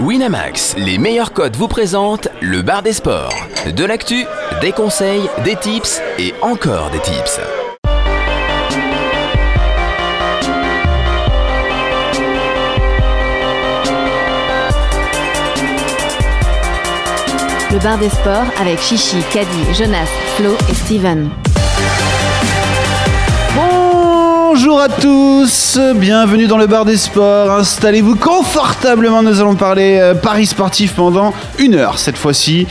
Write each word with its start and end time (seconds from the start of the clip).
Winamax, 0.00 0.76
les 0.78 0.96
meilleurs 0.98 1.32
codes 1.32 1.56
vous 1.56 1.68
présentent 1.68 2.28
le 2.40 2.62
bar 2.62 2.82
des 2.82 2.94
sports. 2.94 3.34
De 3.76 3.84
l'actu, 3.84 4.24
des 4.60 4.72
conseils, 4.72 5.28
des 5.44 5.56
tips 5.56 6.00
et 6.18 6.32
encore 6.40 6.90
des 6.90 7.00
tips. 7.00 7.40
Le 17.72 17.78
bar 17.78 17.98
des 17.98 18.08
sports 18.08 18.46
avec 18.58 18.80
Chichi, 18.80 19.22
Caddy, 19.32 19.74
Jonas, 19.74 20.08
Flo 20.36 20.56
et 20.70 20.74
Steven. 20.74 21.30
Bonjour 24.52 24.80
à 24.80 24.88
tous, 24.88 25.78
bienvenue 25.94 26.48
dans 26.48 26.58
le 26.58 26.66
bar 26.66 26.84
des 26.84 26.96
sports. 26.96 27.52
Installez-vous 27.52 28.16
confortablement, 28.16 29.22
nous 29.22 29.40
allons 29.40 29.54
parler 29.54 29.98
euh, 30.00 30.12
Paris 30.12 30.46
sportif 30.46 30.96
pendant 30.96 31.32
une 31.60 31.76
heure 31.76 32.00
cette 32.00 32.18
fois-ci. 32.18 32.66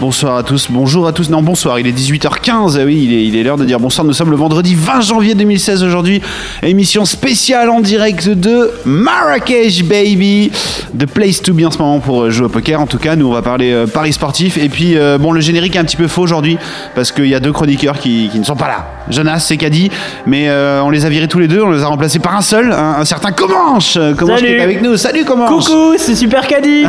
Bonsoir 0.00 0.36
à 0.38 0.42
tous, 0.42 0.68
bonjour 0.70 1.06
à 1.06 1.12
tous. 1.12 1.28
Non, 1.28 1.42
bonsoir, 1.42 1.78
il 1.78 1.86
est 1.86 1.92
18h15, 1.92 2.78
ah 2.80 2.84
oui, 2.86 3.02
il 3.04 3.12
est, 3.12 3.26
il 3.26 3.36
est 3.36 3.42
l'heure 3.42 3.58
de 3.58 3.66
dire 3.66 3.78
bonsoir. 3.78 4.06
Nous 4.06 4.14
sommes 4.14 4.30
le 4.30 4.36
vendredi 4.36 4.74
20 4.74 5.02
janvier 5.02 5.34
2016 5.34 5.84
aujourd'hui. 5.84 6.22
Émission 6.62 7.04
spéciale 7.04 7.68
en 7.68 7.80
direct 7.80 8.26
de 8.26 8.70
Marrakech, 8.86 9.84
baby. 9.84 10.52
The 10.98 11.04
place 11.04 11.42
to 11.42 11.52
be 11.52 11.66
en 11.66 11.70
ce 11.70 11.76
moment 11.76 11.98
pour 12.00 12.22
euh, 12.22 12.30
jouer 12.30 12.46
au 12.46 12.48
poker. 12.48 12.80
En 12.80 12.86
tout 12.86 12.96
cas, 12.96 13.14
nous, 13.14 13.26
on 13.28 13.32
va 13.32 13.42
parler 13.42 13.72
euh, 13.72 13.86
Paris 13.86 14.14
sportif. 14.14 14.56
Et 14.56 14.70
puis, 14.70 14.96
euh, 14.96 15.18
bon, 15.18 15.32
le 15.32 15.42
générique 15.42 15.76
est 15.76 15.78
un 15.78 15.84
petit 15.84 15.98
peu 15.98 16.08
faux 16.08 16.22
aujourd'hui 16.22 16.56
parce 16.94 17.12
qu'il 17.12 17.26
y 17.26 17.34
a 17.34 17.40
deux 17.40 17.52
chroniqueurs 17.52 17.98
qui, 17.98 18.30
qui 18.32 18.38
ne 18.38 18.44
sont 18.44 18.56
pas 18.56 18.68
là. 18.68 18.86
Jonas 19.10 19.48
et 19.50 19.56
Caddy, 19.58 19.90
mais 20.24 20.48
euh, 20.48 20.82
on 20.82 20.88
les 20.88 21.04
a 21.04 21.10
virés 21.10 21.28
tous 21.28 21.40
les 21.40 21.48
deux, 21.48 21.62
on 21.62 21.72
les 21.72 21.82
a 21.82 21.86
remplacés 21.86 22.20
par 22.20 22.36
un 22.36 22.42
seul, 22.42 22.72
un, 22.72 23.00
un 23.00 23.04
certain 23.04 23.32
Comanche. 23.32 23.98
Comanche 24.16 24.40
qui 24.40 24.46
Salut. 24.46 24.58
est 24.58 24.62
avec 24.62 24.82
nous. 24.82 24.96
Salut 24.96 25.24
Comanche. 25.26 25.66
Coucou, 25.66 25.94
c'est 25.98 26.14
Super 26.14 26.46
Caddy 26.46 26.84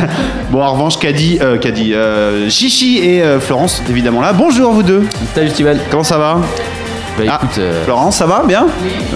Bon, 0.50 0.62
en 0.62 0.72
revanche, 0.72 0.98
Caddy, 0.98 1.38
Caddy, 1.60 1.94
Chichi 2.54 2.98
et 2.98 3.20
euh, 3.20 3.40
Florence 3.40 3.78
sont 3.78 3.82
évidemment 3.90 4.20
là. 4.20 4.32
Bonjour 4.32 4.72
vous 4.72 4.84
deux. 4.84 5.08
Salut 5.34 5.50
Steven. 5.50 5.76
Comment 5.90 6.04
ça 6.04 6.18
va? 6.18 6.36
Bah 7.18 7.24
Ah, 7.28 7.38
écoute, 7.42 7.58
euh, 7.58 7.82
Florence, 7.82 8.16
ça 8.16 8.26
va 8.26 8.44
bien? 8.46 8.66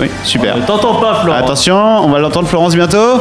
Oui, 0.00 0.11
super. 0.25 0.56
on 0.56 0.61
ne 0.61 0.67
t'entend 0.67 0.97
pas 0.97 1.20
Florent. 1.22 1.39
Attention, 1.39 1.77
on 1.77 2.08
va 2.08 2.19
l'entendre 2.19 2.48
Florence 2.48 2.75
bientôt 2.75 3.20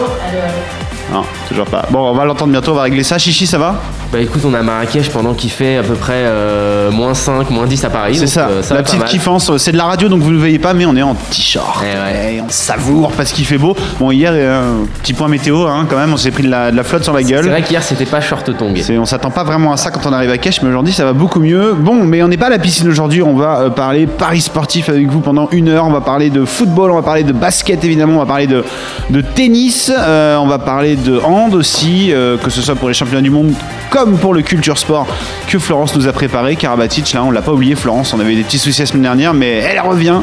Non, 1.11 1.21
toujours 1.47 1.65
pas. 1.67 1.85
Bon, 1.89 2.09
on 2.09 2.13
va 2.13 2.25
l'entendre 2.25 2.51
bientôt, 2.51 2.71
on 2.71 2.75
va 2.75 2.81
régler 2.83 3.03
ça. 3.03 3.17
Chichi, 3.17 3.47
ça 3.47 3.57
va? 3.57 3.75
Bah 4.11 4.19
écoute, 4.19 4.41
on 4.45 4.53
a 4.53 4.61
Marrakech 4.61 5.09
pendant 5.09 5.33
qu'il 5.33 5.49
fait 5.49 5.77
à 5.77 5.83
peu 5.83 5.93
près 5.95 6.13
euh, 6.15 6.91
moins 6.91 7.13
5, 7.13 7.49
moins 7.49 7.65
10 7.65 7.85
à 7.85 7.89
Paris. 7.89 8.15
C'est 8.15 8.27
ça, 8.27 8.47
euh, 8.49 8.61
la 8.61 8.61
va 8.61 8.75
pas 8.75 8.83
petite 8.83 9.05
kiffance. 9.05 9.55
C'est 9.57 9.71
de 9.71 9.77
la 9.77 9.85
radio, 9.85 10.07
donc 10.09 10.21
vous 10.21 10.29
ne 10.29 10.33
le 10.33 10.39
voyez 10.39 10.59
pas, 10.59 10.73
mais 10.73 10.85
on 10.85 10.95
est 10.95 11.01
en 11.01 11.13
t-shirt. 11.13 11.83
Eh 11.83 11.85
ouais. 11.97 12.35
Et 12.35 12.41
on 12.41 12.49
savoure 12.49 13.11
parce 13.11 13.31
qu'il 13.31 13.45
fait 13.45 13.57
beau. 13.57 13.75
Bon, 13.99 14.11
hier, 14.11 14.31
euh, 14.33 14.83
petit 15.01 15.13
point 15.13 15.27
météo, 15.29 15.65
hein, 15.65 15.85
quand 15.89 15.97
même, 15.97 16.13
on 16.13 16.17
s'est 16.17 16.31
pris 16.31 16.43
de 16.43 16.49
la, 16.49 16.71
de 16.71 16.75
la 16.77 16.83
flotte 16.83 17.03
sur 17.03 17.13
la 17.13 17.19
C'est 17.21 17.25
gueule. 17.31 17.47
vrai 17.49 17.61
qu'hier 17.61 17.83
c'était 17.83 18.05
pas 18.05 18.19
short 18.21 18.55
tongue. 18.57 18.77
C'est- 18.81 18.97
on 18.97 19.05
s'attend 19.05 19.31
pas 19.31 19.43
vraiment 19.43 19.71
à 19.73 19.77
ça 19.77 19.91
quand 19.91 20.05
on 20.05 20.13
arrive 20.13 20.29
à 20.31 20.37
Cache, 20.37 20.61
mais 20.61 20.69
aujourd'hui 20.69 20.93
ça 20.93 21.05
va 21.05 21.13
beaucoup 21.13 21.39
mieux. 21.39 21.73
Bon, 21.73 22.03
mais 22.03 22.21
on 22.23 22.27
n'est 22.27 22.37
pas 22.37 22.47
à 22.47 22.49
la 22.49 22.59
piscine 22.59 22.87
aujourd'hui, 22.89 23.21
on 23.23 23.35
va 23.35 23.59
euh, 23.61 23.69
parler 23.69 24.07
Paris 24.07 24.41
sportif 24.41 24.89
avec 24.89 25.07
vous 25.09 25.19
pendant 25.21 25.47
une 25.51 25.69
heure. 25.69 25.85
On 25.85 25.91
va 25.91 26.01
parler 26.01 26.29
de 26.29 26.43
football, 26.43 26.91
on 26.91 26.95
va 26.95 27.01
parler 27.01 27.23
de 27.23 27.33
basket 27.33 27.83
évidemment, 27.85 28.15
on 28.15 28.19
va 28.19 28.25
parler 28.25 28.47
de, 28.47 28.63
de 29.09 29.21
tennis, 29.21 29.91
on 29.97 30.47
va 30.47 30.59
parler 30.59 30.96
de 31.03 31.19
hand 31.19 31.53
aussi, 31.53 32.11
euh, 32.11 32.37
que 32.37 32.49
ce 32.49 32.61
soit 32.61 32.75
pour 32.75 32.87
les 32.87 32.93
championnats 32.93 33.21
du 33.21 33.29
monde 33.29 33.53
comme 33.89 34.17
pour 34.17 34.33
le 34.33 34.41
culture 34.41 34.77
sport 34.77 35.07
que 35.47 35.59
Florence 35.59 35.95
nous 35.95 36.07
a 36.07 36.11
préparé. 36.11 36.55
Karabatic, 36.55 37.13
là 37.13 37.23
on 37.23 37.31
l'a 37.31 37.41
pas 37.41 37.51
oublié, 37.53 37.75
Florence, 37.75 38.13
on 38.13 38.19
avait 38.19 38.35
des 38.35 38.43
petits 38.43 38.57
soucis 38.59 38.81
la 38.81 38.85
semaine 38.85 39.03
dernière, 39.03 39.33
mais 39.33 39.57
elle 39.59 39.79
revient. 39.79 40.15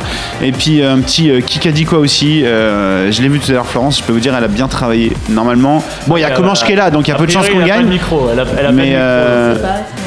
Et 0.43 0.53
puis 0.53 0.83
un 0.83 0.99
petit 1.01 1.31
euh, 1.31 1.41
Kikadi 1.41 1.85
quoi 1.85 1.99
aussi, 1.99 2.45
euh, 2.45 3.11
je 3.11 3.23
l'ai 3.23 3.29
vu 3.29 3.39
tout 3.41 3.51
à 3.51 3.55
l'heure, 3.55 3.67
Florence, 3.67 3.99
je 3.99 4.03
peux 4.05 4.13
vous 4.13 4.21
dire, 4.21 4.35
elle 4.37 4.45
a 4.45 4.49
bien 4.49 4.69
travaillé 4.69 5.13
normalement. 5.31 5.83
Bon, 6.07 6.17
il 6.17 6.21
y 6.21 6.25
a 6.25 6.31
Comanche 6.31 6.63
qui 6.65 6.73
est 6.73 6.77
là, 6.77 6.91
donc 6.91 7.07
il 7.09 7.11
y 7.11 7.15
a 7.15 7.17
peu 7.17 7.27
de 7.27 7.31
chances 7.31 7.49
qu'on 7.49 7.65
gagne. 7.65 7.87
micro, 7.87 8.29
elle 8.33 8.41
a, 8.41 8.45
elle 8.59 8.67
a 8.67 8.73
Mais 8.73 8.93
euh, 8.95 9.55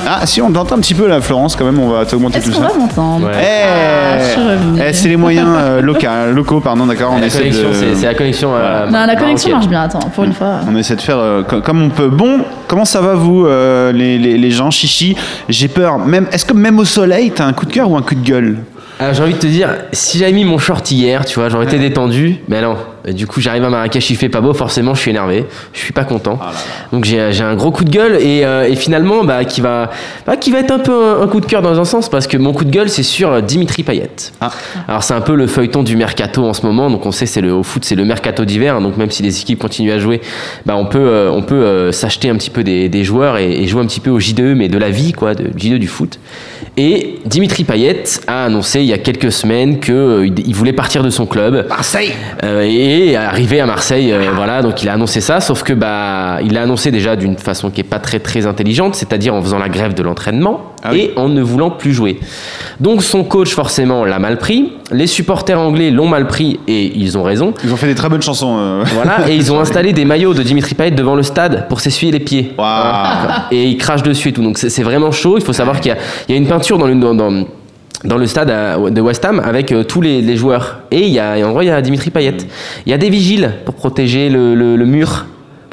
ah 0.08 0.26
si 0.26 0.42
on 0.42 0.52
t'entend 0.52 0.76
un 0.76 0.80
petit 0.80 0.94
peu 0.94 1.08
là 1.08 1.20
Florence 1.22 1.56
quand 1.56 1.66
même 1.66 1.80
on 1.80 1.90
va 1.90 2.06
t'augmenter 2.06 2.39
tout 2.39 2.49
Est-ce 2.49 2.58
qu'on 2.58 2.64
ça. 2.67 2.73
va 2.73 2.80
m'entendre 2.80 3.28
Ouais. 3.28 3.34
Eh, 3.39 4.23
je 4.23 4.30
suis 4.32 4.42
revenue. 4.42 4.82
eh, 4.88 4.94
c'est 4.94 5.08
les 5.10 5.16
moyens 5.17 5.48
euh, 5.49 5.82
locaux, 5.82 6.08
locaux 6.34 6.60
pardon 6.60 6.86
d'accord 6.86 7.14
on 7.16 7.20
La 7.20 7.26
essaie 7.28 7.39
connexion, 7.39 7.70
de 7.70 7.95
c'est 7.95 8.05
la 8.05 8.14
connexion. 8.14 8.52
euh, 8.55 8.86
Non, 8.89 9.05
la 9.05 9.16
connexion 9.16 9.49
marocaine. 9.49 9.52
marche 9.54 9.67
bien, 9.67 9.82
attends, 9.99 10.10
pour 10.14 10.23
une 10.23 10.34
fois. 10.34 10.57
On 10.72 10.76
essaie 10.78 10.95
de 10.95 11.02
faire 11.02 11.18
euh, 11.20 11.44
co- 11.44 11.62
comme 11.62 11.82
on 11.82 11.90
peut. 11.90 12.08
Bon, 12.10 12.42
comment 12.68 12.86
ça 12.86 13.02
va 13.02 13.14
vous 13.16 13.45
euh, 13.45 13.92
les, 13.92 14.18
les- 14.18 14.38
les 14.38 14.52
gens 14.52 14.72
chichi? 14.72 15.16
J'ai 15.50 15.68
peur. 15.68 16.00
Même 16.00 16.28
est-ce 16.32 16.45
que 16.45 16.54
même 16.54 16.80
au 16.80 16.86
soleil 16.86 17.32
t'as 17.32 17.45
un 17.45 17.54
coup 17.54 17.66
de 17.66 17.73
cœur 17.73 17.90
ou 17.92 17.98
un 17.98 18.02
coup 18.02 18.16
de 18.16 18.23
gueule? 18.26 18.58
Alors 19.00 19.14
j'ai 19.14 19.22
envie 19.23 19.34
de 19.34 19.40
te 19.40 19.46
dire, 19.48 19.70
si 19.92 20.17
j'avais 20.17 20.32
mis 20.32 20.44
mon 20.46 20.58
short 20.58 20.90
hier, 20.90 21.23
tu 21.26 21.40
vois, 21.40 21.50
j'aurais 21.50 21.66
été 21.66 21.78
détendu. 21.78 22.38
Mais 22.48 22.62
non, 22.62 22.78
Et 23.08 23.14
du 23.14 23.26
coup 23.26 23.40
j'arrive 23.40 23.64
à 23.64 23.70
Marrakech, 23.70 24.10
il 24.10 24.18
fait 24.18 24.28
pas 24.28 24.42
beau, 24.42 24.54
forcément 24.54 24.94
je 24.94 25.00
suis 25.00 25.12
énervé, 25.12 25.45
je 25.72 25.80
suis 25.80 25.94
pas 25.94 26.04
content. 26.04 26.38
Donc 26.92 27.06
j'ai 27.06 27.20
un 27.42 27.56
gros 27.56 27.72
coup 27.72 27.86
de 27.86 27.90
gueule 27.90 28.18
et, 28.22 28.45
euh, 28.45 28.68
et 28.68 28.76
finalement 28.76 29.23
bah, 29.23 29.45
qui, 29.45 29.62
va, 29.62 29.90
bah, 30.26 30.36
qui 30.36 30.52
va 30.52 30.60
être 30.60 30.72
un 30.72 30.80
peu 30.80 30.92
un, 30.92 31.22
un 31.22 31.28
coup 31.28 31.40
de 31.40 31.46
cœur 31.46 31.62
dans 31.62 31.80
un 31.80 31.86
sens 31.86 32.10
parce 32.10 32.28
que 32.28 32.38
mon 32.38 32.52
coup 32.52 32.66
de 32.66 32.70
gueule 32.70 32.90
c'est 32.90 33.04
sur 33.04 33.32
euh, 33.32 33.42
Dimitri 33.42 33.84
Payet. 33.84 34.10
Ah. 34.42 34.52
Alors 34.88 35.04
c'est 35.04 35.14
un 35.14 35.22
peu 35.22 35.36
le 35.36 35.48
feuilleton 35.48 35.84
du 35.84 35.96
mercato 35.96 36.44
en 36.44 36.54
ce 36.54 36.66
moment, 36.66 36.90
donc 36.90 37.06
on 37.06 37.12
sait 37.12 37.26
c'est 37.26 37.42
le 37.42 37.54
au 37.54 37.64
foot 37.64 37.86
c'est 37.86 37.96
le 37.96 38.04
mercato 38.04 38.44
d'hiver, 38.44 38.76
hein. 38.76 38.82
donc 38.82 38.98
même 38.98 39.10
si 39.10 39.23
les 39.23 39.40
équipes 39.40 39.60
continuent 39.60 39.94
à 39.94 40.00
jouer, 40.00 40.22
bah, 40.66 40.76
on 40.76 40.86
peut, 40.86 41.00
euh, 41.00 41.32
on 41.32 41.44
peut 41.44 41.56
euh, 41.56 41.92
s'acheter 41.94 42.30
un 42.30 42.36
petit 42.36 42.50
peu 42.50 42.64
des, 42.64 42.90
des 42.90 43.04
joueurs 43.06 43.38
et, 43.38 43.52
et 43.52 43.67
jouer 43.67 43.82
un 43.82 43.88
petit 43.88 44.02
peu 44.02 44.10
au 44.10 44.20
J2 44.20 44.54
mais 44.54 44.67
de 44.67 44.78
la 44.78 44.90
vie 44.90 45.14
quoi, 45.14 45.34
de 45.34 45.46
J2 45.58 45.78
du 45.78 45.88
foot. 45.88 46.20
Et 46.80 47.17
Dimitri 47.26 47.64
Payet 47.64 48.04
a 48.27 48.45
annoncé 48.45 48.82
il 48.82 48.86
y 48.86 48.93
a 48.93 48.99
quelques 48.99 49.32
semaines 49.32 49.80
qu'il 49.80 50.54
voulait 50.54 50.73
partir 50.73 51.04
de 51.04 51.10
son 51.10 51.26
club. 51.26 51.65
Marseille. 51.67 52.14
Euh, 52.43 52.61
et 52.61 53.15
arrivé 53.15 53.60
à 53.60 53.65
Marseille, 53.65 54.14
euh, 54.14 54.30
voilà, 54.36 54.61
donc 54.61 54.83
il 54.83 54.89
a 54.89 54.93
annoncé 54.93 55.20
ça, 55.20 55.39
sauf 55.39 55.64
que 55.64 55.73
bah, 55.73 56.37
il 56.43 56.54
l'a 56.54 56.61
annoncé 56.61 56.92
déjà 56.92 57.16
d'une 57.16 57.36
façon 57.36 57.71
qui 57.71 57.82
est 57.82 57.83
pas 57.83 57.98
très 57.98 58.20
très 58.20 58.45
intelligente, 58.45 58.93
c'est-à-dire 58.93 59.33
en 59.33 59.42
faisant 59.42 59.58
la 59.58 59.70
grève 59.70 59.95
de 59.95 60.04
l'entraînement 60.04 60.76
Ah 60.87 60.92
oui. 60.93 61.11
et 61.15 61.20
en 61.20 61.30
ne 61.30 61.42
voulant 61.42 61.70
plus 61.70 61.93
jouer. 61.93 62.20
Donc 62.80 63.03
son 63.03 63.23
coach 63.23 63.53
forcément 63.53 64.05
l'a 64.05 64.20
mal 64.20 64.37
pris, 64.37 64.71
les 64.92 65.08
supporters 65.08 65.59
anglais 65.59 65.92
l'ont 65.92 66.08
mal 66.08 66.27
pris 66.27 66.59
et 66.67 66.92
ils 66.98 67.17
ont 67.17 67.23
raison. 67.23 67.53
Ils 67.64 67.73
ont 67.73 67.77
fait 67.77 67.87
des 67.87 67.95
très 67.95 68.09
bonnes 68.09 68.21
chansons. 68.21 68.55
euh. 68.59 68.83
Voilà, 68.93 69.30
et 69.30 69.36
ils 69.36 69.52
ont 69.52 69.59
installé 69.59 69.93
des 69.93 70.05
maillots 70.05 70.33
de 70.33 70.43
Dimitri 70.43 70.75
Payet 70.75 70.92
devant 70.92 71.15
le 71.15 71.23
stade 71.23 71.67
pour 71.70 71.80
s'essuyer 71.80 72.11
les 72.11 72.20
pieds. 72.20 72.53
Et 73.52 73.65
ils 73.65 73.77
crachent 73.77 74.03
dessus 74.03 74.30
et 74.30 74.33
tout. 74.33 74.43
Donc 74.43 74.58
c'est 74.58 74.83
vraiment 74.83 75.11
chaud. 75.11 75.37
Il 75.37 75.43
faut 75.43 75.53
savoir 75.53 75.80
qu'il 75.81 75.92
y, 75.92 75.95
a- 75.95 75.98
il 76.27 76.31
y 76.33 76.36
a 76.36 76.37
une 76.37 76.48
peinture 76.48 76.77
dans 76.77 76.87
le, 76.87 76.95
dans, 76.95 77.14
dans- 77.15 77.45
dans 78.04 78.17
le 78.17 78.27
stade 78.27 78.49
de 78.93 79.02
West 79.02 79.25
Ham 79.25 79.42
avec 79.43 79.71
euh, 79.71 79.83
tous 79.83 80.02
les, 80.02 80.21
les 80.21 80.37
joueurs. 80.37 80.81
Et 80.92 81.02
il 81.08 81.14
y 81.14 81.19
a, 81.19 81.36
en 81.45 81.49
gros, 81.52 81.61
il 81.64 81.67
y 81.67 81.71
a 81.71 81.81
Dimitri 81.81 82.11
Payet. 82.11 82.37
Il 82.86 82.92
y 82.92 82.93
a 82.93 82.98
des 82.98 83.09
vigiles 83.09 83.54
pour 83.65 83.73
protéger 83.73 84.30
le, 84.30 84.54
le- 84.54 84.75
le 84.75 84.86
mur, 84.86 85.25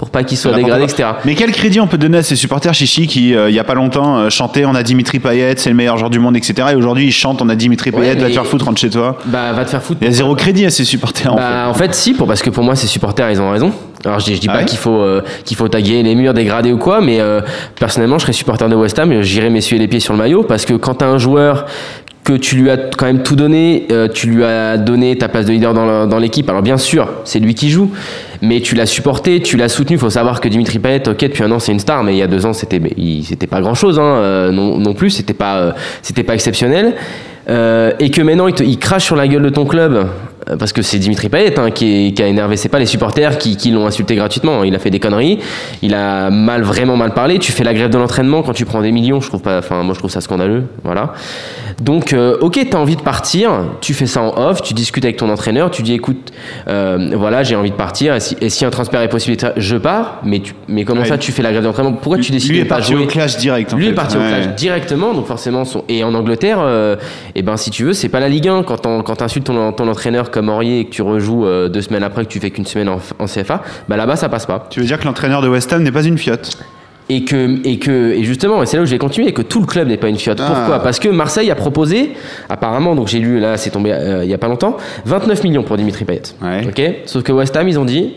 pour 0.04 0.10
pas 0.10 0.22
qu'il 0.22 0.36
soit 0.36 0.52
dégradé, 0.52 0.82
N'importe 0.82 1.00
etc. 1.00 1.08
Mais 1.24 1.34
quel 1.34 1.50
crédit 1.50 1.80
on 1.80 1.86
peut 1.86 1.96
donner 1.96 2.18
à 2.18 2.22
ces 2.22 2.36
supporters 2.36 2.74
chichi 2.74 3.06
qui, 3.06 3.34
euh, 3.34 3.48
il 3.48 3.54
y 3.54 3.58
a 3.58 3.64
pas 3.64 3.72
longtemps, 3.72 4.18
euh, 4.18 4.28
chantaient 4.28 4.66
on 4.66 4.74
a 4.74 4.82
Dimitri 4.82 5.18
Payet, 5.18 5.54
c'est 5.56 5.70
le 5.70 5.76
meilleur 5.76 5.96
joueur 5.96 6.10
du 6.10 6.18
monde, 6.18 6.36
etc. 6.36 6.68
Et 6.72 6.74
aujourd'hui 6.74 7.06
ils 7.06 7.12
chantent 7.12 7.40
on 7.40 7.48
a 7.48 7.54
Dimitri 7.54 7.88
Ouais, 7.88 8.00
Payet, 8.00 8.14
va 8.16 8.28
te 8.28 8.32
faire 8.34 8.46
foutre, 8.46 8.66
rentre 8.66 8.78
chez 8.78 8.90
toi. 8.90 9.16
Bah, 9.24 9.54
va 9.54 9.64
te 9.64 9.70
faire 9.70 9.82
foutre. 9.82 10.00
Il 10.02 10.06
y 10.06 10.10
a 10.10 10.12
zéro 10.12 10.34
crédit 10.34 10.66
à 10.66 10.70
ces 10.70 10.84
supporters 10.84 11.32
en 11.32 11.38
fait. 11.38 11.42
Bah, 11.42 11.66
en 11.70 11.74
fait, 11.74 11.94
si, 11.94 12.12
pour, 12.12 12.26
parce 12.26 12.42
que 12.42 12.50
pour 12.50 12.64
moi, 12.64 12.76
ces 12.76 12.86
supporters, 12.86 13.30
ils 13.30 13.40
ont 13.40 13.50
raison. 13.50 13.72
Alors, 14.04 14.20
je 14.20 14.26
dis, 14.26 14.34
je 14.34 14.40
dis 14.40 14.48
Ah 14.50 14.54
pas 14.54 14.58
ouais 14.58 14.64
qu'il 14.66 14.78
faut, 14.78 15.00
euh, 15.00 15.22
qu'il 15.44 15.56
faut 15.56 15.68
taguer 15.68 16.02
les 16.02 16.14
murs 16.14 16.34
dégradés 16.34 16.72
ou 16.72 16.78
quoi, 16.78 17.00
mais 17.00 17.20
euh, 17.20 17.40
personnellement, 17.78 18.18
je 18.18 18.24
serais 18.24 18.32
supporter 18.32 18.68
de 18.68 18.74
West 18.74 18.98
Ham 18.98 19.10
et 19.12 19.22
j'irais 19.22 19.50
m'essuyer 19.50 19.80
les 19.80 19.88
pieds 19.88 20.00
sur 20.00 20.12
le 20.12 20.18
maillot 20.18 20.42
parce 20.42 20.64
que 20.64 20.74
quand 20.74 20.94
t'as 20.94 21.06
un 21.06 21.18
joueur 21.18 21.64
que 22.24 22.32
tu 22.32 22.56
lui 22.56 22.70
as 22.70 22.78
quand 22.78 23.04
même 23.04 23.22
tout 23.22 23.36
donné, 23.36 23.86
euh, 23.92 24.08
tu 24.08 24.28
lui 24.28 24.44
as 24.44 24.78
donné 24.78 25.16
ta 25.16 25.28
place 25.28 25.44
de 25.44 25.52
leader 25.52 25.74
dans 25.74 26.18
l'équipe. 26.18 26.48
Alors 26.48 26.62
bien 26.62 26.78
sûr, 26.78 27.08
c'est 27.24 27.38
lui 27.38 27.54
qui 27.54 27.68
joue, 27.68 27.90
mais 28.40 28.60
tu 28.62 28.74
l'as 28.74 28.86
supporté, 28.86 29.40
tu 29.40 29.58
l'as 29.58 29.68
soutenu. 29.68 29.96
Il 29.96 30.00
faut 30.00 30.08
savoir 30.10 30.40
que 30.40 30.48
Dimitri 30.48 30.78
Payet, 30.78 31.06
ok, 31.06 31.18
depuis 31.20 31.42
un 31.42 31.50
an 31.50 31.58
c'est 31.58 31.72
une 31.72 31.80
star, 31.80 32.02
mais 32.02 32.14
il 32.14 32.18
y 32.18 32.22
a 32.22 32.26
deux 32.26 32.46
ans 32.46 32.54
c'était, 32.54 32.80
pas 33.46 33.60
grand 33.60 33.74
chose, 33.74 33.98
hein, 33.98 34.02
euh, 34.02 34.50
non, 34.50 34.94
plus, 34.94 35.10
c'était 35.10 35.34
pas, 35.34 35.56
euh, 35.58 35.72
exceptionnel. 36.32 36.94
Et 37.46 38.10
que 38.10 38.22
maintenant 38.22 38.46
il, 38.48 38.54
te- 38.54 38.62
il 38.62 38.78
crache 38.78 39.04
sur 39.04 39.16
la 39.16 39.28
gueule 39.28 39.42
de 39.42 39.50
ton 39.50 39.66
club 39.66 40.06
parce 40.58 40.72
que 40.72 40.82
c'est 40.82 40.98
Dimitri 40.98 41.28
Payet 41.28 41.58
hein, 41.58 41.70
qui, 41.70 42.08
est- 42.08 42.12
qui 42.12 42.22
a 42.22 42.26
énervé 42.26 42.56
c'est 42.56 42.68
pas 42.68 42.78
les 42.78 42.86
supporters 42.86 43.38
qui, 43.38 43.56
qui 43.56 43.70
l'ont 43.70 43.86
insulté 43.86 44.14
gratuitement 44.14 44.62
il 44.64 44.74
a 44.74 44.78
fait 44.78 44.90
des 44.90 45.00
conneries 45.00 45.38
il 45.82 45.94
a 45.94 46.30
mal 46.30 46.62
vraiment 46.62 46.96
mal 46.96 47.12
parlé 47.14 47.38
tu 47.38 47.52
fais 47.52 47.64
la 47.64 47.72
grève 47.74 47.90
de 47.90 47.98
l'entraînement 47.98 48.42
quand 48.42 48.52
tu 48.52 48.64
prends 48.64 48.82
des 48.82 48.92
millions 48.92 49.20
je 49.20 49.28
trouve 49.28 49.42
pas 49.42 49.58
enfin 49.58 49.82
moi 49.82 49.94
je 49.94 49.98
trouve 50.00 50.10
ça 50.10 50.20
scandaleux 50.20 50.64
voilà 50.82 51.12
donc 51.80 52.12
euh, 52.12 52.36
ok 52.40 52.58
t'as 52.70 52.78
envie 52.78 52.96
de 52.96 53.00
partir 53.02 53.50
tu 53.80 53.94
fais 53.94 54.06
ça 54.06 54.20
en 54.22 54.36
off 54.48 54.62
tu 54.62 54.74
discutes 54.74 55.04
avec 55.04 55.16
ton 55.16 55.30
entraîneur 55.30 55.70
tu 55.70 55.82
dis 55.82 55.94
écoute 55.94 56.32
euh, 56.68 57.10
voilà 57.14 57.42
j'ai 57.42 57.56
envie 57.56 57.70
de 57.70 57.76
partir 57.76 58.14
et 58.14 58.20
si, 58.20 58.36
et 58.40 58.50
si 58.50 58.64
un 58.64 58.70
transfert 58.70 59.00
est 59.00 59.08
possible 59.08 59.36
je 59.56 59.76
pars 59.76 60.20
mais 60.24 60.40
tu, 60.40 60.54
mais 60.68 60.84
comment 60.84 61.00
Ouais. 61.02 61.08
ça 61.08 61.18
tu 61.18 61.32
fais 61.32 61.42
la 61.42 61.50
grève 61.52 61.64
d'entraînement? 61.64 61.92
Pourquoi 61.92 62.18
tu 62.18 62.32
décides 62.32 62.50
Lui 62.52 62.58
de 62.60 62.64
est 62.64 62.68
pas 62.68 62.76
parti 62.76 62.92
jouer? 62.92 63.02
au 63.04 63.06
clash 63.06 63.36
direct. 63.36 63.72
en 63.74 63.76
lui 63.76 63.84
fait. 63.86 63.90
est 63.90 63.94
parti 63.94 64.16
au 64.16 64.20
Ouais. 64.20 64.28
clash 64.28 64.54
directement, 64.54 65.12
donc 65.12 65.26
forcément, 65.26 65.64
son... 65.64 65.84
et 65.88 66.02
en 66.04 66.14
Angleterre, 66.14 66.58
euh, 66.60 66.96
eh 67.34 67.42
ben 67.42 67.56
si 67.56 67.70
tu 67.70 67.84
veux, 67.84 67.92
c'est 67.92 68.08
pas 68.08 68.20
la 68.20 68.28
Ligue 68.28 68.48
1. 68.48 68.62
Quand 68.62 68.76
tu 68.78 68.88
quand 69.04 69.20
insultes 69.22 69.44
ton, 69.46 69.72
ton 69.72 69.88
entraîneur 69.88 70.30
comme 70.34 70.48
Aurier 70.48 70.80
et 70.80 70.84
que 70.86 70.90
tu 70.90 71.02
rejoues 71.02 71.46
euh, 71.46 71.68
deux 71.68 71.80
semaines 71.80 72.02
après, 72.02 72.24
que 72.24 72.28
tu 72.28 72.40
fais 72.40 72.50
qu'une 72.50 72.66
semaine 72.66 72.88
en, 72.88 72.98
en 73.20 73.26
CFA, 73.26 73.62
bah 73.88 73.96
là-bas 73.96 74.16
ça 74.16 74.28
passe 74.28 74.46
pas. 74.46 74.66
Tu 74.68 74.80
veux 74.80 74.86
dire 74.86 74.98
que 74.98 75.04
l'entraîneur 75.04 75.40
de 75.42 75.48
West 75.48 75.72
Ham 75.72 75.82
n'est 75.82 75.92
pas 75.92 76.02
une 76.02 76.18
fiotte? 76.18 76.58
Et 77.08 77.24
que, 77.24 77.60
et 77.64 77.78
que, 77.78 78.12
et 78.12 78.24
justement, 78.24 78.62
et 78.62 78.66
c'est 78.66 78.78
là 78.78 78.82
où 78.82 78.86
je 78.86 78.90
vais 78.90 78.98
continuer, 78.98 79.32
que 79.32 79.42
tout 79.42 79.60
le 79.60 79.66
club 79.66 79.88
n'est 79.88 79.98
pas 79.98 80.08
une 80.08 80.16
fiotte. 80.16 80.40
Ah. 80.42 80.50
Pourquoi? 80.52 80.82
Parce 80.82 80.98
que 80.98 81.08
Marseille 81.08 81.50
a 81.50 81.54
proposé, 81.54 82.12
apparemment, 82.48 82.96
donc 82.96 83.08
j'ai 83.08 83.18
lu 83.20 83.38
là, 83.38 83.58
c'est 83.58 83.70
tombé 83.70 83.92
euh, 83.92 84.24
il 84.24 84.30
y 84.30 84.34
a 84.34 84.38
pas 84.38 84.48
longtemps, 84.48 84.78
29 85.04 85.44
millions 85.44 85.62
pour 85.62 85.76
Dimitri 85.76 86.04
Payet. 86.04 86.22
Ouais. 86.42 86.66
Ok? 86.66 86.82
Sauf 87.06 87.22
que 87.22 87.30
West 87.30 87.54
Ham, 87.56 87.68
ils 87.68 87.78
ont 87.78 87.84
dit, 87.84 88.14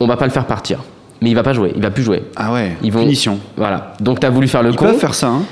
on 0.00 0.06
va 0.06 0.16
pas 0.16 0.26
le 0.26 0.32
faire 0.32 0.46
partir. 0.46 0.80
Mais 1.22 1.30
il 1.30 1.34
va 1.34 1.42
pas 1.42 1.52
jouer, 1.54 1.72
il 1.74 1.82
va 1.82 1.90
plus 1.90 2.02
jouer. 2.02 2.22
Ah 2.36 2.52
ouais, 2.52 2.72
Ils 2.82 2.92
vont- 2.92 3.00
punition. 3.00 3.38
Voilà. 3.56 3.94
Donc 4.00 4.20
tu 4.20 4.26
as 4.26 4.30
voulu 4.30 4.48
faire 4.48 4.62
le 4.62 4.70
Ils 4.70 4.76
con. 4.76 4.84
peuvent 4.86 4.98
faire 4.98 5.14
ça, 5.14 5.28
hein. 5.28 5.42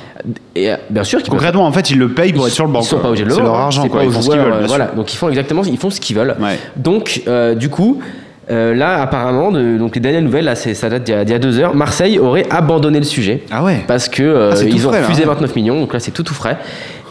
Et 0.55 0.71
euh, 0.73 0.77
bien 0.91 1.05
sûr 1.05 1.23
Concrètement, 1.23 1.67
en 1.67 1.73
fait, 1.73 1.91
ils 1.91 1.99
le 1.99 2.09
payent 2.11 2.33
pour 2.33 2.47
être 2.47 2.53
sur 2.53 2.67
le 2.67 2.73
banc. 2.73 2.81
Ils 2.81 2.85
sont 2.85 2.97
quoi. 2.97 3.03
pas 3.05 3.09
obligés 3.09 3.25
de 3.25 3.29
le 3.31 3.35
C'est 3.35 3.41
leur 3.43 3.55
hein. 3.59 3.65
argent, 3.65 3.89
quoi. 3.89 4.01
pas 4.01 4.07
Ils 4.07 4.13
font 4.13 4.23
ce 4.23 4.31
qu'ils 4.31 4.39
veulent. 4.39 4.65
Voilà, 4.67 4.87
donc 4.87 5.13
ils 5.13 5.17
font 5.17 5.29
exactement, 5.29 5.63
ils 5.65 5.77
font 5.79 5.91
ce 5.91 6.01
qu'ils 6.01 6.17
veulent. 6.17 6.35
Ouais. 6.41 6.59
Donc, 6.77 7.23
euh, 7.29 7.55
du 7.55 7.69
coup, 7.69 8.01
euh, 8.51 8.75
là, 8.75 9.01
apparemment, 9.03 9.51
de- 9.53 9.77
donc 9.79 9.95
les 9.95 10.01
dernières 10.01 10.23
nouvelles, 10.23 10.45
là, 10.45 10.55
ça 10.55 10.89
date 10.91 11.05
d'il 11.05 11.15
y, 11.15 11.19
a- 11.19 11.25
d'il 11.25 11.33
y 11.33 11.35
a 11.35 11.39
deux 11.39 11.59
heures, 11.59 11.75
Marseille 11.75 12.19
aurait 12.19 12.47
abandonné 12.51 12.99
le 12.99 13.05
sujet. 13.05 13.43
Ah 13.51 13.65
ouais. 13.65 13.83
Parce 13.87 14.09
que 14.09 14.51
Ah, 14.53 14.63
ils 14.63 14.87
ont 14.87 14.91
frais, 14.91 15.01
là, 15.01 15.07
refusé 15.07 15.25
hein. 15.25 15.29
29 15.29 15.57
millions, 15.57 15.81
donc 15.81 15.93
là 15.93 16.01
c'est 16.01 16.11
tout 16.11 16.23
tout 16.23 16.35
frais. 16.35 16.59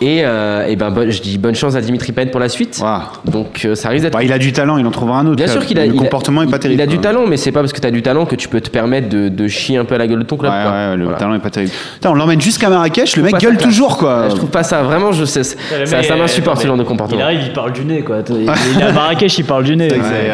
Et, 0.02 0.22
euh, 0.26 0.68
et 0.68 0.76
ben 0.76 0.90
bon, 0.92 1.10
je 1.10 1.22
dis 1.22 1.38
bonne 1.38 1.56
chance 1.56 1.76
à 1.76 1.82
Dimitri 1.82 2.12
Payet 2.12 2.30
pour 2.32 2.40
la 2.40 2.50
suite. 2.50 2.82
Donc 3.26 3.62
euh, 3.66 3.76
ça 3.76 3.90
risque 3.90 4.04
d'être. 4.04 4.14
Bah, 4.14 4.24
il 4.24 4.34
a 4.34 4.38
du 4.38 4.52
talent, 4.52 4.78
il 4.78 4.86
en 4.86 4.92
trouvera 4.92 5.20
un 5.20 5.28
autre. 5.28 5.38
Bien 5.38 5.48
sûr 5.48 5.66
qu'il 5.66 5.80
a. 5.80 5.86
Le 5.86 5.94
il 5.94 5.98
a- 5.98 6.02
comportement 6.04 6.42
est 6.44 6.48
pas 6.48 6.58
il- 6.58 6.60
terrible. 6.60 6.82
Il 6.82 6.84
a 6.84 6.88
du 6.88 7.00
talent, 7.00 7.24
mais 7.28 7.38
c'est 7.38 7.52
pas 7.52 7.62
parce 7.62 7.72
que 7.74 7.80
tu 7.80 7.88
as 7.88 7.92
du 7.92 8.02
talent 8.02 8.26
que 8.26 8.36
tu 8.36 8.48
peux 8.48 8.60
te 8.62 8.70
permettre 8.70 9.10
de, 9.10 9.30
de 9.30 9.48
chier 9.48 9.78
un 9.78 9.86
peu 9.86 9.96
à 9.96 9.98
la 9.98 10.08
gueule 10.08 10.20
de 10.20 10.24
ton 10.24 10.36
Ouais, 10.36 10.42
club. 10.42 10.52
quoi. 10.64 10.72
ouais, 10.72 10.98
le 10.98 11.04
Voilà. 11.04 11.18
talent 11.20 11.36
est 11.36 11.40
pas 11.40 11.50
terrible. 11.50 11.72
Putain, 11.96 12.10
on 12.12 12.16
l'emmène 12.16 12.42
jusqu'à 12.42 12.70
Marrakech, 12.70 13.16
le 13.18 13.24
mec 13.24 13.36
gueule 13.38 13.58
toujours, 13.58 13.98
quoi. 13.98 14.30
Je 14.30 14.36
trouve 14.36 14.50
pas 14.50 14.64
ça 14.64 14.82
vraiment, 14.84 15.12
je 15.12 15.26
sais, 15.26 15.44
ça, 15.44 15.56
ça, 16.04 16.16
m'insupporte 16.16 16.62
ce 16.62 16.68
genre 16.68 16.78
de 16.78 16.84
Il 16.84 16.88
comportement. 16.88 17.22
arrive, 17.22 17.40
il 17.46 17.54
parle 17.54 17.72
du 17.74 17.86
nez 17.86 18.02
quoi. 18.02 18.18
Il, 18.30 18.36
il 18.44 18.50
est 18.80 18.84
à 18.84 18.92
Marrakech, 18.92 19.38
il 19.38 19.46
parle 19.46 19.64
du 19.64 19.76
nez. 19.76 19.90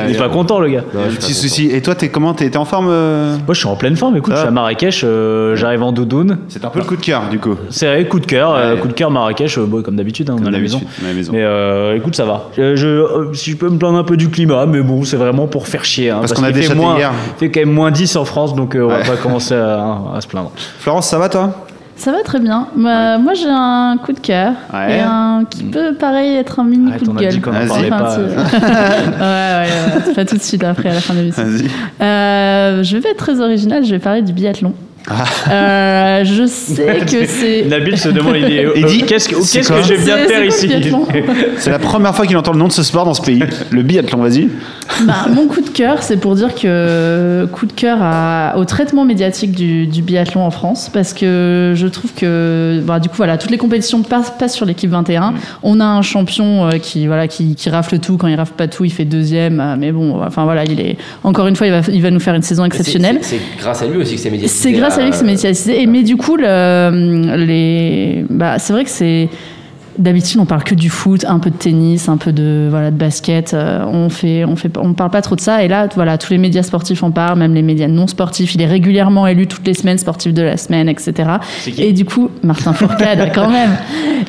Il 0.08 0.16
est 0.16 0.18
pas 0.18 0.30
content 0.30 0.60
le 0.60 0.70
gars. 0.70 0.84
Il 1.10 1.16
petit 1.18 1.34
souci. 1.34 1.70
Et 1.72 1.82
toi, 1.82 1.96
t'es 1.96 2.10
comment? 2.10 2.34
T'es 2.34 2.50
t'es 2.50 2.58
en 2.58 2.66
forme 2.66 2.88
euh? 2.90 3.36
Moi 3.46 3.54
je 3.54 3.60
suis 3.60 3.68
en 3.68 3.76
pleine 3.76 3.96
forme, 3.96 4.16
écoute, 4.18 4.34
je 4.34 4.40
suis 4.40 4.48
à 4.48 4.52
Marrakech, 4.52 5.02
euh, 5.04 5.56
j'arrive 5.56 5.84
en 5.84 5.92
doudoune. 5.92 6.38
C'est 6.48 6.64
un 6.66 6.70
peu 6.70 6.80
le 6.80 6.86
coup 6.86 6.96
de 6.96 7.02
cœur, 7.02 7.24
du 7.30 7.40
coup. 7.40 7.56
C'est 7.70 7.88
vrai, 7.88 8.06
coup 8.06 8.20
de 8.20 8.26
cœur, 8.26 8.58
coup 8.82 8.88
de 8.88 8.94
cœur 8.94 9.12
Marrakech, 9.12 9.49
euh, 9.58 9.66
bon, 9.66 9.82
comme 9.82 9.96
d'habitude, 9.96 10.30
hein, 10.30 10.36
on 10.40 10.44
est 10.46 10.48
à 10.48 10.52
la 10.52 10.60
maison. 10.60 10.82
Mais 11.04 11.44
euh, 11.44 11.96
écoute, 11.96 12.16
ça 12.16 12.26
va. 12.26 12.50
Je, 12.58 12.76
je- 12.76 12.88
euh, 12.88 13.34
si 13.34 13.52
je 13.52 13.58
peux 13.58 13.70
me 13.70 13.78
plaindre 13.78 13.98
un 13.98 14.04
peu 14.04 14.18
du 14.18 14.30
climat, 14.30 14.66
mais 14.66 14.82
bon, 14.82 15.04
c'est 15.04 15.18
vraiment 15.18 15.48
pour 15.48 15.68
faire 15.68 15.84
chier. 15.86 16.10
hein, 16.12 16.18
Parce 16.20 16.34
qu'on 16.34 16.44
a 16.44 16.52
déchaté 16.52 16.74
fait 16.76 16.80
moins, 16.80 16.98
hier. 16.98 17.12
Fait 17.38 17.50
quand 17.50 17.60
même 17.62 17.72
moins 17.74 17.92
10 17.92 18.16
en 18.16 18.26
France, 18.26 18.56
donc 18.56 18.76
euh, 18.76 18.84
on 18.84 18.90
Ouais. 18.90 19.04
va 19.04 19.16
pas 19.16 19.18
commencer 19.18 19.56
à, 19.56 19.98
à 20.16 20.22
se 20.22 20.28
plaindre. 20.28 20.52
Florence, 20.80 21.08
ça 21.08 21.18
va, 21.18 21.30
toi? 21.30 21.66
Ça 21.96 22.14
va 22.14 22.24
très 22.24 22.40
bien. 22.40 22.68
Moi, 22.78 23.18
moi, 23.18 23.34
j'ai 23.34 23.50
un 23.50 23.98
coup 24.02 24.14
de 24.14 24.20
cœur. 24.22 24.54
Ouais. 24.74 24.98
Et 24.98 25.00
un 25.02 25.44
qui 25.50 25.66
peut, 25.66 25.94
pareil, 26.00 26.34
être 26.38 26.58
un 26.62 26.64
mini 26.64 26.92
Arrête, 26.92 27.04
coup 27.04 27.10
on 27.10 27.14
de 27.14 27.20
a 27.20 27.22
gueule. 27.24 27.34
dit 27.34 27.42
qu'on 27.42 27.52
en 27.52 27.68
parlait 27.68 27.90
pas. 27.90 28.18
Ouais, 28.18 28.26
ouais, 29.20 29.68
ouais. 30.08 30.14
Pas 30.16 30.24
tout 30.26 30.38
de 30.38 30.42
suite 30.42 30.64
après, 30.64 30.90
à 30.90 30.94
la 30.94 31.02
fin 31.02 31.14
de 31.14 31.20
l'émission. 31.20 31.44
Vas-y. 31.44 31.66
Euh, 32.02 32.84
je 32.84 32.96
vais 32.98 33.10
être 33.10 33.18
très 33.18 33.42
original, 33.42 33.84
je 33.84 33.92
vais 33.92 34.00
parler 34.00 34.22
du 34.22 34.32
biathlon. 34.32 34.74
Ah. 35.10 35.24
Euh, 35.52 36.24
je 36.24 36.46
sais 36.46 37.00
que 37.12 37.26
c'est. 37.26 37.64
Nabil 37.64 37.98
se 37.98 38.10
demande, 38.10 38.36
il 38.38 38.46
dit, 38.46 38.60
Il 38.76 38.84
euh, 38.84 38.88
dit, 38.88 39.04
qu'est-ce 39.04 39.28
que, 39.28 39.42
c'est 39.42 39.60
qu'est-ce 39.60 39.72
que 39.72 39.84
j'ai 39.84 39.98
bien 39.98 40.18
faire 40.18 40.44
ici 40.46 40.70
C'est 41.58 41.72
la 41.72 41.80
première 41.80 42.16
fois 42.16 42.26
qu'il 42.28 42.38
entend 42.38 42.52
le 42.54 42.60
nom 42.60 42.68
de 42.68 42.72
ce 42.72 42.84
sport 42.84 43.06
dans 43.06 43.14
ce 43.14 43.22
pays. 43.22 43.44
Le 43.72 43.82
biathlon, 43.82 44.20
vas-y. 44.22 44.50
Bah, 45.06 45.26
mon 45.34 45.48
coup 45.48 45.62
de 45.62 45.70
cœur, 45.70 46.04
c'est 46.04 46.18
pour 46.18 46.36
dire 46.36 46.54
que 46.56 47.48
coup 47.52 47.66
de 47.66 47.74
cœur 47.74 47.98
à- 48.02 48.54
au 48.58 48.66
traitement 48.66 49.06
médiatique 49.06 49.52
du, 49.52 49.88
du 49.88 50.02
biathlon 50.02 50.42
en 50.46 50.52
France, 50.52 50.90
parce 50.94 51.14
que 51.14 51.74
je 51.76 51.88
trouve 51.88 52.14
que 52.14 52.80
bah, 52.86 53.00
du 53.00 53.10
coup 53.10 53.16
voilà, 53.18 53.38
toutes 53.38 53.52
les 53.52 53.58
compétitions 53.58 54.04
passent, 54.04 54.34
passent 54.38 54.56
sur 54.56 54.66
l'équipe 54.66 54.90
21. 54.92 55.34
On 55.64 55.80
a 55.80 55.86
un 55.86 56.02
champion 56.02 56.68
euh, 56.68 56.72
qui 56.78 57.08
voilà 57.08 57.28
qui, 57.28 57.56
qui 57.56 57.70
rafle 57.70 58.00
tout. 58.00 58.18
Quand 58.18 58.28
il 58.28 58.36
rafle 58.36 58.54
pas 58.54 58.68
tout, 58.68 58.86
il 58.86 58.92
fait 58.92 59.06
deuxième. 59.06 59.60
euh, 59.60 59.76
mais 59.78 59.92
bon, 59.92 60.22
enfin 60.22 60.44
voilà, 60.44 60.66
il 60.66 60.80
est 60.80 60.98
encore 61.24 61.48
une 61.48 61.56
fois, 61.56 61.66
il 61.68 61.72
va, 61.74 61.82
il 61.92 62.02
va 62.02 62.12
nous 62.12 62.20
faire 62.20 62.36
une 62.36 62.42
saison 62.44 62.66
exceptionnelle. 62.66 63.20
C'est 63.22 63.40
grâce 63.60 63.82
à 63.82 63.88
lui 63.88 63.98
aussi 63.98 64.16
que 64.16 64.22
c'est 64.22 64.30
médiatisé. 64.30 64.62
C'est 64.62 64.72
grâce 64.74 64.98
lui 65.04 65.12
que 65.12 65.16
c'est 65.18 65.26
médiatisé. 65.26 65.82
Et 65.82 65.88
mais 65.88 66.04
du 66.04 66.16
coup, 66.18 66.36
le- 66.38 67.36
les, 67.36 68.26
bah, 68.30 68.60
c'est 68.60 68.74
vrai 68.74 68.84
que 68.84 68.90
c'est 68.90 69.30
d'habitude 69.98 70.40
on 70.40 70.46
parle 70.46 70.64
que 70.64 70.76
du 70.76 70.90
foot, 70.90 71.26
un 71.28 71.40
peu 71.40 71.50
de 71.50 71.56
tennis, 71.56 72.08
un 72.10 72.18
peu 72.18 72.32
de 72.32 72.68
voilà 72.70 72.92
de 72.92 72.96
basket. 72.96 73.54
euh, 73.54 73.84
on 73.86 74.10
fait, 74.10 74.46
on 74.46 74.56
fait, 74.56 74.78
on 74.78 74.94
parle 74.94 75.10
pas 75.10 75.22
trop 75.22 75.36
de 75.36 75.42
ça. 75.42 75.64
Et 75.64 75.68
là, 75.68 75.88
voilà, 75.96 76.18
tous 76.18 76.32
les 76.32 76.38
médias 76.38 76.64
sportifs 76.64 77.04
en 77.04 77.12
parlent, 77.12 77.38
même 77.40 77.54
les 77.54 77.62
médias 77.62 77.88
non 77.88 78.08
sportifs. 78.08 78.56
Il 78.56 78.62
est 78.62 78.66
régulièrement 78.68 79.28
élu 79.28 79.48
toutes 79.48 79.66
les 79.68 79.74
semaines 79.74 79.98
sportif 79.98 80.34
de 80.34 80.42
la 80.42 80.58
semaine, 80.58 80.88
etc. 80.90 81.14
Et 81.78 81.94
du 81.94 82.06
coup, 82.06 82.30
Martin 82.44 82.74
Fourcade, 82.74 83.32
quand 83.36 83.50
même. 83.50 83.72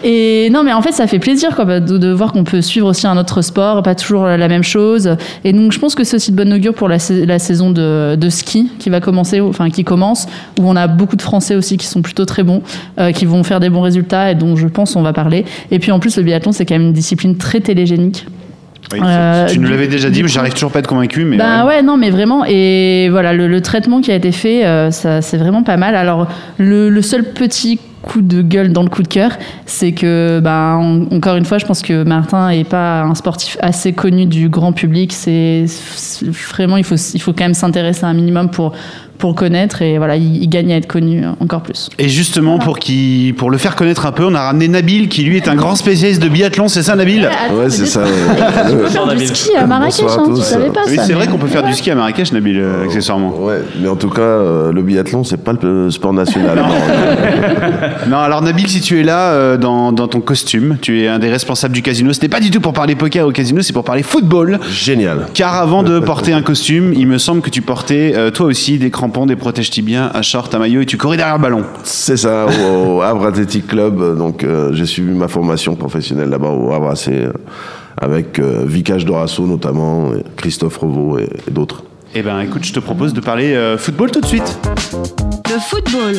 Et 0.04 0.48
non, 0.50 0.62
mais 0.64 0.72
en 0.72 0.82
fait, 0.82 0.92
ça 0.92 1.06
fait 1.06 1.18
plaisir 1.18 1.54
quoi, 1.54 1.64
de, 1.80 1.98
de 1.98 2.10
voir 2.12 2.32
qu'on 2.32 2.44
peut 2.44 2.62
suivre 2.62 2.88
aussi 2.88 3.06
un 3.06 3.16
autre 3.16 3.42
sport, 3.42 3.82
pas 3.82 3.94
toujours 3.94 4.24
la 4.24 4.48
même 4.48 4.62
chose. 4.62 5.16
Et 5.44 5.52
donc, 5.52 5.72
je 5.72 5.78
pense 5.78 5.94
que 5.94 6.04
c'est 6.04 6.16
aussi 6.16 6.30
de 6.32 6.36
bonne 6.36 6.52
augure 6.52 6.74
pour 6.74 6.88
la, 6.88 6.98
sa- 6.98 7.14
la 7.14 7.38
saison 7.38 7.70
de, 7.70 8.16
de 8.16 8.28
ski 8.30 8.70
qui 8.78 8.90
va 8.90 9.00
commencer, 9.00 9.40
enfin 9.40 9.70
qui 9.70 9.84
commence, 9.84 10.26
où 10.58 10.68
on 10.68 10.76
a 10.76 10.86
beaucoup 10.86 11.16
de 11.16 11.22
Français 11.22 11.54
aussi 11.54 11.76
qui 11.76 11.86
sont 11.86 12.02
plutôt 12.02 12.24
très 12.24 12.42
bons, 12.42 12.62
euh, 12.98 13.12
qui 13.12 13.26
vont 13.26 13.42
faire 13.42 13.60
des 13.60 13.68
bons 13.70 13.80
résultats 13.82 14.30
et 14.30 14.34
dont 14.34 14.56
je 14.56 14.66
pense 14.66 14.96
on 14.96 15.02
va 15.02 15.12
parler. 15.12 15.44
Et 15.70 15.78
puis 15.78 15.92
en 15.92 15.98
plus, 16.00 16.16
le 16.16 16.22
biathlon, 16.22 16.52
c'est 16.52 16.64
quand 16.66 16.74
même 16.74 16.88
une 16.88 16.92
discipline 16.92 17.36
très 17.36 17.60
télégénique. 17.60 18.26
Oui, 18.92 18.98
Euh, 19.04 19.46
tu 19.46 19.58
nous 19.60 19.68
l'avais 19.68 19.86
déjà 19.86 20.10
dit, 20.10 20.22
mais 20.22 20.28
j'arrive 20.28 20.52
toujours 20.54 20.72
pas 20.72 20.78
à 20.78 20.80
être 20.80 20.88
convaincu. 20.88 21.24
Mais 21.24 21.36
Bah 21.36 21.64
ouais. 21.64 21.76
ouais. 21.76 21.82
non, 21.82 21.96
mais 21.96 22.10
vraiment. 22.10 22.44
Et 22.46 23.08
voilà, 23.10 23.32
le, 23.32 23.46
le 23.46 23.60
traitement 23.60 24.00
qui 24.00 24.10
a 24.10 24.16
été 24.16 24.32
fait, 24.32 24.64
euh, 24.66 24.90
ça, 24.90 25.22
c'est 25.22 25.36
vraiment 25.36 25.62
pas 25.62 25.76
mal. 25.76 25.94
Alors, 25.94 26.26
le, 26.58 26.88
le 26.88 27.02
seul 27.02 27.24
petit 27.24 27.78
coup 28.02 28.22
de 28.22 28.40
gueule 28.42 28.72
dans 28.72 28.82
le 28.82 28.88
coup 28.88 29.02
de 29.02 29.08
cœur, 29.08 29.32
c'est 29.66 29.92
que, 29.92 30.40
bah, 30.42 30.76
en- 30.78 31.02
encore 31.14 31.36
une 31.36 31.44
fois, 31.44 31.58
je 31.58 31.66
pense 31.66 31.82
que 31.82 32.02
Martin 32.02 32.48
est 32.48 32.64
pas 32.68 33.02
un 33.02 33.14
sportif 33.14 33.58
assez 33.60 33.92
connu 33.92 34.24
du 34.26 34.48
grand 34.48 34.72
public. 34.72 35.12
C'est 35.12 35.66
c'est 35.66 36.26
vraiment, 36.26 36.76
il 36.78 36.84
faut, 36.84 36.96
il 36.96 37.20
faut 37.20 37.32
quand 37.34 37.44
même 37.44 37.54
s'intéresser 37.54 38.04
un 38.04 38.14
minimum 38.14 38.50
pour 38.50 38.72
pour 39.20 39.31
le 39.31 39.34
connaître. 39.37 39.82
Et 39.82 39.99
voilà, 39.99 40.17
il, 40.17 40.43
il 40.43 40.49
gagne 40.49 40.72
à 40.72 40.76
être 40.76 40.87
connu 40.88 41.22
encore 41.40 41.61
plus. 41.62 41.88
Et 41.99 42.08
justement, 42.08 42.58
pour, 42.58 42.78
qui, 42.78 43.34
pour 43.37 43.50
le 43.50 43.58
faire 43.58 43.76
connaître 43.76 44.06
un 44.06 44.12
peu, 44.12 44.25
on 44.25 44.34
a 44.34 44.40
ramené 44.43 44.67
Nabil, 44.69 45.08
qui 45.08 45.22
lui 45.22 45.37
est 45.37 45.46
un 45.49 45.55
grand 45.55 45.76
spécialiste 45.76 46.22
de 46.22 46.28
biathlon, 46.28 46.69
c'est 46.69 46.82
ça, 46.82 46.96
Nabil? 46.96 47.28
Ouais, 47.55 47.70
c'est 47.70 47.87
ça. 47.87 48.00
ouais. 48.02 48.08
On 48.72 48.76
peut 48.76 48.88
faire 48.88 49.06
du 49.06 49.26
ski 49.26 49.50
à 49.56 49.67
Marrakech, 49.67 50.05
hein, 50.08 50.25
tu 50.34 50.43
savais 50.43 50.70
pas 50.70 50.81
Oui, 50.88 50.96
ça. 50.96 51.05
c'est 51.05 51.12
vrai 51.12 51.26
qu'on 51.28 51.38
peut 51.38 51.46
faire 51.46 51.62
du 51.62 51.72
ski 51.75 51.90
à 51.90 51.94
Marrakech, 51.94 52.32
Nabil, 52.32 52.58
euh, 52.58 52.84
accessoirement. 52.84 53.34
Ouais, 53.40 53.61
mais 53.81 53.88
en 53.88 53.96
tout 53.96 54.11
cas, 54.11 54.20
euh, 54.22 54.72
le 54.72 54.82
biathlon, 54.82 55.23
c'est 55.25 55.37
pas 55.37 55.52
le 55.61 55.90
sport 55.90 56.12
national. 56.12 56.58
Non, 58.08 58.19
alors 58.19 58.43
Nabil, 58.43 58.69
si 58.69 58.81
tu 58.81 58.99
es 59.00 59.02
là 59.02 59.31
euh, 59.32 59.56
dans, 59.56 59.93
dans 59.93 60.08
ton 60.08 60.20
costume, 60.20 60.76
tu 60.81 61.02
es 61.02 61.08
un 61.08 61.19
des 61.19 61.28
responsables 61.28 61.75
du 61.75 61.82
casino. 61.82 62.12
Ce 62.12 62.20
n'est 62.20 62.28
pas 62.28 62.40
du 62.40 62.50
tout 62.50 62.61
pour 62.61 62.73
parler 62.73 62.94
poker 62.94 63.26
au 63.26 63.31
casino, 63.32 63.62
c'est 63.62 63.73
pour 63.73 63.84
parler 63.84 64.02
football. 64.02 64.58
Génial. 64.70 65.26
Car 65.34 65.55
avant 65.55 65.82
de 65.82 66.00
porter 66.00 66.32
un 66.32 66.43
costume, 66.43 66.93
il 66.96 67.06
me 67.06 67.19
semble 67.19 67.40
que 67.43 67.50
tu 67.50 67.62
portais 67.62 68.12
euh, 68.16 68.31
toi 68.31 68.46
aussi 68.46 68.78
des 68.78 68.90
crampons, 68.90 69.09
des 69.26 69.36
protèges 69.36 69.70
tibiens, 69.70 70.10
un 70.14 70.22
short, 70.22 70.54
un 70.54 70.58
maillot 70.58 70.80
et 70.80 70.86
tu 70.86 70.96
courais 70.96 71.16
derrière 71.16 71.36
le 71.36 71.42
ballon. 71.42 71.64
C'est 71.82 72.16
ça, 72.16 72.46
au, 72.46 72.96
au 72.96 73.02
Havre 73.02 73.26
Athletic 73.26 73.66
Club. 73.66 74.16
Donc, 74.16 74.44
euh, 74.44 74.72
j'ai 74.72 74.86
suivi 74.86 75.12
ma 75.12 75.28
formation 75.28 75.74
professionnelle 75.74 76.30
là-bas 76.30 76.48
au 76.48 76.72
Havre 76.72 76.90
AC, 76.90 77.08
euh, 77.08 77.32
avec 78.00 78.38
euh, 78.38 78.64
Vicage 78.66 79.04
Dorasso 79.04 79.46
notamment, 79.46 80.14
et 80.14 80.24
Christophe 80.36 80.78
Revaux 80.78 81.18
et, 81.18 81.28
et 81.46 81.50
d'autres. 81.50 81.84
Eh 82.14 82.22
ben 82.22 82.40
écoute, 82.40 82.64
je 82.64 82.72
te 82.72 82.80
propose 82.80 83.12
de 83.12 83.20
parler 83.20 83.54
euh, 83.54 83.78
football 83.78 84.10
tout 84.10 84.20
de 84.20 84.26
suite. 84.26 84.58
Le 85.49 85.61
football. 85.61 86.16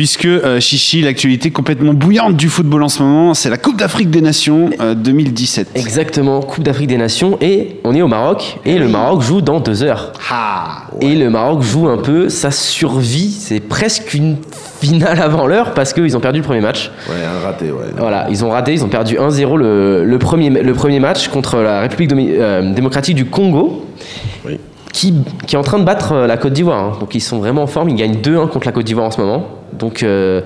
Puisque 0.00 0.24
euh, 0.24 0.60
Chichi, 0.60 1.02
l'actualité 1.02 1.50
complètement 1.50 1.92
bouillante 1.92 2.34
du 2.34 2.48
football 2.48 2.84
en 2.84 2.88
ce 2.88 3.02
moment, 3.02 3.34
c'est 3.34 3.50
la 3.50 3.58
Coupe 3.58 3.76
d'Afrique 3.76 4.08
des 4.08 4.22
Nations 4.22 4.70
euh, 4.80 4.94
2017. 4.94 5.72
Exactement, 5.74 6.40
Coupe 6.40 6.64
d'Afrique 6.64 6.86
des 6.86 6.96
Nations. 6.96 7.36
Et 7.42 7.76
on 7.84 7.94
est 7.94 8.00
au 8.00 8.08
Maroc. 8.08 8.60
Et 8.64 8.78
le 8.78 8.88
Maroc 8.88 9.20
joue 9.20 9.42
dans 9.42 9.60
deux 9.60 9.82
heures. 9.82 10.14
Ah 10.30 10.84
Et 11.02 11.14
le 11.16 11.28
Maroc 11.28 11.60
joue 11.60 11.86
un 11.86 11.98
peu 11.98 12.30
sa 12.30 12.50
survie. 12.50 13.30
C'est 13.30 13.60
presque 13.60 14.14
une 14.14 14.38
finale 14.80 15.20
avant 15.20 15.46
l'heure 15.46 15.74
parce 15.74 15.92
qu'ils 15.92 16.16
ont 16.16 16.20
perdu 16.20 16.38
le 16.38 16.44
premier 16.46 16.62
match. 16.62 16.90
Ouais, 17.06 17.16
un 17.22 17.44
raté, 17.46 17.66
ouais. 17.66 17.92
Voilà, 17.98 18.26
ils 18.30 18.42
ont 18.42 18.48
raté, 18.48 18.72
ils 18.72 18.82
ont 18.82 18.88
perdu 18.88 19.16
1-0 19.18 19.58
le, 19.58 20.06
le 20.06 20.18
premier, 20.18 20.48
le 20.48 20.72
premier 20.72 20.98
match 20.98 21.28
contre 21.28 21.58
la 21.58 21.80
République 21.82 22.08
domi- 22.08 22.30
euh, 22.38 22.72
démocratique 22.72 23.16
du 23.16 23.26
Congo. 23.26 23.84
Oui. 24.92 24.92
Qui, 24.92 25.14
qui 25.46 25.56
est 25.56 25.58
en 25.58 25.62
train 25.62 25.78
de 25.78 25.84
battre 25.84 26.12
euh, 26.12 26.26
la 26.26 26.36
Côte 26.36 26.52
d'Ivoire. 26.52 26.78
hein. 26.82 26.92
Donc 27.00 27.14
ils 27.14 27.20
sont 27.20 27.38
vraiment 27.38 27.62
en 27.62 27.66
forme, 27.66 27.88
ils 27.90 27.96
gagnent 27.96 28.16
2-1 28.20 28.48
contre 28.48 28.66
la 28.66 28.72
Côte 28.72 28.84
d'Ivoire 28.84 29.06
en 29.06 29.10
ce 29.10 29.20
moment. 29.20 29.46
Donc 29.72 30.02
euh, 30.02 30.40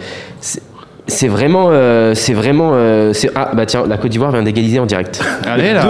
c'est 1.07 1.29
vraiment. 1.29 1.69
euh, 1.71 2.15
c'est 2.15 2.33
vraiment 2.35 2.71
euh, 2.75 3.13
c'est- 3.13 3.31
ah 3.35 3.51
bah 3.55 3.67
tiens, 3.67 3.85
la 3.87 3.97
Côte 3.99 4.11
d'Ivoire 4.11 4.33
vient 4.33 4.43
d'égaliser 4.43 4.79
en 4.79 4.87
direct. 4.87 5.23
Allez, 5.47 5.73
là. 5.75 5.83
2-2. 5.83 5.87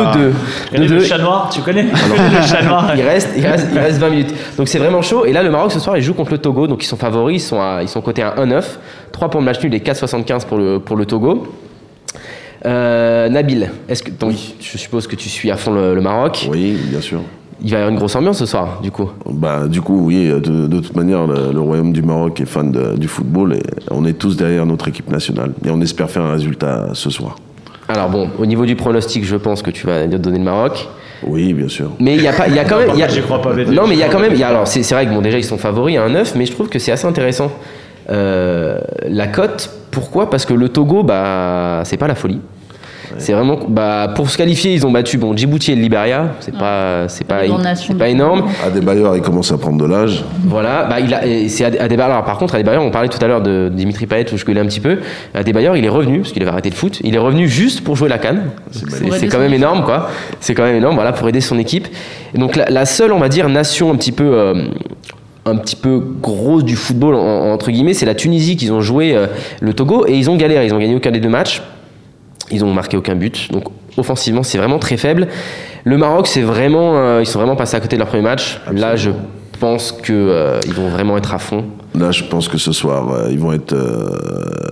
Regardez, 0.72 0.88
Le 0.88 1.00
2-2. 1.00 1.04
chat 1.04 1.18
noir, 1.18 1.50
tu 1.52 1.60
connais 1.62 1.82
Le 1.84 2.46
chat 2.46 2.62
noir. 2.62 2.92
Il 2.96 3.02
reste, 3.02 3.30
il, 3.36 3.46
reste, 3.46 3.68
il 3.72 3.78
reste 3.78 3.98
20 3.98 4.10
minutes. 4.10 4.34
Donc 4.56 4.68
c'est 4.68 4.78
vraiment 4.78 5.02
chaud. 5.02 5.24
Et 5.24 5.32
là, 5.32 5.42
le 5.42 5.50
Maroc 5.50 5.70
ce 5.72 5.78
soir, 5.80 5.96
il 5.96 6.02
joue 6.02 6.14
contre 6.14 6.32
le 6.32 6.38
Togo. 6.38 6.66
Donc 6.66 6.82
ils 6.82 6.86
sont 6.86 6.96
favoris. 6.96 7.42
Ils 7.42 7.46
sont, 7.46 7.60
à- 7.60 7.78
ils 7.82 7.88
sont 7.88 8.00
cotés 8.00 8.22
à 8.22 8.34
1-9. 8.38 8.62
3 9.12 9.30
pour 9.30 9.40
le 9.40 9.46
match 9.46 9.62
nul 9.62 9.74
et 9.74 9.80
4,75 9.80 10.46
pour 10.46 10.58
le, 10.58 10.78
pour 10.80 10.96
le 10.96 11.06
Togo. 11.06 11.46
Euh, 12.66 13.28
Nabil, 13.28 13.70
est-ce 13.88 14.02
que, 14.02 14.10
donc, 14.10 14.32
je 14.60 14.78
suppose 14.78 15.06
que 15.06 15.16
tu 15.16 15.28
suis 15.28 15.50
à 15.50 15.56
fond 15.56 15.72
le, 15.72 15.94
le 15.94 16.00
Maroc. 16.00 16.48
Oui, 16.50 16.78
bien 16.84 17.00
sûr. 17.02 17.20
Il 17.62 17.70
va 17.70 17.76
y 17.76 17.80
avoir 17.80 17.90
une 17.90 17.96
grosse 17.98 18.16
ambiance 18.16 18.38
ce 18.38 18.46
soir, 18.46 18.80
du 18.82 18.90
coup. 18.90 19.08
Bah, 19.30 19.66
du 19.68 19.80
coup, 19.80 20.06
oui, 20.06 20.28
de, 20.28 20.66
de 20.66 20.80
toute 20.80 20.96
manière, 20.96 21.26
le, 21.26 21.52
le 21.52 21.60
Royaume 21.60 21.92
du 21.92 22.02
Maroc 22.02 22.40
est 22.40 22.46
fan 22.46 22.70
de- 22.72 22.96
du 22.96 23.08
football 23.08 23.54
et 23.54 23.62
on 23.90 24.04
est 24.04 24.14
tous 24.14 24.36
derrière 24.36 24.66
notre 24.66 24.88
équipe 24.88 25.10
nationale. 25.10 25.52
Et 25.64 25.70
on 25.70 25.80
espère 25.80 26.10
faire 26.10 26.22
un 26.22 26.32
résultat 26.32 26.88
ce 26.92 27.10
soir. 27.10 27.36
Alors 27.88 28.08
bon, 28.10 28.28
au 28.38 28.46
niveau 28.46 28.66
du 28.66 28.76
pronostic, 28.76 29.24
je 29.24 29.36
pense 29.36 29.62
que 29.62 29.70
tu 29.70 29.86
vas 29.86 30.06
donner 30.06 30.38
le 30.38 30.44
Maroc. 30.44 30.88
Oui, 31.26 31.52
bien 31.54 31.68
sûr. 31.68 31.90
Mais 32.00 32.16
il 32.16 32.22
y 32.22 32.28
a 32.28 32.32
pas, 32.32 32.48
il 32.48 32.54
y 32.54 32.58
a 32.58 32.64
quand 32.64 32.78
même, 32.78 32.90
il 32.94 32.98
y 32.98 33.02
a- 33.02 33.08
J'y 33.14 33.20
crois 33.22 33.40
pas, 33.40 33.54
non 33.54 33.86
mais 33.86 33.94
il 33.94 33.98
y 34.00 34.02
a 34.02 34.08
quand 34.08 34.20
même, 34.20 34.32
il 34.32 34.38
y 34.38 34.42
a- 34.42 34.48
alors 34.48 34.66
c'est 34.66 34.82
c'est 34.82 34.94
vrai 34.94 35.06
que 35.06 35.10
bon 35.12 35.22
déjà 35.22 35.38
ils 35.38 35.44
sont 35.44 35.56
favoris 35.58 35.96
à 35.96 36.02
un 36.04 36.08
9, 36.10 36.34
mais 36.36 36.44
je 36.46 36.52
trouve 36.52 36.68
que 36.68 36.78
c'est 36.78 36.92
assez 36.92 37.06
intéressant 37.06 37.50
Euh, 38.10 38.78
la 39.08 39.26
cote. 39.26 39.70
Pourquoi? 39.90 40.28
Parce 40.28 40.44
que 40.44 40.52
le 40.52 40.68
Togo, 40.68 41.02
bah 41.04 41.82
c'est 41.84 41.96
pas 41.96 42.08
la 42.08 42.14
folie. 42.14 42.40
C'est 43.18 43.32
vraiment 43.32 43.58
bah, 43.68 44.12
pour 44.14 44.28
se 44.30 44.36
qualifier, 44.36 44.72
ils 44.74 44.86
ont 44.86 44.90
battu 44.90 45.18
bon 45.18 45.36
Djibouti 45.36 45.72
et 45.72 45.74
le 45.76 45.82
Liberia. 45.82 46.32
C'est 46.40 46.56
pas 46.56 47.08
c'est 47.08 47.24
pas 47.26 47.44
c'est 47.92 47.98
pas 47.98 48.08
énorme. 48.08 48.44
Adebayor, 48.66 49.16
il 49.16 49.22
commence 49.22 49.52
à 49.52 49.58
prendre 49.58 49.78
de 49.78 49.84
l'âge. 49.90 50.24
Voilà, 50.44 50.84
bah, 50.84 51.00
il 51.00 51.12
a, 51.14 51.20
c'est 51.48 51.64
Ade- 51.64 51.78
Adebayor. 51.80 52.10
Alors, 52.12 52.24
par 52.24 52.38
contre, 52.38 52.54
Adebayor, 52.54 52.82
on 52.82 52.90
parlait 52.90 53.08
tout 53.08 53.18
à 53.24 53.28
l'heure 53.28 53.42
de 53.42 53.70
Dimitri 53.72 54.06
Payet, 54.06 54.26
où 54.32 54.36
je 54.36 54.44
connais 54.44 54.60
un 54.60 54.66
petit 54.66 54.80
peu. 54.80 54.98
Adebayor, 55.34 55.76
il 55.76 55.84
est 55.84 55.88
revenu, 55.88 56.20
parce 56.20 56.32
qu'il 56.32 56.42
avait 56.42 56.50
arrêté 56.52 56.70
le 56.70 56.74
foot. 56.76 57.00
Il 57.04 57.14
est 57.14 57.18
revenu 57.18 57.48
juste 57.48 57.82
pour 57.82 57.96
jouer 57.96 58.08
la 58.08 58.18
canne. 58.18 58.50
C'est 59.20 59.28
quand 59.28 59.38
même 59.38 59.54
énorme, 59.54 59.84
quoi. 59.84 60.08
C'est 60.40 60.54
quand 60.54 60.64
même 60.64 60.76
énorme, 60.76 60.94
voilà, 60.96 61.12
pour 61.12 61.28
aider 61.28 61.40
son 61.40 61.58
équipe. 61.58 61.88
Et 62.34 62.38
donc, 62.38 62.56
la, 62.56 62.66
la 62.70 62.84
seule, 62.86 63.12
on 63.12 63.18
va 63.18 63.28
dire, 63.28 63.48
nation 63.48 63.90
un 63.92 63.96
petit 63.96 64.12
peu. 64.12 64.24
euh, 64.24 64.64
un 65.46 65.56
petit 65.56 65.76
peu 65.76 66.02
grosse 66.22 66.64
du 66.64 66.74
football 66.74 67.14
en- 67.16 67.52
entre 67.52 67.70
guillemets, 67.70 67.92
c'est 67.92 68.06
la 68.06 68.14
Tunisie 68.14 68.56
qu'ils 68.56 68.72
ont 68.72 68.80
joué 68.80 69.14
euh, 69.14 69.26
le 69.60 69.74
Togo 69.74 70.06
et 70.08 70.14
ils 70.16 70.30
ont 70.30 70.36
galéré, 70.36 70.64
ils 70.64 70.72
ont 70.72 70.78
gagné 70.78 70.94
aucun 70.94 71.10
des 71.10 71.20
deux 71.20 71.28
matchs. 71.28 71.60
Ils 72.50 72.64
ont 72.64 72.72
marqué 72.72 72.96
aucun 72.96 73.14
but. 73.14 73.50
Donc 73.52 73.64
offensivement, 73.96 74.42
c'est 74.42 74.58
vraiment 74.58 74.78
très 74.78 74.96
faible. 74.96 75.28
Le 75.84 75.96
Maroc, 75.96 76.26
c'est 76.26 76.42
vraiment, 76.42 76.96
euh, 76.96 77.20
ils 77.20 77.26
sont 77.26 77.38
vraiment 77.38 77.56
passés 77.56 77.76
à 77.76 77.80
côté 77.80 77.96
de 77.96 78.00
leur 78.00 78.08
premier 78.08 78.22
match. 78.22 78.60
Là, 78.72 78.96
je 78.96 79.10
pense 79.60 79.92
que 79.92 80.12
euh, 80.12 80.60
ils 80.66 80.74
vont 80.74 80.88
vraiment 80.88 81.16
être 81.16 81.34
à 81.34 81.38
fond. 81.38 81.64
Là, 81.94 82.10
je 82.10 82.24
pense 82.24 82.48
que 82.48 82.58
ce 82.58 82.72
soir, 82.72 83.12
euh, 83.12 83.28
ils 83.30 83.38
vont 83.38 83.52
être. 83.52 83.74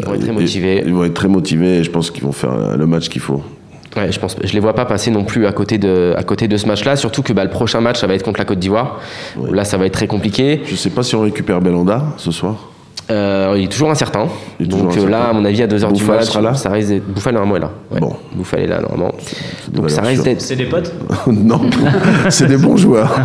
Ils 0.00 0.06
vont 0.06 0.14
être 0.14 0.22
très 0.22 0.32
motivés. 0.32 0.82
Ils, 0.84 0.94
vont 0.94 1.04
être 1.04 1.14
très 1.14 1.28
motivés 1.28 1.78
et 1.78 1.84
je 1.84 1.90
pense 1.90 2.10
qu'ils 2.10 2.24
vont 2.24 2.32
faire 2.32 2.76
le 2.76 2.86
match 2.86 3.08
qu'il 3.08 3.20
faut. 3.20 3.42
Ouais, 3.94 4.10
je 4.10 4.18
pense, 4.18 4.36
je 4.42 4.52
les 4.54 4.60
vois 4.60 4.74
pas 4.74 4.86
passer 4.86 5.10
non 5.10 5.24
plus 5.24 5.46
à 5.46 5.52
côté 5.52 5.76
de, 5.76 6.14
à 6.16 6.22
côté 6.22 6.48
de 6.48 6.56
ce 6.56 6.66
match-là. 6.66 6.96
Surtout 6.96 7.22
que 7.22 7.34
bah, 7.34 7.44
le 7.44 7.50
prochain 7.50 7.82
match, 7.82 8.00
ça 8.00 8.06
va 8.06 8.14
être 8.14 8.22
contre 8.22 8.38
la 8.38 8.46
Côte 8.46 8.58
d'Ivoire. 8.58 9.00
Là, 9.50 9.64
ça 9.64 9.76
va 9.76 9.84
être 9.84 9.92
très 9.92 10.06
compliqué. 10.06 10.62
Je 10.64 10.76
sais 10.76 10.88
pas 10.88 11.02
si 11.02 11.14
on 11.14 11.20
récupère 11.20 11.60
Belanda 11.60 12.02
ce 12.16 12.30
soir. 12.30 12.71
Euh, 13.10 13.54
il 13.56 13.64
est 13.64 13.68
toujours 13.68 13.90
incertain. 13.90 14.26
Il 14.58 14.66
est 14.66 14.68
toujours 14.70 14.86
Donc 14.86 14.96
euh, 14.96 15.08
là, 15.08 15.18
incertain. 15.18 15.30
à 15.30 15.32
mon 15.32 15.44
avis, 15.44 15.62
à 15.62 15.66
2h 15.66 15.92
du 15.92 16.06
là 16.42 16.54
ça 16.54 16.70
risque 16.70 16.88
d'être. 16.88 17.06
Bouffal 17.12 17.34
normalement 17.34 17.56
est 17.56 17.60
là. 17.60 17.70
Ouais. 17.90 18.00
Bon. 18.00 18.16
Bouffal 18.34 18.60
est 18.60 18.66
là 18.66 18.80
normalement. 18.80 19.12
Donc 19.70 19.90
ça 19.90 20.02
risque 20.02 20.22
d'être. 20.24 20.40
C'est 20.40 20.56
des 20.56 20.66
potes 20.66 20.92
non, 21.26 21.60
c'est 22.30 22.46
des 22.46 22.56
bons 22.56 22.76
joueurs. 22.76 23.20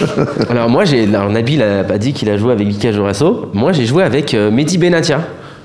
Alors 0.50 0.68
moi, 0.68 0.84
j'ai. 0.84 1.06
Nabil 1.06 1.62
a 1.62 1.84
pas 1.84 1.98
dit 1.98 2.12
qu'il 2.12 2.30
a 2.30 2.36
joué 2.36 2.52
avec 2.52 2.66
Vika 2.66 2.92
Jorasso. 2.92 3.50
Moi, 3.52 3.72
j'ai 3.72 3.84
joué 3.86 4.02
avec 4.02 4.34
euh, 4.34 4.50
Mehdi 4.50 4.78
Benatia. 4.78 5.20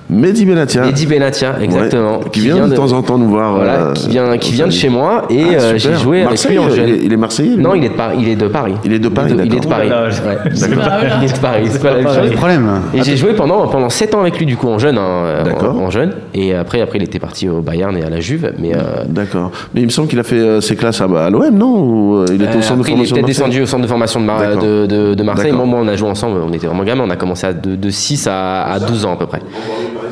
Mehdi 0.09 0.45
Benatia. 0.45 0.81
Mehdi 0.85 1.05
Benatia, 1.05 1.55
exactement. 1.61 2.19
Ouais, 2.19 2.29
qui 2.31 2.41
vient 2.41 2.67
de 2.67 2.75
temps 2.75 2.91
en 2.91 3.01
temps 3.01 3.17
nous 3.17 3.29
voir. 3.29 3.55
Voilà, 3.55 3.73
euh, 3.87 3.93
qui 3.93 4.09
vient, 4.09 4.37
qui 4.37 4.51
vient 4.53 4.67
de 4.67 4.71
chez 4.71 4.89
moi 4.89 5.23
et 5.29 5.43
Ah, 5.57 5.61
euh, 5.61 5.73
j'ai 5.77 5.93
joué 5.95 6.23
Marseille, 6.23 6.57
avec 6.57 6.75
lui 6.75 6.83
en 6.83 6.85
il 6.87 7.03
il 7.05 7.13
est 7.13 7.17
marseillais, 7.17 7.55
lui 7.55 7.63
Non, 7.63 7.73
il 7.73 7.83
est 7.85 7.89
de 7.89 7.93
Paris. 7.95 8.17
Il 8.19 8.27
est 8.29 8.35
de 8.35 8.47
Paris. 8.47 8.73
Il 8.83 8.93
est 8.93 8.99
de 8.99 9.07
Paris, 9.09 9.31
Il 9.33 9.39
est 9.39 9.43
de, 9.43 9.47
il 9.47 9.55
est 9.55 9.59
de. 9.59 9.67
Paris. 9.67 9.89
Pas 9.89 10.09
vrai. 10.09 10.37
Il 10.45 11.23
est 11.23 11.33
de 11.33 11.39
Paris. 11.39 11.63
C'est 11.69 11.81
pas 11.81 11.89
la 11.91 11.95
même 11.95 12.03
pas 12.05 12.09
chose. 12.13 12.21
Pas 12.23 12.29
de 12.29 12.35
problème. 12.35 12.69
Et 12.93 13.01
j'ai 13.03 13.17
joué 13.17 13.33
pendant, 13.33 13.67
pendant 13.67 13.89
7 13.89 14.13
ans 14.15 14.21
avec 14.21 14.37
lui, 14.37 14.45
du 14.45 14.57
coup, 14.57 14.67
en 14.67 14.77
jeune. 14.77 14.97
hein, 14.97 15.43
D'accord. 15.45 15.75
En, 15.75 15.85
en 15.85 15.89
jeune. 15.89 16.11
Et 16.33 16.53
après, 16.53 16.81
après, 16.81 16.99
il 16.99 17.03
était 17.03 17.19
parti 17.19 17.47
au 17.49 17.61
Bayern 17.61 17.95
et 17.97 18.03
à 18.03 18.09
la 18.09 18.19
Juve. 18.19 18.53
Mais 18.59 18.75
euh, 18.75 19.03
D'accord. 19.07 19.51
Mais 19.73 19.81
il 19.81 19.85
me 19.85 19.89
semble 19.91 20.07
qu'il 20.09 20.19
a 20.19 20.23
fait 20.23 20.35
euh, 20.35 20.61
ses 20.61 20.75
classes 20.75 21.01
à, 21.01 21.05
à 21.05 21.29
l'OM, 21.29 21.49
non? 21.55 21.79
Ou 21.79 22.15
euh, 22.17 22.25
il 22.29 22.35
était 22.41 22.55
euh, 22.55 22.59
au 22.59 22.61
centre 22.61 22.81
de 22.83 22.87
il 22.87 22.89
formation 22.91 23.15
de 23.15 23.21
Marseille? 23.21 23.35
descendu 23.35 23.61
au 23.61 23.65
centre 23.65 23.83
de 23.83 23.87
formation 23.87 24.19
de, 24.21 24.61
de, 24.61 24.85
de- 24.85 25.13
de 25.15 25.23
Marseille. 25.23 25.51
Moi, 25.53 25.65
moi, 25.65 25.79
on 25.81 25.87
a 25.87 25.95
joué 25.95 26.09
ensemble. 26.09 26.39
On 26.47 26.51
était 26.53 26.67
vraiment 26.67 26.83
gamins. 26.83 27.03
On 27.05 27.09
a 27.09 27.15
commencé 27.15 27.47
à 27.47 27.53
de, 27.53 27.75
de 27.75 27.89
6 27.89 28.27
à, 28.27 28.63
à 28.63 28.79
12 28.79 29.05
ans 29.05 29.13
à 29.13 29.17
peu 29.17 29.25
près. 29.27 29.39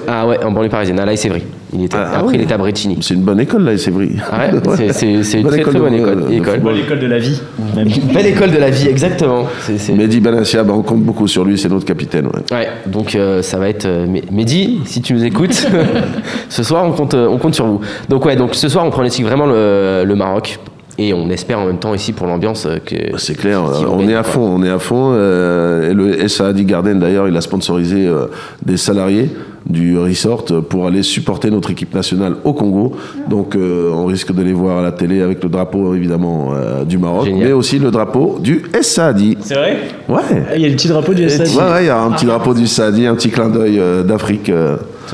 Ah 0.07 0.27
ouais, 0.27 0.43
en 0.43 0.51
banlieue 0.51 0.69
parisienne, 0.69 0.99
à 0.99 1.05
l'Aïsevry. 1.05 1.43
Il 1.73 1.85
était, 1.85 1.95
Ah, 1.97 2.11
ah 2.15 2.19
après, 2.19 2.35
il 2.35 2.41
était 2.41 2.53
à 2.53 2.57
Brétigny. 2.57 2.97
C'est 3.01 3.13
une 3.13 3.21
bonne 3.21 3.39
école, 3.39 3.63
vrai. 3.91 4.09
Ah 4.29 4.47
ouais, 4.53 4.91
c'est- 4.91 5.23
une 5.39 5.47
très 5.47 5.61
très 5.61 5.79
bonne 5.79 5.93
école. 5.93 6.25
école. 6.29 6.99
De 6.99 7.07
la 7.07 7.17
vie. 7.17 7.41
Même. 7.75 7.87
Belle 8.13 8.25
école 8.27 8.51
de 8.51 8.57
la 8.57 8.69
vie, 8.69 8.87
exactement. 8.89 9.45
C'est- 9.61 9.77
c'est- 9.77 9.93
Mehdi 9.93 10.19
Benatia, 10.19 10.63
bah, 10.63 10.73
on 10.75 10.81
compte 10.81 11.01
beaucoup 11.03 11.27
sur 11.27 11.45
lui, 11.45 11.57
c'est 11.57 11.69
notre 11.69 11.85
capitaine. 11.85 12.25
ouais. 12.27 12.55
Ouais, 12.57 12.67
donc 12.87 13.15
euh, 13.15 13.41
ça 13.41 13.57
va 13.57 13.69
être 13.69 13.85
euh, 13.85 14.05
Mehdi, 14.31 14.81
si 14.85 15.01
tu 15.01 15.13
nous 15.13 15.23
écoutes, 15.23 15.65
ce 16.49 16.63
soir 16.63 16.83
on 16.85 16.91
compte, 16.91 17.13
euh, 17.13 17.27
on 17.29 17.37
compte 17.37 17.55
sur 17.55 17.65
vous. 17.65 17.79
Donc 18.09 18.25
ouais, 18.25 18.35
donc 18.35 18.53
ce 18.55 18.67
soir 18.67 18.85
on 18.85 18.89
pronostique 18.89 19.25
vraiment 19.25 19.45
le, 19.45 20.03
le 20.05 20.15
Maroc 20.15 20.59
et 21.07 21.13
on 21.13 21.29
espère 21.29 21.59
en 21.59 21.65
même 21.65 21.79
temps 21.79 21.93
ici 21.93 22.13
pour 22.13 22.27
l'ambiance 22.27 22.65
euh, 22.65 22.77
que. 22.85 23.11
Bah, 23.11 23.17
C'est 23.17 23.35
clair, 23.37 23.63
euh, 23.63 23.85
on 23.89 24.07
est 24.07 24.15
à 24.15 24.23
fond, 24.23 24.41
on 24.41 24.63
est 24.63 24.69
à 24.69 24.79
fond. 24.79 25.11
euh, 25.13 25.91
et 25.91 25.93
le 25.93 26.27
SAD 26.27 26.61
Garden, 26.65 26.99
d'ailleurs, 26.99 27.27
il 27.27 27.35
a 27.35 27.41
sponsorisé 27.41 28.07
euh, 28.07 28.25
des 28.65 28.77
salariés 28.77 29.29
du 29.69 29.97
resort 29.97 30.45
pour 30.69 30.87
aller 30.87 31.03
supporter 31.03 31.51
notre 31.51 31.69
équipe 31.69 31.93
nationale 31.93 32.33
au 32.43 32.53
Congo. 32.53 32.93
Donc, 33.29 33.55
euh, 33.55 33.91
on 33.93 34.05
risque 34.05 34.33
de 34.33 34.41
les 34.41 34.53
voir 34.53 34.79
à 34.79 34.81
la 34.81 34.91
télé 34.91 35.21
avec 35.21 35.43
le 35.43 35.49
drapeau, 35.49 35.93
évidemment, 35.93 36.49
euh, 36.53 36.83
du 36.83 36.97
Maroc, 36.97 37.25
Génial. 37.25 37.47
mais 37.47 37.53
aussi 37.53 37.77
le 37.77 37.91
drapeau 37.91 38.39
du 38.41 38.63
SAD. 38.81 39.35
C'est 39.41 39.53
vrai? 39.53 39.77
Ouais. 40.09 40.19
Ah, 40.49 40.55
Il 40.55 40.61
y 40.63 40.65
a 40.65 40.67
le 40.67 40.73
petit 40.75 40.87
drapeau 40.87 41.13
du 41.13 41.29
SAD. 41.29 41.47
Ouais, 41.49 41.71
ouais, 41.73 41.83
il 41.83 41.87
y 41.87 41.89
a 41.89 42.01
un 42.01 42.11
petit 42.11 42.25
drapeau 42.25 42.53
du 42.55 42.65
SAD, 42.65 42.99
un 43.05 43.15
petit 43.15 43.29
clin 43.29 43.49
d'œil 43.49 43.79
euh, 43.79 44.03
d'Afrique. 44.03 44.51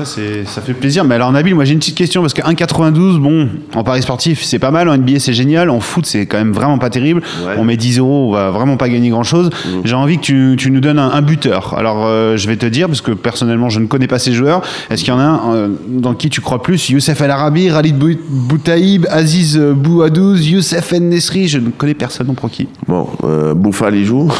Ça, 0.04 0.60
fait 0.60 0.74
plaisir. 0.74 1.04
Mais 1.04 1.14
alors, 1.14 1.30
Nabil, 1.32 1.54
moi 1.54 1.64
j'ai 1.64 1.72
une 1.72 1.78
petite 1.78 1.96
question 1.96 2.20
parce 2.20 2.34
que 2.34 2.42
1,92, 2.42 3.18
bon, 3.18 3.48
en 3.74 3.82
Paris 3.84 4.02
sportif, 4.02 4.42
c'est 4.42 4.58
pas 4.58 4.70
mal. 4.70 4.88
En 4.88 4.96
NBA, 4.96 5.18
c'est 5.18 5.32
génial. 5.32 5.70
En 5.70 5.80
foot, 5.80 6.06
c'est 6.06 6.26
quand 6.26 6.38
même 6.38 6.52
vraiment 6.52 6.78
pas 6.78 6.90
terrible. 6.90 7.22
Ouais. 7.46 7.54
On 7.58 7.64
met 7.64 7.76
10 7.76 7.98
euros, 7.98 8.28
on 8.28 8.32
va 8.32 8.50
vraiment 8.50 8.76
pas 8.76 8.88
gagner 8.88 9.08
grand 9.10 9.22
chose. 9.24 9.50
J'ai 9.84 9.94
envie 9.94 10.16
que 10.18 10.22
tu, 10.22 10.54
tu 10.58 10.70
nous 10.70 10.80
donnes 10.80 10.98
un, 10.98 11.10
un 11.10 11.22
buteur. 11.22 11.74
Alors, 11.78 12.04
euh, 12.06 12.36
je 12.36 12.46
vais 12.48 12.56
te 12.56 12.66
dire, 12.66 12.86
parce 12.88 13.00
que 13.00 13.12
personnellement, 13.12 13.68
je 13.68 13.80
ne 13.80 13.86
connais 13.86 14.06
pas 14.06 14.18
ces 14.18 14.32
joueurs. 14.32 14.62
Est-ce 14.90 15.04
qu'il 15.04 15.12
y 15.12 15.16
en 15.16 15.20
a 15.20 15.24
un 15.24 15.54
euh, 15.54 15.68
dans 15.88 16.14
qui 16.14 16.30
tu 16.30 16.40
crois 16.40 16.62
plus? 16.62 16.88
Youssef 16.90 17.20
El 17.20 17.30
Arabi, 17.30 17.68
Khalid 17.68 17.96
Bou- 17.98 18.16
Boutaïb, 18.28 19.06
Aziz 19.10 19.58
Bouadouz, 19.58 20.46
Youssef 20.48 20.92
En 20.92 21.00
Nesri 21.00 21.48
Je 21.48 21.58
ne 21.58 21.70
connais 21.70 21.94
personne, 21.94 22.34
pour 22.34 22.50
qui 22.50 22.68
Bon, 22.86 23.08
euh, 23.24 23.54
Bouffal, 23.54 23.94
il 23.94 24.04
joue. 24.04 24.30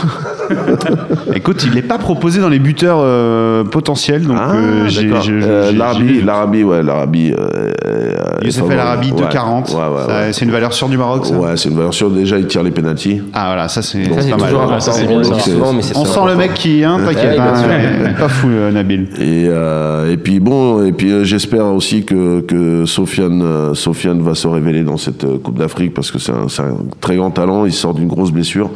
Écoute, 1.34 1.64
il 1.66 1.74
n'est 1.74 1.82
pas 1.82 1.98
proposé 1.98 2.40
dans 2.40 2.48
les 2.48 2.58
buteurs 2.58 2.98
euh, 3.00 3.64
potentiels. 3.64 4.26
Donc, 4.26 4.36
Ah, 4.40 4.52
je- 4.88 5.00
Euh, 5.48 5.72
L'Arabie, 5.72 5.98
lu. 6.04 6.20
l'Arabie, 6.22 6.64
ouais, 6.64 6.82
l'Arabie. 6.82 7.32
euh, 7.38 7.70
euh, 7.86 8.14
Youssef 8.42 8.70
El. 8.70 8.78
Arabi, 8.78 9.12
Ouais. 9.12 9.22
2,40. 9.22 9.70
Ouais, 9.70 9.76
ouais, 9.76 10.00
Ça, 10.06 10.06
ouais. 10.20 10.32
C'est 10.32 10.44
une 10.44 10.50
valeur 10.50 10.72
sûre 10.72 10.88
du 10.88 10.96
Maroc, 10.96 11.26
ça 11.26 11.34
Ouais, 11.34 11.56
c'est 11.56 11.68
une 11.70 11.76
valeur 11.76 11.94
sûre. 11.94 12.10
Déjà, 12.10 12.38
il 12.38 12.46
tire 12.46 12.62
les 12.62 12.70
pénalties. 12.70 13.22
Ah 13.32 13.46
voilà, 13.48 13.68
ça 13.68 13.82
c'est 13.82 14.02
pas 14.08 14.36
mal. 14.36 14.54
on 15.96 16.04
sent 16.04 16.20
le 16.26 16.36
mec 16.36 16.54
qui, 16.54 16.84
hein, 16.84 16.98
t'inquiète, 17.04 17.38
euh, 17.38 18.12
pas 18.18 18.28
fou 18.28 18.48
euh, 18.48 18.70
Nabil. 18.70 19.08
Et, 19.18 19.46
euh, 19.48 20.12
et 20.12 20.16
puis 20.16 20.40
bon, 20.40 20.84
et 20.84 20.92
puis 20.92 21.10
euh, 21.12 21.24
j'espère 21.24 21.66
aussi 21.66 22.04
que, 22.04 22.40
que 22.40 22.84
Sofiane, 22.84 23.42
euh, 23.42 23.74
Sofiane 23.74 24.20
va 24.22 24.34
se 24.34 24.46
révéler 24.48 24.82
dans 24.84 24.96
cette 24.96 25.24
euh, 25.24 25.38
Coupe 25.38 25.58
d'Afrique 25.58 25.94
parce 25.94 26.10
que 26.10 26.18
c'est 26.18 26.32
un, 26.32 26.48
c'est 26.48 26.62
un 26.62 26.76
très 27.00 27.16
grand 27.16 27.30
talent. 27.30 27.64
Il 27.66 27.72
sort 27.72 27.94
d'une 27.94 28.08
grosse 28.08 28.30
blessure. 28.30 28.70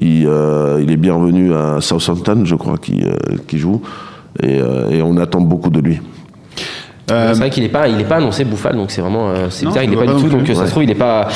Il, 0.00 0.26
euh, 0.26 0.80
il 0.82 0.90
est 0.90 0.96
bienvenu 0.96 1.52
à 1.54 1.80
Southampton, 1.80 2.42
je 2.44 2.54
crois, 2.54 2.78
qui, 2.78 3.02
euh, 3.04 3.36
qui 3.46 3.58
joue. 3.58 3.82
Et, 4.42 4.60
euh, 4.60 4.90
et 4.90 5.02
on 5.02 5.16
attend 5.18 5.40
beaucoup 5.40 5.70
de 5.70 5.80
lui. 5.80 6.00
Euh, 7.10 7.32
C'est 7.34 7.40
vrai 7.40 7.50
qu'il 7.50 7.62
n'est 7.64 7.68
pas, 7.68 7.88
il 7.88 8.00
est 8.00 8.04
pas 8.04 8.16
annoncé 8.16 8.44
Bouffal, 8.44 8.76
donc 8.76 8.90
c'est 8.92 9.00
vraiment, 9.00 9.30
euh, 9.30 9.48
c'est 9.50 9.66
bizarre, 9.66 9.82
il 9.82 9.90
n'est 9.90 9.96
pas 9.96 10.04
pas 10.06 10.12
du 10.14 10.22
tout, 10.22 10.28
donc 10.38 10.48
euh, 10.48 10.54
ça 10.54 10.66
se 10.66 10.70
trouve 10.70 10.84
il 10.84 10.88
n'est 10.88 10.94
pas, 10.94 11.28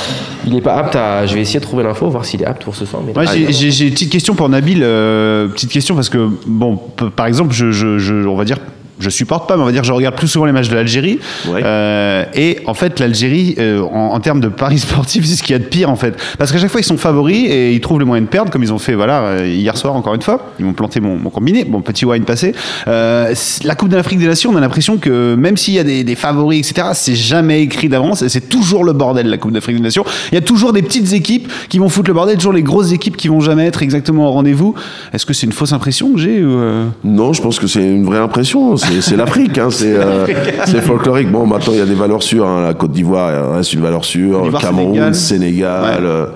il 0.47 0.57
est 0.57 0.61
pas 0.61 0.75
apte 0.77 0.95
à. 0.97 1.27
Je 1.27 1.35
vais 1.35 1.41
essayer 1.41 1.59
de 1.59 1.65
trouver 1.65 1.83
l'info, 1.83 2.09
voir 2.09 2.25
s'il 2.25 2.41
est 2.41 2.47
apte 2.47 2.63
pour 2.65 2.75
ce 2.77 2.87
soir. 2.87 3.03
J'ai- 3.27 3.53
j'ai 3.53 3.71
j'ai 3.73 3.87
une 3.89 3.93
petite 3.93 4.11
question 4.13 4.35
pour 4.35 4.49
Nabil. 4.49 4.81
euh, 4.83 5.49
petite 5.49 5.71
question 5.73 5.95
parce 5.97 6.09
que, 6.09 6.29
bon, 6.47 6.77
p- 6.77 7.07
par 7.15 7.27
exemple, 7.27 7.53
je, 7.53 7.73
je- 7.73 7.99
je- 7.99 8.27
on 8.27 8.37
va 8.37 8.45
dire, 8.45 8.59
je 8.99 9.11
supporte 9.11 9.49
pas, 9.49 9.57
mais 9.57 9.63
on 9.63 9.67
va 9.67 9.73
dire 9.73 9.83
que 9.83 9.87
je 9.87 9.93
regarde 9.93 10.15
plus 10.15 10.29
souvent 10.29 10.47
les 10.47 10.53
matchs 10.53 10.69
de 10.69 10.75
l'Algérie. 10.75 11.19
Ouais. 11.49 11.61
Euh, 11.65 12.25
et 12.35 12.59
en 12.67 12.75
fait, 12.75 12.99
l'Algérie, 13.01 13.55
euh, 13.59 13.83
en, 13.83 14.15
en 14.15 14.21
termes 14.21 14.41
de 14.41 14.49
paris 14.49 14.79
sportifs, 14.87 15.27
c'est 15.27 15.37
ce 15.37 15.43
qu'il 15.43 15.53
y 15.53 15.57
a 15.57 15.59
de 15.59 15.65
pire 15.65 15.91
en 15.91 15.97
fait. 15.97 16.15
Parce 16.39 16.53
qu'à 16.53 16.59
chaque 16.59 16.71
fois, 16.71 16.81
ils 16.81 16.85
sont 16.85 16.97
favoris 16.97 17.47
et 17.49 17.73
ils 17.73 17.81
trouvent 17.81 17.99
le 17.99 18.05
moyen 18.05 18.23
de 18.23 18.29
perdre, 18.29 18.51
comme 18.51 18.63
ils 18.63 18.73
ont 18.73 18.79
fait 18.79 18.95
voilà 18.95 19.23
euh, 19.23 19.47
hier 19.47 19.77
soir 19.77 19.95
encore 19.95 20.15
une 20.15 20.23
fois. 20.23 20.53
Ils 20.59 20.65
m'ont 20.65 20.73
planté 20.73 21.01
mon, 21.01 21.17
mon 21.17 21.31
combiné, 21.31 21.65
bon 21.65 21.81
petit 21.83 22.05
wine 22.05 22.25
passé. 22.25 22.55
Euh, 22.89 23.35
la 23.65 23.75
Coupe 23.75 23.89
d'Afrique 23.89 24.19
des 24.19 24.27
Nations, 24.27 24.51
on 24.53 24.57
a 24.57 24.61
l'impression 24.61 24.97
que 24.97 25.35
même 25.35 25.57
s'il 25.57 25.75
y 25.75 25.79
a 25.79 25.85
des, 25.85 26.05
des 26.05 26.15
favoris, 26.15 26.59
etc., 26.71 26.89
c'est 26.95 27.15
jamais 27.15 27.63
écrit 27.63 27.89
d'avance. 27.89 28.23
et 28.23 28.29
C'est 28.29 28.49
toujours 28.49 28.85
le 28.85 28.93
bordel 28.93 29.29
la 29.29 29.39
Coupe 29.39 29.53
d'Afrique 29.53 29.77
des 29.77 29.83
Nations. 29.83 30.05
Il 30.33 30.35
y 30.35 30.39
a 30.39 30.43
toujours 30.43 30.73
des 30.73 30.83
petites 30.83 31.13
équipes 31.13 31.51
qui 31.69 31.79
vont 31.79 31.89
foutre 31.89 32.09
le 32.09 32.15
bordel, 32.15 32.37
toujours 32.37 32.53
les 32.53 32.63
grosses 32.63 32.93
équipes 32.93 33.17
qui 33.17 33.29
vont 33.29 33.41
jamais 33.41 33.67
être 33.67 33.83
exactement 33.83 34.29
au 34.29 34.33
rendez-vous. 34.33 34.75
Est-ce 35.13 35.27
que 35.27 35.33
c'est 35.35 35.47
une 35.47 35.53
fausse 35.53 35.73
impression 35.73 36.13
que 36.13 36.19
j'ai 36.19 36.41
euh 36.41 36.87
Non, 37.05 37.33
je 37.33 37.43
pense 37.43 37.59
que 37.59 37.67
c'est 37.67 37.85
une 37.85 38.05
vraie 38.05 38.19
impression. 38.19 38.77
C'est 39.01 39.17
l'Afrique, 39.17 39.59
hein, 39.59 39.69
c'est 39.71 39.95
euh, 39.95 40.27
c'est 40.67 40.81
folklorique. 40.81 41.31
Bon, 41.31 41.47
maintenant 41.47 41.73
il 41.73 41.79
y 41.79 41.83
a 41.83 41.87
des 41.87 41.95
valeurs 41.95 42.23
sûres. 42.23 42.47
hein. 42.47 42.63
La 42.63 42.75
Côte 42.75 42.93
d'Ivoire 42.93 43.31
elle 43.31 43.57
reste 43.57 43.73
une 43.73 43.81
valeur 43.83 44.05
sûre. 44.05 44.49
Cameroun, 44.61 45.13
Sénégal. 45.13 45.15
Sénégal. 45.15 46.05
Ouais. 46.05 46.29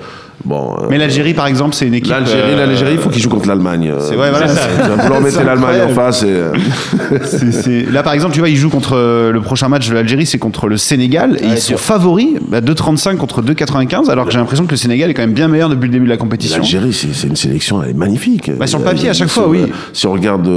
Bon. 0.45 0.75
euh, 0.83 0.87
Mais 0.91 0.99
l'Algérie, 0.99 1.35
par 1.35 1.47
exemple, 1.47 1.75
c'est 1.75 1.87
une 1.87 1.95
équipe. 1.95 2.11
L'Algérie, 2.13 2.53
euh, 2.53 2.67
l'Algérie, 2.67 2.93
il 2.95 2.99
faut 2.99 3.09
qu'ils 3.11 3.23
jouent 3.23 3.29
contre 3.31 3.49
l'Allemagne. 3.49 3.93
C'est- 4.01 4.17
ouais, 4.17 4.31
voilà, 4.31 4.49
c'est- 4.49 4.61
Vous 5.09 5.21
mettez 5.23 5.45
l'Allemagne 5.45 5.81
en 5.83 5.89
face. 5.95 6.23
Et, 6.23 6.27
euh, 6.29 6.53
C'est- 7.25 7.53
c'est- 7.53 7.91
Là, 7.91 8.03
par 8.03 8.13
exemple, 8.13 8.33
tu 8.35 8.41
vois, 8.41 8.49
ils 8.49 8.57
jouent 8.57 8.71
contre 8.71 8.95
le 9.33 9.41
prochain 9.41 9.69
match 9.69 9.89
de 9.89 9.95
l'Algérie, 9.95 10.27
c'est 10.27 10.39
contre 10.39 10.69
le 10.69 10.77
Sénégal, 10.77 11.37
et 11.41 11.47
ils 11.47 11.59
sont 11.59 11.77
favoris, 11.77 12.39
bah, 12.49 12.61
2,35 12.61 13.17
contre 13.17 13.43
2,95, 13.43 14.09
alors 14.11 14.27
que 14.27 14.33
j'ai 14.33 14.39
l'impression 14.39 14.65
que 14.67 14.71
le 14.71 14.77
Sénégal 14.77 15.11
est 15.11 15.15
quand 15.15 15.23
même 15.23 15.33
bien 15.33 15.49
meilleur 15.49 15.69
depuis 15.69 15.87
le 15.87 15.93
début 15.93 16.05
de 16.07 16.11
la 16.11 16.17
compétition. 16.17 16.59
L'Algérie, 16.59 16.93
c'est 16.93 17.27
une 17.27 17.37
sélection, 17.37 17.83
elle 17.83 17.91
est 17.91 17.95
magnifique. 17.95 18.51
Bah, 18.57 18.67
sur 18.67 18.79
le 18.79 18.85
papier, 18.85 19.09
à 19.09 19.13
chaque 19.13 19.29
fois, 19.29 19.49
oui. 19.49 19.67
Si 19.93 20.07
on 20.07 20.13
regarde 20.13 20.49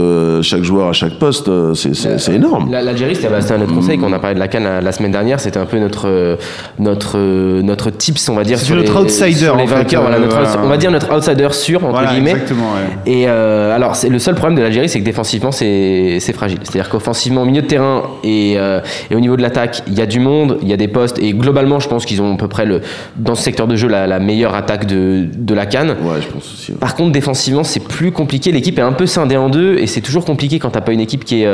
chaque 0.41 0.63
joueur 0.63 0.89
à 0.89 0.93
chaque 0.93 1.17
poste, 1.19 1.49
c'est- 1.75 2.33
énorme. 2.33 2.71
La- 2.71 2.81
L'Algérie, 2.81 3.15
c'était 3.15 3.29
bah, 3.29 3.41
c'était 3.41 3.53
un 3.53 3.61
autre 3.61 3.73
conseil 3.75 3.97
quand 3.99 4.07
on 4.09 4.13
a 4.13 4.19
parlé 4.19 4.33
de 4.35 4.39
la 4.39 4.47
Cannes 4.47 4.79
la, 4.83 4.91
semaine 4.91 5.11
dernière. 5.11 5.39
C'était 5.39 5.59
un 5.59 5.65
peu 5.65 5.77
notre, 5.79 6.37
notre, 6.79 7.17
notre 7.61 7.89
tips, 7.89 8.27
on 8.29 8.35
va 8.35 8.43
dire. 8.43 8.57
C'est 8.57 8.65
sur 8.65 8.75
notre 8.75 9.01
outsider, 9.01 9.33
sur 9.35 9.55
les 9.57 9.63
en. 9.63 9.72
Vainqueur, 9.75 10.01
euh, 10.01 10.05
voilà, 10.05 10.19
notre- 10.19 10.35
voilà. 10.39 10.61
on 10.63 10.67
va 10.67 10.77
dire 10.77 10.91
notre 10.91 11.15
outsider 11.15 11.47
sûr, 11.51 11.83
entre 11.83 11.91
Voilà, 11.93 12.11
guillemets. 12.13 12.31
exactement, 12.31 12.71
ouais. 12.73 13.11
Et 13.11 13.25
euh, 13.27 13.75
alors, 13.75 13.95
c'est 13.95 14.09
le 14.09 14.19
seul 14.19 14.35
problème 14.35 14.57
de 14.57 14.63
l'Algérie, 14.63 14.89
c'est 14.89 14.99
que 14.99 15.05
défensivement, 15.05 15.51
c'est 15.51 16.17
c'est 16.19 16.33
fragile. 16.33 16.59
C'est-à-dire 16.63 16.89
qu'offensivement, 16.89 17.41
au 17.41 17.45
milieu 17.45 17.61
de 17.61 17.67
terrain 17.67 18.03
et, 18.23 18.55
euh, 18.57 18.79
et 19.11 19.15
au 19.15 19.19
niveau 19.19 19.35
de 19.37 19.41
l'attaque, 19.41 19.81
il 19.87 19.93
y 19.93 20.01
a 20.01 20.05
du 20.05 20.19
monde, 20.19 20.57
il 20.61 20.67
y 20.67 20.73
a 20.73 20.77
des 20.77 20.87
postes. 20.87 21.19
Et 21.19 21.33
globalement, 21.33 21.79
je 21.79 21.87
pense 21.89 22.05
qu'ils 22.05 22.21
ont 22.21 22.33
à 22.33 22.37
peu 22.37 22.47
près, 22.47 22.65
le, 22.65 22.81
dans 23.15 23.35
ce 23.35 23.43
secteur 23.43 23.67
de 23.67 23.75
jeu, 23.75 23.87
la, 23.87 24.07
la 24.07 24.19
meilleure 24.19 24.55
attaque 24.55 24.85
de, 24.85 25.27
de 25.35 25.53
la 25.53 25.65
Cannes. 25.65 25.95
Ouais, 26.01 26.21
je 26.21 26.27
pense 26.27 26.53
aussi. 26.53 26.71
ouais. 26.71 26.77
Par 26.77 26.95
contre, 26.95 27.11
défensivement, 27.11 27.63
c'est 27.63 27.79
plus 27.83 28.11
compliqué. 28.11 28.51
L'équipe 28.51 28.77
est 28.79 28.83
un 28.83 28.93
peu 28.93 29.05
scindée 29.05 29.37
en 29.37 29.49
deux 29.49 29.77
et 29.77 29.87
c'est 29.87 30.01
toujours 30.01 30.25
compliqué 30.25 30.59
quand 30.59 30.69
t'as 30.69 30.81
pas 30.81 30.91
une 30.93 30.99
équipe 31.01 31.23
qui 31.25 31.43
est, 31.43 31.47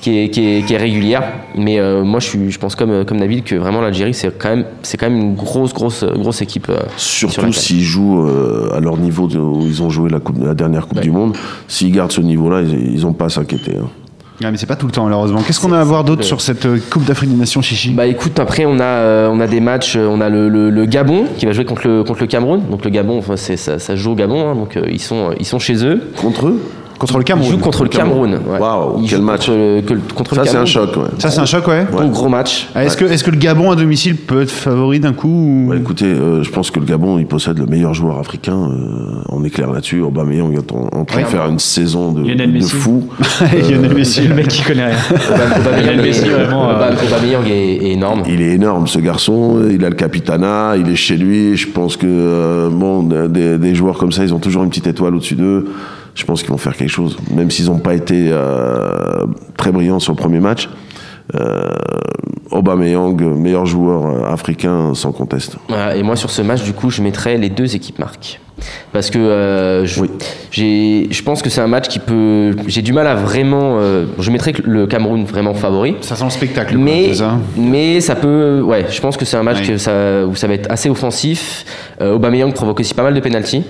qui 0.00 0.18
est, 0.18 0.28
qui 0.30 0.46
est, 0.58 0.62
qui 0.66 0.74
est 0.74 0.78
régulière. 0.78 1.22
Mais 1.56 1.78
euh, 1.80 2.04
moi, 2.04 2.20
je, 2.20 2.26
suis, 2.26 2.50
je 2.50 2.58
pense 2.58 2.74
comme, 2.74 3.04
comme 3.04 3.18
Nabil 3.18 3.42
que 3.42 3.54
vraiment 3.56 3.80
l'Algérie, 3.80 4.14
c'est 4.14 4.36
quand, 4.38 4.50
même- 4.50 4.64
c'est 4.82 4.96
quand 4.96 5.08
même 5.10 5.18
une 5.18 5.34
grosse, 5.34 5.72
grosse, 5.74 6.04
grosse 6.04 6.42
équipe. 6.42 6.68
euh, 6.68 6.78
sur 6.96 7.30
Surtout 7.30 7.46
Cannes. 7.46 7.52
s'ils 7.52 7.82
jouent 7.82 8.26
euh, 8.26 8.70
à 8.76 8.80
leur 8.80 8.96
niveau 8.98 9.26
de- 9.26 9.38
où 9.38 9.62
ils 9.66 9.82
ont 9.82 9.90
joué 9.90 10.10
la, 10.10 10.20
coupe, 10.20 10.36
la 10.44 10.54
dernière 10.54 10.86
Coupe 10.86 10.98
Ouais. 10.98 11.02
du 11.04 11.10
Monde. 11.10 11.36
S'ils 11.68 11.92
gardent 11.92 12.12
ce 12.12 12.20
niveau-là, 12.20 12.62
ils 12.62 13.00
n'ont 13.02 13.12
pas 13.14 13.26
à 13.26 13.28
s'inquiéter. 13.30 13.72
hein. 13.82 13.88
Ouais, 14.42 14.50
mais 14.50 14.58
c'est 14.58 14.66
pas 14.66 14.76
tout 14.76 14.84
le 14.84 14.92
temps, 14.92 15.04
malheureusement. 15.04 15.40
Qu'est-ce 15.46 15.58
qu'on 15.60 15.72
a 15.72 15.80
à 15.80 15.84
voir 15.84 16.04
d'autre 16.04 16.22
sur 16.22 16.42
cette 16.42 16.66
euh, 16.66 16.78
Coupe 16.90 17.04
d'Afrique 17.06 17.30
des 17.30 17.36
Nations, 17.36 17.62
Chichi? 17.62 17.92
Bah 17.92 18.06
écoute, 18.06 18.38
après 18.38 18.66
on 18.66 18.78
a, 18.80 18.84
euh, 18.84 19.30
on 19.32 19.40
a 19.40 19.46
des 19.46 19.60
matchs, 19.60 19.96
on 19.96 20.20
a 20.20 20.28
le, 20.28 20.50
le- 20.50 20.68
le 20.68 20.84
Gabon 20.84 21.24
qui 21.38 21.46
va 21.46 21.52
jouer 21.52 21.64
contre 21.64 21.88
le, 21.88 22.04
contre 22.04 22.20
le 22.20 22.26
Cameroun. 22.26 22.60
Donc 22.70 22.84
le 22.84 22.90
Gabon, 22.90 23.16
enfin, 23.16 23.36
ça, 23.36 23.56
ça 23.56 23.78
se 23.78 23.96
joue 23.96 24.10
au 24.10 24.14
Gabon, 24.14 24.46
hein, 24.50 24.54
donc 24.54 24.76
euh, 24.76 24.84
ils, 24.90 25.00
sont, 25.00 25.30
ils 25.40 25.46
sont 25.46 25.58
chez 25.58 25.82
eux. 25.86 26.02
Contre 26.20 26.48
eux? 26.48 26.60
Contre 26.98 27.18
le 27.18 27.24
Cameroun. 27.24 27.50
jouent 27.52 27.58
contre 27.58 27.82
le 27.82 27.88
Cameroun. 27.90 28.32
ouais. 28.48 28.58
Waouh, 28.58 29.02
quel 29.08 29.20
match. 29.20 29.46
Contre 29.46 29.58
le, 29.58 29.80
que- 29.82 30.14
contre 30.14 30.34
le 30.34 30.44
Ça, 30.44 30.50
c'est 30.50 30.56
un 30.56 30.64
choc. 30.64 30.96
Ouais. 30.96 31.02
Ça, 31.18 31.30
c'est 31.30 31.40
un 31.40 31.44
choc, 31.46 31.66
ouais. 31.68 31.86
Bon, 31.92 32.08
gros 32.08 32.28
match. 32.28 32.68
Ah, 32.74 32.84
Est-ce 32.84 32.96
que, 32.96 33.04
est 33.04 33.22
que 33.22 33.30
le 33.30 33.36
Gabon 33.36 33.70
à 33.70 33.76
domicile 33.76 34.16
peut 34.16 34.42
être 34.42 34.50
favori 34.50 34.98
d'un 35.00 35.12
coup 35.12 35.28
ou- 35.28 35.68
Ouais, 35.70 35.76
écoutez, 35.78 36.06
euh, 36.06 36.42
je 36.42 36.50
pense 36.50 36.70
que 36.70 36.80
le 36.80 36.86
Gabon, 36.86 37.18
il 37.18 37.26
possède 37.26 37.58
le 37.58 37.66
meilleur 37.66 37.92
joueur 37.94 38.18
africain. 38.18 38.56
euh, 38.70 39.20
on 39.28 39.44
est 39.44 39.50
clair 39.50 39.70
là-dessus. 39.72 40.00
Aubameyang 40.00 40.52
est 40.54 40.72
en, 40.72 40.88
en 40.92 41.04
train 41.04 41.20
de 41.22 41.26
faire 41.26 41.46
une 41.46 41.58
saison 41.58 42.12
de, 42.12 42.22
Lionel 42.22 42.48
de 42.52 42.58
Messi. 42.58 42.70
fou. 42.74 43.04
Lionel 43.52 43.94
Messi. 43.94 44.26
Le 44.26 44.34
mec 44.34 44.48
qui 44.48 44.62
connaît 44.62 44.86
rien. 44.86 44.96
Lionel 45.76 46.00
Messi, 46.02 46.24
est- 46.26 46.30
vraiment, 46.30 46.70
euh, 46.70 46.74
Aubame- 46.76 46.96
Aubameyang 47.06 47.46
est, 47.46 47.74
est 47.86 47.90
énorme. 47.92 48.22
Il 48.28 48.40
est 48.40 48.52
énorme, 48.54 48.86
ce 48.86 48.98
garçon. 49.00 49.60
Il 49.70 49.84
a 49.84 49.88
le 49.90 49.94
capitana, 49.96 50.74
il 50.78 50.88
est 50.88 50.96
chez 50.96 51.16
lui. 51.16 51.56
Je 51.56 51.68
pense 51.68 51.96
que 51.96 52.06
euh, 52.08 52.70
bon, 52.70 53.02
des, 53.02 53.58
des 53.58 53.74
joueurs 53.74 53.98
comme 53.98 54.12
ça, 54.12 54.24
ils 54.24 54.32
ont 54.32 54.38
toujours 54.38 54.62
une 54.64 54.70
petite 54.70 54.86
étoile 54.86 55.14
au-dessus 55.14 55.34
d'eux. 55.34 55.66
Je 56.16 56.24
pense 56.24 56.40
qu'ils 56.42 56.50
vont 56.50 56.56
faire 56.58 56.74
quelque 56.76 56.90
chose, 56.90 57.16
même 57.32 57.50
s'ils 57.50 57.66
n'ont 57.66 57.78
pas 57.78 57.94
été 57.94 58.30
euh, 58.32 59.24
très 59.56 59.70
brillants 59.70 60.00
sur 60.00 60.12
le 60.12 60.16
premier 60.16 60.40
match. 60.40 60.68
Euh, 61.34 61.68
Aubameyang, 62.50 63.20
meilleur 63.36 63.66
joueur 63.66 64.06
euh, 64.06 64.32
africain 64.32 64.94
sans 64.94 65.12
conteste. 65.12 65.56
Voilà, 65.68 65.94
et 65.96 66.02
moi 66.02 66.16
sur 66.16 66.30
ce 66.30 66.40
match, 66.42 66.62
du 66.62 66.72
coup, 66.72 66.88
je 66.90 67.02
mettrais 67.02 67.36
les 67.36 67.50
deux 67.50 67.74
équipes 67.76 67.98
marques. 67.98 68.40
Parce 68.92 69.10
que 69.10 69.18
euh, 69.18 69.84
je, 69.84 70.00
Oui. 70.00 70.08
j'ai- 70.50 71.08
je 71.10 71.22
pense 71.22 71.42
que 71.42 71.50
c'est 71.50 71.60
un 71.60 71.66
match 71.66 71.88
qui 71.88 71.98
peut. 71.98 72.52
J'ai 72.66 72.80
du 72.80 72.94
mal 72.94 73.06
à 73.06 73.14
vraiment. 73.14 73.76
euh, 73.80 74.06
je 74.18 74.30
mettrais 74.30 74.54
le 74.64 74.86
Cameroun 74.86 75.24
vraiment 75.24 75.52
favori. 75.52 75.96
Ça 76.00 76.16
sent 76.16 76.24
le 76.24 76.30
spectacle, 76.30 76.74
quoi, 76.74 76.82
Mais, 76.82 77.08
c'est 77.08 77.14
ça 77.16 77.36
mais 77.58 78.00
ça 78.00 78.14
peut. 78.14 78.62
Ouais, 78.62 78.86
je 78.88 78.98
pense 79.02 79.18
que 79.18 79.26
c'est 79.26 79.36
un 79.36 79.42
match 79.42 79.58
Oui. 79.60 79.66
que 79.66 79.76
ça, 79.76 80.24
où 80.26 80.34
ça 80.34 80.46
va 80.46 80.54
être 80.54 80.70
assez 80.70 80.88
offensif. 80.88 81.66
Euh, 82.00 82.14
Aubameyang 82.14 82.54
provoque 82.54 82.80
aussi 82.80 82.94
pas 82.94 83.02
mal 83.02 83.12
de 83.12 83.20
pénalties. 83.20 83.64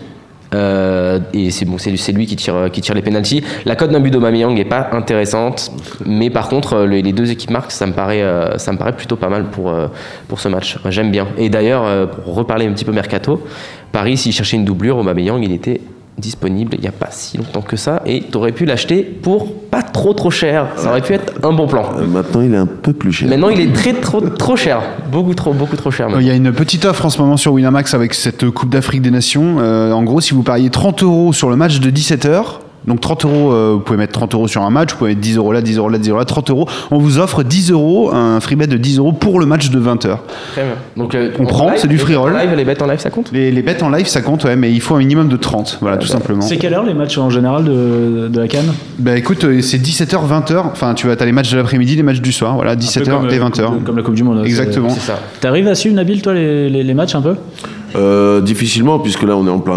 Euh, 0.57 1.19
et 1.33 1.51
c'est 1.51 1.65
bon, 1.65 1.79
c'est 1.79 2.13
lui, 2.13 2.27
qui 2.27 2.37
tire, 2.37 2.95
les 2.95 3.03
pénalties. 3.03 3.43
La 3.65 3.77
cote 3.77 3.91
d'un 3.91 4.01
but 4.01 4.11
d'Aubameyang 4.11 4.55
n'est 4.55 4.65
pas 4.65 4.89
intéressante, 4.93 5.71
mais 6.05 6.31
par 6.31 6.49
contre 6.49 6.75
euh, 6.75 6.87
les, 6.87 7.13
deux 7.13 7.31
équipes 7.31 7.51
marques, 7.51 7.73
ça 7.73 7.87
me 7.87 7.93
paraît, 7.93 8.23
euh, 8.23 8.57
plutôt 8.97 9.17
pas 9.17 9.29
mal 9.29 9.45
pour 9.45 10.41
ce 10.41 10.49
match. 10.49 10.79
J'aime 10.89 11.11
bien. 11.11 11.29
Et 11.39 11.49
d'ailleurs, 11.49 12.09
pour 12.11 12.35
reparler 12.35 12.67
un 12.67 12.73
petit 12.73 12.85
peu 12.85 12.93
mercato, 12.93 13.43
Paris, 13.93 14.17
s'il 14.17 14.33
cherchait 14.33 14.57
une 14.57 14.65
doublure, 14.65 14.99
Aubameyang, 14.99 15.43
il 15.43 15.53
était 15.53 15.81
disponible 16.19 16.75
il 16.75 16.81
n'y 16.81 16.89
a 16.89 16.93
pas 16.93 17.09
si 17.11 17.37
longtemps 17.37 17.61
que 17.61 17.77
ça, 17.77 18.03
et 18.07 18.25
tu 18.31 18.37
aurais 18.37 18.53
pu 18.53 18.65
l'acheter 18.65 19.03
pour 19.03 19.53
pas 19.55 19.83
trop 19.83 20.15
trop 20.15 20.31
cher. 20.31 20.69
Ça 20.77 20.89
aurait 20.91 21.03
pu 21.03 21.13
être 21.13 21.35
un 21.43 21.53
bon 21.53 21.67
plan. 21.67 21.85
Euh, 21.99 22.07
maintenant, 22.07 22.41
il 22.41 22.55
est 22.55 22.59
un 22.59 22.67
peu 22.67 22.93
plus 22.93 23.13
cher. 23.13 23.29
Maintenant, 23.29 23.49
il 23.51 23.61
est 23.61 23.73
très 23.73 23.93
trop 23.93 24.21
trop 24.21 24.57
cher, 24.57 24.81
beaucoup 25.11 25.35
trop 25.35 25.53
beaucoup 25.53 25.77
trop 25.77 25.91
cher. 25.91 26.07
Il 26.09 26.13
maintenant. 26.15 26.27
y 26.27 26.31
a 26.31 26.35
une 26.35 26.53
petite 26.53 26.85
offre 26.85 27.05
en 27.05 27.11
ce 27.11 27.21
moment 27.21 27.37
sur 27.37 27.53
Winamax 27.53 27.95
avec 27.95 28.15
cette 28.15 28.49
Coupe 28.51 28.71
d'Afrique 28.71 29.03
des 29.03 29.11
Nations. 29.11 29.57
Euh, 29.59 29.93
en 29.93 30.03
gros, 30.03 30.21
si 30.21 30.35
vous 30.35 30.43
pariez 30.43 30.71
30 30.71 31.03
euros 31.03 31.33
sur 31.33 31.51
le 31.51 31.57
match 31.57 31.81
de 31.81 31.91
17h, 31.91 32.43
donc 32.87 33.01
30 33.01 33.25
euros, 33.25 33.53
euh, 33.53 33.73
vous 33.75 33.81
pouvez 33.81 33.99
mettre 33.99 34.13
30 34.13 34.35
euros 34.35 34.49
sur 34.49 34.63
un 34.63 34.71
match, 34.71 34.91
vous 34.93 34.99
pouvez 34.99 35.11
mettre 35.11 35.21
10 35.21 35.37
euros 35.37 35.53
là, 35.53 35.61
10 35.61 35.79
euros 35.79 35.89
là, 35.89 35.99
10 35.99 36.11
euros 36.11 36.19
là, 36.19 36.25
30 36.25 36.51
euros. 36.51 36.69
On 36.91 36.99
vous 36.99 37.19
offre 37.19 37.43
10 37.43 37.71
euros, 37.73 38.11
un 38.15 38.41
free 38.41 38.57
bet 38.57 38.67
de 38.67 38.77
10 38.77 38.99
euros 38.99 39.13
pour 39.13 39.41
le 39.41 39.47
match 39.47 39.71
de 39.71 39.79
20h. 39.81 39.99
Très 40.53 40.63
bien. 40.63 40.75
Donc 40.97 41.15
euh, 41.15 41.31
On 41.39 41.45
en 41.45 41.47
prend, 41.47 41.73
c'est 41.77 41.89
du 41.89 41.99
free 41.99 42.15
roll. 42.17 42.33
Live, 42.33 42.55
les 42.57 42.65
bêtes 42.65 42.83
en 42.83 42.87
live, 42.87 42.99
ça 43.01 43.11
compte? 43.11 43.31
Les, 43.33 43.51
les 43.51 43.63
bets 43.63 43.83
en 43.83 43.91
live, 43.91 44.07
ça 44.07 44.21
compte, 44.23 44.45
ouais, 44.45 44.57
mais 44.57 44.71
il 44.73 44.81
faut 44.81 44.95
un 44.95 44.99
minimum 44.99 45.29
de 45.29 45.37
30, 45.37 45.79
voilà, 45.81 45.97
tout 45.97 46.07
simplement. 46.07 46.43
C'est 46.43 46.57
quelle 46.57 46.75
heure 46.75 46.85
les 46.85 46.95
matchs 46.95 47.19
en 47.19 47.31
général 47.31 47.65
de, 47.65 48.29
de 48.29 48.41
la 48.41 48.49
Cannes 48.49 48.73
Bah 48.99 49.17
écoute, 49.17 49.45
euh, 49.45 49.61
c'est 49.63 49.79
17h, 49.79 50.17
20h. 50.29 50.57
Enfin, 50.73 50.95
tu 50.95 51.07
vas, 51.07 51.15
as 51.19 51.25
les 51.25 51.33
matchs 51.33 51.51
de 51.53 51.57
l'après-midi, 51.57 51.97
les 51.97 52.03
matchs 52.03 52.21
du 52.21 52.33
soir, 52.33 52.55
voilà, 52.55 52.73
Un 52.73 52.77
peu 52.77 52.81
17h 52.83 53.05
comme, 53.11 53.31
et 53.31 53.39
euh, 53.39 53.49
20h. 53.49 53.83
Comme, 53.85 53.97
la 53.97 54.03
Coupe 54.03 54.15
du 54.15 54.23
Monde. 54.23 54.39
hein, 54.39 54.45
Exactement. 54.45 54.91
C'est 54.91 55.01
ça. 55.01 55.19
T'arrives 55.41 55.67
à 55.69 55.75
suivre, 55.75 55.95
Nabil, 55.97 56.23
toi, 56.23 56.35
les, 56.35 56.69
les- 56.71 56.83
les 56.85 56.95
matchs 56.95 57.15
un 57.15 57.23
peu? 57.23 57.35
Euh, 57.97 58.41
difficilement, 58.41 58.99
puisque 58.99 59.23
là, 59.23 59.37
on 59.37 59.47
est 59.47 59.51
en 59.51 59.59
plein, 59.61 59.75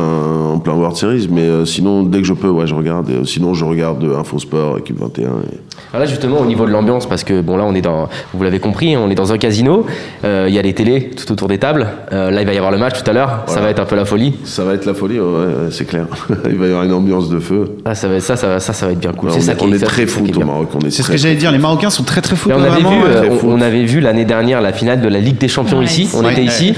en 0.54 0.60
plein 0.60 0.74
World 0.74 0.96
Series. 0.98 1.28
Mais 1.32 1.42
euh, 1.42 1.66
sinon, 1.66 2.04
dès 2.04 2.20
que 2.20 2.28
je 2.28 2.34
peux, 2.34 2.50
ouais, 2.50 2.68
je 2.68 2.76
regarde. 2.76 3.10
Et, 3.10 3.14
euh, 3.14 3.24
sinon, 3.26 3.54
je 3.54 3.64
regarde 3.66 4.04
euh, 4.04 4.20
Infosport, 4.20 4.78
équipe 4.80 5.00
21. 5.00 5.22
et- 5.24 5.58
Alors 5.94 6.02
là 6.02 6.06
justement 6.06 6.40
au 6.42 6.46
niveau 6.46 6.66
de 6.68 6.72
l'ambiance 6.72 7.08
parce 7.08 7.24
que 7.24 7.42
bon 7.42 7.58
là 7.58 7.64
on 7.66 7.74
est 7.74 7.82
dans 7.82 8.10
vous 8.34 8.44
l'avez 8.44 8.60
compris 8.60 8.96
on 8.98 9.10
est 9.10 9.16
dans 9.16 9.32
un 9.32 9.38
casino 9.40 9.86
Euh, 10.24 10.46
il 10.48 10.54
y 10.54 10.60
a 10.60 10.62
les 10.62 10.74
télés 10.74 11.10
tout 11.18 11.32
autour 11.32 11.48
des 11.48 11.58
tables 11.58 11.88
Euh, 12.12 12.30
là 12.30 12.42
il 12.42 12.46
va 12.46 12.54
y 12.54 12.58
avoir 12.58 12.72
le 12.72 12.78
match 12.78 13.02
tout 13.02 13.10
à 13.10 13.14
l'heure 13.14 13.44
ça 13.48 13.60
va 13.62 13.70
être 13.72 13.80
un 13.80 13.86
peu 13.86 13.96
la 13.96 14.06
folie 14.06 14.34
Ça 14.44 14.64
va 14.66 14.74
être 14.74 14.86
la 14.86 14.94
folie, 14.94 15.20
ouais, 15.20 15.26
ouais, 15.26 15.54
c'est 15.72 15.86
clair. 15.86 16.06
il 16.50 16.58
va 16.58 16.66
y 16.66 16.70
avoir 16.70 16.84
une 16.84 16.94
ambiance 16.94 17.30
de 17.30 17.40
feu. 17.40 17.78
ah, 17.86 17.96
ça 17.96 18.08
va 18.08 18.16
être 18.16 18.22
ça 18.24 18.36
ça 18.36 18.48
va, 18.50 18.60
ça 18.60 18.74
ça 18.74 18.86
va 18.86 18.92
être 18.92 19.00
bien 19.00 19.14
cool 19.14 19.30
Ouais, 19.30 19.36
on 19.38 19.42
ça 19.42 19.54
est, 19.54 19.56
qui 19.56 19.64
on 19.66 19.72
est 19.74 19.80
ça, 19.80 19.86
très 19.88 20.06
foot 20.06 20.30
au. 20.38 20.46
Maroc. 20.46 20.68
C'est 20.90 21.02
ce 21.02 21.10
que 21.10 21.18
j'allais 21.18 21.36
dire, 21.36 21.52
les 21.52 21.58
Marocains 21.58 21.90
sont 21.90 22.04
très 22.04 22.22
très 22.22 22.36
foot. 22.36 22.52
On, 22.56 22.62
avait 22.62 22.82
vu, 22.82 22.86
euh, 23.08 23.22
très 23.38 23.48
on, 23.48 23.54
on 23.54 23.62
avait 23.62 23.86
vu 23.86 24.00
l'année 24.02 24.26
dernière 24.26 24.62
la 24.62 24.74
finale 24.74 25.02
de 25.02 25.08
la 25.08 25.20
Ligue 25.20 25.38
des 25.40 25.48
Champions 25.48 25.80
Ouais, 25.80 25.86
ici. 25.86 26.10
On 26.16 26.28
était 26.30 26.44
ici. 26.44 26.74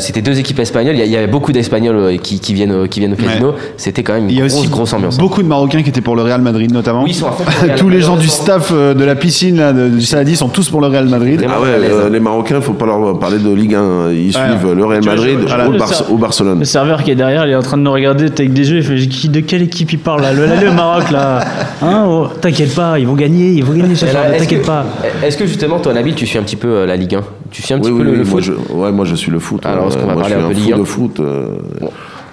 C'était 0.00 0.22
deux 0.22 0.31
équipes 0.38 0.58
espagnoles. 0.58 0.96
Il 0.96 1.04
y 1.06 1.08
y, 1.10 1.16
avait 1.16 1.26
beaucoup 1.26 1.52
d'Espagnols 1.52 1.96
euh, 1.96 2.16
qui, 2.16 2.40
qui 2.40 2.54
viennent, 2.54 2.72
au- 2.72 2.86
qui 2.86 3.00
viennent 3.00 3.12
au 3.12 3.16
casino. 3.16 3.54
C'était 3.76 4.02
quand 4.02 4.14
même 4.14 4.28
Il 4.28 4.34
y 4.34 4.38
une 4.38 4.44
a 4.44 4.48
grosse, 4.48 4.60
aussi 4.60 4.68
grosse 4.68 4.92
ambiance. 4.92 5.18
beaucoup 5.18 5.42
de 5.42 5.48
Marocains 5.48 5.82
qui 5.82 5.88
étaient 5.90 6.00
pour 6.00 6.16
le 6.16 6.22
Real 6.22 6.40
Madrid 6.42 6.72
notamment. 6.72 7.02
Oui, 7.04 7.10
ils 7.10 7.14
sont 7.14 7.28
à 7.28 7.32
fond 7.32 7.44
Tous 7.76 7.88
les 7.88 8.00
gens 8.00 8.16
du 8.16 8.28
staff 8.28 8.70
euh, 8.72 8.94
de 8.94 9.04
la 9.04 9.14
piscine 9.14 9.56
là, 9.56 9.72
de- 9.72 9.88
du 9.88 10.02
Saladi 10.02 10.36
sont 10.36 10.48
tous 10.48 10.68
pour 10.68 10.80
le 10.80 10.86
Real 10.88 11.06
Madrid. 11.08 11.44
Ah 11.48 11.60
ouais, 11.60 11.68
euh, 11.68 12.08
les 12.10 12.20
Marocains, 12.20 12.56
il 12.56 12.62
faut 12.62 12.72
pas 12.74 12.86
leur 12.86 13.18
parler 13.18 13.38
de 13.38 13.50
Ligue 13.52 13.74
1. 13.74 14.12
Ils 14.12 14.32
suivent 14.32 14.72
le 14.74 14.84
Real 14.84 15.02
vois, 15.02 15.14
Madrid 15.14 15.38
je- 15.42 15.48
je- 15.48 15.54
au, 15.68 15.72
le 15.72 15.78
Bar- 15.78 15.88
ser- 15.94 16.04
au 16.10 16.16
Barcelone. 16.16 16.58
Le 16.60 16.64
serveur 16.64 17.02
qui 17.02 17.10
est 17.10 17.14
derrière, 17.16 17.46
il 17.46 17.52
est 17.52 17.56
en 17.56 17.62
train 17.62 17.76
de 17.76 17.82
nous 17.82 17.92
regarder 17.92 18.24
avec 18.26 18.52
des 18.52 18.70
yeux. 18.70 18.78
Il 18.78 18.82
fait 18.84 19.06
qui- 19.08 19.28
De 19.28 19.40
quelle 19.40 19.62
équipe 19.62 19.92
il 19.92 19.98
parle 19.98 20.22
là? 20.22 20.32
Le, 20.32 20.46
là, 20.46 20.60
le 20.60 20.70
Maroc 20.72 21.10
là 21.10 21.40
Hein 21.82 22.04
oh, 22.06 22.26
T'inquiète 22.40 22.74
pas, 22.74 22.98
ils 22.98 23.06
vont 23.06 23.14
gagner, 23.14 23.50
ils 23.50 23.64
vont 23.64 23.72
gagner 23.72 23.94
ce 23.94 24.06
soir, 24.06 24.24
t'inquiète 24.36 24.60
que, 24.62 24.66
pas. 24.66 24.84
est-ce 25.24 25.36
que 25.36 25.46
justement, 25.46 25.78
toi, 25.80 25.92
Nabil, 25.92 26.14
tu 26.14 26.26
suis 26.26 26.38
un 26.38 26.42
petit 26.42 26.56
peu 26.56 26.68
euh, 26.68 26.86
la 26.86 26.96
Ligue 26.96 27.14
1 27.16 27.22
Tu 27.52 27.62
suis 27.62 27.74
un 27.74 27.78
petit 27.78 27.90
Oui, 27.90 28.02
peu 28.02 28.10
oui, 28.10 28.16
le, 28.16 28.24
foot 28.24 28.42
je, 28.42 28.52
ouais, 28.52 28.90
moi 28.92 29.04
je 29.04 29.14
suis 29.14 29.30
le 29.30 29.38
foot. 29.38 29.64
Alors, 29.66 29.88
est-ce 29.88 29.98
qu'on 29.98 30.06
va 30.06 30.14
moi, 30.14 30.22
parler 30.22 30.36
je 30.36 30.40
suis 30.40 30.44
un 30.44 30.48
peu 30.48 30.54
Ligue 30.60 30.72
1? 30.72 30.78
de 30.78 30.84
foot. 30.84 31.20
euh, 31.20 31.46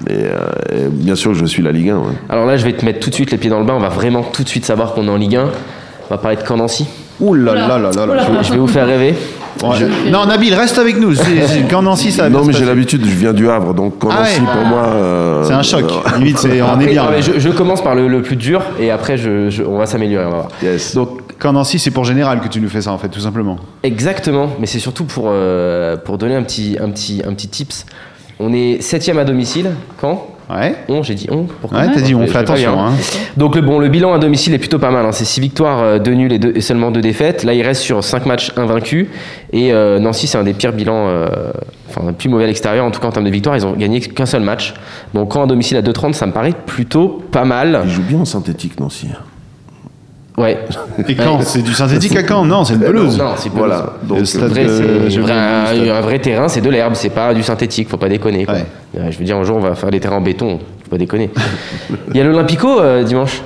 euh, 0.10 0.38
et 0.72 0.88
bien 0.90 1.16
sûr 1.16 1.32
que 1.34 1.38
je 1.38 1.46
suis 1.46 1.62
la 1.62 1.72
Ligue 1.72 1.90
1. 1.90 1.98
ouais. 1.98 2.04
Alors 2.30 2.46
là, 2.46 2.56
je 2.58 2.64
vais 2.66 2.74
te 2.74 2.86
mettre 2.86 3.00
tout 3.00 3.10
de 3.10 3.16
suite 3.16 3.32
les 3.32 3.38
pieds 3.38 3.50
dans 3.50 3.60
le 3.60 3.66
bain. 3.66 3.74
On 3.76 3.80
va 3.80 3.90
vraiment 3.90 4.24
tout 4.24 4.44
de 4.44 4.50
suite 4.50 4.66
savoir 4.66 4.94
qu'on 4.94 5.08
est 5.08 5.12
en 5.12 5.18
Ligue 5.18 5.36
1. 5.36 5.44
On 5.44 6.10
va 6.10 6.18
parler 6.18 6.38
de 6.38 6.44
Candancy. 6.44 6.88
Ouh 7.20 7.34
là 7.34 7.54
là 7.54 7.68
là 7.78 7.92
là 7.92 8.06
là. 8.06 8.24
Je, 8.42 8.48
je 8.48 8.54
vais 8.54 8.60
vous 8.60 8.68
faire 8.68 8.88
rêver. 8.88 9.14
Ouais. 9.62 9.70
Non, 10.10 10.26
Nabil, 10.26 10.54
reste 10.54 10.78
avec 10.78 10.98
nous. 11.00 11.14
Quand 11.70 11.82
Nancy, 11.82 12.12
ça 12.14 12.30
Non, 12.30 12.46
mais 12.46 12.54
j'ai 12.54 12.64
l'habitude, 12.64 13.02
je 13.06 13.10
viens 13.14 13.34
du 13.34 13.50
Havre, 13.50 13.74
donc 13.74 14.00
quand 14.00 14.08
Ah 14.10 14.20
Nancy, 14.20 14.40
ouais. 14.40 14.46
pour 14.54 14.66
moi. 14.66 14.84
euh, 14.86 15.44
C'est 15.44 15.54
un 15.54 15.64
choc. 15.64 15.84
Limite, 16.18 16.38
c'est- 16.38 16.62
on 16.62 16.80
est 16.80 16.86
bien. 16.88 17.04
non, 17.04 17.10
là. 17.10 17.16
mais 17.18 17.22
je, 17.22 17.38
je 17.40 17.50
commence 17.50 17.82
par 17.84 17.94
le, 17.96 18.08
le 18.08 18.22
plus 18.22 18.38
dur 18.38 18.62
et 18.80 18.90
après, 18.90 19.18
je, 19.18 19.50
je- 19.50 19.64
on 19.64 19.78
va 19.78 19.86
s'améliorer. 19.86 20.26
on 20.26 20.30
va 20.30 20.36
voir. 20.36 20.48
yes. 20.64 20.96
Donc, 20.96 21.10
Quand 21.40 21.52
Nancy, 21.52 21.78
c'est 21.78 21.92
pour 21.92 22.06
général 22.06 22.40
que 22.40 22.48
tu 22.48 22.62
nous 22.62 22.70
fais 22.70 22.82
ça 22.82 22.94
en 22.94 22.98
fait, 22.98 23.10
tout 23.10 23.20
simplement. 23.20 23.58
Exactement, 23.84 24.50
mais 24.62 24.66
c'est 24.66 24.80
surtout 24.80 25.04
pour, 25.04 25.26
euh, 25.28 25.98
pour 25.98 26.18
donner 26.18 26.36
un 26.36 26.44
petit, 26.44 26.78
un, 26.82 26.90
petit, 26.90 27.22
un 27.28 27.34
petit 27.34 27.50
tips. 27.50 27.86
On 28.40 28.54
est 28.54 28.82
septième 28.82 29.18
à 29.20 29.26
domicile. 29.26 29.72
Quand? 30.00 30.26
Ouais. 30.50 30.76
On, 30.88 31.04
j'ai 31.04 31.14
dit 31.14 31.28
on. 31.30 31.44
Pourquoi 31.44 31.80
Ouais, 31.80 31.88
t'as 31.94 32.02
dit, 32.02 32.16
on 32.16 32.26
fait 32.26 32.38
attention. 32.40 32.80
Hein. 32.80 32.94
Donc 33.38 33.56
le, 33.56 33.62
bon, 33.62 33.78
le 33.78 33.88
bilan 33.88 34.14
à 34.14 34.18
domicile 34.20 34.54
est 34.54 34.58
plutôt 34.60 34.80
pas 34.80 34.90
mal. 34.90 35.06
hein. 35.06 35.12
C'est 35.12 35.26
6 35.26 35.40
victoires, 35.42 36.00
2 36.00 36.12
nuls 36.14 36.34
et, 36.34 36.40
deux- 36.40 36.54
et 36.56 36.62
seulement 36.62 36.90
2 36.92 37.02
défaites. 37.02 37.44
Là, 37.44 37.54
il 37.54 37.62
reste 37.62 37.82
sur 37.82 38.04
5 38.04 38.26
matchs 38.26 38.52
invaincus. 38.58 39.08
Et 39.54 39.72
euh, 39.74 40.00
Nancy, 40.00 40.26
c'est 40.28 40.38
un 40.40 40.44
des 40.44 40.54
pires 40.54 40.74
bilans, 40.74 41.08
euh, 41.08 41.28
enfin, 41.88 42.08
le 42.08 42.14
plus 42.14 42.30
mauvais 42.30 42.46
à 42.46 42.48
l'extérieur. 42.48 42.84
En 42.86 42.92
tout 42.92 43.00
cas, 43.00 43.08
en 43.08 43.12
termes 43.12 43.26
de 43.26 43.32
victoires, 43.32 43.56
ils 43.56 43.66
ont 43.66 43.74
gagné 43.74 44.00
qu'un 44.00 44.26
seul 44.26 44.42
match. 44.42 44.74
Donc 45.14 45.32
quand 45.32 45.44
à 45.44 45.46
domicile 45.48 45.78
à 45.78 45.82
2,30, 45.84 46.14
ça 46.14 46.26
me 46.26 46.32
paraît 46.32 46.54
plutôt 46.66 47.22
pas 47.32 47.46
mal. 47.46 47.82
Il 47.86 47.92
joue 47.92 48.02
bien 48.04 48.20
en 48.20 48.26
synthétique, 48.26 48.80
Nancy. 48.80 49.08
Ouais. 50.40 50.58
Et 51.08 51.16
quand 51.16 51.42
C'est 51.42 51.62
du 51.62 51.74
synthétique 51.74 52.16
à 52.16 52.24
quand 52.24 52.46
Non, 52.46 52.64
c'est 52.64 52.74
une 52.76 52.80
pelouse. 52.80 53.18
Non, 53.18 53.32
c'est 53.36 53.50
pelouse. 53.50 53.68
Voilà. 53.68 53.94
Donc, 54.04 54.20
Le 54.20 54.26
stade 54.26 54.50
Vrai, 54.50 54.66
de- 54.66 55.10
je 55.10 55.20
vrai, 55.22 55.34
un, 55.34 55.96
un 55.96 56.02
vrai 56.02 56.20
terrain, 56.20 56.48
c'est 56.48 56.62
de 56.62 56.70
l'herbe, 56.70 56.94
c'est 56.96 57.10
pas 57.10 57.34
du 57.34 57.44
synthétique, 57.44 57.90
faut 57.90 57.98
pas 57.98 58.10
déconner. 58.10 58.46
quoi. 58.46 58.54
Ouais. 58.56 58.66
Euh, 58.98 59.12
Je 59.12 59.18
veux 59.20 59.26
dire, 59.26 59.38
un 59.38 59.44
jour, 59.44 59.58
on 59.58 59.62
va 59.62 59.76
faire 59.76 59.92
des 59.92 60.00
terrains 60.00 60.18
en 60.18 60.22
béton, 60.22 60.60
faut 60.84 60.90
pas 60.92 60.98
déconner. 60.98 61.30
Il 62.12 62.18
y 62.18 62.22
a 62.22 62.24
l'Olympico 62.24 62.80
euh, 62.80 63.04
dimanche. 63.04 63.42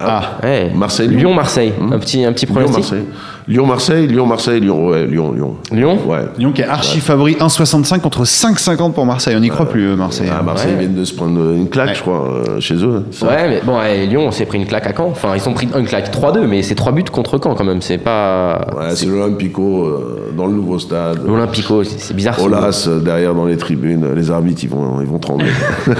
Ah. 0.00 0.38
Ouais. 0.42 0.70
Marseille, 0.74 1.08
Lyon-Marseille. 1.08 1.72
Un 1.92 1.98
petit, 1.98 2.24
un 2.24 2.32
petit 2.32 2.46
Lyon, 2.46 2.54
pronostic? 2.56 2.78
Marseille. 2.80 3.04
Lyon-Marseille, 3.46 4.06
Lyon-Marseille, 4.06 4.60
Lyon, 4.60 4.86
ouais, 4.88 5.06
Lyon, 5.06 5.32
Lyon. 5.32 5.56
Lyon 5.70 5.98
Ouais. 6.06 6.20
Lyon 6.38 6.52
qui 6.52 6.62
est 6.62 6.66
archi 6.66 7.00
favori 7.00 7.34
1,65 7.38 8.00
contre 8.00 8.24
5,50 8.24 8.92
pour 8.92 9.04
Marseille. 9.04 9.34
On 9.36 9.40
n'y 9.40 9.48
croit 9.50 9.68
plus, 9.68 9.86
euh, 9.88 9.96
Marseille. 9.96 10.28
Ah, 10.32 10.42
Marseille 10.42 10.72
Ouais. 10.72 10.78
viennent 10.80 10.94
de 10.94 11.04
se 11.04 11.12
prendre 11.14 11.38
une 11.52 11.68
claque, 11.68 11.88
Ouais. 11.90 11.94
je 11.94 12.00
crois, 12.00 12.24
euh, 12.48 12.60
chez 12.60 12.76
eux. 12.76 13.04
Ça. 13.10 13.26
Ouais, 13.26 13.48
mais 13.48 13.60
bon, 13.64 13.78
ouais, 13.78 14.06
Lyon, 14.06 14.22
on 14.26 14.30
s'est 14.30 14.46
pris 14.46 14.56
une 14.58 14.66
claque 14.66 14.86
à 14.86 14.92
Caen. 14.96 15.08
Enfin, 15.10 15.32
ils 15.36 15.46
ont 15.48 15.52
pris 15.52 15.68
une 15.78 15.84
claque 15.86 16.10
3-2, 16.10 16.46
mais 16.46 16.62
c'est 16.62 16.74
3 16.74 16.92
buts 16.92 17.04
contre 17.12 17.38
Caen 17.42 17.54
quand 17.54 17.64
même. 17.64 17.82
C'est 17.82 17.98
pas. 17.98 18.66
Ouais, 18.76 18.94
c'est 18.94 19.06
l'Olympico 19.06 19.84
euh, 19.84 20.32
dans 20.36 20.46
le 20.46 20.54
nouveau 20.54 20.78
stade. 20.78 21.18
L'Olympico, 21.26 21.84
c'est 21.84 22.14
bizarre. 22.16 22.40
Olas 22.42 22.86
euh, 22.88 23.00
derrière 23.00 23.34
dans 23.34 23.44
les 23.44 23.56
tribunes, 23.58 24.06
les 24.16 24.30
arbitres 24.30 24.62
ils 24.64 24.70
vont, 24.70 25.00
ils 25.02 25.06
vont 25.06 25.18
trembler. 25.18 25.50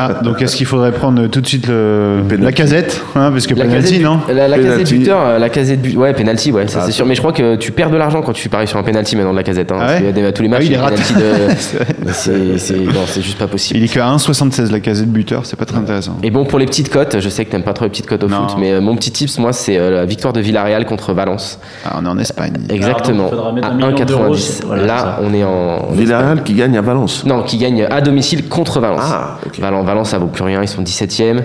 Ah, 0.00 0.14
donc 0.22 0.40
est-ce 0.42 0.56
qu'il 0.56 0.66
faudrait 0.66 0.92
prendre 0.92 1.26
tout 1.26 1.40
de 1.40 1.46
suite 1.46 1.66
le, 1.66 2.22
la 2.38 2.52
casette 2.52 3.02
hein, 3.16 3.30
Parce 3.32 3.46
que 3.46 3.54
La 3.54 3.64
penalty, 3.64 3.84
casette, 3.98 4.02
non 4.02 4.20
la, 4.28 4.46
la 4.48 4.56
casette 4.56 4.72
Penalty. 4.72 4.98
buteur, 4.98 5.20
euh, 5.20 5.38
la 5.38 5.48
casette 5.48 5.82
but, 5.82 5.96
ouais, 5.96 6.12
penalty, 6.14 6.52
ouais, 6.52 6.66
ça 6.78 6.84
Ah, 6.84 6.86
c'est 6.86 6.92
sûr. 6.92 7.06
Mais 7.06 7.14
je 7.14 7.20
crois 7.20 7.32
que 7.32 7.56
tu 7.56 7.72
perds 7.72 7.90
de 7.90 7.96
l'argent 7.96 8.22
quand 8.22 8.32
tu 8.32 8.48
paries 8.48 8.66
sur 8.66 8.78
un 8.78 8.82
penalty 8.82 9.16
maintenant 9.16 9.32
de 9.32 9.36
la 9.36 9.42
casette. 9.42 9.70
Hein, 9.72 9.78
Ah 9.80 9.86
ouais 9.88 9.96
qu'il 9.96 10.06
y 10.06 10.08
a 10.08 10.12
des- 10.12 10.32
tous 10.32 10.42
les 10.42 10.48
Ah 10.48 10.50
matchs, 10.52 10.60
oui, 10.62 10.66
il 10.68 10.74
est 10.74 10.78
raté. 10.78 10.96
de. 11.14 12.08
C'est 12.12 13.22
juste 13.22 13.38
pas 13.38 13.46
possible. 13.46 13.78
Il 13.78 13.84
est 13.84 13.88
que 13.92 14.00
à 14.00 14.06
1,76 14.14 14.70
la 14.70 14.80
casette 14.80 15.10
buteur, 15.10 15.46
c'est 15.46 15.56
pas 15.56 15.64
très 15.64 15.78
intéressant. 15.78 16.16
Et 16.22 16.30
bon, 16.30 16.44
pour 16.44 16.58
les 16.58 16.66
petites 16.66 16.90
cotes, 16.90 17.20
je 17.20 17.28
sais 17.28 17.44
que 17.44 17.50
t'aimes 17.50 17.62
pas 17.62 17.72
trop 17.72 17.84
les 17.84 17.90
petites 17.90 18.06
cotes 18.06 18.24
au 18.24 18.28
Non. 18.28 18.48
foot, 18.48 18.56
mais 18.58 18.72
euh, 18.72 18.80
mon 18.80 18.96
petit 18.96 19.10
tips, 19.10 19.38
moi, 19.38 19.52
c'est 19.52 19.78
euh, 19.78 19.90
la 19.90 20.04
victoire 20.04 20.32
de 20.32 20.40
Villarreal 20.40 20.84
contre 20.86 21.12
Valence. 21.12 21.58
Ah, 21.84 21.96
on 22.00 22.04
est 22.04 22.08
en 22.08 22.18
Espagne. 22.18 22.52
Exactement. 22.68 23.26
il 23.26 23.30
faudra 23.30 23.52
mettre 23.52 23.66
à 23.66 23.70
un 23.70 23.74
million 23.74 23.90
d'euros, 24.04 24.34
1,90. 24.34 24.36
c'est- 24.38 24.64
voilà, 24.64 24.82
c'est 24.82 24.88
Là, 24.88 24.98
ça. 24.98 25.20
on 25.22 25.34
est 25.34 25.44
en. 25.44 25.88
Villarreal 25.92 26.42
qui 26.42 26.54
gagne 26.54 26.76
à 26.76 26.82
Valence. 26.82 27.24
Non, 27.24 27.42
qui 27.42 27.58
gagne 27.58 27.86
à 27.90 28.00
domicile 28.00 28.48
contre 28.48 28.80
Valence. 28.80 29.00
Ah. 29.04 29.38
Valence, 29.58 29.86
Valence, 29.86 30.10
ça 30.10 30.18
vaut 30.18 30.26
plus 30.26 30.44
rien, 30.44 30.62
ils 30.62 30.68
sont 30.68 30.82
17e. 30.82 31.42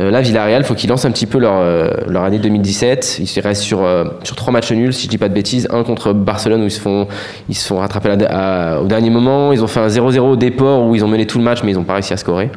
Euh, 0.00 0.10
là, 0.10 0.20
Villarreal, 0.20 0.64
faut 0.64 0.74
qu'ils 0.74 0.90
lancent 0.90 1.04
un 1.04 1.12
petit 1.12 1.26
peu 1.26 1.38
leur, 1.38 1.54
euh, 1.56 1.88
leur 2.08 2.24
année 2.24 2.38
2017. 2.38 3.20
Ils 3.20 3.40
restent 3.40 3.62
sur, 3.62 3.84
euh, 3.84 4.04
sur 4.24 4.34
trois 4.34 4.52
matchs 4.52 4.72
nuls, 4.72 4.92
si 4.92 5.04
je 5.04 5.10
dis 5.10 5.18
pas 5.18 5.28
de 5.28 5.34
bêtises. 5.34 5.68
Un 5.70 5.84
contre 5.84 6.12
Barcelone 6.12 6.62
où 6.62 6.64
ils 6.64 6.70
se 6.70 6.80
font, 6.80 7.06
ils 7.48 7.56
rattraper 7.70 8.10
au 8.10 8.86
dernier 8.86 9.10
moment. 9.10 9.52
Ils 9.52 9.62
ont 9.62 9.68
fait 9.68 9.80
un 9.80 9.88
0-0 9.88 10.30
au 10.30 10.36
déport 10.36 10.84
où 10.86 10.94
ils 10.94 11.04
ont 11.04 11.08
mené 11.08 11.26
tout 11.26 11.38
le 11.38 11.44
match, 11.44 11.62
mais 11.62 11.72
ils 11.72 11.76
n'ont 11.76 11.84
pas 11.84 11.94
réussi 11.94 12.12
à 12.12 12.16
scorer. 12.16 12.50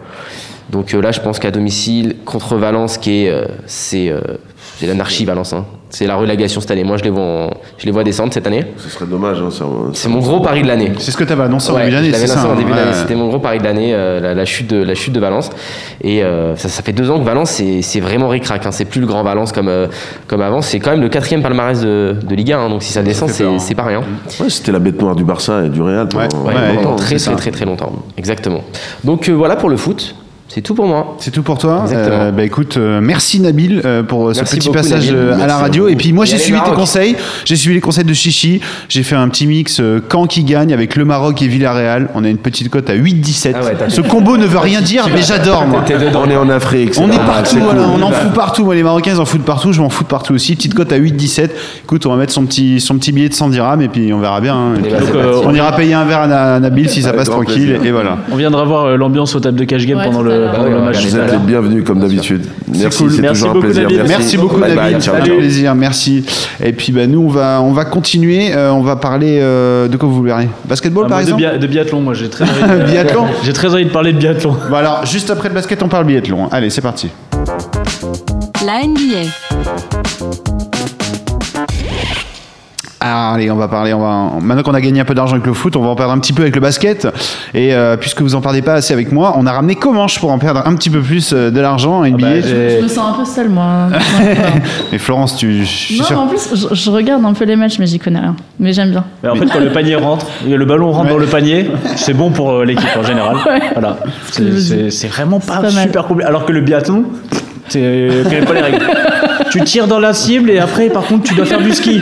Donc 0.70 0.92
là, 0.94 1.12
je 1.12 1.22
pense 1.22 1.40
qu'à 1.40 1.52
domicile, 1.52 2.18
contre 2.26 2.56
Valence, 2.58 2.98
qui 2.98 3.26
est, 3.26 3.48
c'est, 3.68 4.12
c'est 4.78 4.88
l'anarchie 4.88 5.24
Valence. 5.24 5.54
hein. 5.54 5.66
C'est 5.90 6.06
la 6.06 6.16
relégation 6.18 6.60
cette 6.60 6.72
année. 6.72 6.84
Moi, 6.84 6.98
je 6.98 7.04
les 7.04 7.10
vois, 7.10 7.24
en- 7.24 7.50
je 7.78 7.86
les 7.86 7.92
vois 7.92 8.04
descendre 8.04 8.34
cette 8.34 8.46
année. 8.46 8.66
Ce 8.78 8.90
serait 8.90 9.06
dommage. 9.06 9.38
Hein, 9.42 9.50
C'est 9.94 10.10
mon 10.10 10.20
gros 10.20 10.42
pari 10.42 10.62
de 10.62 10.68
l'année. 10.68 10.92
C'est 11.00 11.12
ce 11.12 11.18
que 11.18 11.24
tu 11.24 11.32
avais 11.32 11.44
annoncé 11.44 11.72
en 11.72 11.76
Ouais, 11.76 11.90
d'année, 11.90 12.12
en 12.12 12.52
hein, 12.52 12.56
début 12.58 12.72
d'année. 12.72 12.82
ouais. 12.92 12.94
C'était 12.94 13.16
mon 13.16 13.30
gros 13.30 13.40
pari 13.40 13.60
de 13.60 13.64
l'année, 13.64 13.92
euh, 13.94 14.20
la, 14.20 14.34
la 14.34 14.46
chute 14.46 14.70
de 14.70 14.84
la 14.84 14.96
chute 14.96 15.14
de 15.14 15.20
Valence. 15.22 15.50
Et 16.02 16.24
euh, 16.24 16.56
ça, 16.58 16.68
ça 16.68 16.84
fait 16.84 16.92
deux 16.92 17.10
ans 17.10 17.20
que 17.20 17.24
Valence, 17.24 17.52
c'est 17.52 17.82
c'est 17.82 18.02
vraiment 18.02 18.28
ric-rac. 18.28 18.66
Hein. 18.66 18.72
C'est 18.72 18.84
plus 18.86 19.00
le 19.00 19.08
grand 19.08 19.24
Valence 19.24 19.54
comme 19.54 19.70
euh, 19.70 19.88
comme 20.28 20.42
avant. 20.42 20.62
C'est 20.62 20.80
quand 20.80 20.92
même 20.92 21.02
le 21.02 21.10
quatrième 21.10 21.42
palmarès 21.42 21.80
de, 21.82 22.18
de 22.22 22.36
Ligue 22.36 22.52
1. 22.52 22.60
hein. 22.60 22.70
Donc 22.70 22.84
si 22.84 22.92
ça 22.92 23.02
descend, 23.02 23.30
c'est 23.30 23.46
hein. 23.46 23.58
c'est 23.60 23.76
pas 23.76 23.84
rien. 23.84 24.02
Ouais, 24.42 24.50
c'était 24.50 24.74
la 24.74 24.80
bête 24.80 25.02
noire 25.02 25.16
du 25.16 25.24
Barça 25.24 25.64
et 25.66 25.70
du 25.70 25.82
Real 25.82 26.08
pendant 26.10 26.24
Ouais, 26.44 26.54
Ouais, 26.54 26.54
ouais, 26.54 26.76
pendant 26.76 26.92
ouais, 26.92 26.96
très 26.98 27.18
c'est 27.18 27.32
très 27.32 27.36
très 27.38 27.52
très 27.52 27.66
longtemps. 27.66 27.94
Exactement. 28.18 28.62
Donc 29.06 29.30
euh, 29.30 29.34
voilà 29.34 29.56
pour 29.56 29.70
le 29.70 29.78
foot. 29.78 30.16
C'est 30.50 30.62
tout 30.62 30.74
pour 30.74 30.88
moi. 30.88 31.16
C'est 31.20 31.30
tout 31.32 31.44
pour 31.44 31.58
toi. 31.58 31.82
Exactement. 31.84 32.16
Euh, 32.22 32.32
bah 32.32 32.44
écoute, 32.44 32.78
euh, 32.78 33.00
merci 33.02 33.40
Nabil 33.42 33.82
euh, 33.84 34.02
pour 34.02 34.34
ce 34.34 34.42
petit 34.42 34.60
beaucoup, 34.68 34.72
passage 34.72 35.06
Nabil. 35.08 35.16
euh, 35.16 35.40
à 35.42 35.46
la 35.46 35.58
radio. 35.58 35.88
Et 35.90 35.96
puis 35.98 36.14
moi 36.14 36.24
j'ai 36.26 36.38
suivi 36.38 36.60
tes 36.62 36.72
conseils. 36.72 37.16
J'ai 37.44 37.58
suivi 37.58 37.76
les 37.76 37.82
conseils 37.82 38.06
de 38.06 38.14
Chichi. 38.14 38.62
J'ai 38.88 39.04
fait 39.04 39.16
un 39.16 39.28
petit 39.28 39.46
mix 39.46 39.80
euh, 39.82 40.00
Caen 40.10 40.26
qui 40.26 40.44
gagne 40.46 40.74
avec 40.74 40.96
le 40.96 41.04
Maroc 41.04 41.42
et 41.42 41.48
Villarreal. 41.48 42.08
On 42.16 42.24
a 42.24 42.30
une 42.30 42.38
petite 42.38 42.70
cote 42.70 42.90
à 42.90 42.96
8-17. 42.96 43.56
Ah 43.56 43.64
ouais, 43.66 43.76
Ce 43.90 44.00
combo 44.02 44.38
ne 44.38 44.46
veut 44.46 44.58
rien 44.60 44.82
dire, 44.82 45.06
mais 45.14 45.22
j'adore 45.22 45.68
moi. 45.68 45.84
On 46.16 46.30
est 46.30 46.38
en 46.38 46.50
Afrique. 46.50 46.94
On 46.98 47.12
est 47.12 47.18
partout, 47.18 47.50
c'est 47.56 47.60
voilà, 47.60 47.84
cool. 47.84 47.92
on 47.98 48.02
en 48.04 48.12
fout 48.12 48.32
partout. 48.34 48.64
Moi, 48.64 48.76
les 48.76 48.84
Marocains, 48.84 49.12
ils 49.16 49.20
en 49.20 49.26
foutent 49.26 49.44
partout. 49.46 49.74
Je 49.74 49.82
m'en 49.82 49.90
fous 49.90 50.04
de 50.06 50.10
partout 50.10 50.34
aussi. 50.34 50.56
Petite 50.56 50.74
cote 50.74 50.92
à 50.94 50.98
8-17. 50.98 51.50
Écoute, 51.84 52.06
on 52.06 52.10
va 52.12 52.16
mettre 52.16 52.32
son 52.34 52.46
petit, 52.46 52.80
son 52.80 52.98
petit 52.98 53.12
billet 53.12 53.28
de 53.30 53.34
100 53.34 53.50
dirhams 53.50 53.82
et 53.82 53.90
puis 53.90 54.14
on 54.14 54.20
verra 54.20 54.40
bien. 54.40 54.56
hein. 54.56 54.74
Puis, 54.82 54.92
bah, 54.92 55.00
Donc, 55.02 55.10
euh, 55.14 55.42
on 55.44 55.54
ira 55.54 55.74
payer 55.74 55.94
un 55.94 56.06
verre 56.06 56.22
à, 56.22 56.28
Na- 56.28 56.56
à 56.56 56.60
Nabil 56.62 56.90
si 56.90 57.02
ça 57.02 57.12
passe 57.12 57.30
tranquille. 57.30 57.80
Et 57.84 57.92
voilà. 57.92 58.18
On 58.32 58.38
viendra 58.38 58.64
voir 58.64 58.98
l'ambiance 58.98 59.36
au 59.36 59.40
table 59.42 59.60
de 59.60 59.66
cash 59.66 59.86
game 59.86 60.00
pendant 60.04 60.22
le, 60.22 60.37
pendant 60.52 60.66
Ah 60.66 60.70
le 60.70 60.82
match. 60.82 61.06
Vous 61.06 61.18
êtes 61.18 61.42
bienvenus 61.46 61.84
comme 61.84 62.00
d'habitude. 62.00 62.46
Merci, 62.68 63.06
c'est 63.10 63.22
toujours 63.28 63.56
un 63.56 63.60
plaisir. 63.60 63.84
Nabil. 63.84 64.04
Merci 64.08 64.38
beaucoup 64.38 64.58
Bye 64.60 64.76
bye, 64.76 64.92
Nabil, 64.94 65.02
ciao, 65.02 65.16
ça 65.16 65.22
fait 65.22 65.28
ciao. 65.28 65.38
plaisir, 65.38 65.76
merci. 65.76 66.26
Et 66.64 66.74
puis 66.74 66.92
bah, 66.92 67.08
nous 67.08 67.22
on 67.22 67.30
va 67.30 67.62
on 67.62 67.72
va 67.74 67.86
continuer, 67.86 68.52
Euh, 68.54 68.72
on 68.72 68.82
va 68.82 68.96
parler 68.96 69.40
euh, 69.42 69.88
de 69.88 69.98
quoi 69.98 70.08
vous 70.10 70.16
voulez 70.16 70.32
parler? 70.32 70.50
Basketball 70.68 71.06
Ah, 71.06 71.10
par 71.10 71.18
de, 71.20 71.24
exemple? 71.24 71.60
de 71.60 71.68
biathlon, 71.68 72.02
moi 72.02 72.14
j'ai 72.14 72.30
très 72.30 72.44
envie 72.50 72.84
de- 72.84 72.92
Biathlon? 72.92 73.26
J'ai 73.44 73.54
très 73.54 73.74
envie 73.74 73.86
de 73.86 73.90
parler 73.90 74.14
de 74.14 74.18
biathlon. 74.18 74.56
Bon 74.70 74.76
alors 74.76 75.06
juste 75.06 75.30
après 75.30 75.50
le 75.50 75.56
basket 75.56 75.82
on 75.84 75.88
parle 75.88 76.06
biathlon. 76.06 76.48
Allez 76.52 76.70
c'est 76.70 76.82
parti. 76.82 77.10
La 78.66 78.86
NBA. 78.86 79.97
Ah, 83.00 83.34
allez, 83.34 83.52
on 83.52 83.56
va 83.56 83.68
parler. 83.68 83.94
On 83.94 84.00
va, 84.00 84.40
maintenant 84.42 84.64
qu'on 84.64 84.74
a 84.74 84.82
gagné 84.82 85.00
un 85.02 85.06
peu 85.06 85.14
d'argent 85.14 85.34
avec 85.36 85.46
le 85.46 85.54
foot, 85.54 85.76
on 85.76 85.82
va 85.84 85.90
en 85.90 85.96
perdre 85.96 86.14
un 86.14 86.20
petit 86.20 86.34
peu 86.34 86.42
avec 86.42 86.56
le 86.56 86.62
basket. 86.62 87.08
Et 87.54 87.74
euh, 87.76 87.96
puisque 87.96 88.22
vous 88.22 88.34
en 88.34 88.42
parlez 88.42 88.64
pas 88.64 88.74
assez 88.74 88.92
avec 88.94 89.12
moi, 89.12 89.36
on 89.38 89.46
a 89.46 89.52
ramené 89.52 89.76
Comanche 89.76 90.20
pour 90.20 90.32
en 90.32 90.40
perdre 90.40 90.64
un 90.66 90.74
petit 90.76 90.90
peu 90.90 91.00
plus 91.00 91.32
euh, 91.32 91.52
de 91.52 91.60
l'argent 91.60 92.00
en 92.00 92.06
NBA. 92.08 92.18
bah, 92.18 92.42
j'ai- 92.42 92.78
Je 92.80 92.84
me 92.84 92.88
sens 92.88 93.14
un 93.14 93.20
peu 93.20 93.26
seule, 93.26 93.50
moi. 93.50 93.90
mais 94.92 94.98
Florence, 94.98 95.38
tu, 95.38 95.64
je 95.64 96.00
non, 96.00 96.06
mais 96.10 96.16
en 96.16 96.28
plus, 96.28 96.50
je, 96.56 96.74
je 96.76 96.90
regarde 96.90 97.24
un 97.24 97.34
peu 97.34 97.46
les 97.46 97.56
matchs, 97.56 97.78
mais 97.78 97.86
j'y 97.86 98.00
connais 98.00 98.20
rien. 98.20 98.36
Mais 98.60 98.74
j'aime 98.74 98.90
bien. 98.90 99.04
Mais 99.22 99.30
en 99.30 99.36
fait, 99.36 99.46
quand 99.46 99.60
le 99.60 99.72
panier 99.72 99.96
rentre, 99.96 100.26
le 100.48 100.66
ballon 100.66 100.92
rentre 100.92 101.06
Ouais. 101.06 101.12
dans 101.12 101.18
le 101.20 101.28
panier, 101.28 101.70
c'est 101.96 102.14
bon 102.14 102.32
pour 102.32 102.52
euh, 102.52 102.66
l'équipe 102.66 102.90
en 102.98 103.04
général. 103.04 103.38
Voilà. 103.74 103.98
C'est- 104.32 104.42
me 104.42 104.58
C'est 104.60 104.90
c'est 104.90 105.08
vraiment 105.08 105.40
pas, 105.40 105.70
super 105.70 106.08
compliqué. 106.08 106.28
Alors 106.28 106.46
que 106.46 106.52
le 106.52 106.62
biathlon, 106.62 107.04
tu 107.70 107.80
pas 107.80 108.54
les 108.54 108.62
règles. 108.62 108.86
tu 109.52 109.62
tires 109.62 109.88
dans 109.88 110.00
la 110.00 110.14
cible 110.14 110.50
et 110.50 110.58
après, 110.60 110.88
par 110.90 111.04
contre, 111.04 111.24
tu 111.24 111.36
dois 111.36 111.46
faire 111.46 111.62
du 111.62 111.72
ski. 111.74 112.02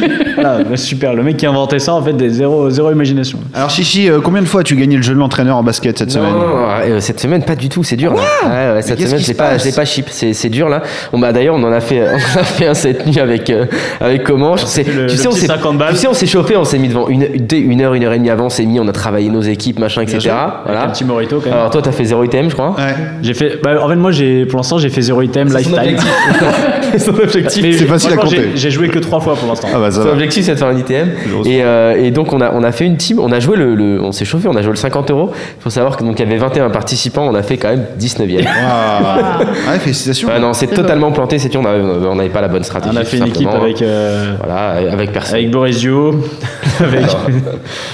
Voilà, 0.54 0.64
bah, 0.64 0.78
super. 0.78 1.14
Le 1.14 1.24
mec 1.24 1.38
qui 1.38 1.46
a 1.46 1.50
inventé 1.50 1.80
ça, 1.80 1.94
en 1.94 2.02
fait, 2.02 2.14
des 2.14 2.30
zéro, 2.30 2.70
zéro 2.70 2.92
imagination. 2.92 3.40
Alors 3.54 3.70
Chichi, 3.70 4.10
euh, 4.10 4.20
combien 4.24 4.42
de 4.42 4.48
fois 4.48 4.62
as-tu 4.62 4.76
gagné 4.76 4.96
le 4.98 5.02
jeu 5.02 5.14
de 5.14 5.20
l'entraîneur 5.20 5.58
en 5.58 5.64
basket 5.64 5.98
cette 5.98 6.08
Non, 6.10 6.14
semaine? 6.14 6.34
euh, 6.92 7.00
cette 7.00 7.20
semaine 7.20 7.44
pas 7.44 7.56
du 7.56 7.70
tout, 7.70 7.84
c'est 7.84 7.96
dur. 7.96 8.14
là. 8.14 8.20
Ouais, 8.20 8.76
ouais, 8.76 8.82
cette 8.82 9.00
semaine 9.00 9.20
je 9.20 9.28
l'ai 9.28 9.34
pas, 9.34 9.52
pas 9.76 9.86
chip, 9.86 10.06
c'est 10.10 10.34
c'est 10.34 10.50
dur 10.50 10.70
là. 10.70 10.82
On 11.14 11.20
bah 11.20 11.32
d'ailleurs 11.34 11.56
on 11.56 11.64
en 11.64 11.72
a 11.72 11.80
fait, 11.82 12.02
on 12.36 12.40
a 12.40 12.44
fait 12.44 12.68
un 12.68 12.74
cette 12.74 13.06
nuit 13.08 13.20
avec 13.20 13.50
euh, 13.50 13.66
avec 14.00 14.28
le- 14.30 14.36
tu 14.36 15.02
le 15.04 15.08
sais 15.10 15.28
on 15.28 15.32
petit 15.32 15.40
s'est 15.42 15.48
50 15.48 15.78
balles. 15.78 15.94
tu 15.94 16.00
sais 16.00 16.08
on 16.08 16.14
s'est 16.14 16.26
chauffé, 16.28 16.56
on 16.58 16.64
s'est 16.64 16.78
mis 16.78 16.90
devant 16.90 17.08
une, 17.08 17.28
dès 17.40 17.60
une 17.60 17.82
heure, 17.82 17.94
une 17.94 18.04
heure 18.04 18.14
et 18.14 18.18
demie 18.18 18.30
avant, 18.30 18.46
on 18.46 18.50
s'est 18.50 18.66
mis, 18.66 18.80
on 18.80 18.88
a 18.88 18.92
travaillé 18.92 19.30
nos 19.30 19.42
équipes, 19.42 19.80
machin, 19.80 20.02
etc. 20.02 20.30
Avec 20.30 20.54
Voilà. 20.66 20.84
un 20.84 20.90
petit 20.90 21.06
morito 21.06 21.40
quand 21.40 21.50
même. 21.50 21.58
Alors 21.60 21.70
toi 21.72 21.82
t'as 21.82 21.92
fait 21.92 22.06
zéro 22.06 22.24
item, 22.24 22.50
je 22.50 22.54
crois. 22.56 22.76
Ouais. 22.78 22.96
J'ai 23.22 23.34
fait. 23.34 23.60
Bah, 23.64 23.72
en 23.84 23.88
fait, 23.90 23.96
moi, 23.96 24.12
j'ai, 24.12 24.46
pour 24.46 24.58
l'instant, 24.58 24.78
j'ai 24.78 24.90
fait 24.90 25.02
zéro 25.02 25.22
item 25.22 25.50
C'est 25.50 25.58
lifetime. 25.60 25.78
objectif. 25.78 26.08
Son 27.06 27.16
objectif. 27.20 27.78
C'est 27.80 27.86
facile 27.86 28.14
à 28.14 28.18
compter. 28.18 28.36
j'ai- 28.36 28.58
J'ai 28.58 28.72
joué 28.72 28.88
que 28.90 29.00
trois 29.00 29.20
fois 29.20 29.36
pour 29.36 29.48
l'instant. 29.50 29.68
Ah 29.74 29.80
bah 29.80 29.92
ça 29.92 30.04
Son 30.36 30.42
va. 30.42 30.44
objectif 30.44 30.46
c'est 30.46 30.54
de 30.54 30.58
faire 30.58 30.68
un 30.68 30.78
ITM 30.78 31.10
et, 31.46 31.64
euh, 31.64 31.96
et 32.04 32.12
donc 32.12 32.34
on 32.34 32.42
a, 32.42 32.52
on 32.54 32.64
a 32.64 32.72
fait 32.72 32.86
une 32.86 32.98
team, 32.98 33.20
on 33.20 33.32
a 33.32 33.40
joué 33.40 33.58
le, 33.58 33.76
le- 33.76 34.02
on 34.02 34.12
s'est 34.12 34.26
chauffé, 34.26 34.48
on 34.48 34.56
a 34.56 34.62
joué 34.62 34.72
le 34.72 34.76
50 34.78 35.12
euros. 35.12 35.32
Il 35.34 35.62
faut 35.64 35.70
savoir 35.70 35.98
que 35.98 36.04
donc 36.04 36.20
il 36.20 36.24
y 36.24 36.26
avait 36.26 36.38
21 36.38 36.70
participants, 36.70 37.28
on 37.30 37.36
a 37.36 37.44
fait 37.44 37.58
quand 37.58 37.70
même 37.70 37.86
19e. 38.00 38.46
Ah, 38.48 39.40
ouais, 39.72 39.80
félicitations. 39.80 40.28
Ouais, 40.28 40.40
non, 40.40 40.54
c'est 40.54 40.68
totalement 40.68 41.12
planté, 41.12 41.40
c'est 41.40 41.56
on 41.56 41.66
avait- 41.66 41.82
on 42.08 42.16
n'avait 42.16 42.30
pas 42.30 42.42
la 42.42 42.48
bonne 42.48 42.64
stratégie. 42.64 42.96
On 42.96 43.00
a 43.00 43.06
fait 43.06 43.18
une 43.18 43.28
équipe 43.28 43.48
avec, 43.50 43.82
euh, 43.82 44.36
Voilà, 44.38 44.72
avec 44.92 45.12
personne. 45.12 45.36
avec 45.36 45.52
Boris 45.52 45.78
Dio, 45.80 46.12
avec. 46.80 47.06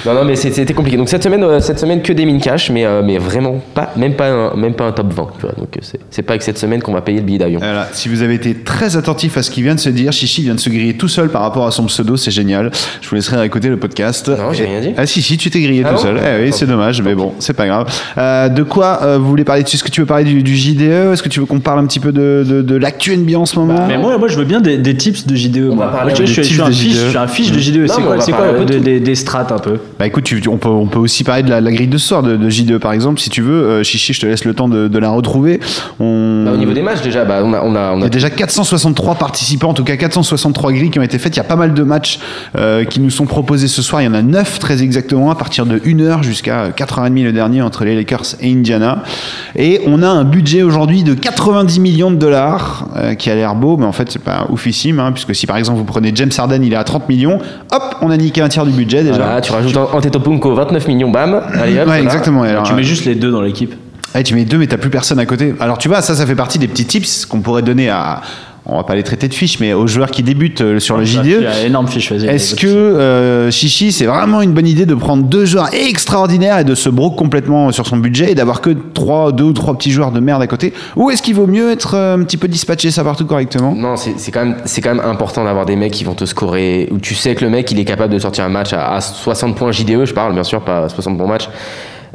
Non, 0.06 0.14
non, 0.14 0.26
mais 0.26 0.36
c'était 0.36 0.74
compliqué. 0.74 0.98
Donc 0.98 1.10
cette 1.10 1.24
semaine, 1.24 1.44
euh, 1.44 1.60
cette 1.60 1.80
semaine 1.80 2.02
que 2.02 2.14
des 2.14 2.26
min 2.26 2.40
cash, 2.40 2.70
mais, 2.72 2.86
euh, 2.86 3.02
mais 3.04 3.18
vraiment 3.18 3.56
pas, 3.74 3.92
même 3.96 4.14
pas, 4.16 4.28
un, 4.30 4.56
même 4.56 4.74
pas 4.74 4.86
un 4.86 4.92
top 4.92 5.14
20. 5.14 5.28
Tu 5.40 5.42
vois, 5.46 5.52
donc 5.58 5.70
c'est, 5.82 6.00
c'est 6.10 6.22
pas 6.24 6.34
avec 6.34 6.42
cette 6.42 6.58
semaine 6.58 6.82
qu'on 6.82 6.94
va 6.94 7.02
payer 7.02 7.20
le 7.20 7.26
billet 7.26 7.38
d'avion. 7.40 7.60
Voilà, 7.60 7.88
si 7.94 8.10
vous 8.10 8.22
avez 8.22 8.36
été 8.36 8.54
très 8.56 8.98
attentif 8.98 9.38
à 9.38 9.44
ce 9.44 9.52
qu'il 9.52 9.64
vient 9.64 9.76
de 9.76 9.80
se 9.80 9.90
dire, 9.90 10.12
Chichi 10.12 10.42
vient 10.44 10.56
de 10.56 10.60
se 10.60 10.70
griller 10.70 10.94
tout 10.96 11.08
seul 11.08 11.30
par 11.30 11.42
rapport 11.42 11.66
à 11.68 11.72
son 11.72 11.86
pseudo, 11.86 12.18
c'est 12.18 12.31
génial. 12.32 12.72
Je 13.02 13.10
vous 13.10 13.16
laisserai 13.16 13.46
écouter 13.46 13.70
le 13.70 13.78
podcast. 13.78 14.30
Non, 14.30 14.54
j'ai 14.54 14.66
rien 14.66 14.82
dit. 14.82 14.94
Ah 14.98 15.06
si, 15.06 15.22
si, 15.22 15.38
tu 15.38 15.50
t'es 15.50 15.62
grillé 15.62 15.84
Ah 15.86 15.90
tout 15.90 15.96
bon 15.96 16.02
seul. 16.02 16.20
Eh 16.20 16.44
oui, 16.46 16.52
c'est 16.54 16.66
dommage, 16.66 17.02
mais 17.02 17.16
bon, 17.16 17.34
c'est 17.40 17.54
pas 17.54 17.68
grave. 17.68 17.88
Euh, 18.18 18.50
de 18.50 18.64
quoi 18.64 19.00
euh, 19.04 19.18
vous 19.18 19.28
voulez 19.28 19.44
parler 19.44 19.62
Est-ce 19.62 19.84
que 19.84 19.90
tu 19.92 20.02
veux 20.02 20.08
parler 20.08 20.24
du, 20.26 20.42
du 20.44 20.56
JDE 20.56 20.82
Est-ce 21.14 21.22
que 21.24 21.30
tu 21.30 21.40
veux 21.40 21.46
qu'on 21.46 21.60
parle 21.60 21.80
un 21.80 21.86
petit 21.86 22.00
peu 22.00 22.12
de, 22.12 22.44
de, 22.48 22.62
de 22.62 22.76
l'actu 22.76 23.16
NBA 23.16 23.38
en 23.38 23.46
ce 23.46 23.58
moment? 23.60 23.86
Mais 23.88 23.98
moi, 23.98 24.18
moi, 24.18 24.28
je 24.28 24.38
veux 24.38 24.46
bien 24.46 24.62
des, 24.62 24.78
des 24.78 24.96
tips 24.96 25.28
de 25.28 25.36
JDE. 25.36 25.70
On 25.72 25.76
moi. 25.76 25.86
va 25.88 25.92
parler 25.92 26.14
Moi, 26.14 26.22
je, 26.26 26.32
suis- 26.32 26.44
je 26.44 26.48
suis 26.48 26.56
tips 26.56 26.62
un 26.66 26.70
de 26.70 26.74
fiche, 26.74 26.94
JDE. 26.94 27.04
je 27.04 27.10
suis 27.10 27.18
un 27.18 27.28
fiche 27.28 27.52
de 27.52 27.60
JDE. 27.60 27.88
C'est 27.88 28.02
quoi, 28.02 28.20
c'est 28.22 28.32
quoi 28.32 28.52
des, 28.66 28.66
de 28.76 28.80
des, 28.80 29.00
des 29.00 29.16
strats 29.16 29.48
un 29.52 29.60
peu? 29.60 29.78
Bah 30.00 30.08
écoute, 30.08 30.24
tu- 30.24 30.42
on, 30.48 30.58
peut, 30.58 30.70
on 30.70 30.88
peut 30.88 31.00
aussi 31.00 31.24
parler 31.24 31.44
de 31.44 31.50
la, 31.50 31.62
la 31.62 31.72
grille 31.72 31.88
de 31.88 31.98
ce 31.98 32.08
soir 32.08 32.24
de, 32.24 32.36
de 32.38 32.50
JDE 32.50 32.78
par 32.78 32.94
exemple, 32.94 33.20
si 33.20 33.30
tu 33.30 33.42
veux. 33.42 33.64
Euh, 33.64 33.84
Chichi, 33.84 34.14
je 34.14 34.20
te 34.22 34.26
laisse 34.26 34.46
le 34.46 34.54
temps 34.54 34.70
de, 34.70 34.88
de 34.88 35.00
la 35.00 35.10
retrouver. 35.10 35.60
On... 36.00 36.44
Bah, 36.46 36.52
au 36.54 36.58
niveau 36.58 36.74
des 36.74 36.82
matchs, 36.82 37.02
déjà, 37.02 37.26
bah, 37.26 37.42
on 37.44 37.54
a, 37.54 37.62
on 37.64 37.76
a, 37.76 37.92
on 37.94 37.98
Il 37.98 38.04
y 38.04 38.06
a 38.06 38.10
déjà 38.10 38.30
463 38.30 39.16
participants, 39.16 39.70
en 39.70 39.74
tout 39.74 39.84
cas 39.84 39.96
463 39.98 40.72
grilles 40.74 40.90
qui 40.92 41.00
ont 41.00 41.04
été 41.04 41.18
faites. 41.20 41.36
Il 41.36 41.38
y 41.38 41.42
a 41.42 41.46
pas 41.46 41.56
mal 41.56 41.74
de 41.74 41.84
matchs 41.84 42.20
euh, 42.58 42.84
qui 42.86 43.00
nous 43.00 43.10
sont 43.10 43.26
proposés 43.26 43.68
ce 43.68 43.82
soir. 43.82 44.02
Il 44.02 44.06
y 44.06 44.08
en 44.08 44.14
a 44.14 44.22
9 44.22 44.60
très 44.60 44.84
exactement, 44.84 45.32
à 45.32 45.36
partir 45.36 45.66
de 45.66 45.78
1h 45.80 46.24
jusqu'à 46.24 46.70
4h30 46.70 47.24
le 47.24 47.32
dernier 47.34 47.62
entre 47.62 47.84
les 47.86 47.96
Lakers 47.96 48.36
et 48.40 48.52
Indiana. 48.52 49.04
Et 49.56 49.82
on 49.86 50.02
a 50.04 50.08
un 50.10 50.24
budget 50.24 50.64
aujourd'hui 50.64 51.04
de 51.04 51.14
90 51.14 51.80
millions 51.80 52.12
de 52.12 52.16
dollars, 52.18 52.88
euh, 52.96 53.16
qui 53.16 53.30
a 53.30 53.36
l'air 53.36 53.56
beau, 53.56 53.78
mais 53.78 53.86
en 53.86 53.92
fait 53.92 54.12
c'est 54.12 54.24
pas 54.24 54.48
oufissime, 54.50 55.00
hein, 55.00 55.12
puisque 55.12 55.36
si 55.36 55.46
par 55.48 55.58
exemple 55.58 55.78
vous 55.80 55.86
prenez 55.86 56.12
James 56.16 56.32
Harden, 56.38 56.62
il 56.64 56.74
est 56.74 56.78
à 56.78 56.84
30 56.84 57.08
millions, 57.10 57.40
hop, 57.72 57.96
on 58.02 58.10
a 58.10 58.18
niqué 58.18 58.42
un 58.42 58.50
tiers 58.50 58.66
du 58.66 58.72
budget 58.72 59.04
déjà. 59.04 59.18
Voilà, 59.18 59.42
tu 59.42 59.52
rajoutes 59.52 59.78
Antetokounmpo 59.78 60.54
29 60.56 60.88
millions, 60.88 61.10
bam. 61.12 61.42
Allez, 61.54 61.74
hop, 61.74 61.80
Ouais, 61.80 61.84
voilà. 61.86 62.02
exactement. 62.02 62.44
Alors, 62.44 62.64
Tu 62.64 62.74
mets 62.74 62.84
juste 62.84 63.06
les 63.06 63.16
deux 63.16 63.32
dans 63.32 63.42
l'équipe. 63.42 63.74
Ouais, 64.14 64.24
tu 64.24 64.36
mets 64.36 64.44
deux, 64.46 64.58
mais 64.58 64.68
t'as 64.68 64.78
plus 64.78 64.90
personne 64.90 65.20
à 65.20 65.26
côté. 65.26 65.56
Alors 65.62 65.78
tu 65.78 65.88
vois, 65.88 66.02
ça, 66.02 66.16
ça 66.16 66.26
fait 66.26 66.36
partie 66.36 66.60
des 66.60 66.68
petits 66.68 66.86
tips 66.86 67.26
qu'on 67.26 67.40
pourrait 67.40 67.62
donner 67.62 67.90
à, 67.90 68.22
on 68.66 68.78
va 68.78 68.84
pas 68.84 68.94
les 68.96 69.02
traiter 69.04 69.28
de 69.28 69.34
fiches, 69.34 69.60
mais 69.60 69.74
aux 69.74 69.88
joueurs 69.88 70.12
qui 70.12 70.22
débutent 70.22 70.62
euh, 70.62 70.80
sur 70.80 70.96
le 70.96 71.04
Il 71.04 71.08
JDE. 71.08 71.26
y 71.42 71.46
a 71.48 71.64
énorme 71.66 71.88
fiche, 71.88 72.12
vas-y. 72.12 72.28
Est-ce 72.28 72.56
que 72.56 72.68
euh, 72.68 73.50
Chichi, 73.50 73.92
c'est 73.92 74.06
vraiment 74.06 74.42
une 74.42 74.52
bonne 74.54 74.68
idée 74.68 74.86
de 74.86 74.94
prendre 74.94 75.24
deux 75.24 75.46
joueurs 75.46 75.74
extraordinaires 75.74 76.60
et 76.60 76.64
de 76.64 76.76
se 76.76 76.88
broquer 76.90 77.16
complètement 77.18 77.72
sur 77.72 77.88
son 77.88 77.98
budget 77.98 78.32
et 78.32 78.36
d'avoir 78.36 78.62
que 78.62 78.70
trois, 78.94 79.32
deux 79.32 79.46
ou 79.46 79.54
trois 79.54 79.76
petits 79.78 79.92
joueurs 79.92 80.12
de 80.12 80.20
merde 80.20 80.42
à 80.44 80.48
côté? 80.48 80.74
Ou 80.96 81.10
est-ce 81.10 81.22
qu'il 81.24 81.34
vaut 81.36 81.48
mieux 81.48 81.72
être 81.72 81.96
euh, 81.96 82.16
un 82.18 82.24
petit 82.24 82.38
peu 82.38 82.48
dispatché 82.48 82.92
ça 82.92 83.04
partout 83.04 83.26
correctement? 83.26 83.74
Non, 83.76 83.96
c'est 83.96 84.14
c'est 84.18 84.32
quand, 84.32 84.46
même- 84.46 84.58
c'est 84.66 84.82
quand 84.82 84.94
même 84.96 85.04
important 85.06 85.44
d'avoir 85.44 85.66
des 85.66 85.76
mecs 85.76 85.92
qui 85.94 86.04
vont 86.04 86.14
te 86.14 86.26
scorer, 86.26 86.88
où 86.92 87.00
tu 87.00 87.16
sais 87.16 87.34
que 87.36 87.44
le 87.44 87.50
mec 87.50 87.72
il 87.72 87.80
est 87.80 87.86
capable 87.86 88.14
de 88.14 88.20
sortir 88.20 88.44
un 88.46 88.50
match 88.50 88.74
à, 88.74 88.94
à 88.96 89.02
60 89.02 89.56
points 89.56 89.72
JDE, 89.72 90.06
je 90.06 90.14
parle 90.14 90.34
bien 90.34 90.44
sûr, 90.44 90.62
pas 90.62 90.88
60 90.88 91.18
points 91.18 91.28
match. 91.28 91.50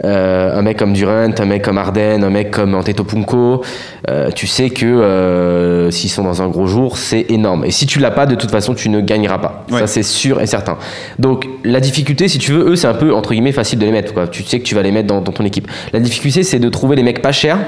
Euh, 0.07 0.57
un 0.57 0.62
mec 0.62 0.77
comme 0.77 0.92
Durant, 0.92 1.31
un 1.37 1.45
mec 1.45 1.62
comme 1.62 1.79
Arden, 1.79 2.23
un 2.23 2.31
mec 2.31 2.53
comme 2.53 2.75
Antetokounmpo, 2.75 3.62
euh, 4.09 4.31
tu 4.31 4.47
sais 4.47 4.71
que 4.71 4.87
euh, 4.87 5.90
s'ils 5.90 6.11
sont 6.11 6.23
dans 6.23 6.42
un 6.42 6.49
gros 6.49 6.66
jour, 6.66 6.97
c'est 6.97 7.27
énorme. 7.29 7.64
Et 7.64 7.71
si 7.73 7.87
tu 7.87 7.99
l'as 7.99 8.12
pas, 8.12 8.27
de 8.27 8.37
toute 8.37 8.51
façon, 8.51 8.75
tu 8.75 8.88
ne 8.88 9.01
gagneras 9.01 9.38
pas. 9.38 9.66
Ouais. 9.71 9.81
Ça, 9.81 9.87
c'est 9.87 10.05
sûr 10.05 10.40
et 10.40 10.47
certain. 10.47 10.79
Donc, 11.19 11.49
la 11.64 11.81
difficulté, 11.81 12.29
si 12.29 12.38
tu 12.38 12.53
veux, 12.53 12.71
eux, 12.71 12.77
c'est 12.77 12.87
un 12.87 12.95
peu, 12.95 13.12
entre 13.12 13.33
guillemets, 13.33 13.53
facile 13.53 13.79
de 13.79 13.85
les 13.85 13.92
mettre. 13.92 14.14
Quoi. 14.14 14.29
Tu 14.29 14.45
sais 14.45 14.61
que 14.61 14.64
tu 14.64 14.75
vas 14.75 14.83
les 14.83 14.92
mettre 14.92 15.09
dans, 15.09 15.21
dans 15.21 15.33
ton 15.33 15.45
équipe. 15.45 15.69
La 15.92 16.01
difficulté, 16.01 16.45
c'est 16.45 16.61
de 16.61 16.69
trouver 16.69 16.95
des 16.95 17.03
mecs 17.03 17.21
pas 17.21 17.33
chers, 17.33 17.59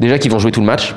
déjà 0.00 0.18
qui 0.18 0.28
vont 0.28 0.38
jouer 0.38 0.52
tout 0.52 0.60
le 0.60 0.66
match. 0.66 0.94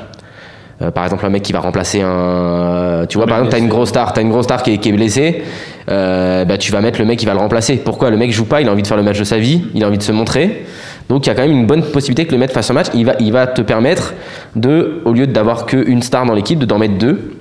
Euh, 0.82 0.92
par 0.92 1.04
exemple, 1.04 1.26
un 1.26 1.30
mec 1.30 1.44
qui 1.44 1.52
va 1.52 1.60
remplacer 1.60 2.02
un. 2.02 3.06
Tu 3.10 3.18
vois, 3.18 3.28
par 3.28 3.38
exemple, 3.38 3.52
t'as 3.52 3.60
une 3.60 3.68
grosse 3.68 3.90
star, 3.90 4.14
t'as 4.14 4.22
une 4.22 4.30
grosse 4.30 4.46
star 4.46 4.64
qui 4.64 4.74
est, 4.74 4.78
qui 4.78 4.90
est 4.90 4.94
blessée. 4.94 5.44
euh, 5.90 6.46
bah, 6.46 6.58
tu 6.58 6.72
vas 6.72 6.82
mettre 6.82 7.00
le 7.00 7.06
mec 7.06 7.20
qui 7.20 7.26
va 7.26 7.34
le 7.34 7.40
remplacer. 7.40 7.76
Pourquoi? 7.78 8.10
Le 8.10 8.18
mec 8.18 8.32
joue 8.32 8.46
pas, 8.46 8.62
il 8.62 8.70
a 8.70 8.72
envie 8.72 8.82
de 8.82 8.88
faire 8.88 8.98
le 8.98 9.04
match 9.04 9.20
de 9.20 9.24
sa 9.26 9.38
vie, 9.38 9.64
il 9.74 9.84
a 9.84 9.88
envie 9.88 9.98
de 9.98 10.04
se 10.04 10.12
montrer. 10.12 10.66
Donc, 11.10 11.26
il 11.26 11.30
y 11.30 11.32
a 11.32 11.36
quand 11.36 11.42
même 11.42 11.52
une 11.52 11.66
bonne 11.66 11.84
possibilité 11.84 12.26
que 12.26 12.32
le 12.32 12.38
mec 12.38 12.52
fasse 12.52 12.70
un 12.70 12.76
match. 12.76 12.88
Il 12.94 13.06
va, 13.06 13.16
il 13.20 13.32
va 13.32 13.48
te 13.48 13.62
permettre 13.62 14.14
de, 14.56 15.02
au 15.06 15.12
lieu 15.12 15.28
d'avoir 15.28 15.66
qu'une 15.66 16.02
star 16.02 16.26
dans 16.26 16.34
l'équipe, 16.34 16.60
de 16.60 16.66
d'en 16.66 16.78
mettre 16.78 16.98
deux. 16.98 17.34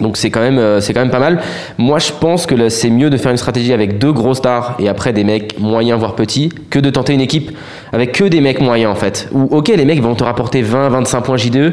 Donc 0.00 0.16
c'est 0.16 0.30
quand 0.30 0.40
même 0.40 0.58
euh, 0.58 0.80
c'est 0.80 0.94
quand 0.94 1.00
même 1.00 1.10
pas 1.10 1.18
mal. 1.18 1.40
Moi 1.78 1.98
je 1.98 2.12
pense 2.12 2.46
que 2.46 2.68
c'est 2.68 2.90
mieux 2.90 3.10
de 3.10 3.16
faire 3.16 3.30
une 3.30 3.36
stratégie 3.36 3.72
avec 3.72 3.98
deux 3.98 4.12
gros 4.12 4.34
stars 4.34 4.76
et 4.78 4.88
après 4.88 5.12
des 5.12 5.22
mecs 5.22 5.58
moyens 5.58 5.98
voire 5.98 6.14
petits 6.14 6.48
que 6.70 6.78
de 6.78 6.90
tenter 6.90 7.12
une 7.12 7.20
équipe 7.20 7.56
avec 7.92 8.12
que 8.12 8.24
des 8.24 8.40
mecs 8.40 8.60
moyens 8.60 8.90
en 8.90 8.94
fait. 8.94 9.28
Où 9.32 9.42
ok 9.54 9.68
les 9.68 9.84
mecs 9.84 10.02
vont 10.02 10.14
te 10.14 10.24
rapporter 10.24 10.62
20 10.62 10.88
25 10.88 11.20
points 11.20 11.36
J2 11.36 11.72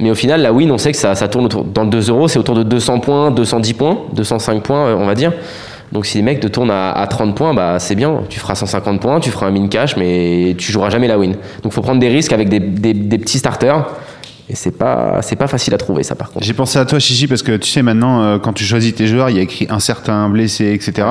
mais 0.00 0.10
au 0.10 0.14
final 0.14 0.40
la 0.42 0.52
win 0.52 0.70
on 0.72 0.78
sait 0.78 0.92
que 0.92 0.98
ça, 0.98 1.14
ça 1.14 1.28
tourne 1.28 1.44
autour 1.46 1.64
dans 1.64 1.84
le 1.84 1.90
2 1.90 2.10
euros 2.10 2.26
c'est 2.28 2.38
autour 2.38 2.54
de 2.54 2.62
200 2.62 3.00
points 3.00 3.30
210 3.30 3.72
points 3.74 3.98
205 4.12 4.62
points 4.62 4.86
euh, 4.88 4.96
on 4.98 5.06
va 5.06 5.14
dire. 5.14 5.32
Donc 5.92 6.06
si 6.06 6.18
les 6.18 6.22
mecs 6.22 6.38
te 6.38 6.46
tournent 6.46 6.70
à, 6.70 6.92
à 6.92 7.06
30 7.08 7.34
points, 7.34 7.52
bah 7.52 7.80
c'est 7.80 7.96
bien. 7.96 8.20
Tu 8.28 8.38
feras 8.38 8.54
150 8.54 9.00
points, 9.00 9.18
tu 9.18 9.30
feras 9.30 9.46
un 9.48 9.50
min 9.50 9.66
cash, 9.66 9.96
mais 9.96 10.54
tu 10.56 10.70
joueras 10.70 10.88
jamais 10.88 11.08
la 11.08 11.18
win. 11.18 11.34
Donc 11.64 11.72
faut 11.72 11.80
prendre 11.82 11.98
des 11.98 12.06
risques 12.08 12.32
avec 12.32 12.48
des, 12.48 12.60
des- 12.60 12.94
des 12.94 13.18
petits 13.18 13.38
starters. 13.38 13.86
Et 14.50 14.56
c'est 14.56 14.76
pas 14.76 15.18
c'est 15.22 15.36
pas 15.36 15.46
facile 15.46 15.74
à 15.74 15.78
trouver 15.78 16.02
ça 16.02 16.16
par 16.16 16.30
contre. 16.32 16.44
J'ai 16.44 16.54
pensé 16.54 16.76
à 16.80 16.84
toi, 16.84 16.98
Chichi, 16.98 17.28
parce 17.28 17.42
que 17.44 17.56
tu 17.56 17.70
sais, 17.70 17.82
maintenant, 17.82 18.20
euh, 18.22 18.38
quand 18.38 18.52
tu 18.52 18.64
choisis 18.64 18.92
tes 18.92 19.06
joueurs, 19.06 19.30
il 19.30 19.36
y 19.36 19.38
a 19.38 19.42
écrit 19.42 19.68
un 19.70 19.78
certain 19.78 20.28
blessé, 20.28 20.72
etc. 20.72 21.06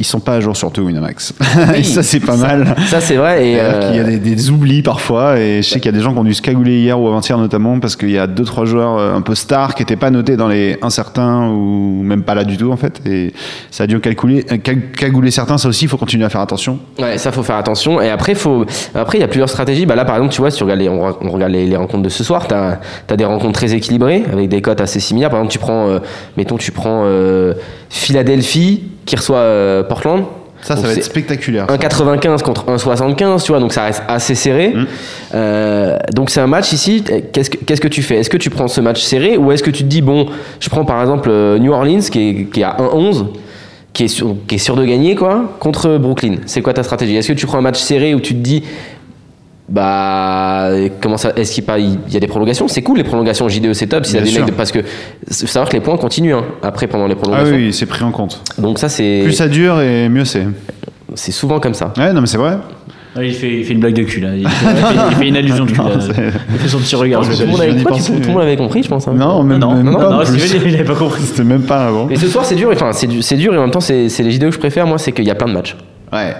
Ils 0.00 0.04
sont 0.04 0.18
pas 0.18 0.34
à 0.34 0.40
jour 0.40 0.56
sur 0.56 0.72
tout 0.72 0.82
Winamax. 0.82 1.32
et 1.76 1.84
ça, 1.84 2.02
c'est 2.02 2.18
pas 2.18 2.36
mal. 2.36 2.74
Ça 2.88 3.00
c'est 3.00 3.14
vrai 3.16 3.46
et 3.46 3.60
euh, 3.60 3.86
qu'il 3.92 3.96
y 3.96 4.00
a 4.00 4.04
des, 4.04 4.18
des 4.18 4.50
oublis 4.50 4.82
parfois, 4.82 5.38
et 5.38 5.62
je 5.62 5.68
sais 5.68 5.78
qu'il 5.78 5.92
y 5.92 5.94
a 5.94 5.96
des 5.96 6.02
gens 6.02 6.12
qui 6.12 6.18
ont 6.18 6.24
dû 6.24 6.34
se 6.34 6.42
cagouler 6.42 6.80
hier 6.80 6.98
ou 7.00 7.06
avant-hier 7.06 7.38
notamment, 7.38 7.78
parce 7.78 7.94
qu'il 7.94 8.10
y 8.10 8.18
a 8.18 8.26
deux 8.26 8.44
trois 8.44 8.64
joueurs 8.64 8.98
euh, 8.98 9.14
un 9.14 9.20
peu 9.20 9.36
stars 9.36 9.74
qui 9.76 9.82
n'étaient 9.82 9.94
pas 9.96 10.10
notés 10.10 10.36
dans 10.36 10.48
les 10.48 10.76
incertains 10.82 11.46
ou 11.48 12.02
même 12.02 12.24
pas 12.24 12.34
là 12.34 12.42
du 12.44 12.56
tout 12.56 12.72
en 12.72 12.76
fait, 12.76 13.00
et 13.06 13.32
ça 13.70 13.84
a 13.84 13.86
dû 13.86 14.00
calculer, 14.00 14.44
ca- 14.48 14.74
cagouler 14.96 15.30
certains. 15.30 15.56
Ça 15.58 15.68
aussi, 15.68 15.84
il 15.84 15.88
faut 15.88 15.96
continuer 15.98 16.24
à 16.24 16.30
faire 16.30 16.40
attention. 16.40 16.80
Ouais, 16.98 17.16
ça 17.18 17.30
faut 17.30 17.44
faire 17.44 17.56
attention. 17.56 18.00
Et 18.00 18.10
après, 18.10 18.34
faut, 18.34 18.64
après 18.94 19.18
il 19.18 19.20
y 19.20 19.24
a 19.24 19.28
plusieurs 19.28 19.48
stratégies. 19.50 19.86
Bah 19.86 19.94
là, 19.94 20.04
par 20.04 20.16
exemple, 20.16 20.32
tu 20.34 20.40
vois, 20.40 20.50
si 20.50 20.56
tu 20.58 20.64
regardes 20.64 20.80
les, 20.80 20.88
on, 20.88 21.08
re- 21.08 21.16
on 21.20 21.30
regarde 21.30 21.52
les, 21.52 21.66
les 21.66 21.76
rencontres 21.76 22.02
de 22.02 22.08
ce 22.08 22.24
soir, 22.24 22.46
as 22.50 22.71
des 23.16 23.24
rencontres 23.24 23.52
très 23.54 23.74
équilibrées 23.74 24.22
avec 24.32 24.48
des 24.48 24.60
cotes 24.60 24.80
assez 24.80 25.00
similaires. 25.00 25.30
Par 25.30 25.38
exemple, 25.40 25.52
tu 25.52 25.58
prends, 25.58 25.88
euh, 25.88 25.98
mettons, 26.36 26.56
tu 26.56 26.72
prends 26.72 27.02
euh, 27.04 27.54
Philadelphie 27.90 28.82
qui 29.06 29.16
reçoit 29.16 29.36
euh, 29.38 29.82
Portland. 29.82 30.24
Ça, 30.62 30.68
ça 30.68 30.74
Donc 30.76 30.84
va 30.86 30.92
être 30.92 31.02
spectaculaire. 31.02 31.66
1,95 31.66 32.42
contre 32.42 32.66
1,75, 32.66 33.42
tu 33.42 33.50
vois, 33.50 33.58
donc 33.58 33.72
ça 33.72 33.82
reste 33.84 34.02
assez 34.06 34.36
serré. 34.36 34.72
Euh, 35.34 35.96
donc 36.14 36.30
c'est 36.30 36.40
un 36.40 36.46
match 36.46 36.72
ici. 36.72 37.02
Qu'est-ce 37.32 37.50
que, 37.50 37.56
qu'est-ce 37.56 37.80
que 37.80 37.88
tu 37.88 38.00
fais? 38.02 38.18
Est-ce 38.18 38.30
que 38.30 38.36
tu 38.36 38.48
prends 38.48 38.68
ce 38.68 38.80
match 38.80 39.00
serré 39.02 39.36
ou 39.36 39.50
est-ce 39.50 39.64
que 39.64 39.70
tu 39.70 39.82
te 39.82 39.88
dis, 39.88 40.02
bon, 40.02 40.26
je 40.60 40.68
prends 40.68 40.84
par 40.84 41.00
exemple 41.00 41.30
New 41.58 41.72
Orleans 41.72 41.98
qui 42.00 42.28
est, 42.28 42.44
qui 42.52 42.60
est 42.60 42.64
à 42.64 42.76
1,11 42.78 43.24
qui 43.92 44.04
est, 44.04 44.08
sûr, 44.08 44.36
qui 44.48 44.54
est 44.54 44.58
sûr 44.58 44.74
de 44.74 44.84
gagner, 44.84 45.14
quoi, 45.14 45.56
contre 45.58 45.98
Brooklyn? 45.98 46.36
C'est 46.46 46.62
quoi 46.62 46.72
ta 46.72 46.82
stratégie? 46.82 47.16
Est-ce 47.16 47.28
que 47.28 47.32
tu 47.38 47.46
prends 47.46 47.58
un 47.58 47.62
match 47.62 47.78
serré 47.78 48.14
où 48.14 48.20
tu 48.20 48.34
te 48.34 48.40
dis, 48.40 48.62
bah, 49.68 50.70
comment 51.00 51.16
ça 51.16 51.32
Est-ce 51.36 51.52
qu'il 51.52 51.64
y 52.10 52.16
a 52.16 52.20
des 52.20 52.26
prolongations? 52.26 52.68
C'est 52.68 52.82
cool 52.82 52.98
les 52.98 53.04
prolongations 53.04 53.48
JDE, 53.48 53.72
c'est 53.72 53.86
top. 53.86 54.04
S'il 54.04 54.16
y 54.16 54.18
a 54.18 54.22
Bien 54.22 54.26
des 54.30 54.34
sûr. 54.36 54.44
mecs 54.44 54.50
de- 54.52 54.56
parce 54.56 54.72
que 54.72 54.80
faut 54.82 55.46
savoir 55.46 55.68
que 55.68 55.74
les 55.76 55.80
points 55.82 55.96
continuent 55.96 56.34
hein, 56.34 56.44
après 56.62 56.86
pendant 56.86 57.06
les 57.06 57.14
Ah 57.14 57.22
prolongations. 57.22 57.56
oui, 57.56 57.72
c'est 57.72 57.86
pris 57.86 58.04
en 58.04 58.10
compte. 58.10 58.40
Donc 58.58 58.78
ça 58.78 58.88
c'est 58.88 59.20
Plus 59.24 59.32
ça 59.32 59.48
dure 59.48 59.80
et 59.80 60.08
mieux 60.08 60.24
c'est. 60.24 60.44
c'est 61.14 61.32
souvent 61.32 61.60
comme 61.60 61.74
ça. 61.74 61.92
Ouais, 61.96 62.12
non 62.12 62.20
mais 62.20 62.26
c'est 62.26 62.38
vrai. 62.38 62.58
Ouais, 63.14 63.28
il, 63.28 63.34
fait, 63.34 63.58
il 63.58 63.64
fait 63.66 63.74
une 63.74 63.80
blague 63.80 63.92
de 63.94 64.04
cul 64.04 64.20
là. 64.20 64.30
Il 64.34 64.48
fait, 64.48 64.66
il 64.70 64.76
fait- 64.76 64.94
il 65.10 65.16
fait 65.16 65.28
une 65.28 65.36
allusion 65.36 65.66
de 65.66 65.70
cul. 65.72 65.76
là. 65.78 65.84
Non, 65.84 66.14
Il 66.54 66.58
fait 66.58 66.68
son 66.68 66.78
petit 66.78 66.96
regard. 66.96 67.20
Tout 67.22 67.28
le 67.40 67.46
monde 67.46 67.60
viens 67.60 67.70
avait, 67.70 67.82
quoi, 67.82 67.92
penser, 67.92 68.06
tout 68.12 68.18
le 68.20 68.26
mais- 68.26 68.32
monde 68.32 68.42
avait 68.42 68.56
compris, 68.56 68.82
je 68.82 68.88
pense. 68.88 69.06
hein. 69.06 69.12
Non, 69.14 69.42
même, 69.42 69.58
non, 69.58 69.74
même 69.74 69.84
non, 69.90 69.98
pas. 69.98 70.24
il 70.24 70.74
avait 70.74 70.84
pas 70.84 70.94
compris. 70.94 71.22
C'était 71.22 71.44
même 71.44 71.62
pas 71.62 71.88
avant. 71.88 72.06
Mais 72.06 72.16
ce 72.16 72.26
soir, 72.26 72.44
c'est 72.46 72.54
dur. 72.54 72.70
Enfin, 72.72 72.92
c'est 72.92 73.06
du- 73.06 73.20
c'est 73.20 73.36
dur 73.36 73.52
et 73.54 73.58
en 73.58 73.62
même 73.62 73.70
temps, 73.70 73.80
c'est 73.80 74.08
c'est 74.08 74.22
les 74.22 74.30
JDE 74.32 74.44
que 74.46 74.50
je 74.52 74.58
préfère. 74.58 74.86
Moi, 74.86 74.96
c'est 74.98 75.12
qu'il 75.12 75.26
y 75.26 75.30
a 75.30 75.34
plein 75.34 75.46
de 75.48 75.52
matchs. 75.52 75.76
Ouais. 76.10 76.34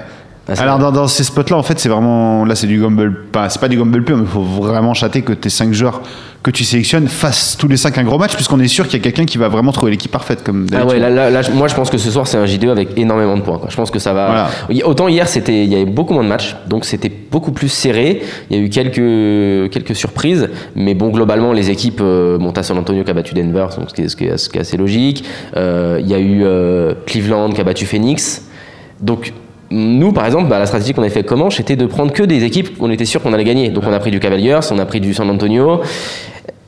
Ah, 0.49 0.57
c'est 0.57 0.63
Alors 0.63 0.79
dans, 0.81 0.91
dans 0.91 1.07
ces 1.07 1.23
spots 1.23 1.43
là 1.51 1.57
en 1.57 1.63
fait 1.63 1.79
c'est 1.79 1.89
vraiment 1.89 2.45
là 2.45 2.57
c'est 2.57 2.67
du 2.67 2.81
gamble 2.81 3.15
pas 3.31 3.49
c'est 3.49 3.61
pas 3.61 3.69
du 3.69 3.77
gamble 3.77 4.03
pur 4.03 4.17
mais 4.17 4.25
il 4.25 4.29
faut 4.29 4.43
vraiment 4.43 4.93
chater 4.93 5.23
que 5.23 5.33
tes 5.33 5.49
5 5.49 5.73
joueurs 5.73 6.03
que 6.43 6.51
tu 6.51 6.65
sélectionnes 6.65 7.07
fassent 7.07 7.57
tous 7.57 7.69
les 7.69 7.77
5 7.77 7.97
un 7.99 8.03
gros 8.03 8.19
match 8.19 8.35
puisqu'on 8.35 8.59
est 8.59 8.67
sûr 8.67 8.87
qu'il 8.89 8.95
y 8.99 9.01
a 9.01 9.05
quelqu'un 9.05 9.25
qui 9.25 9.39
va 9.39 9.47
vraiment 9.47 9.71
trouver 9.71 9.93
l'équipe 9.93 10.11
parfaite 10.11 10.43
comme 10.43 10.67
Ah 10.75 10.85
ouais, 10.85 10.99
là, 10.99 11.11
là, 11.11 11.31
là, 11.31 11.43
moi 11.55 11.69
je 11.69 11.77
pense 11.77 11.91
que 11.91 11.97
ce 11.97 12.11
soir 12.11 12.27
c'est 12.27 12.39
un 12.39 12.47
JDE 12.47 12.65
avec 12.71 12.99
énormément 12.99 13.37
de 13.37 13.43
points. 13.43 13.59
quoi. 13.59 13.69
Je 13.71 13.77
pense 13.77 13.93
que 13.93 14.01
ça 14.01 14.13
va. 14.13 14.49
Voilà. 14.69 14.85
Autant 14.85 15.07
hier 15.07 15.29
c'était, 15.29 15.63
il 15.63 15.71
y 15.73 15.77
avait 15.77 15.85
beaucoup 15.85 16.13
moins 16.13 16.25
de 16.25 16.29
matchs, 16.29 16.57
donc 16.67 16.87
c'était 16.87 17.09
beaucoup 17.31 17.53
plus 17.53 17.69
serré. 17.69 18.23
Il 18.51 18.57
y 18.57 18.61
a 18.61 18.63
eu 18.65 18.69
quelques 18.69 19.71
quelques 19.71 19.95
surprises, 19.95 20.49
mais 20.75 20.95
bon 20.95 21.11
globalement 21.11 21.53
les 21.53 21.71
équipes, 21.71 22.01
euh, 22.01 22.37
bon 22.39 22.51
t'as 22.51 22.65
San 22.65 22.77
Antonio 22.77 23.05
qui 23.05 23.11
a 23.13 23.15
battu 23.15 23.35
Denver, 23.35 23.67
donc 23.79 23.91
ce 23.91 23.95
qui 23.95 24.03
est, 24.03 24.09
ce 24.09 24.17
qui 24.17 24.25
est- 24.25 24.37
ce 24.39 24.49
qui 24.49 24.59
est 24.59 24.63
assez 24.63 24.77
logique. 24.77 25.25
Euh, 25.57 25.99
Il 26.01 26.09
y 26.09 26.15
a 26.15 26.19
eu 26.19 26.43
euh, 26.43 26.95
Cleveland 27.07 27.51
qui 27.51 27.61
a 27.61 27.65
battu 27.65 27.87
Phoenix, 27.87 28.43
donc. 29.01 29.33
Nous, 29.75 30.13
par 30.13 30.27
exemple, 30.27 30.49
bah, 30.49 30.59
la 30.59 30.67
stratégie 30.67 30.93
qu'on 30.93 31.01
avait 31.03 31.11
fait 31.11 31.21
avec 31.21 31.29
Comanche, 31.29 31.57
c'était 31.57 31.77
de 31.77 31.87
prendre 31.87 32.13
que 32.13 32.23
des 32.23 32.45
équipes 32.45 32.77
où 32.79 32.87
on 32.87 32.91
était 32.91 33.07
sûr 33.07 33.23
qu'on 33.23 33.33
allait 33.33 33.45
gagner. 33.45 33.71
Donc, 33.71 33.85
on 33.89 33.93
a 33.93 33.99
pris 33.99 34.11
du 34.11 34.21
Cavaliers, 34.21 34.59
on 34.71 34.79
a 34.79 34.85
pris 34.85 35.01
du 35.01 35.15
San 35.15 35.29
Antonio, 35.31 35.81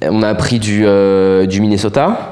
on 0.03 0.23
a 0.23 0.35
pris 0.35 0.59
du, 0.59 0.85
euh, 0.87 1.45
du 1.47 1.61
Minnesota. 1.61 2.31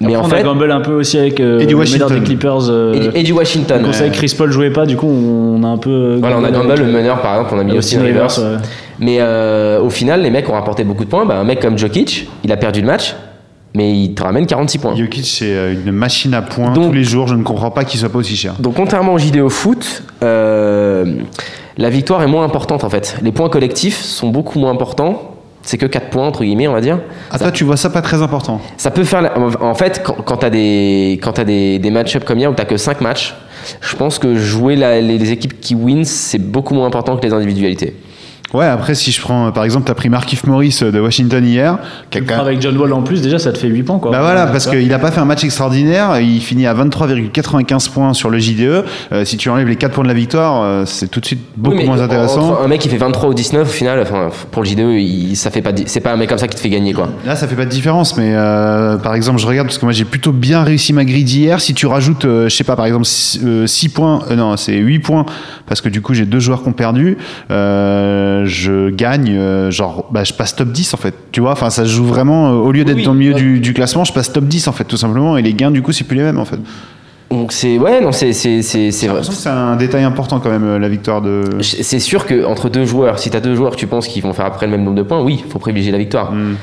Mais 0.00 0.14
en 0.14 0.20
on 0.20 0.24
fait, 0.28 0.36
a 0.36 0.42
gamble 0.44 0.70
un 0.70 0.80
peu 0.80 0.92
aussi 0.92 1.18
avec 1.18 1.40
euh, 1.40 1.58
Et 1.58 1.66
du 1.66 1.72
le 1.74 1.80
Washington. 1.80 2.06
meneur 2.08 2.20
des 2.20 2.24
Clippers. 2.24 2.70
euh, 2.70 2.94
et, 2.94 3.00
du- 3.00 3.18
et 3.18 3.22
du 3.24 3.32
Washington. 3.32 3.82
on 3.84 3.92
savait 3.92 4.10
que 4.10 4.14
Chris 4.16 4.32
Paul 4.38 4.52
jouait 4.52 4.70
pas, 4.70 4.86
du 4.86 4.96
coup 4.96 5.08
on 5.08 5.64
a 5.64 5.66
un 5.66 5.76
peu. 5.78 6.18
Voilà, 6.20 6.38
on 6.38 6.44
a 6.44 6.52
gamble 6.52 6.74
le 6.74 6.84
euh, 6.84 6.92
meneur 6.92 7.20
par 7.20 7.34
exemple, 7.34 7.54
on 7.56 7.58
a 7.58 7.64
mis 7.64 7.76
aussi 7.76 7.96
Austin 7.96 8.06
Rivers. 8.06 8.30
Rivers, 8.30 8.52
ouais. 8.52 8.58
Mais 9.00 9.16
euh, 9.18 9.80
au 9.82 9.90
final, 9.90 10.22
les 10.22 10.30
mecs 10.30 10.48
ont 10.48 10.52
rapporté 10.52 10.84
beaucoup 10.84 11.04
de 11.04 11.10
points. 11.10 11.24
Bah, 11.26 11.38
un 11.40 11.44
mec 11.44 11.58
comme 11.58 11.76
Jokic, 11.76 12.28
il 12.44 12.52
a 12.52 12.56
perdu 12.56 12.80
le 12.80 12.86
match, 12.86 13.16
mais 13.78 13.92
il 13.96 14.14
te 14.14 14.22
ramène 14.24 14.44
46 14.46 14.78
points. 14.78 14.94
Jokic 14.96 15.24
c'est 15.26 15.54
euh, 15.54 15.72
une 15.72 15.92
machine 15.92 16.34
à 16.34 16.42
points 16.42 16.72
Donc- 16.72 16.88
tous 16.88 16.92
les 16.92 17.04
jours 17.04 17.28
je 17.28 17.34
ne 17.36 17.42
comprends 17.44 17.70
pas 17.70 17.84
qu'il 17.84 17.98
soit 18.00 18.08
pas 18.08 18.18
aussi 18.18 18.36
cher. 18.36 18.54
Donc 18.58 18.74
contrairement 18.74 19.14
au 19.14 19.18
JDO 19.18 19.48
foot, 19.48 20.02
euh, 20.24 21.20
la 21.76 21.90
victoire 21.90 22.22
est 22.22 22.26
moins 22.26 22.44
importante 22.44 22.82
en 22.84 22.90
fait. 22.90 23.16
Les 23.22 23.32
points 23.32 23.48
collectifs 23.48 24.00
sont 24.02 24.28
beaucoup 24.28 24.58
moins 24.58 24.72
importants. 24.72 25.34
C'est 25.62 25.76
que 25.76 25.86
4 25.86 26.08
points 26.10 26.26
entre 26.26 26.44
guillemets, 26.44 26.66
on 26.68 26.72
va 26.72 26.80
dire. 26.80 26.98
Ah 27.30 27.38
toi 27.38 27.50
tu 27.52 27.62
vois 27.64 27.76
ça 27.76 27.90
pas 27.90 28.00
très 28.02 28.22
important. 28.22 28.60
Ça 28.78 28.90
peut 28.90 29.04
faire. 29.04 29.30
En 29.60 29.74
fait, 29.74 30.02
quand, 30.04 30.16
quand 30.24 30.38
t'as 30.38 30.50
des, 30.50 31.18
quand 31.22 31.32
t'as 31.32 31.44
des, 31.44 31.78
des 31.78 31.90
match-ups 31.90 32.24
comme 32.24 32.38
hier 32.38 32.50
où 32.50 32.54
t'as 32.54 32.64
que 32.64 32.76
5 32.78 33.00
matchs, 33.02 33.34
je 33.80 33.94
pense 33.96 34.18
que 34.18 34.34
jouer 34.36 34.76
la- 34.76 35.00
les, 35.00 35.18
les 35.18 35.30
équipes 35.30 35.60
qui 35.60 35.74
win, 35.74 36.04
c'est 36.04 36.38
beaucoup 36.38 36.74
moins 36.74 36.86
important 36.86 37.16
que 37.16 37.26
les 37.26 37.32
individualités. 37.34 37.94
Ouais 38.54 38.64
après 38.64 38.94
si 38.94 39.12
je 39.12 39.20
prends 39.20 39.52
par 39.52 39.64
exemple 39.64 39.86
t'as 39.86 39.94
pris 39.94 40.08
Markif 40.08 40.46
Morris 40.46 40.78
euh, 40.82 40.90
de 40.90 40.98
Washington 41.00 41.44
hier. 41.46 41.78
qui 42.10 42.18
a 42.18 42.40
Avec 42.40 42.62
John 42.62 42.76
Wall 42.78 42.92
en 42.94 43.02
plus, 43.02 43.20
déjà 43.20 43.38
ça 43.38 43.52
te 43.52 43.58
fait 43.58 43.68
8 43.68 43.82
points 43.82 43.98
quoi. 43.98 44.10
Bah 44.10 44.20
voilà, 44.22 44.46
parce 44.46 44.66
qu'il 44.66 44.92
a 44.92 44.98
pas 44.98 45.10
fait 45.10 45.20
un 45.20 45.24
match 45.26 45.44
extraordinaire, 45.44 46.18
il 46.20 46.40
finit 46.40 46.66
à 46.66 46.74
23,95 46.74 47.90
points 47.90 48.14
sur 48.14 48.30
le 48.30 48.38
JDE. 48.38 48.84
Euh, 49.12 49.24
si 49.24 49.36
tu 49.36 49.50
enlèves 49.50 49.68
les 49.68 49.76
4 49.76 49.92
points 49.92 50.04
de 50.04 50.08
la 50.08 50.14
victoire, 50.14 50.62
euh, 50.62 50.84
c'est 50.86 51.08
tout 51.08 51.20
de 51.20 51.26
suite 51.26 51.40
beaucoup 51.56 51.76
Oui, 51.76 51.84
moins 51.86 52.00
intéressant. 52.00 52.52
entre 52.52 52.62
un 52.62 52.68
mec 52.68 52.80
qui 52.80 52.88
fait 52.88 52.96
23 52.96 53.28
ou 53.30 53.34
19, 53.34 53.68
au 53.68 53.70
final, 53.70 54.00
enfin, 54.00 54.28
pour 54.50 54.62
le 54.62 54.68
JDE, 54.68 54.80
il, 54.98 55.36
ça 55.36 55.50
fait 55.50 55.62
pas, 55.62 55.72
c'est 55.86 56.00
pas 56.00 56.12
un 56.12 56.16
mec 56.16 56.28
comme 56.28 56.38
ça 56.38 56.48
qui 56.48 56.56
te 56.56 56.60
fait 56.60 56.70
gagner, 56.70 56.92
quoi. 56.92 57.08
Là, 57.26 57.36
ça 57.36 57.46
fait 57.48 57.56
pas 57.56 57.64
de 57.64 57.70
différence, 57.70 58.16
mais 58.16 58.32
euh, 58.34 58.96
par 58.96 59.14
exemple, 59.14 59.38
je 59.40 59.46
regarde 59.46 59.66
parce 59.68 59.78
que 59.78 59.84
moi 59.84 59.92
j'ai 59.92 60.04
plutôt 60.04 60.32
bien 60.32 60.62
réussi 60.62 60.92
ma 60.92 61.04
grille 61.04 61.24
d'hier. 61.24 61.60
Si 61.60 61.74
tu 61.74 61.86
rajoutes, 61.86 62.24
euh, 62.24 62.48
je 62.48 62.56
sais 62.56 62.64
pas, 62.64 62.76
par 62.76 62.86
exemple 62.86 63.04
6 63.04 63.88
points, 63.90 64.22
euh, 64.30 64.36
non, 64.36 64.56
c'est 64.56 64.74
8 64.76 64.98
points, 65.00 65.26
parce 65.66 65.80
que 65.80 65.88
du 65.88 66.00
coup 66.00 66.14
j'ai 66.14 66.24
deux 66.24 66.40
joueurs 66.40 66.62
qui 66.62 66.68
ont 66.68 66.72
perdu, 66.72 67.18
euh, 67.50 68.37
je 68.46 68.90
gagne, 68.90 69.30
euh, 69.30 69.70
genre, 69.70 70.06
bah, 70.10 70.24
je 70.24 70.32
passe 70.32 70.54
top 70.56 70.68
10 70.68 70.94
en 70.94 70.96
fait. 70.96 71.14
Tu 71.32 71.40
vois, 71.40 71.52
enfin, 71.52 71.70
ça 71.70 71.84
se 71.84 71.90
joue 71.90 72.04
vraiment, 72.04 72.48
euh, 72.50 72.52
au 72.54 72.72
lieu 72.72 72.84
d'être 72.84 72.96
Oui, 72.96 73.04
dans 73.04 73.12
le 73.12 73.18
milieu 73.18 73.34
oui. 73.34 73.40
du, 73.40 73.60
du 73.60 73.74
classement, 73.74 74.04
je 74.04 74.12
passe 74.12 74.32
top 74.32 74.44
10 74.44 74.68
en 74.68 74.72
fait, 74.72 74.84
tout 74.84 74.96
simplement, 74.96 75.36
et 75.36 75.42
les 75.42 75.54
gains 75.54 75.70
du 75.70 75.82
coup 75.82 75.92
c'est 75.92 76.04
plus 76.04 76.16
les 76.16 76.22
mêmes 76.24 76.38
en 76.38 76.44
fait. 76.44 76.58
Donc 77.30 77.52
c'est, 77.52 77.78
ouais, 77.78 78.00
non, 78.00 78.10
c'est, 78.10 78.32
c'est, 78.32 78.62
c'est, 78.62 79.06
vrai. 79.06 79.20
c'est 79.22 79.48
un 79.50 79.76
détail 79.76 80.02
important 80.04 80.40
quand 80.40 80.48
même, 80.48 80.64
euh, 80.64 80.78
la 80.78 80.88
victoire 80.88 81.20
de. 81.20 81.42
C'est 81.60 81.98
sûr 81.98 82.24
que 82.24 82.44
entre 82.46 82.70
deux 82.70 82.86
joueurs, 82.86 83.18
si 83.18 83.28
t'as 83.28 83.40
deux 83.40 83.54
joueurs, 83.54 83.76
tu 83.76 83.86
penses 83.86 84.08
qu'ils 84.08 84.22
vont 84.22 84.32
faire 84.32 84.46
après 84.46 84.66
le 84.66 84.72
même 84.72 84.82
nombre 84.84 84.96
de 84.96 85.02
points, 85.02 85.22
oui, 85.22 85.44
faut 85.48 85.58
privilégier 85.58 85.92
la 85.92 85.98
victoire. 85.98 86.32
Hmm. 86.32 86.54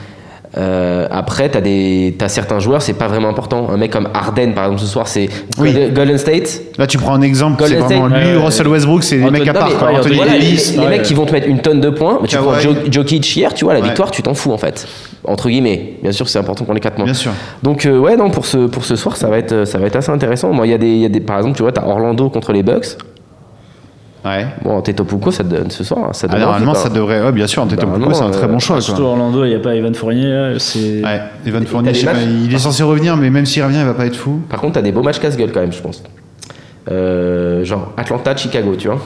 Euh, 0.58 1.06
après, 1.12 1.50
t'as 1.50 1.60
des, 1.60 2.16
t'as 2.18 2.30
certains 2.30 2.60
joueurs, 2.60 2.82
c'est 2.82 2.94
pas 2.94 3.08
vraiment 3.08 3.28
important. 3.28 3.70
Un 3.70 3.78
mec 3.78 3.92
comme 3.92 4.08
Harden, 4.14 4.54
par 4.54 4.66
exemple, 4.66 4.82
ce 4.82 4.88
soir, 4.88 5.08
c'est 5.08 5.28
Oui. 5.58 5.74
Golden- 5.74 5.94
Golden 5.94 6.18
State. 6.18 6.62
Là, 6.78 6.88
tu 6.88 6.98
prends 6.98 7.14
un 7.14 7.22
exemple, 7.22 7.60
Golden 7.60 7.84
c'est 7.88 7.96
vraiment 7.96 8.10
State, 8.16 8.28
lui. 8.34 8.38
Russell 8.38 8.68
Westbrook, 8.70 9.04
c'est 9.04 9.18
des 9.18 9.30
mecs 9.32 9.48
à 9.48 9.54
part. 9.54 9.70
quoi. 9.78 9.92
Anthony 9.92 10.16
Voilà, 10.16 10.32
Davis. 10.34 10.74
les 10.74 10.80
ouais. 10.80 10.90
mecs 10.90 11.02
qui 11.04 11.14
vont 11.14 11.26
te 11.26 11.34
mettre 11.34 11.48
une 11.50 11.60
tonne 11.60 11.82
de 11.82 11.90
points, 11.90 12.20
mais 12.22 12.28
tu 12.30 12.38
prends. 12.38 12.58
Jo- 12.60 12.74
Jokic 12.90 13.36
hier, 13.36 13.54
tu 13.54 13.66
vois, 13.66 13.74
la 13.74 13.82
Ouais. 13.82 13.86
victoire, 13.88 14.12
tu 14.12 14.22
t'en 14.22 14.34
fous 14.34 14.54
en 14.54 14.58
fait. 14.58 14.88
Entre 15.28 15.50
guillemets. 15.50 15.96
Bien 16.02 16.12
sûr, 16.14 16.30
c'est 16.30 16.40
important 16.40 16.64
pour 16.66 16.74
les 16.74 16.80
4 16.80 16.98
mois. 16.98 17.06
Bien 17.06 17.14
sûr. 17.14 17.32
Donc 17.64 17.86
euh, 17.86 17.98
ouais, 18.00 18.16
non, 18.16 18.30
pour 18.30 18.46
ce, 18.46 18.68
pour 18.68 18.86
ce 18.86 18.96
soir, 18.96 19.18
ça 19.18 19.28
va 19.28 19.38
être, 19.40 19.66
ça 19.66 19.78
va 19.78 19.88
être 19.88 19.96
assez 19.96 20.12
intéressant. 20.12 20.54
Moi, 20.54 20.68
il 20.68 20.72
y 20.72 20.74
a 20.74 20.78
des, 20.78 20.88
il 20.88 21.00
y 21.00 21.06
a 21.06 21.10
des, 21.10 21.20
par 21.20 21.38
exemple, 21.38 21.58
tu 21.58 21.64
vois, 21.64 21.72
t'as 21.72 21.84
Orlando 21.86 22.30
contre 22.30 22.54
les 22.54 22.64
Bucks. 22.64 22.98
Ouais. 24.26 24.48
Bon, 24.64 24.82
Tetopuko, 24.82 25.30
ça 25.30 25.44
donne 25.44 25.70
ce 25.70 25.84
soir, 25.84 26.16
ça 26.16 26.28
Ah, 26.32 26.40
normalement, 26.40 26.72
envie, 26.72 26.80
ça 26.80 26.90
devrait. 26.90 27.22
Ouais, 27.22 27.32
bien 27.32 27.46
sûr, 27.46 27.62
Antetokounmpo, 27.62 28.00
Normalement, 28.00 28.16
c'est 28.16 28.24
un 28.24 28.32
très 28.32 28.50
euh, 28.50 28.52
bon 28.52 28.60
choix. 28.60 28.82
Surtout. 28.82 29.04
Orlando, 29.04 29.46
il 29.46 29.50
n'y 29.50 29.56
a 29.56 29.60
pas 29.60 29.76
Evan 29.76 29.94
Fournier. 29.94 30.56
C'est. 30.58 31.04
Ouais, 31.04 31.22
Evan 31.46 31.66
Fournier, 31.66 31.94
je 31.94 32.00
sais 32.00 32.06
pas, 32.08 32.14
il 32.20 32.54
est 32.54 32.58
censé 32.58 32.82
revenir, 32.82 33.16
mais 33.18 33.30
même 33.30 33.46
s'il 33.46 33.64
revient, 33.64 33.80
il 33.80 33.86
va 33.86 33.94
pas 33.94 34.08
être 34.08 34.16
fou. 34.16 34.42
Par 34.50 34.60
contre, 34.60 34.74
t'as 34.74 34.82
des 34.82 34.92
beaux 34.92 35.04
matchs 35.04 35.20
casse-gueule 35.20 35.52
quand 35.52 35.62
même, 35.62 35.72
je 35.72 35.82
pense. 35.82 36.02
Euh, 36.92 37.64
genre 37.64 37.94
Atlanta, 37.98 38.36
Chicago, 38.36 38.76
tu 38.76 38.88
vois. 38.88 39.00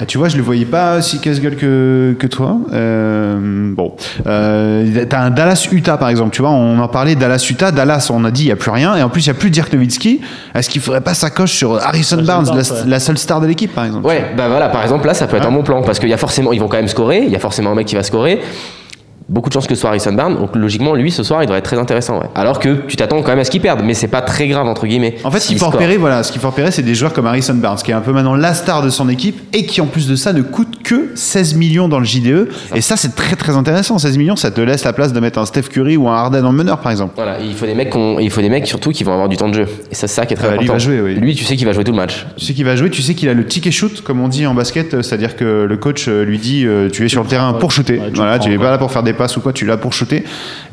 Ah, 0.00 0.04
tu 0.06 0.18
vois, 0.18 0.28
je 0.28 0.36
le 0.36 0.42
voyais 0.42 0.64
pas 0.66 1.00
si 1.00 1.20
casse-gueule 1.20 1.56
que, 1.56 2.14
que 2.18 2.26
toi. 2.26 2.58
Euh, 2.72 3.72
bon, 3.74 3.94
euh, 4.26 5.04
t'as 5.08 5.20
un 5.20 5.30
Dallas-Utah 5.30 5.96
par 5.96 6.08
exemple. 6.10 6.30
Tu 6.34 6.42
vois, 6.42 6.50
on 6.50 6.78
en 6.78 6.88
parlait 6.88 7.14
Dallas-Utah. 7.14 7.70
Dallas, 7.72 8.10
on 8.12 8.24
a 8.24 8.30
dit 8.30 8.42
il 8.44 8.48
y 8.48 8.52
a 8.52 8.56
plus 8.56 8.70
rien, 8.70 8.94
et 8.96 9.02
en 9.02 9.08
plus 9.08 9.22
il 9.24 9.28
y 9.28 9.30
a 9.30 9.34
plus 9.34 9.50
Dirk 9.50 9.72
Nowitzki. 9.72 10.20
Est-ce 10.54 10.68
qu'il 10.68 10.80
faudrait 10.82 11.00
pas 11.00 11.14
sa 11.14 11.30
coche 11.30 11.52
sur 11.52 11.74
Harrison 11.76 11.86
Harrison 11.88 12.22
Barnes, 12.22 12.44
Barnes, 12.46 12.58
la, 12.58 12.74
ouais. 12.74 12.80
la 12.88 13.00
seule 13.00 13.18
star 13.18 13.40
de 13.40 13.46
l'équipe 13.46 13.74
par 13.74 13.84
exemple? 13.84 14.06
Ouais, 14.06 14.24
bah 14.36 14.48
voilà, 14.48 14.68
par 14.68 14.82
exemple, 14.82 15.06
là, 15.06 15.14
ça 15.14 15.26
peut 15.26 15.36
être 15.36 15.42
Ouais. 15.44 15.48
un 15.52 15.54
bon 15.56 15.62
plan 15.62 15.82
parce 15.82 15.98
qu'il 15.98 16.08
y 16.08 16.14
a 16.14 16.18
forcément, 16.18 16.52
ils 16.52 16.60
vont 16.60 16.68
quand 16.68 16.76
même 16.76 16.88
scorer, 16.88 17.22
il 17.24 17.30
y 17.30 17.36
a 17.36 17.38
forcément 17.40 17.70
un 17.70 17.74
mec 17.74 17.86
qui 17.86 17.94
va 17.94 18.02
scorer. 18.02 18.40
Beaucoup 19.28 19.48
de 19.48 19.54
chances 19.54 19.66
que 19.66 19.74
ce 19.74 19.80
soit 19.80 19.90
Harrison 19.90 20.12
Barnes, 20.12 20.36
donc 20.36 20.54
logiquement, 20.54 20.94
lui, 20.94 21.10
ce 21.10 21.24
soir, 21.24 21.42
il 21.42 21.46
devrait 21.46 21.58
être 21.58 21.64
très 21.64 21.78
intéressant. 21.78 22.20
ouais. 22.20 22.28
Alors 22.36 22.60
que 22.60 22.86
tu 22.86 22.96
t'attends 22.96 23.22
quand 23.22 23.30
même 23.30 23.40
à 23.40 23.44
ce 23.44 23.50
qu'il 23.50 23.60
perde, 23.60 23.80
mais 23.84 23.92
c'est 23.94 24.06
pas 24.06 24.22
très 24.22 24.46
grave, 24.46 24.68
entre 24.68 24.86
guillemets. 24.86 25.16
En 25.24 25.32
fait, 25.32 25.40
ce 25.40 25.48
qu'il 25.48 25.58
faut 25.58 25.66
repérer, 25.66 25.96
voilà, 25.96 26.22
ce 26.22 26.30
qu'il 26.30 26.40
faut 26.40 26.48
repérer, 26.48 26.70
c'est 26.70 26.82
des 26.82 26.94
joueurs 26.94 27.12
comme 27.12 27.26
Harrison 27.26 27.54
Barnes, 27.54 27.78
qui 27.78 27.90
est 27.90 27.94
un 27.94 28.00
peu 28.02 28.12
maintenant 28.12 28.36
la 28.36 28.54
star 28.54 28.82
de 28.82 28.90
son 28.90 29.08
équipe 29.08 29.40
et 29.52 29.66
qui, 29.66 29.80
en 29.80 29.86
plus 29.86 30.06
de 30.06 30.14
ça, 30.14 30.32
ne 30.32 30.42
coûte 30.42 30.75
que 30.86 31.10
16 31.16 31.56
millions 31.56 31.88
dans 31.88 31.98
le 31.98 32.04
JDE. 32.04 32.48
Et 32.76 32.80
ça, 32.80 32.96
c'est 32.96 33.16
très 33.16 33.34
très 33.34 33.56
intéressant. 33.56 33.98
16 33.98 34.18
millions, 34.18 34.36
ça 34.36 34.52
te 34.52 34.60
laisse 34.60 34.84
la 34.84 34.92
place 34.92 35.12
de 35.12 35.18
mettre 35.18 35.40
un 35.40 35.44
Steph 35.44 35.62
Curry 35.64 35.96
ou 35.96 36.08
un 36.08 36.14
Harden 36.14 36.44
en 36.44 36.52
meneur, 36.52 36.78
par 36.78 36.92
exemple. 36.92 37.14
Voilà, 37.16 37.38
il 37.40 37.54
faut 37.54 37.66
des 37.66 37.74
mecs, 37.74 37.92
il 38.20 38.30
faut 38.30 38.40
des 38.40 38.48
mecs 38.48 38.68
surtout 38.68 38.90
qui 38.92 39.02
vont 39.02 39.12
avoir 39.12 39.28
du 39.28 39.36
temps 39.36 39.48
de 39.48 39.54
jeu. 39.54 39.66
Et 39.90 39.96
ça, 39.96 40.06
c'est 40.06 40.14
ça 40.14 40.26
qui 40.26 40.34
est 40.34 40.36
très 40.36 40.46
Ah, 40.46 40.50
lui, 40.52 40.58
il 40.60 40.70
important. 40.70 40.72
va 40.74 40.78
jouer, 40.78 41.00
oui. 41.00 41.14
Lui, 41.16 41.34
tu 41.34 41.44
sais 41.44 41.56
qu'il 41.56 41.66
va 41.66 41.72
jouer 41.72 41.82
tout 41.82 41.90
le 41.90 41.96
match. 41.96 42.24
Tu 42.36 42.44
sais 42.44 42.54
qu'il 42.54 42.64
va 42.64 42.76
jouer, 42.76 42.88
tu 42.90 43.02
sais 43.02 43.14
qu'il 43.14 43.28
a 43.28 43.34
le 43.34 43.44
ticket 43.44 43.72
shoot, 43.72 44.00
comme 44.02 44.20
on 44.20 44.28
dit 44.28 44.46
en 44.46 44.54
basket, 44.54 44.94
euh, 44.94 45.02
c'est-à-dire 45.02 45.34
que 45.34 45.66
le 45.68 45.76
coach 45.76 46.06
euh, 46.06 46.24
lui 46.24 46.38
dit 46.38 46.64
euh, 46.64 46.88
tu 46.88 47.04
es 47.04 47.08
sur 47.08 47.22
le 47.24 47.28
terrain 47.28 47.52
pour 47.54 47.72
shooter. 47.72 47.98
Ouais, 47.98 48.10
tu 48.10 48.16
voilà, 48.16 48.36
prends, 48.38 48.46
tu 48.46 48.52
es 48.52 48.56
quoi. 48.56 48.66
pas 48.66 48.70
là 48.70 48.78
pour 48.78 48.92
faire 48.92 49.02
des 49.02 49.12
passes 49.12 49.36
ou 49.36 49.40
quoi, 49.40 49.52
tu 49.52 49.64
es 49.64 49.68
là 49.68 49.76
pour 49.76 49.92
shooter. 49.92 50.22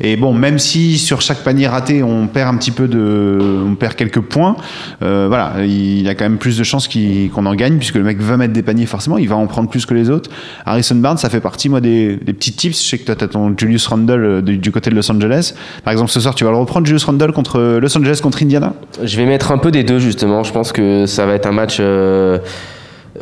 Et 0.00 0.16
bon, 0.16 0.32
même 0.32 0.60
si 0.60 0.96
sur 0.98 1.20
chaque 1.22 1.42
panier 1.42 1.66
raté, 1.66 2.04
on 2.04 2.28
perd 2.28 2.54
un 2.54 2.56
petit 2.58 2.70
peu 2.70 2.86
de, 2.86 3.38
on 3.66 3.74
perd 3.74 3.94
quelques 3.94 4.20
points, 4.20 4.54
euh, 5.02 5.26
voilà, 5.28 5.54
il 5.64 6.08
a 6.08 6.14
quand 6.14 6.24
même 6.24 6.38
plus 6.38 6.56
de 6.56 6.62
chances 6.64 6.88
qu'on 6.88 7.46
en 7.46 7.54
gagne 7.56 7.78
puisque 7.78 7.96
le 7.96 8.04
mec 8.04 8.20
va 8.20 8.36
mettre 8.36 8.52
des 8.52 8.62
paniers 8.62 8.86
forcément, 8.86 9.18
il 9.18 9.28
va 9.28 9.36
en 9.36 9.46
prendre 9.46 9.68
plus 9.68 9.86
que 9.86 9.94
les 9.94 10.03
autres. 10.10 10.30
Harrison 10.66 10.96
Barnes, 10.96 11.18
ça 11.18 11.28
fait 11.28 11.40
partie 11.40 11.68
moi 11.68 11.80
des, 11.80 12.16
des 12.16 12.32
petits 12.32 12.52
tips. 12.52 12.82
Je 12.82 12.88
sais 12.88 12.98
que 12.98 13.04
toi, 13.04 13.14
tu 13.14 13.24
as 13.24 13.28
ton 13.28 13.54
Julius 13.56 13.86
Randle 13.86 14.24
euh, 14.24 14.40
du, 14.42 14.58
du 14.58 14.70
côté 14.72 14.90
de 14.90 14.94
Los 14.94 15.10
Angeles. 15.10 15.54
Par 15.84 15.92
exemple, 15.92 16.10
ce 16.10 16.20
soir, 16.20 16.34
tu 16.34 16.44
vas 16.44 16.50
le 16.50 16.56
reprendre 16.56 16.86
Julius 16.86 17.04
Randle 17.04 17.32
contre 17.32 17.58
euh, 17.58 17.80
Los 17.80 17.96
Angeles 17.96 18.20
contre 18.22 18.42
Indiana? 18.42 18.74
Je 19.02 19.16
vais 19.16 19.26
mettre 19.26 19.52
un 19.52 19.58
peu 19.58 19.70
des 19.70 19.84
deux, 19.84 19.98
justement. 19.98 20.42
Je 20.42 20.52
pense 20.52 20.72
que 20.72 21.06
ça 21.06 21.26
va 21.26 21.34
être 21.34 21.46
un 21.46 21.52
match. 21.52 21.78
euh, 21.80 22.38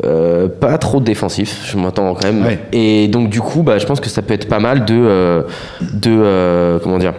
euh, 0.03 0.47
pas 0.47 0.77
trop 0.79 0.99
défensif, 0.99 1.69
je 1.71 1.77
m'attends 1.77 2.15
quand 2.15 2.25
même. 2.25 2.43
Ouais. 2.43 2.59
Et 2.71 3.07
donc 3.07 3.29
du 3.29 3.41
coup, 3.41 3.61
bah, 3.61 3.77
je 3.77 3.85
pense 3.85 3.99
que 3.99 4.09
ça 4.09 4.23
peut 4.23 4.33
être 4.33 4.47
pas 4.47 4.59
mal 4.59 4.85
de, 4.85 4.95
euh, 4.95 5.43
de 5.81 6.09
euh, 6.09 6.79
comment 6.81 6.97
dire, 6.97 7.13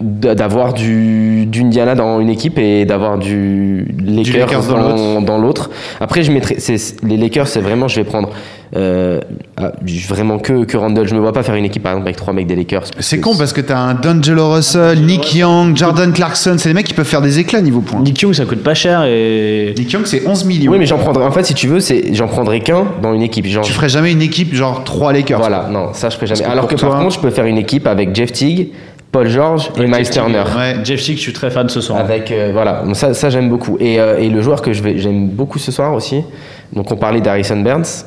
d'avoir 0.00 0.72
du 0.72 1.46
d'Indiana 1.46 1.94
dans 1.94 2.20
une 2.20 2.30
équipe 2.30 2.58
et 2.58 2.84
d'avoir 2.84 3.18
du 3.18 3.86
Lakers, 4.04 4.46
Lakers 4.46 5.20
dans 5.22 5.38
l'autre. 5.38 5.70
Après, 6.00 6.22
je 6.22 6.32
mettrai 6.32 6.56
les 7.02 7.16
Lakers, 7.16 7.48
c'est 7.48 7.60
vraiment, 7.60 7.88
je 7.88 7.96
vais 7.96 8.04
prendre 8.04 8.30
euh, 8.76 9.20
ah, 9.56 9.72
vraiment 10.08 10.38
que 10.38 10.64
que 10.64 10.76
Randall. 10.76 11.08
Je 11.08 11.14
me 11.14 11.20
vois 11.20 11.32
pas 11.32 11.42
faire 11.42 11.56
une 11.56 11.64
équipe 11.64 11.82
par 11.82 11.92
exemple 11.92 12.06
avec 12.06 12.16
trois 12.16 12.32
mecs 12.32 12.46
des 12.46 12.54
Lakers. 12.54 12.84
C'est 13.00 13.18
con 13.18 13.34
parce 13.36 13.52
que 13.52 13.60
t'as 13.60 13.78
un 13.78 13.94
D'Angelo 13.94 14.52
Russell, 14.52 15.00
Nick 15.02 15.34
Young, 15.34 15.76
Jordan 15.76 16.12
Clarkson, 16.12 16.54
c'est 16.56 16.68
des 16.68 16.74
mecs 16.74 16.86
qui 16.86 16.94
peuvent 16.94 17.04
faire 17.06 17.20
des 17.22 17.38
éclats 17.40 17.60
niveau 17.60 17.80
points. 17.80 18.00
Nick 18.00 18.20
Young, 18.22 18.32
ça 18.32 18.44
coûte 18.44 18.62
pas 18.62 18.74
cher 18.74 19.02
et. 19.04 19.74
Nick 19.76 19.90
Young, 19.92 20.06
c'est 20.06 20.26
11 20.26 20.44
millions. 20.44 20.70
Oui, 20.72 20.78
mais 20.78 20.86
j'en 20.86 20.98
prendrai. 20.98 21.24
En 21.24 21.32
fait, 21.32 21.44
si 21.44 21.54
tu 21.54 21.66
veux, 21.66 21.80
c'est 21.80 22.14
j'en 22.14 22.28
prendrai 22.28 22.60
qu'un 22.60 22.84
dans 23.02 23.12
une 23.12 23.22
équipe. 23.22 23.46
Genre, 23.46 23.64
Tu 23.64 23.72
ferais 23.72 23.88
jamais 23.88 24.12
une 24.12 24.22
équipe 24.22 24.54
genre 24.54 24.84
3 24.84 25.12
Lakers. 25.12 25.38
Voilà, 25.40 25.68
non, 25.70 25.88
ça 25.92 26.08
je 26.08 26.16
ferai 26.16 26.28
jamais. 26.28 26.44
Alors 26.44 26.68
que 26.68 26.76
par 26.76 26.90
toi- 26.90 26.98
contre, 27.00 27.14
je 27.14 27.20
peux 27.20 27.30
faire 27.30 27.46
une 27.46 27.58
équipe 27.58 27.86
avec 27.88 28.14
Jeff 28.14 28.30
Teague, 28.32 28.68
Paul 29.12 29.28
George 29.28 29.70
et 29.76 29.80
Ouais, 29.80 29.86
Miles 29.86 30.08
Turner. 30.10 30.44
Ouais. 30.56 30.76
Jeff 30.84 31.02
Teague, 31.02 31.16
je 31.16 31.22
suis 31.22 31.32
très 31.32 31.50
fan 31.50 31.68
ce 31.68 31.80
soir. 31.80 31.98
Avec 31.98 32.30
euh, 32.30 32.50
voilà, 32.52 32.82
Donc 32.84 32.94
ça, 32.96 33.12
ça 33.14 33.28
j'aime 33.30 33.48
beaucoup. 33.48 33.76
Et, 33.80 34.00
euh, 34.00 34.18
et 34.18 34.28
le 34.28 34.40
joueur 34.40 34.62
que 34.62 34.72
je 34.72 34.82
vais, 34.82 34.98
j'aime 34.98 35.28
beaucoup 35.28 35.58
ce 35.58 35.72
soir 35.72 35.92
aussi. 35.94 36.22
Donc 36.72 36.90
on 36.92 36.96
parlait 36.96 37.20
d'Harrison 37.20 37.56
Burns 37.56 38.04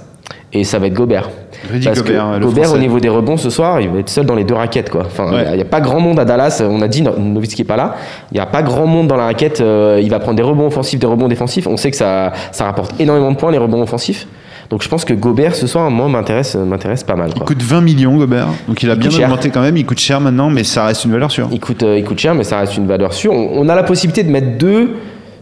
et 0.53 0.63
ça 0.63 0.79
va 0.79 0.87
être 0.87 0.93
Gobert. 0.93 1.29
Rudy 1.69 1.85
Parce 1.85 1.99
Gobert, 2.01 2.25
que 2.35 2.39
le 2.39 2.45
Gobert 2.45 2.63
Français. 2.65 2.77
au 2.77 2.81
niveau 2.81 2.99
des 2.99 3.09
rebonds 3.09 3.35
ce 3.37 3.49
soir, 3.49 3.81
il 3.81 3.89
va 3.89 3.99
être 3.99 4.09
seul 4.09 4.25
dans 4.25 4.35
les 4.35 4.43
deux 4.45 4.53
raquettes 4.53 4.89
quoi. 4.89 5.03
Enfin, 5.05 5.27
il 5.31 5.35
Ouais. 5.35 5.55
n'y 5.57 5.61
a 5.61 5.65
pas 5.65 5.81
grand 5.81 5.99
monde 5.99 6.19
à 6.19 6.25
Dallas. 6.25 6.63
On 6.65 6.81
a 6.81 6.87
dit 6.87 7.01
No- 7.01 7.17
Nowitzki 7.17 7.63
est 7.63 7.65
pas 7.65 7.75
là. 7.77 7.95
Il 8.31 8.35
n'y 8.35 8.39
a 8.39 8.45
pas 8.45 8.61
grand 8.61 8.85
monde 8.85 9.07
dans 9.07 9.17
la 9.17 9.25
raquette. 9.25 9.59
euh, 9.59 9.99
il 10.01 10.09
va 10.09 10.19
prendre 10.19 10.37
des 10.37 10.43
rebonds 10.43 10.67
offensifs, 10.67 10.99
des 10.99 11.07
rebonds 11.07 11.27
défensifs. 11.27 11.67
On 11.67 11.75
sait 11.75 11.91
que 11.91 11.97
ça, 11.97 12.31
ça 12.53 12.63
rapporte 12.65 12.99
énormément 13.01 13.31
de 13.31 13.37
points 13.37 13.51
les 13.51 13.57
rebonds 13.57 13.81
offensifs. 13.81 14.25
Donc 14.73 14.81
je 14.81 14.89
pense 14.89 15.05
que 15.05 15.13
Gobert 15.13 15.53
ce 15.53 15.67
soir, 15.67 15.91
moi, 15.91 16.07
m'intéresse, 16.09 16.55
m'intéresse 16.55 17.03
pas 17.03 17.15
mal. 17.15 17.29
Il 17.35 17.43
coûte 17.43 17.61
20 17.61 17.81
millions 17.81 18.17
Gobert. 18.17 18.47
Donc 18.67 18.81
il 18.81 18.89
a 18.89 18.93
Il 18.93 18.99
bien 19.01 19.11
cher. 19.11 19.25
augmenté 19.25 19.51
quand 19.51 19.61
même, 19.61 19.77
il 19.77 19.85
coûte 19.85 19.99
cher 19.99 20.19
maintenant, 20.19 20.49
mais 20.49 20.63
ça 20.63 20.85
reste 20.87 21.05
une 21.05 21.11
valeur 21.11 21.29
sûre. 21.29 21.47
Il 21.51 21.59
coûte, 21.59 21.83
euh, 21.83 21.95
il 21.99 22.03
coûte 22.03 22.17
cher, 22.17 22.33
mais 22.33 22.43
ça 22.43 22.57
reste 22.57 22.75
une 22.75 22.87
valeur 22.87 23.13
sûre. 23.13 23.33
On, 23.33 23.51
on 23.53 23.69
a 23.69 23.75
la 23.75 23.83
possibilité 23.83 24.23
de 24.23 24.31
mettre 24.31 24.57
deux, 24.57 24.89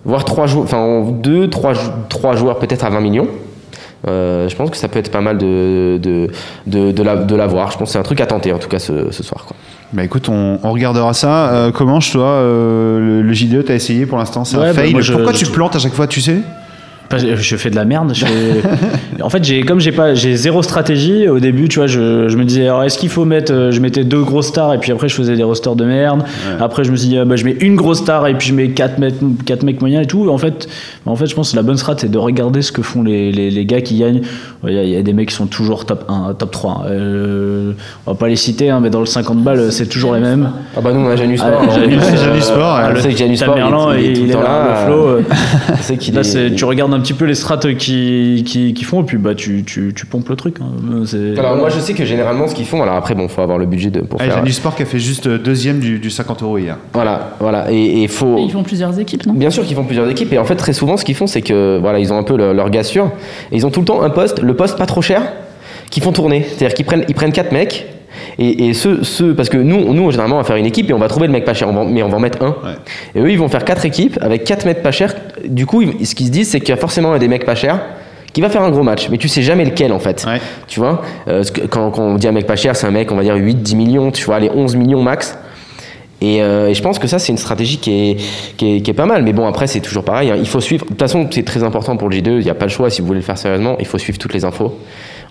voire 0.04 0.26
trois 0.26 0.48
joueurs, 0.48 0.66
enfin 0.66 1.02
deux, 1.10 1.50
trois, 1.50 1.72
trois 2.10 2.36
joueurs 2.36 2.60
peut-être 2.60 2.84
à 2.84 2.90
20 2.90 3.00
millions. 3.00 3.30
Euh, 4.06 4.50
je 4.50 4.56
pense 4.58 4.70
que 4.70 4.76
ça 4.76 4.90
peut 4.90 5.00
être 5.00 5.12
pas 5.12 5.22
mal 5.22 5.38
de, 5.38 5.98
de, 5.98 6.28
de, 6.68 6.92
de 6.92 7.02
la- 7.04 7.16
de 7.16 7.36
l'avoir. 7.38 7.72
Je 7.72 7.78
pense 7.78 7.88
que 7.88 7.94
c'est 7.94 8.00
un 8.00 8.04
truc 8.04 8.20
à 8.20 8.26
tenter 8.26 8.52
en 8.52 8.58
tout 8.60 8.68
cas 8.68 8.80
ce, 8.80 9.12
ce 9.12 9.24
soir. 9.24 9.46
Quoi. 9.48 9.56
Bah 9.94 10.04
écoute, 10.04 10.28
on, 10.28 10.60
on 10.62 10.72
regardera 10.74 11.14
ça. 11.14 11.52
Euh, 11.54 11.72
comment 11.72 12.02
je 12.02 12.12
toi 12.12 12.26
euh, 12.26 13.00
le, 13.00 13.22
le 13.22 13.34
JDE 13.34 13.64
t'as 13.64 13.76
essayé 13.76 14.06
pour 14.06 14.18
l'instant, 14.18 14.44
c'est 14.44 14.58
Ouais, 14.58 14.66
un 14.70 14.74
bah, 14.74 14.82
fail. 14.82 14.92
moi, 14.92 15.00
je- 15.02 15.14
Pourquoi 15.14 15.32
je 15.32 15.38
tu 15.38 15.44
trouve- 15.46 15.56
plantes 15.56 15.76
à 15.78 15.80
chaque 15.80 15.94
fois, 15.94 16.08
tu 16.08 16.20
sais? 16.20 16.38
Je 17.18 17.56
fais 17.58 17.70
de 17.70 17.76
la 17.76 17.86
merde. 17.86 18.12
je 18.14 18.26
fais- 18.26 19.22
en 19.22 19.30
fait, 19.30 19.44
j'ai 19.44 19.62
comme 19.64 19.80
j'ai 19.80 19.92
pas, 19.92 20.14
j'ai 20.14 20.36
zéro 20.36 20.62
stratégie. 20.64 21.28
Au 21.28 21.40
début, 21.40 21.68
tu 21.70 21.80
vois, 21.80 21.88
je, 21.88 22.28
je 22.28 22.38
me 22.38 22.44
disais, 22.46 22.64
alors 22.68 22.84
est-ce 22.84 22.98
qu'il 22.98 23.10
faut 23.10 23.26
mettre, 23.26 23.54
euh, 23.54 23.72
je 23.72 23.80
mettais 23.80 24.04
deux 24.04 24.24
grosses 24.24 24.48
stars 24.48 24.74
et 24.74 24.78
puis 24.78 24.92
après 24.92 25.08
je 25.10 25.16
faisais 25.16 25.36
des 25.36 25.44
rosters 25.44 25.76
de 25.76 25.86
merde. 25.86 26.24
Après, 26.60 26.84
je 26.84 26.92
me 26.92 26.96
suis 26.96 27.10
dit, 27.10 27.18
ah, 27.18 27.26
bah, 27.26 27.36
je 27.36 27.46
mets 27.46 27.56
une 27.60 27.76
grosse 27.76 28.00
star 28.00 28.28
et 28.28 28.34
puis 28.36 28.48
je 28.50 28.54
mets 28.54 28.70
quatre 28.70 28.98
mecs, 29.00 29.16
quatre 29.46 29.64
mecs 29.64 29.82
moyens 29.82 30.04
et 30.04 30.08
tout. 30.08 30.30
En 30.30 30.38
fait, 30.38 30.68
en 31.06 31.16
fait, 31.16 31.26
je 31.26 31.36
pense 31.36 31.52
que 31.52 31.56
la 31.56 31.64
bonne 31.64 31.78
strat, 31.78 31.96
c'est 31.98 32.12
de 32.12 32.18
regarder 32.18 32.62
ce 32.62 32.72
que 32.72 32.82
font 32.82 33.02
les, 33.04 33.32
les, 33.32 33.50
les 33.50 33.66
gars 33.66 33.82
qui 33.82 33.98
gagnent. 33.98 34.22
Il 34.68 34.74
y, 34.74 34.78
a- 34.78 34.84
il 34.84 34.90
y 34.90 34.96
a 34.96 35.02
des 35.02 35.14
mecs 35.14 35.30
qui 35.30 35.36
sont 35.36 35.48
toujours 35.48 35.86
top 35.86 36.06
1, 36.08 36.36
top 36.36 36.52
3. 36.52 36.86
Euh, 36.90 37.72
on 38.06 38.12
va 38.12 38.18
pas 38.18 38.28
les 38.28 38.36
citer, 38.36 38.70
hein, 38.70 38.80
mais 38.82 38.90
dans 38.90 39.00
le 39.00 39.06
50 39.08 39.40
balles, 39.44 39.72
c'est 39.72 39.88
toujours 39.88 40.14
les 40.14 40.20
mêmes. 40.20 40.52
Ah 40.78 40.82
bah 40.82 40.92
nous 40.94 41.00
on 41.00 41.10
a 41.10 41.16
Janus 41.16 41.42
Ah, 41.44 41.48
Sport. 41.64 41.72
Janus, 41.76 41.98
on- 42.04 42.14
euh, 42.14 42.18
Janus 42.26 42.44
Sport, 42.44 42.80
sait 43.00 43.10
que 43.12 43.18
Janus 43.18 43.40
Sport, 43.40 43.58
il 43.58 44.06
est- 44.06 44.06
il 44.06 44.10
est, 44.10 44.22
il 44.22 44.24
le 44.28 44.32
est 44.32 44.34
là, 44.44 44.68
le 44.82 44.86
flow. 44.86 45.06
euh, 45.08 45.24
on 45.74 45.78
sait 45.78 45.98
qu'il 45.98 46.14
Là, 46.14 46.22
est- 46.22 46.56
tu 46.56 46.66
regardes 46.66 46.94
un 46.94 47.00
petit 47.00 47.14
peu 47.14 47.26
les 47.26 47.36
strates 47.36 47.76
qui, 47.78 48.44
qui, 48.46 48.74
qui 48.74 48.84
font, 48.84 49.02
et 49.02 49.06
puis 49.06 49.18
bah, 49.18 49.34
tu, 49.36 49.64
tu, 49.66 49.94
tu 49.96 50.06
pompes 50.06 50.30
le 50.30 50.36
truc. 50.36 50.58
hein. 50.62 51.04
Alors 51.38 51.56
moi 51.58 51.70
je 51.70 51.80
sais 51.80 51.94
que 51.94 52.06
généralement 52.06 52.48
ce 52.48 52.54
qu'ils 52.56 52.66
font, 52.66 52.82
alors 52.84 52.96
après 52.96 53.16
bon 53.16 53.28
faut 53.28 53.42
avoir 53.42 53.58
le 53.58 53.66
budget 53.66 53.90
de, 53.90 54.02
pour 54.02 54.20
ah, 54.22 54.26
faire. 54.26 54.36
Janus 54.38 54.56
Sport 54.58 54.76
qui 54.76 54.84
a 54.84 54.86
fait 54.86 55.00
juste 55.00 55.28
euh, 55.28 55.38
deuxième 55.40 55.80
du, 55.80 56.00
du 56.00 56.10
50 56.10 56.44
euros 56.44 56.58
hier. 56.58 56.78
Voilà, 56.94 57.32
voilà. 57.40 57.72
Et 57.72 58.04
il 58.04 58.08
faut. 58.10 58.38
Ils 58.38 58.52
font 58.52 58.64
plusieurs 58.64 59.00
équipes, 59.00 59.26
non? 59.26 59.34
Bien 59.34 59.50
sûr 59.50 59.64
qu'ils 59.66 59.76
font 59.76 59.84
plusieurs 59.84 60.10
équipes 60.10 60.32
et 60.34 60.38
en 60.38 60.46
fait 60.46 60.56
très 60.56 60.74
souvent 60.74 60.91
ce 60.98 61.06
qu'ils 61.06 61.16
font 61.16 61.28
c'est 61.28 61.42
que 61.42 61.78
voilà 61.82 62.00
ils 62.00 62.12
ont 62.14 62.18
un 62.18 62.24
peu 62.24 62.38
le- 62.38 62.54
leur 62.54 62.70
gars 62.70 62.84
sûr 62.84 63.06
et 63.52 63.56
ils 63.56 63.66
ont 63.66 63.72
tout 63.72 63.80
le 63.82 63.86
temps 63.86 64.02
un 64.02 64.10
poste, 64.10 64.42
le 64.42 64.56
poste 64.56 64.78
pas 64.78 64.86
trop 64.86 65.02
cher, 65.02 65.22
qui 65.90 66.00
font 66.02 66.12
tourner. 66.12 66.46
C'est-à-dire 66.48 66.74
qu'ils 66.74 66.86
prennent 66.86 67.06
ils 67.08 67.16
prennent 67.16 67.32
quatre 67.34 67.52
mecs 67.52 67.86
et, 68.38 68.68
et 68.70 68.74
ceux, 68.74 69.04
ceux 69.04 69.34
parce 69.34 69.50
que 69.50 69.58
nous 69.58 69.94
nous 69.94 70.12
généralement 70.12 70.36
on 70.36 70.40
va 70.40 70.44
faire 70.46 70.56
une 70.58 70.66
équipe 70.66 70.90
et 70.90 70.94
on 70.94 70.98
va 71.00 71.08
trouver 71.08 71.28
le 71.28 71.34
mec 71.34 71.46
pas 71.46 71.54
cher, 71.54 71.70
on 71.70 71.74
va- 71.74 71.86
mais 71.86 72.04
on 72.04 72.10
va 72.10 72.18
en 72.18 72.20
mettre 72.20 72.42
un. 72.44 72.50
Ouais. 72.50 72.76
Et 73.16 73.20
eux 73.22 73.32
ils 73.32 73.40
vont 73.40 73.48
faire 73.50 73.66
quatre 73.66 73.86
équipes 73.86 74.18
avec 74.22 74.44
quatre 74.44 74.66
mecs 74.66 74.82
pas 74.84 74.92
chers. 74.92 75.16
Du 75.46 75.66
coup 75.66 75.82
ils- 75.82 76.06
ce 76.06 76.16
qu'ils 76.16 76.28
se 76.28 76.32
disent 76.32 76.50
c'est 76.50 76.60
qu'il 76.60 76.70
y 76.70 76.74
a 76.74 76.78
forcément 76.78 77.14
un 77.14 77.18
des 77.20 77.28
mecs 77.28 77.46
pas 77.46 77.56
chers 77.56 77.80
qui 78.34 78.40
va 78.40 78.50
faire 78.50 78.62
un 78.64 78.70
gros 78.72 78.84
match, 78.84 79.10
mais 79.10 79.18
tu 79.18 79.28
sais 79.28 79.42
jamais 79.42 79.66
lequel 79.66 79.92
en 79.92 80.00
fait. 80.00 80.26
Ouais. 80.26 80.40
Tu 80.68 80.80
vois, 80.80 81.02
Euh, 81.28 81.44
quand, 81.70 81.92
quand 81.92 82.02
on 82.02 82.16
dit 82.16 82.30
un 82.30 82.32
mec 82.32 82.48
pas 82.48 82.56
cher, 82.56 82.78
c'est 82.78 82.88
un 82.88 82.92
mec, 82.92 83.12
on 83.12 83.16
va 83.18 83.24
dire 83.24 83.36
8-10 83.36 83.76
millions, 83.76 84.10
tu 84.12 84.24
vois, 84.24 84.40
les 84.40 84.50
11 84.50 84.78
millions 84.78 85.02
max. 85.02 85.38
Et, 86.22 86.42
euh, 86.42 86.68
et 86.70 86.74
je 86.74 86.82
pense 86.84 87.00
que 87.00 87.08
ça, 87.08 87.18
c'est 87.20 87.32
une 87.32 87.38
stratégie 87.38 87.78
qui 87.78 87.92
est, 88.12 88.18
qui 88.58 88.76
est, 88.78 88.82
qui 88.82 88.92
est 88.92 88.94
pas 88.94 89.06
mal. 89.08 89.24
Mais 89.24 89.34
bon, 89.34 89.48
après, 89.48 89.66
c'est 89.68 89.80
toujours 89.80 90.04
pareil. 90.04 90.30
hein. 90.30 90.36
Il 90.40 90.48
faut 90.48 90.60
suivre. 90.60 90.86
De 90.86 90.90
toute 90.90 91.00
façon, 91.00 91.28
c'est 91.32 91.44
très 91.44 91.64
important 91.64 91.98
pour 91.98 92.10
le 92.10 92.16
J2. 92.18 92.30
Il 92.40 92.44
n'y 92.44 92.50
a 92.50 92.54
pas 92.56 92.66
le 92.66 92.72
choix. 92.72 92.90
Si 92.90 93.02
vous 93.02 93.08
voulez 93.08 93.20
le 93.20 93.26
faire 93.26 93.38
sérieusement, 93.38 93.76
il 93.80 93.86
faut 93.88 93.98
suivre 93.98 94.18
toutes 94.20 94.34
les 94.34 94.46
infos. 94.46 94.78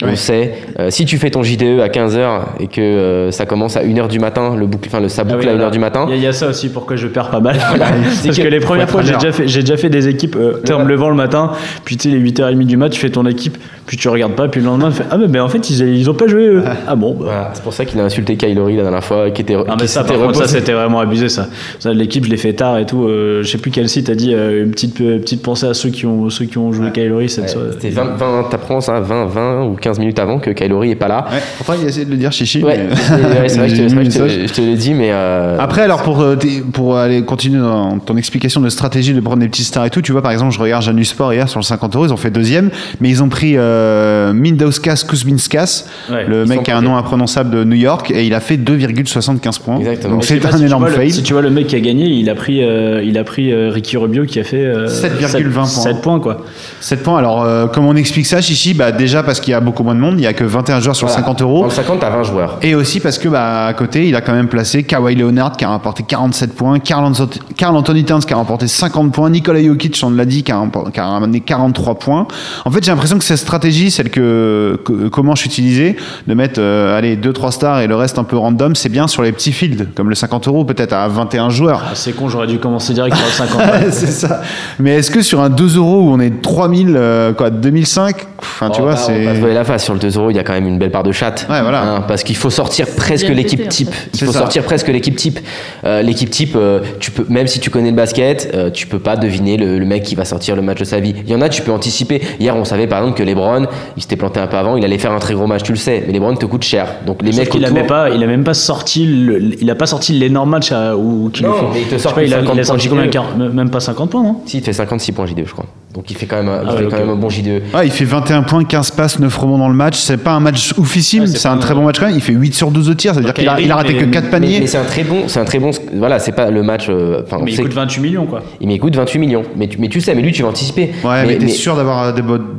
On 0.02 0.06
Ouais. 0.06 0.16
sait, 0.16 0.54
euh, 0.78 0.88
si 0.90 1.04
tu 1.04 1.18
fais 1.18 1.28
ton 1.30 1.42
JDE 1.42 1.80
à 1.80 1.88
15h 1.90 2.40
et 2.58 2.68
que 2.68 2.80
euh, 2.80 3.30
ça 3.30 3.44
commence 3.44 3.76
à 3.76 3.82
1h 3.84 4.08
du 4.08 4.18
matin, 4.18 4.56
le 4.56 4.66
boucle, 4.66 4.88
enfin, 4.88 4.98
le, 5.00 5.10
ça 5.10 5.22
Ah 5.22 5.24
boucle 5.30 5.40
oui, 5.44 5.48
à 5.48 5.52
1h 5.52 5.56
voilà. 5.56 5.70
du 5.70 5.78
matin. 5.78 6.06
Il 6.08 6.12
y, 6.12 6.14
a- 6.14 6.16
il 6.16 6.22
y 6.22 6.26
a 6.26 6.32
ça 6.32 6.48
aussi 6.48 6.70
pourquoi 6.70 6.96
je 6.96 7.06
perds 7.06 7.28
pas 7.30 7.40
mal. 7.40 7.56
C'est 8.12 8.28
Parce 8.28 8.38
que- 8.38 8.42
que 8.44 8.48
les 8.48 8.60
premières 8.60 8.88
fois, 8.88 9.02
j'ai 9.02 9.12
déjà, 9.12 9.30
fait, 9.30 9.44
déjà 9.44 9.76
fait 9.76 9.90
des 9.90 10.08
équipes. 10.08 10.36
Euh, 10.36 10.62
en 10.72 10.78
me 10.84 10.88
levant 10.88 11.10
le 11.10 11.16
matin, 11.16 11.50
puis 11.84 11.98
tu 11.98 12.08
sais, 12.10 12.16
les 12.16 12.20
8h30 12.22 12.64
du 12.66 12.78
mat, 12.78 12.88
tu 12.88 12.98
fais 12.98 13.10
ton 13.10 13.26
équipe, 13.26 13.58
puis 13.90 13.96
tu 13.96 14.08
regardes 14.08 14.34
pas, 14.36 14.46
puis 14.46 14.60
le 14.60 14.66
lendemain, 14.66 14.88
tu 14.90 14.98
fais 14.98 15.04
Ah, 15.10 15.16
mais 15.18 15.26
ben, 15.26 15.40
en 15.42 15.48
fait, 15.48 15.68
ils, 15.68 15.80
ils 15.96 16.08
ont 16.08 16.14
pas 16.14 16.28
joué 16.28 16.46
eux. 16.46 16.62
Ah 16.86 16.94
bon, 16.94 17.10
bah. 17.14 17.24
Voilà, 17.24 17.50
c'est 17.54 17.62
pour 17.64 17.72
ça 17.72 17.84
qu'il 17.84 17.98
a 17.98 18.04
insulté 18.04 18.36
Kylori 18.36 18.76
la 18.76 18.84
dernière 18.84 19.02
fois, 19.02 19.30
qui 19.32 19.42
était. 19.42 19.56
Ah 19.66 19.74
mais 19.80 19.88
ça 19.88 20.04
par 20.04 20.16
contre 20.16 20.36
ça 20.36 20.46
c'était 20.46 20.72
vraiment 20.74 21.00
abusé 21.00 21.28
ça. 21.28 21.48
ça 21.80 21.92
l'équipe 21.92 22.24
je 22.24 22.30
l'ai 22.30 22.36
fait 22.36 22.52
tard 22.52 22.78
et 22.78 22.86
tout. 22.86 23.02
euh, 23.08 23.42
je 23.42 23.50
sais 23.50 23.58
plus 23.58 23.72
quel 23.72 23.88
site 23.88 24.08
a 24.08 24.14
dit 24.14 24.32
euh, 24.32 24.62
une 24.64 24.70
petite 24.70 25.00
euh, 25.00 25.18
petite 25.18 25.42
pensée 25.42 25.66
à 25.66 25.74
ceux 25.74 25.88
qui 25.88 26.06
ont 26.06 26.30
ceux 26.30 26.44
qui 26.44 26.56
ont 26.56 26.72
joué 26.72 26.92
Kylori 26.92 27.28
cette 27.28 27.46
Ouais, 27.46 27.50
soirée. 27.50 27.68
C'était 27.72 27.90
20, 27.90 28.04
20 28.16 28.44
t'apprends 28.48 28.80
ça, 28.80 29.00
20, 29.00 29.26
20 29.26 29.62
ou 29.64 29.74
15 29.74 29.98
minutes 29.98 30.20
avant 30.20 30.38
que 30.38 30.50
Kylori 30.50 30.92
est 30.92 30.94
pas 30.94 31.08
là. 31.08 31.24
Ouais, 31.32 31.38
pourtant, 31.58 31.72
il 31.80 31.84
a 31.84 31.88
essayé 31.88 32.04
de 32.06 32.12
le 32.12 32.16
dire, 32.16 32.30
Chichi. 32.30 32.62
Ouais, 32.62 32.78
mais- 32.78 33.40
ouais, 33.40 33.48
c'est 33.48 33.58
vrai 33.58 33.68
que 33.68 33.74
je 33.74 33.82
te- 33.88 34.18
vrai 34.20 34.28
que 34.46 34.54
je 34.54 34.62
l'ai 34.62 34.76
dit, 34.76 34.94
mais. 34.94 35.10
euh, 35.10 35.56
Après, 35.58 35.82
alors 35.82 36.02
pour, 36.02 36.20
euh, 36.20 36.36
pour 36.72 36.96
aller 36.96 37.24
continuer 37.24 37.58
dans 37.60 37.98
ton 37.98 38.16
explication 38.16 38.60
de 38.60 38.68
stratégie 38.68 39.14
de 39.14 39.20
prendre 39.20 39.40
des 39.40 39.48
petits 39.48 39.64
stars 39.64 39.86
et 39.86 39.90
tout, 39.90 40.00
tu 40.00 40.12
vois, 40.12 40.22
par 40.22 40.30
exemple, 40.30 40.52
je 40.54 40.60
regarde 40.60 40.84
Janus 40.84 41.08
Sport 41.08 41.32
hier 41.34 41.48
sur 41.48 41.58
le 41.58 41.64
50 41.64 41.96
euros, 41.96 42.06
ils 42.06 42.12
ont 42.12 42.16
fait 42.16 42.30
deuxième, 42.30 42.70
mais 43.00 43.08
ils 43.08 43.20
ont 43.22 43.28
pris 43.28 43.56
euh, 43.80 44.32
Mindauskas 44.32 45.04
Kuzminskas, 45.08 45.84
Ouais, 46.10 46.24
le 46.26 46.44
mec 46.44 46.62
qui 46.62 46.70
a 46.70 46.76
un 46.78 46.82
nom 46.82 46.96
imprononçable 46.96 47.50
de 47.50 47.64
New 47.64 47.76
York, 47.76 48.10
et 48.10 48.26
il 48.26 48.34
a 48.34 48.40
fait 48.40 48.56
2,75 48.56 49.60
points. 49.60 49.78
Exactement. 49.78 50.14
Donc 50.14 50.24
c'est 50.24 50.44
un 50.44 50.56
si 50.56 50.64
énorme 50.64 50.82
vois 50.82 50.90
le- 50.90 50.96
fail. 50.96 51.10
Si 51.12 51.22
tu 51.22 51.32
vois 51.32 51.42
le 51.42 51.50
mec 51.50 51.66
qui 51.68 51.76
a 51.76 51.80
gagné, 51.80 52.06
il 52.06 52.28
a 52.30 52.34
pris 52.34 52.62
euh, 52.62 53.02
il 53.02 53.16
a 53.18 53.24
pris 53.24 53.52
euh, 53.52 53.70
Ricky 53.72 53.96
Rubio 53.96 54.24
qui 54.24 54.38
a 54.40 54.44
fait 54.44 54.64
euh, 54.64 54.86
7,20 54.86 55.52
points. 55.52 55.64
7 55.66 56.00
points 56.02 56.20
quoi. 56.20 56.44
7 56.80 57.02
points. 57.02 57.18
Alors, 57.18 57.42
euh, 57.42 57.66
comment 57.66 57.90
on 57.90 57.96
explique 57.96 58.26
ça, 58.26 58.40
Chichi 58.40 58.74
bah, 58.74 58.92
Déjà 58.92 59.22
parce 59.22 59.40
qu'il 59.40 59.52
y 59.52 59.54
a 59.54 59.60
beaucoup 59.60 59.82
moins 59.82 59.94
de 59.94 60.00
monde, 60.00 60.14
il 60.18 60.22
y 60.22 60.26
a 60.26 60.32
que 60.32 60.44
21 60.44 60.80
joueurs 60.80 60.96
sur 60.96 61.06
voilà. 61.06 61.22
50 61.22 61.38
Dans 61.38 61.44
euros. 61.44 61.64
le 61.64 61.70
50, 61.70 62.00
t'as 62.00 62.10
20 62.10 62.22
joueurs. 62.24 62.58
Et 62.62 62.74
aussi 62.74 63.00
parce 63.00 63.18
que 63.18 63.28
bah, 63.28 63.66
à 63.66 63.74
côté, 63.74 64.06
il 64.08 64.16
a 64.16 64.20
quand 64.20 64.32
même 64.32 64.48
placé 64.48 64.82
Kawhi 64.82 65.14
Leonard 65.14 65.56
qui 65.56 65.64
a 65.64 65.68
rapporté 65.68 66.02
47 66.06 66.54
points, 66.54 66.78
Carl, 66.80 67.10
Carl 67.56 67.76
Anthony 67.76 68.04
Towns 68.04 68.20
qui 68.20 68.32
a 68.32 68.36
rapporté 68.36 68.66
50 68.68 69.12
points, 69.12 69.30
Nikola 69.30 69.62
Jokic, 69.62 70.00
on 70.02 70.10
l'a 70.10 70.24
dit, 70.24 70.42
qui 70.42 70.52
a, 70.52 70.62
qui 70.92 71.00
a 71.00 71.06
ramené 71.06 71.40
43 71.40 71.98
points. 71.98 72.26
En 72.64 72.70
fait, 72.70 72.84
j'ai 72.84 72.90
l'impression 72.90 73.18
que 73.18 73.24
cette 73.24 73.38
stratégie, 73.38 73.60
celle 73.72 74.10
que, 74.10 74.78
que 74.84 75.08
comment 75.08 75.34
je 75.34 75.44
utilisais, 75.46 75.96
de 76.26 76.34
mettre 76.34 76.60
euh, 76.60 76.96
allez, 76.96 77.16
2-3 77.16 77.50
stars 77.52 77.80
et 77.80 77.86
le 77.86 77.96
reste 77.96 78.18
un 78.18 78.24
peu 78.24 78.36
random, 78.36 78.74
c'est 78.74 78.88
bien 78.88 79.06
sur 79.08 79.22
les 79.22 79.32
petits 79.32 79.52
fields, 79.52 79.86
comme 79.94 80.08
le 80.08 80.14
50 80.14 80.48
euros, 80.48 80.64
peut-être 80.64 80.92
à 80.92 81.06
21 81.08 81.50
joueurs. 81.50 81.82
Ah, 81.86 81.90
c'est 81.94 82.12
con, 82.12 82.28
j'aurais 82.28 82.46
dû 82.46 82.58
commencer 82.58 82.92
direct 82.92 83.16
par 83.16 83.26
le 83.26 83.32
50. 83.32 83.62
c'est 83.92 84.06
ça. 84.06 84.40
Mais 84.78 84.96
est-ce 84.96 85.10
que 85.10 85.22
sur 85.22 85.40
un 85.40 85.50
2 85.50 85.76
euros 85.76 86.00
où 86.02 86.10
on 86.12 86.20
est 86.20 86.42
3000, 86.42 86.94
euh, 86.96 87.32
quoi, 87.32 87.50
2005, 87.50 88.16
enfin, 88.38 88.70
tu 88.70 88.80
Oh, 88.80 88.84
vois, 88.84 88.94
bah, 88.94 89.00
On 89.02 89.06
c'est. 89.06 89.24
va 89.24 89.34
se 89.34 89.40
voiler 89.40 89.54
la 89.54 89.64
face. 89.64 89.84
Sur 89.84 89.94
le 89.94 90.00
2 90.00 90.16
euros, 90.16 90.30
il 90.30 90.36
y 90.36 90.38
a 90.38 90.42
quand 90.44 90.52
même 90.52 90.66
une 90.66 90.78
belle 90.78 90.90
part 90.90 91.02
de 91.02 91.12
chatte. 91.12 91.46
Ouais, 91.50 91.60
voilà. 91.62 91.82
Hein, 91.82 92.04
parce 92.06 92.22
qu'il 92.22 92.36
faut 92.36 92.50
sortir 92.50 92.86
presque 92.96 93.28
l'équipe 93.28 93.60
en 93.64 93.68
type. 93.68 93.90
fait. 93.92 94.08
Il 94.14 94.24
faut 94.26 94.32
ça. 94.32 94.40
sortir 94.40 94.62
presque 94.64 94.88
l'équipe 94.88 95.16
type. 95.16 95.38
Euh, 95.84 96.02
l'équipe 96.02 96.30
type, 96.30 96.54
euh, 96.56 96.80
tu 96.98 97.10
peux, 97.10 97.24
même 97.28 97.46
si 97.46 97.60
tu 97.60 97.70
connais 97.70 97.90
le 97.90 97.96
basket, 97.96 98.50
euh, 98.54 98.70
tu 98.70 98.86
peux 98.86 98.98
pas 98.98 99.16
deviner 99.16 99.56
le, 99.56 99.78
le 99.78 99.84
mec 99.84 100.02
qui 100.02 100.14
va 100.14 100.24
sortir 100.24 100.56
le 100.56 100.62
match 100.62 100.78
de 100.78 100.84
sa 100.84 101.00
vie. 101.00 101.14
Il 101.26 101.30
y 101.30 101.34
en 101.34 101.40
a, 101.40 101.48
tu 101.48 101.62
peux 101.62 101.72
anticiper. 101.72 102.20
Hier, 102.40 102.56
on 102.56 102.64
savait 102.64 102.86
par 102.86 102.98
exemple 103.00 103.18
que 103.18 103.22
LeBron, 103.58 103.66
il 103.96 104.02
s'était 104.02 104.16
planté 104.16 104.40
un 104.40 104.46
peu 104.46 104.56
avant, 104.56 104.76
il 104.76 104.84
allait 104.84 104.98
faire 104.98 105.12
un 105.12 105.18
très 105.18 105.34
gros 105.34 105.46
match, 105.46 105.62
tu 105.62 105.72
le 105.72 105.78
sais. 105.78 106.04
Mais 106.06 106.12
LeBron 106.12 106.34
te 106.36 106.46
coûte 106.46 106.62
cher. 106.64 106.86
Donc 107.06 107.22
les 107.22 107.32
Sauf 107.32 107.40
mecs 107.54 107.64
a 107.64 107.68
autour- 107.70 107.86
pas, 107.86 108.10
il 108.10 108.22
a 108.22 108.26
même 108.26 108.44
pas 108.44 108.54
sorti, 108.54 109.06
le, 109.06 109.60
il 109.60 109.70
a 109.70 109.74
pas 109.74 109.86
sorti 109.86 110.12
l'énorme 110.12 110.50
match 110.50 110.72
à, 110.72 110.96
où 110.96 111.30
Non, 111.42 111.52
fait. 111.52 111.64
mais 111.74 111.80
il 111.82 111.88
te 111.88 111.98
sort 111.98 112.14
pas, 112.14 112.22
il 112.22 112.32
a, 112.34 112.38
50 112.40 112.54
il 112.54 112.60
a 112.60 112.64
sorti 112.64 112.88
points 112.88 112.96
combien 112.96 113.06
JDE. 113.10 113.12
40 113.38 113.54
Même 113.54 113.70
pas 113.70 113.80
50 113.80 114.10
points 114.10 114.22
non? 114.22 114.36
Si, 114.46 114.58
il 114.58 114.60
te 114.60 114.66
fait 114.66 114.72
56 114.72 115.12
points 115.12 115.26
JDE, 115.26 115.44
je 115.46 115.52
crois. 115.52 115.66
Donc 115.92 116.08
il 116.08 116.16
fait 116.16 116.26
quand 116.26 116.36
même, 116.36 116.48
un- 116.48 116.62
il 116.62 116.68
Ah 116.68 116.76
fait 116.76 116.84
ouais, 116.84 116.88
quand 116.90 116.96
ok. 116.98 117.02
même 117.02 117.10
un 117.10 117.16
bon 117.16 117.26
E. 117.26 117.30
JDE. 117.30 117.62
Ouais, 117.74 117.86
il 117.86 117.90
fait 117.90 118.04
21 118.04 118.42
points, 118.44 118.62
15 118.62 118.92
passes, 118.92 119.18
9 119.18 119.36
rebonds 119.36 119.58
dans 119.58 119.68
le 119.68 119.74
match. 119.74 119.96
C'est 119.98 120.18
pas 120.18 120.30
un 120.30 120.38
match 120.40 120.72
oufissime, 120.78 121.26
c'est 121.26 121.48
un 121.48 121.56
très 121.56 121.74
bon 121.74 121.82
match 121.84 121.98
quand 121.98 122.06
même. 122.06 122.14
Il 122.14 122.20
fait 122.20 122.32
8 122.32 122.54
sur 122.54 122.70
12 122.70 122.88
au 122.90 122.94
tir, 122.94 123.12
c'est-à-dire 123.12 123.34
qu'il 123.34 123.48
a, 123.48 123.52
Kyrie, 123.54 123.64
il 123.64 123.72
a 123.72 123.74
raté 123.76 123.94
mais- 123.94 124.00
que 124.00 124.04
4 124.04 124.24
Mais, 124.26 124.30
paniers. 124.30 124.60
mais 124.60 124.66
c'est 124.68 124.78
un 124.78 124.84
très 124.84 125.02
bon, 125.02 125.24
c'est 125.26 125.40
un 125.40 125.44
très 125.44 125.58
bon. 125.58 125.72
Voilà, 125.96 126.20
c'est 126.20 126.30
pas 126.30 126.48
le 126.50 126.62
match. 126.62 126.86
euh, 126.88 127.22
Mais 127.42 127.50
il 127.52 127.56
coûte 127.58 127.70
que- 127.70 127.74
28 127.74 128.00
millions 128.02 128.24
quoi. 128.26 128.42
il 128.60 128.68
m'écoute 128.68 128.94
28 128.94 129.18
millions. 129.18 129.42
Mais 129.56 129.66
tu, 129.66 129.78
mais 129.78 129.88
tu 129.88 130.00
sais, 130.00 130.14
mais 130.14 130.22
lui, 130.22 130.30
tu 130.30 130.42
vas 130.42 130.48
anticiper. 130.48 130.92
Ouais, 131.02 131.26
mais, 131.26 131.38
t'es 131.38 131.48
sûr 131.48 131.74
d'avoir 131.74 132.14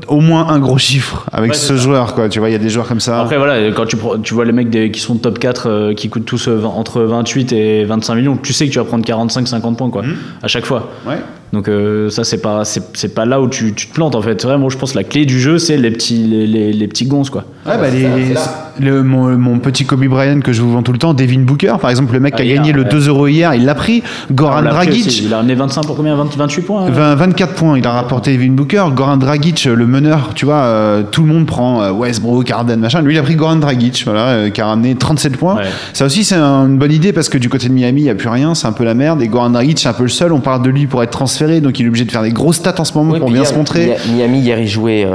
au 0.09 0.19
moins 0.19 0.49
un 0.49 0.59
gros 0.59 0.77
chiffre 0.77 1.25
avec 1.32 1.51
Ouais, 1.51 1.57
ce 1.57 1.77
joueur, 1.77 2.13
quoi. 2.15 2.27
Tu 2.27 2.39
vois, 2.39 2.49
il 2.49 2.53
y 2.53 2.55
a 2.55 2.59
des 2.59 2.69
joueurs 2.69 2.88
comme 2.88 2.99
ça. 2.99 3.21
Après 3.21 3.38
voilà, 3.38 3.71
quand 3.71 3.86
tu, 3.86 3.95
tu 4.23 4.34
vois 4.34 4.43
les 4.43 4.51
mecs 4.51 4.69
des- 4.69 4.91
qui 4.91 4.99
sont 4.99 5.15
top 5.15 5.39
4 5.39 5.69
euh, 5.69 5.93
qui 5.93 6.09
coûtent 6.09 6.25
tous 6.25 6.49
euh, 6.49 6.61
entre 6.65 7.01
28 7.03 7.53
et 7.53 7.86
25 7.86 8.15
millions, 8.15 8.38
tu 8.41 8.51
sais 8.51 8.67
que 8.67 8.71
tu 8.73 8.79
vas 8.79 8.84
prendre 8.86 9.05
45-50 9.05 9.75
points 9.77 9.89
quoi, 9.89 10.03
à 10.43 10.47
chaque 10.49 10.65
fois. 10.65 10.89
Ouais. 11.07 11.15
Donc 11.53 11.67
euh, 11.67 12.09
ça 12.09 12.23
c'est 12.23 12.41
pas 12.41 12.63
c'est 12.63 12.82
c'est 12.93 13.13
pas 13.22 13.26
là 13.26 13.41
où 13.41 13.47
tu, 13.47 13.74
tu 13.74 13.88
te 13.88 13.93
plantes 13.93 14.15
en 14.15 14.22
fait. 14.22 14.43
Vraiment, 14.43 14.69
je 14.69 14.78
pense 14.78 14.91
que 14.93 14.97
la 14.97 15.03
clé 15.03 15.26
du 15.26 15.39
jeu 15.39 15.57
c'est 15.57 15.78
les 15.78 15.91
petits 15.91 16.24
les, 16.24 16.47
les, 16.47 16.74
les 16.74 16.88
petits 16.88 17.05
gonzes 17.05 17.30
quoi. 17.30 17.43
Ouais, 17.65 17.78
bah, 17.78 17.89
les- 17.89 18.34
le, 18.80 19.03
mon, 19.03 19.38
mon 19.38 19.59
petit 19.59 19.86
Kobe 19.86 20.05
Bryant 20.05 20.39
que 20.39 20.53
je 20.53 20.61
vous 20.61 20.72
vends 20.72 20.82
tout 20.82 20.93
le 20.93 20.97
temps, 20.97 21.13
Devin 21.13 21.41
Booker, 21.41 21.74
par 21.80 21.89
exemple, 21.89 22.13
le 22.13 22.19
mec 22.22 22.36
qui 22.36 22.41
Ah, 22.41 22.45
a 22.45 22.47
hier, 22.47 22.55
gagné 22.55 22.72
le 22.72 22.84
ouais. 22.84 22.89
2 22.89 23.09
euros 23.09 23.28
hier, 23.28 23.53
il 23.53 23.65
l'a 23.65 23.76
pris. 23.76 24.01
Goran 24.32 24.61
pris 24.63 24.69
Dragic. 24.88 25.07
aussi. 25.07 25.24
il 25.26 25.34
a 25.34 25.38
ramené 25.38 25.53
25 25.55 25.86
pour 25.86 25.95
combien? 25.97 26.15
20 26.15 26.36
28 26.38 26.61
points. 26.61 26.86
hein 26.86 26.89
20 26.89 27.15
24 27.15 27.53
points, 27.53 27.78
il 27.78 27.86
a 27.86 27.91
rapporté 27.91 28.36
Devin 28.36 28.53
Booker, 28.53 28.86
Goran 28.95 29.17
Dragic, 29.17 29.65
le 29.65 29.86
meneur, 29.86 30.32
tu 30.34 30.45
vois, 30.45 30.55
euh, 30.63 31.03
tout 31.03 31.22
le 31.22 31.28
monde 31.28 31.45
prend 31.45 31.84
euh, 31.84 31.91
Westbrook, 31.91 32.49
Harden, 32.49 32.78
machin. 32.78 33.01
Lui, 33.01 33.13
il 33.13 33.19
a 33.19 33.24
pris 33.24 33.36
Goran 33.36 33.57
Dragic, 33.57 34.01
voilà, 34.05 34.28
euh, 34.30 34.49
qui 34.49 34.61
a 34.61 34.65
ramené 34.67 34.95
37 34.95 35.38
points. 35.38 35.57
Ouais. 35.57 35.63
Ça 35.93 36.05
aussi, 36.05 36.24
c'est 36.24 36.36
un- 36.36 36.65
une 36.67 36.78
bonne 36.78 36.93
idée 36.93 37.11
parce 37.13 37.30
que 37.30 37.38
du 37.38 37.49
côté 37.49 37.67
de 37.67 37.74
Miami, 37.74 38.01
il 38.01 38.03
n'y 38.05 38.09
a 38.09 38.15
plus 38.15 38.30
rien, 38.30 38.55
c'est 38.55 38.67
un 38.67 38.72
peu 38.72 38.86
la 38.86 38.93
merde. 38.95 39.22
Et 39.22 39.28
Goran 39.28 39.49
Dragic, 39.51 39.78
c'est 39.80 39.89
un 39.89 39.93
peu 39.93 40.03
le 40.03 40.09
seul. 40.09 40.32
On 40.32 40.39
parle 40.39 40.63
de 40.63 40.69
lui 40.69 40.88
pour 40.88 41.03
être 41.03 41.11
transféré, 41.11 41.59
donc 41.61 41.80
il 41.80 41.86
est 41.86 41.89
obligé 41.89 42.05
de 42.05 42.11
faire 42.11 42.24
des 42.24 42.32
grosses 42.32 42.55
stats 42.55 42.76
en 42.80 42.86
ce 42.86 42.93
moment 42.97 43.11
Oui, 43.14 43.20
pour 43.20 43.30
bien 43.30 43.41
hier, 43.41 43.47
se 43.49 43.55
montrer. 43.55 43.97
Mi- 44.07 44.14
Miami 44.16 44.39
hier 44.39 44.59
il 44.59 44.68
jouait, 44.68 45.05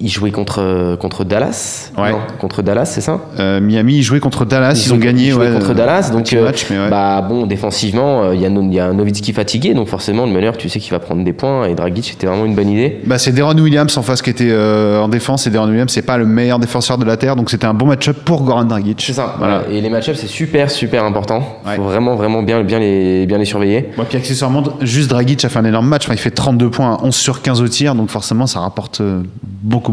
euh, 0.00 0.04
il 0.04 0.08
jouait 0.08 0.30
contre 0.30 0.96
contre 0.96 1.24
Dallas. 1.24 1.92
Ouais. 1.96 2.12
Non, 2.12 2.18
contre 2.40 2.62
Dallas, 2.62 2.86
c'est 2.86 3.00
ça 3.00 3.20
Euh, 3.38 3.60
Miami, 3.60 3.96
il 3.96 4.02
jouait 4.02 4.20
contre 4.20 4.44
Dallas, 4.44 4.82
ils, 4.86 4.92
ont 4.92 4.98
gagné. 4.98 5.30
joué 5.30 5.46
ouais, 5.46 5.52
contre 5.52 5.70
euh, 5.70 5.74
Dallas. 5.74 6.10
Donc 6.12 6.32
euh, 6.32 6.44
match, 6.44 6.70
ouais. 6.70 6.88
bah 6.90 7.22
bon, 7.22 7.46
défensivement, 7.46 8.24
euh, 8.24 8.34
il 8.34 8.40
y 8.40 8.74
y, 8.74 8.80
a 8.80 8.86
un 8.86 8.94
Nowitzki 8.94 9.32
fatigué, 9.32 9.74
donc 9.74 9.88
forcément 9.88 10.26
le 10.26 10.32
meneur, 10.32 10.56
tu 10.56 10.68
sais 10.68 10.78
qu'il 10.80 10.90
va 10.90 10.98
prendre 10.98 11.24
des 11.24 11.32
points. 11.32 11.66
Et 11.66 11.74
Dragic, 11.74 12.04
c'était 12.04 12.26
vraiment 12.26 12.44
une 12.44 12.54
bonne 12.54 12.68
idée. 12.68 13.00
Bah, 13.06 13.18
c'est 13.18 13.32
Deron 13.32 13.56
Williams 13.58 13.96
en 13.96 14.02
face 14.02 14.22
qui 14.22 14.30
était 14.30 14.50
euh, 14.50 15.00
en 15.00 15.08
défense 15.08 15.46
et 15.46 15.50
Deron 15.50 15.68
Williams 15.68 15.92
c'est 15.92 16.02
pas 16.02 16.18
le 16.18 16.26
meilleur 16.26 16.58
défenseur 16.58 16.98
de 16.98 17.04
la 17.04 17.16
terre 17.16 17.36
donc 17.36 17.50
c'était 17.50 17.66
un 17.66 17.74
bon 17.74 17.86
match-up 17.86 18.16
pour 18.24 18.42
Goran 18.42 18.64
Dragic. 18.64 19.02
C'est 19.04 19.12
ça. 19.12 19.34
Voilà. 19.38 19.62
Et 19.70 19.80
les 19.80 19.90
match-ups, 19.90 20.18
c'est 20.18 20.26
super 20.26 20.70
super 20.70 21.04
important. 21.04 21.42
Faut 21.76 21.82
vraiment 21.82 22.16
vraiment 22.16 22.42
bien 22.42 22.62
bien 22.62 22.78
les 22.78 23.26
bien 23.26 23.38
les 23.38 23.44
surveiller. 23.44 23.90
Ouais, 23.98 24.04
puis 24.08 24.18
accessoirement, 24.18 24.62
juste 24.80 25.10
Dragic 25.10 25.44
a 25.44 25.48
fait 25.48 25.58
un 25.58 25.64
énorme 25.64 25.88
match. 25.88 26.04
Enfin, 26.04 26.14
il 26.14 26.20
fait 26.20 26.30
32 26.30 26.70
points, 26.70 26.94
à 26.94 27.04
11 27.04 27.14
sur 27.14 27.42
15 27.42 27.62
au 27.62 27.68
tir, 27.68 27.94
donc 27.94 28.10
forcément, 28.10 28.46
ça 28.46 28.60
rapporte 28.60 29.00
euh, 29.00 29.22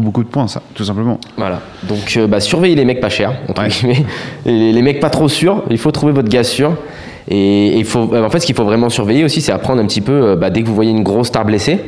beaucoup 0.00 0.22
de 0.24 0.28
points, 0.28 0.48
ça, 0.48 0.62
tout 0.74 0.84
simplement. 0.84 1.18
Voilà. 1.36 1.60
Donc, 1.84 2.14
euh, 2.16 2.26
bah, 2.26 2.40
surveillez 2.40 2.74
les 2.74 2.84
mecs 2.84 3.00
pas 3.00 3.08
chers, 3.10 3.32
entre 3.48 3.62
Ouais. 3.62 3.68
guillemets. 3.68 4.04
Et 4.46 4.50
les, 4.50 4.72
les 4.72 4.82
mecs 4.82 5.00
pas 5.00 5.10
trop 5.10 5.28
sûrs. 5.28 5.62
Il 5.70 5.78
faut 5.78 5.90
trouver 5.92 6.12
votre 6.12 6.28
gars 6.28 6.44
sûr. 6.44 6.74
Et 7.28 7.76
il 7.78 7.84
faut, 7.84 8.10
euh, 8.12 8.24
en 8.24 8.30
fait, 8.30 8.40
ce 8.40 8.46
qu'il 8.46 8.54
faut 8.54 8.64
vraiment 8.64 8.88
surveiller 8.90 9.24
aussi, 9.24 9.40
c'est 9.40 9.52
apprendre 9.52 9.80
un 9.82 9.86
petit 9.86 10.00
peu, 10.00 10.12
euh, 10.12 10.36
bah, 10.36 10.50
dès 10.50 10.62
que 10.62 10.66
vous 10.68 10.74
voyez 10.74 10.90
une 10.90 11.02
grosse 11.02 11.28
star 11.28 11.44
blessée, 11.44 11.78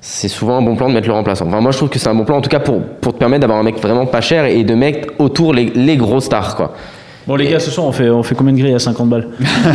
c'est 0.00 0.28
souvent 0.28 0.56
un 0.58 0.62
bon 0.62 0.76
plan 0.76 0.88
de 0.88 0.94
mettre 0.94 1.08
le 1.08 1.14
remplaçant. 1.14 1.46
Enfin, 1.46 1.60
moi, 1.60 1.70
je 1.70 1.76
trouve 1.78 1.88
que 1.88 1.98
c'est 1.98 2.08
un 2.08 2.14
bon 2.14 2.24
plan, 2.24 2.36
en 2.36 2.40
tout 2.40 2.50
cas, 2.50 2.60
pour, 2.60 2.80
pour 2.82 3.12
te 3.14 3.18
permettre 3.18 3.40
d'avoir 3.42 3.58
un 3.58 3.62
mec 3.62 3.78
vraiment 3.80 4.06
pas 4.06 4.20
cher 4.20 4.44
et 4.46 4.62
de 4.64 4.74
mettre 4.74 5.08
autour 5.18 5.54
les, 5.54 5.66
les 5.74 5.96
grosses 5.96 6.24
stars, 6.24 6.56
quoi. 6.56 6.72
Bon 7.26 7.36
les 7.36 7.48
gars, 7.48 7.58
ce 7.58 7.70
soir 7.70 7.86
on 7.86 7.92
fait 7.92 8.10
on 8.10 8.22
fait 8.22 8.34
combien 8.34 8.52
de 8.52 8.58
grilles 8.58 8.74
à 8.74 8.78
50 8.78 9.08
balles 9.08 9.28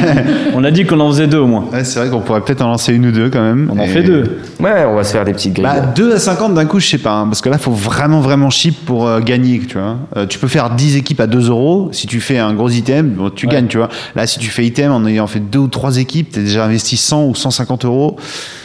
On 0.53 0.63
a 0.63 0.69
dit 0.69 0.85
qu'on 0.85 0.99
en 0.99 1.09
faisait 1.09 1.25
deux 1.25 1.39
au 1.39 1.47
moins. 1.47 1.65
Ouais, 1.73 1.83
c'est 1.83 1.99
vrai 1.99 2.09
qu'on 2.09 2.19
pourrait 2.21 2.41
peut-être 2.41 2.61
en 2.61 2.67
lancer 2.67 2.93
une 2.93 3.07
ou 3.07 3.11
deux 3.11 3.29
quand 3.29 3.41
même. 3.41 3.71
On 3.73 3.79
en 3.79 3.87
fait 3.87 4.03
deux. 4.03 4.37
Ouais, 4.59 4.85
on 4.87 4.95
va 4.95 5.03
se 5.03 5.13
faire 5.13 5.25
des 5.25 5.33
petites 5.33 5.53
grilles. 5.53 5.65
Bah, 5.65 5.79
2 5.95 6.13
à 6.13 6.19
50 6.19 6.53
d'un 6.53 6.65
coup, 6.65 6.79
je 6.79 6.87
sais 6.87 6.97
pas, 6.99 7.13
hein, 7.13 7.25
parce 7.25 7.41
que 7.41 7.49
là, 7.49 7.57
faut 7.57 7.71
vraiment, 7.71 8.19
vraiment 8.19 8.49
cheap 8.51 8.85
pour 8.85 9.07
euh, 9.07 9.19
gagner, 9.19 9.59
tu 9.67 9.77
vois. 9.79 9.97
Euh, 10.15 10.27
tu 10.27 10.37
peux 10.37 10.47
faire 10.47 10.69
10 10.71 10.97
équipes 10.97 11.21
à 11.21 11.27
2 11.27 11.49
euros. 11.49 11.89
Si 11.91 12.05
tu 12.07 12.19
fais 12.21 12.37
un 12.37 12.53
gros 12.53 12.69
item, 12.69 13.09
bon, 13.11 13.29
tu 13.31 13.47
Ouais. 13.47 13.53
gagnes, 13.53 13.67
tu 13.67 13.77
vois. 13.77 13.89
Là, 14.15 14.27
si 14.27 14.37
tu 14.39 14.49
fais 14.51 14.65
item 14.65 14.91
en 14.91 15.05
ayant 15.07 15.25
fait 15.27 15.39
2 15.39 15.57
ou 15.59 15.67
3 15.67 15.97
équipes, 15.97 16.29
t'as 16.31 16.41
déjà 16.41 16.65
investi 16.65 16.97
100 16.97 17.25
ou 17.25 17.33
150 17.35 17.85
euros. 17.85 18.15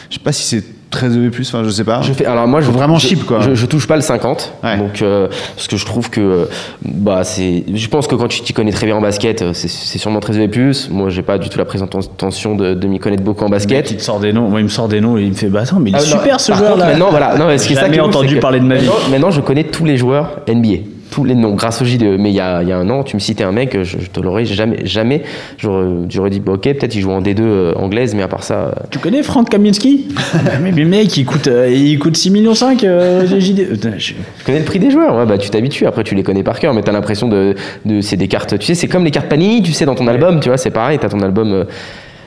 Je 0.09 0.15
sais 0.15 0.23
pas 0.23 0.31
si 0.31 0.43
c'est 0.43 0.63
très 0.95 1.07
EV+, 1.15 1.29
enfin, 1.41 1.63
je 1.63 1.69
sais 1.69 1.83
pas. 1.83 2.01
Je 2.01 2.13
fais, 2.13 2.25
alors 2.25 2.47
moi, 2.47 2.61
je 2.61 2.71
vraiment 2.71 2.97
je- 2.97 3.07
cheap, 3.07 3.25
quoi. 3.25 3.39
Je, 3.41 3.53
je 3.55 3.65
touche 3.65 3.87
pas 3.87 3.95
le 3.95 4.01
50, 4.01 4.53
Ouais. 4.63 4.77
donc 4.77 5.01
euh, 5.01 5.27
parce 5.55 5.67
que 5.67 5.77
je 5.77 5.85
trouve 5.85 6.09
que 6.09 6.21
euh, 6.21 6.45
bah 6.83 7.23
c'est, 7.23 7.63
je 7.73 7.87
pense 7.87 8.07
que 8.07 8.15
quand 8.15 8.27
tu 8.27 8.41
t'y 8.41 8.53
connais 8.53 8.71
très 8.71 8.85
bien 8.85 8.95
en 8.95 9.01
basket, 9.01 9.41
euh, 9.41 9.51
c'est, 9.53 9.67
c'est 9.67 9.97
sûrement 9.99 10.19
très 10.19 10.33
élevé 10.37 10.71
Moi, 10.89 11.09
j'ai 11.09 11.21
pas 11.21 11.37
du 11.37 11.49
tout 11.49 11.57
la 11.57 11.65
prétention 11.65 12.55
de, 12.55 12.73
de 12.73 12.87
m'y 12.87 12.99
connaître 12.99 13.23
beaucoup 13.23 13.43
en 13.45 13.49
basket. 13.49 13.91
il 13.91 13.97
te 13.97 14.01
sort 14.01 14.19
des 14.19 14.31
noms. 14.33 14.49
Moi, 14.49 14.61
il 14.61 14.63
me 14.63 14.69
sort 14.69 14.87
des 14.87 15.01
noms 15.01 15.17
et 15.17 15.23
il 15.23 15.29
me 15.29 15.33
fait 15.35 15.47
Bah 15.47 15.61
attends, 15.61 15.79
mais 15.79 15.89
il 15.91 15.95
est 15.95 15.99
Ah, 15.99 16.15
non, 16.15 16.21
super 16.21 16.39
ce 16.39 16.51
par 16.51 16.57
joueur 16.59 16.77
là. 16.77 16.85
Maintenant, 16.87 17.09
voilà, 17.09 17.35
non, 17.37 17.47
mais 17.47 17.57
ce 17.57 17.67
qui 17.67 17.73
est 17.73 17.75
ça 17.75 18.03
entendu 18.03 18.35
que 18.35 18.39
parler 18.39 18.59
de 18.59 18.65
ma 18.65 18.75
vie. 18.75 18.85
Maintenant, 18.85 19.09
maintenant, 19.11 19.31
je 19.31 19.41
connais 19.41 19.63
tous 19.65 19.85
les 19.85 19.97
joueurs 19.97 20.39
NBA. 20.47 20.94
Tous 21.11 21.23
les 21.23 21.35
noms, 21.35 21.53
grâce 21.53 21.81
au 21.81 21.85
JDE. 21.85 22.17
Mais 22.19 22.31
il 22.31 22.35
y 22.35 22.39
a, 22.39 22.61
il 22.63 22.67
y 22.67 22.71
a 22.71 22.77
un 22.77 22.89
an, 22.89 23.03
tu 23.03 23.15
me 23.15 23.19
citais 23.21 23.43
un 23.43 23.51
mec, 23.51 23.77
je, 23.83 23.97
je 23.99 24.09
te 24.09 24.19
l'aurais 24.19 24.43
jamais, 24.43 24.85
jamais. 24.85 25.21
J'aurais, 25.57 25.85
j'aurais 26.09 26.29
dit, 26.29 26.41
ok, 26.45 26.61
peut-être 26.63 26.93
il 26.95 27.01
joue 27.01 27.11
en 27.11 27.21
D2 27.21 27.39
euh, 27.41 27.73
anglaise, 27.75 28.15
mais 28.15 28.23
à 28.23 28.27
part 28.27 28.43
ça. 28.43 28.55
euh, 28.55 28.71
Tu 28.89 28.99
connais 28.99 29.21
Frank 29.23 29.49
Kaminski 29.49 30.07
Mais 30.61 30.71
le 30.71 30.85
mec, 30.85 31.15
il 31.15 31.25
coûte, 31.25 31.47
euh, 31.47 31.69
il 31.69 31.97
coûte 31.99 32.17
6 32.17 32.31
millions 32.31 32.53
5 32.55 32.83
euh, 32.83 33.25
JD. 33.39 33.59
Euh, 33.59 33.71
putain, 33.73 33.91
je- 33.97 34.13
Je 34.39 34.45
connais 34.45 34.59
le 34.59 34.65
prix 34.65 34.79
des 34.79 34.89
joueurs, 34.91 35.15
ouais, 35.15 35.25
bah 35.25 35.37
tu 35.37 35.49
t'habitues, 35.49 35.85
après 35.85 36.03
tu 36.03 36.15
les 36.15 36.23
connais 36.23 36.43
par 36.43 36.59
cœur, 36.59 36.73
mais 36.73 36.81
t'as 36.81 36.91
l'impression 36.91 37.27
de, 37.29 37.55
de 37.85 38.01
c'est 38.01 38.17
des 38.17 38.27
cartes, 38.27 38.57
tu 38.59 38.65
sais, 38.65 38.75
c'est 38.75 38.87
comme 38.87 39.05
les 39.05 39.11
cartes 39.11 39.29
Panini, 39.29 39.61
tu 39.61 39.71
sais, 39.73 39.85
dans 39.85 39.95
ton 39.95 40.07
album, 40.07 40.39
tu 40.39 40.49
vois, 40.49 40.57
c'est 40.57 40.71
pareil, 40.71 40.97
t'as 40.99 41.09
ton 41.09 41.21
album. 41.21 41.53
euh, 41.53 41.63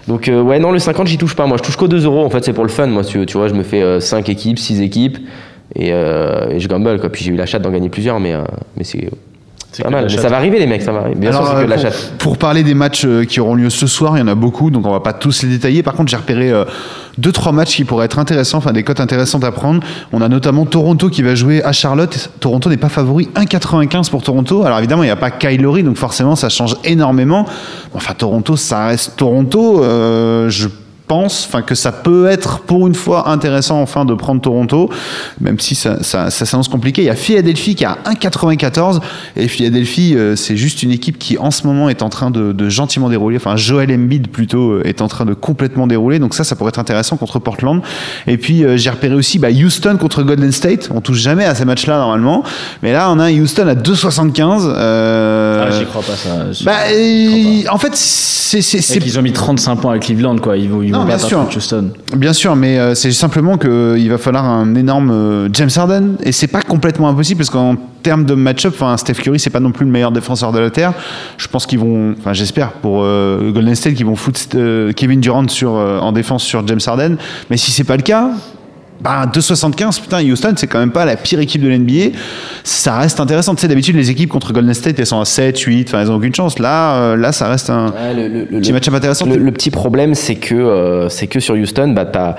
donc 0.07 0.29
euh, 0.29 0.41
ouais, 0.41 0.59
non, 0.59 0.71
le 0.73 0.79
50, 0.79 1.07
j'y 1.09 1.19
touche 1.19 1.35
pas, 1.37 1.47
moi 1.47 1.59
je 1.59 1.63
touche 1.63 1.77
qu'aux 1.77 1.89
2 1.89 2.05
euros, 2.07 2.25
en 2.25 2.31
fait, 2.31 2.43
c'est 2.45 2.55
pour 2.55 2.65
le 2.65 2.71
fun, 2.71 2.87
moi, 2.87 3.05
tu, 3.05 3.27
tu 3.27 3.37
vois, 3.37 3.49
je 3.49 3.55
me 3.55 3.63
fais 3.65 4.01
5 4.01 4.29
équipes, 4.31 4.59
6 4.59 4.81
équipes, 4.81 5.19
Et, 5.75 5.93
euh, 5.93 6.51
et 6.51 6.61
je 6.61 6.69
gamble, 6.69 6.99
quoi. 7.01 7.11
Puis 7.11 7.25
j'ai 7.25 7.33
eu 7.33 7.37
la 7.37 7.47
chatte 7.47 7.63
d'en 7.63 7.71
gagner 7.71 7.89
plusieurs, 7.89 8.21
mais, 8.21 8.35
euh, 8.35 8.43
mais 8.77 8.85
c'est 8.85 9.11
c'est 9.71 9.83
pas 9.83 9.91
mal. 9.91 10.07
Mais 10.11 10.17
ça 10.17 10.29
va 10.29 10.37
arriver, 10.37 10.59
les 10.59 10.67
mecs, 10.67 10.83
ça 10.83 10.93
va 10.93 11.01
arriver. 11.01 11.21
Bien 11.21 11.33
sûr, 11.33 11.47
c'est 11.47 11.55
que 11.55 11.65
de 11.65 11.67
la 11.67 11.77
pour, 11.77 11.83
chatte. 11.83 12.13
pour 12.19 12.39
parler 12.39 12.63
des 12.63 12.75
matchs 12.75 13.05
euh, 13.05 13.25
qui 13.25 13.39
auront 13.39 13.55
lieu 13.55 13.69
ce 13.69 13.87
soir, 13.87 14.17
il 14.17 14.21
y 14.21 14.23
en 14.23 14.29
a 14.29 14.35
beaucoup, 14.35 14.71
donc 14.71 14.87
on 14.87 14.91
va 14.91 15.01
pas 15.01 15.13
tous 15.13 15.43
les 15.43 15.51
détailler. 15.51 15.83
Par 15.83 15.95
contre, 15.95 16.11
j'ai 16.11 16.17
repéré 16.17 16.51
euh, 16.51 16.65
deux 17.19 17.33
trois 17.33 17.53
matchs 17.53 17.77
qui 17.77 17.85
pourraient 17.85 18.07
être 18.07 18.19
intéressants, 18.19 18.59
enfin 18.59 18.73
des 18.73 18.83
cotes 18.83 19.01
intéressantes 19.01 19.45
à 19.45 19.53
prendre. 19.53 19.83
On 20.13 20.23
a 20.23 20.29
notamment 20.29 20.65
Toronto 20.65 21.11
qui 21.11 21.23
va 21.23 21.35
jouer 21.35 21.63
à 21.63 21.73
Charlotte. 21.73 22.31
Toronto 22.41 22.71
n'est 22.71 22.79
pas 22.79 22.89
favori, 22.89 23.29
1,95 23.35 24.11
pour 24.11 24.23
Toronto. 24.23 24.65
Alors 24.65 24.79
évidemment, 24.79 25.03
il 25.03 25.07
n'y 25.07 25.13
a 25.13 25.17
pas 25.17 25.31
Kylori, 25.31 25.83
donc 25.83 25.97
forcément 25.97 26.35
ça 26.35 26.49
change 26.49 26.77
énormément. 26.85 27.45
Enfin, 27.95 28.15
Toronto, 28.15 28.57
ça 28.57 28.87
reste 28.87 29.17
Toronto. 29.17 29.85
Euh, 29.85 30.49
je 30.49 30.69
pense 31.09 31.47
enfin 31.49 31.63
que 31.63 31.75
ça 31.75 31.91
peut 31.91 32.29
être 32.29 32.61
pour 32.61 32.87
une 32.87 32.95
fois 32.95 33.31
intéressant 33.31 33.81
enfin 33.81 34.05
de 34.05 34.15
prendre 34.15 34.41
Toronto 34.41 34.91
même 35.41 35.59
si 35.59 35.75
ça, 35.75 36.03
ça, 36.03 36.31
ça 36.31 36.47
s'annonce 36.47 36.69
compliqué. 36.69 37.03
Il 37.03 37.07
y 37.07 37.11
a 37.11 37.17
Philadelphie 37.17 37.75
qui 37.75 37.85
a 37.85 37.99
1,94 38.05 39.01
et 39.37 39.49
Philadelphie 39.49 40.15
euh, 40.15 40.37
c'est 40.37 40.57
juste 40.57 40.83
une 40.83 40.91
équipe 40.91 41.19
qui 41.19 41.39
en 41.39 41.51
ce 41.51 41.67
moment 41.67 41.89
est 41.89 42.03
en 42.03 42.09
train 42.11 42.31
de, 42.31 42.53
de 42.53 42.69
gentiment 42.69 43.09
dérouler 43.09 43.37
enfin 43.37 43.57
Joel 43.57 43.91
Embiid 43.91 44.29
plutôt 44.29 44.73
euh, 44.73 44.83
est 44.87 45.01
en 45.01 45.09
train 45.09 45.25
de 45.25 45.35
complètement 45.35 45.87
dérouler. 45.87 46.19
Donc 46.19 46.35
ça 46.35 46.45
ça 46.45 46.55
pourrait 46.55 46.69
être 46.71 46.79
intéressant 46.79 47.17
contre 47.17 47.39
Portland. 47.39 47.81
Et 48.27 48.37
puis 48.37 48.65
euh, 48.65 48.77
j'ai 48.77 48.91
repéré 48.91 49.15
aussi 49.15 49.39
bah, 49.39 49.49
Houston 49.51 49.97
contre 49.99 50.23
Golden 50.23 50.53
State. 50.53 50.91
On 50.95 51.01
touche 51.01 51.19
jamais 51.19 51.45
à 51.45 51.55
ces 51.55 51.65
matchs 51.65 51.87
là 51.87 51.99
normalement. 51.99 52.45
Mais 52.83 52.93
là 52.93 53.11
on 53.11 53.19
a 53.19 53.31
Houston 53.31 53.67
à 53.67 53.75
2,75 53.75 54.63
euh, 54.67 55.67
Ah, 55.67 55.71
j'y 55.79 55.87
crois 55.87 56.03
pas 56.03 56.17
ça. 56.17 56.65
bah, 56.65 56.73
crois 56.93 57.75
en 57.75 57.79
fait 57.79 57.93
c'est 57.95 58.61
ils 59.05 59.19
ont 59.19 59.23
mis 59.23 59.33
35 59.33 59.77
points 59.77 59.95
à 59.95 59.99
Cleveland, 59.99 60.39
quoi. 60.39 60.57
Ils 60.57 60.69
vont, 60.69 60.83
ils 60.83 60.95
Non, 60.99 61.05
bien 61.05 61.19
sûr. 61.19 61.39
contre 61.39 61.57
Houston. 61.57 61.91
Bien 62.17 62.33
sûr, 62.33 62.57
mais 62.57 62.79
euh, 62.79 62.95
c'est 62.95 63.13
simplement 63.13 63.59
qu'il 63.59 64.09
va 64.09 64.19
falloir 64.19 64.45
un 64.45 64.75
énorme 64.75 65.11
euh, 65.11 65.49
James 65.53 65.71
Harden 65.75 66.17
et 66.23 66.33
c'est 66.33 66.47
pas 66.47 66.63
complètement 66.63 67.09
impossible 67.09 67.39
parce 67.39 67.51
qu'en 67.51 67.77
termes 68.03 68.25
de 68.25 68.35
match-up, 68.35 68.73
enfin 68.75 68.97
Steph 68.97 69.15
Curry 69.15 69.39
c'est 69.39 69.51
pas 69.51 69.61
non 69.61 69.73
plus 69.73 69.85
le 69.85 69.91
meilleur 69.91 70.13
défenseur 70.13 70.53
de 70.53 70.59
la 70.59 70.71
terre. 70.71 70.93
Je 71.37 71.47
pense 71.49 71.67
qu'ils 71.67 71.79
vont, 71.79 72.15
enfin 72.19 72.33
j'espère 72.33 72.73
pour 72.73 73.03
euh, 73.03 73.51
Golden 73.51 73.75
State 73.75 73.95
qu'ils 73.95 74.07
vont 74.07 74.17
foutre 74.17 74.41
euh, 74.55 74.93
Kevin 74.93 75.21
Durant 75.21 75.49
sur 75.49 75.77
euh, 75.77 75.99
en 75.99 76.13
défense 76.13 76.43
sur 76.43 76.67
James 76.67 76.81
Harden. 76.85 77.17
Mais 77.51 77.57
si 77.57 77.71
c'est 77.71 77.85
pas 77.85 77.97
le 77.97 78.03
cas. 78.03 78.31
Bah, 79.01 79.27
2,75, 79.33 80.01
putain, 80.01 80.25
Houston, 80.25 80.55
c'est 80.57 80.67
quand 80.67 80.81
même 80.81 80.91
pas 80.91 81.05
la 81.05 81.15
pire 81.17 81.39
équipe 81.39 81.63
de 81.63 81.69
l'NBA. 81.69 82.17
Ça 82.65 82.99
reste 82.99 83.21
intéressant. 83.21 83.55
Tu 83.55 83.61
sais, 83.61 83.69
d'habitude, 83.69 83.95
les 83.95 84.11
équipes 84.11 84.29
contre 84.31 84.53
Golden 84.53 84.75
State, 84.75 84.99
elles 84.99 85.07
sont 85.07 85.21
à 85.21 85.25
7, 85.25 85.57
8, 85.59 85.89
enfin, 85.89 86.01
elles 86.03 86.11
ont 86.11 86.17
aucune 86.17 86.35
chance. 86.35 86.59
Là, 86.59 86.97
euh, 86.97 87.17
là, 87.17 87.31
ça 87.31 87.49
reste 87.49 87.71
un 87.71 87.87
Ouais, 87.91 88.15
le, 88.15 88.27
le- 88.29 88.47
le- 88.51 88.59
petit 88.61 88.73
match-up 88.73 88.95
intéressant. 88.95 89.27
Le, 89.27 89.37
le 89.37 89.53
petit 89.53 89.71
problème, 89.71 90.15
c'est 90.15 90.35
que, 90.35 90.55
euh, 90.55 91.09
c'est 91.09 91.29
que 91.29 91.39
sur 91.39 91.55
Houston, 91.55 91.93
bah, 91.95 92.07
t'as, 92.07 92.35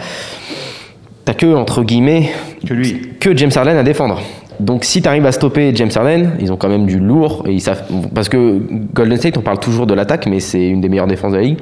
t'as 1.23 1.33
que, 1.33 1.45
entre 1.55 1.83
guillemets, 1.83 2.31
Que 2.67 2.73
lui. 2.73 3.01
que 3.21 3.35
James 3.37 3.51
Harden 3.55 3.77
à 3.77 3.83
défendre. 3.83 4.19
Donc 4.59 4.83
si 4.83 5.01
tu 5.01 5.07
arrives 5.07 5.25
à 5.25 5.31
stopper 5.31 5.71
James 5.73 5.89
Harden, 5.95 6.31
ils 6.41 6.51
ont 6.51 6.57
quand 6.57 6.67
même 6.67 6.85
du 6.85 6.99
lourd. 6.99 7.43
Et 7.47 7.53
ils 7.53 7.61
savent, 7.61 7.83
parce 8.13 8.27
que 8.27 8.59
Golden 8.93 9.17
State, 9.17 9.37
on 9.37 9.41
parle 9.41 9.59
toujours 9.61 9.87
de 9.87 9.93
l'attaque, 9.93 10.25
mais 10.27 10.41
c'est 10.41 10.67
une 10.67 10.81
des 10.81 10.89
meilleures 10.89 11.07
défenses 11.07 11.31
de 11.31 11.37
la 11.37 11.43
ligue. 11.43 11.59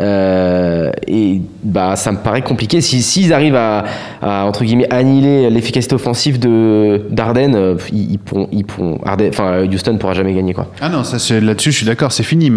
Euh, 0.00 0.90
et 1.06 1.42
bah, 1.62 1.94
ça 1.96 2.10
me 2.12 2.16
paraît 2.18 2.42
compliqué. 2.42 2.80
Si- 2.80 3.02
S'ils 3.02 3.32
arrivent 3.32 3.54
à, 3.56 3.84
à, 4.22 4.44
entre 4.46 4.64
guillemets, 4.64 4.86
annihiler 4.92 5.50
l'efficacité 5.50 5.94
offensive 5.94 6.38
de, 6.38 7.02
d'Arden, 7.10 7.54
euh, 7.54 7.76
ils, 7.92 8.12
ils 8.12 8.18
pourront, 8.18 8.48
ils 8.50 8.64
pourront, 8.64 8.98
Harden- 9.04 9.28
enfin, 9.28 9.62
Houston 9.66 9.98
pourra 9.98 10.14
jamais 10.14 10.32
gagner. 10.32 10.54
Quoi. 10.54 10.68
Ah 10.80 10.88
non, 10.88 11.02
là-dessus, 11.40 11.72
je 11.72 11.76
suis 11.76 11.86
d'accord, 11.86 12.12
c'est 12.12 12.22
fini. 12.22 12.50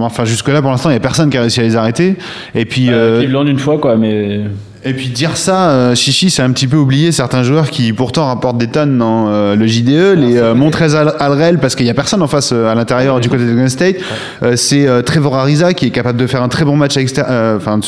Enfin, 0.00 0.24
jusque-là, 0.24 0.62
pour 0.62 0.70
l'instant, 0.70 0.90
il 0.90 0.92
n'y 0.92 0.98
a 0.98 1.00
personne 1.00 1.28
qui 1.30 1.36
a 1.38 1.40
réussi 1.40 1.60
à 1.60 1.64
les 1.64 1.76
arrêter. 1.76 2.16
Et 2.54 2.64
puis, 2.64 2.88
Euh, 2.90 3.16
euh, 3.18 3.20
Cleveland 3.20 3.46
une 3.46 3.58
fois, 3.58 3.78
quoi, 3.78 3.96
mais. 3.96 4.40
Et 4.84 4.94
puis 4.94 5.08
dire 5.08 5.36
ça, 5.36 5.70
euh, 5.70 5.94
Chichi, 5.94 6.30
c'est 6.30 6.42
un 6.42 6.50
petit 6.52 6.66
peu 6.66 6.76
oublier 6.76 7.12
certains 7.12 7.42
joueurs 7.42 7.70
qui 7.70 7.92
pourtant 7.92 8.26
rapportent 8.26 8.56
des 8.58 8.68
tonnes 8.68 8.96
dans 8.98 9.28
euh, 9.28 9.54
le 9.54 9.66
JDE, 9.66 10.16
les 10.16 10.36
euh, 10.38 10.54
Montrez 10.54 10.94
Al- 10.94 11.14
Alrel, 11.18 11.58
parce 11.58 11.74
qu'il 11.74 11.84
n'y 11.84 11.90
a 11.90 11.94
personne 11.94 12.22
en 12.22 12.26
face 12.26 12.52
euh, 12.52 12.66
à 12.70 12.74
l'intérieur 12.74 13.20
du 13.20 13.28
côté 13.28 13.42
de 13.44 13.48
Golden 13.50 13.68
State. 13.68 13.96
Euh, 14.42 14.56
c'est 14.56 14.86
Trevor 15.04 15.36
Ariza 15.36 15.74
qui 15.74 15.86
est 15.86 15.90
capable 15.90 16.18
de 16.18 16.26
faire 16.26 16.42
un 16.42 16.48
très 16.48 16.64
bon 16.64 16.76
match 16.76 16.96
à 16.96 17.00
l'extérieur, 17.00 17.56
enfin, 17.58 17.78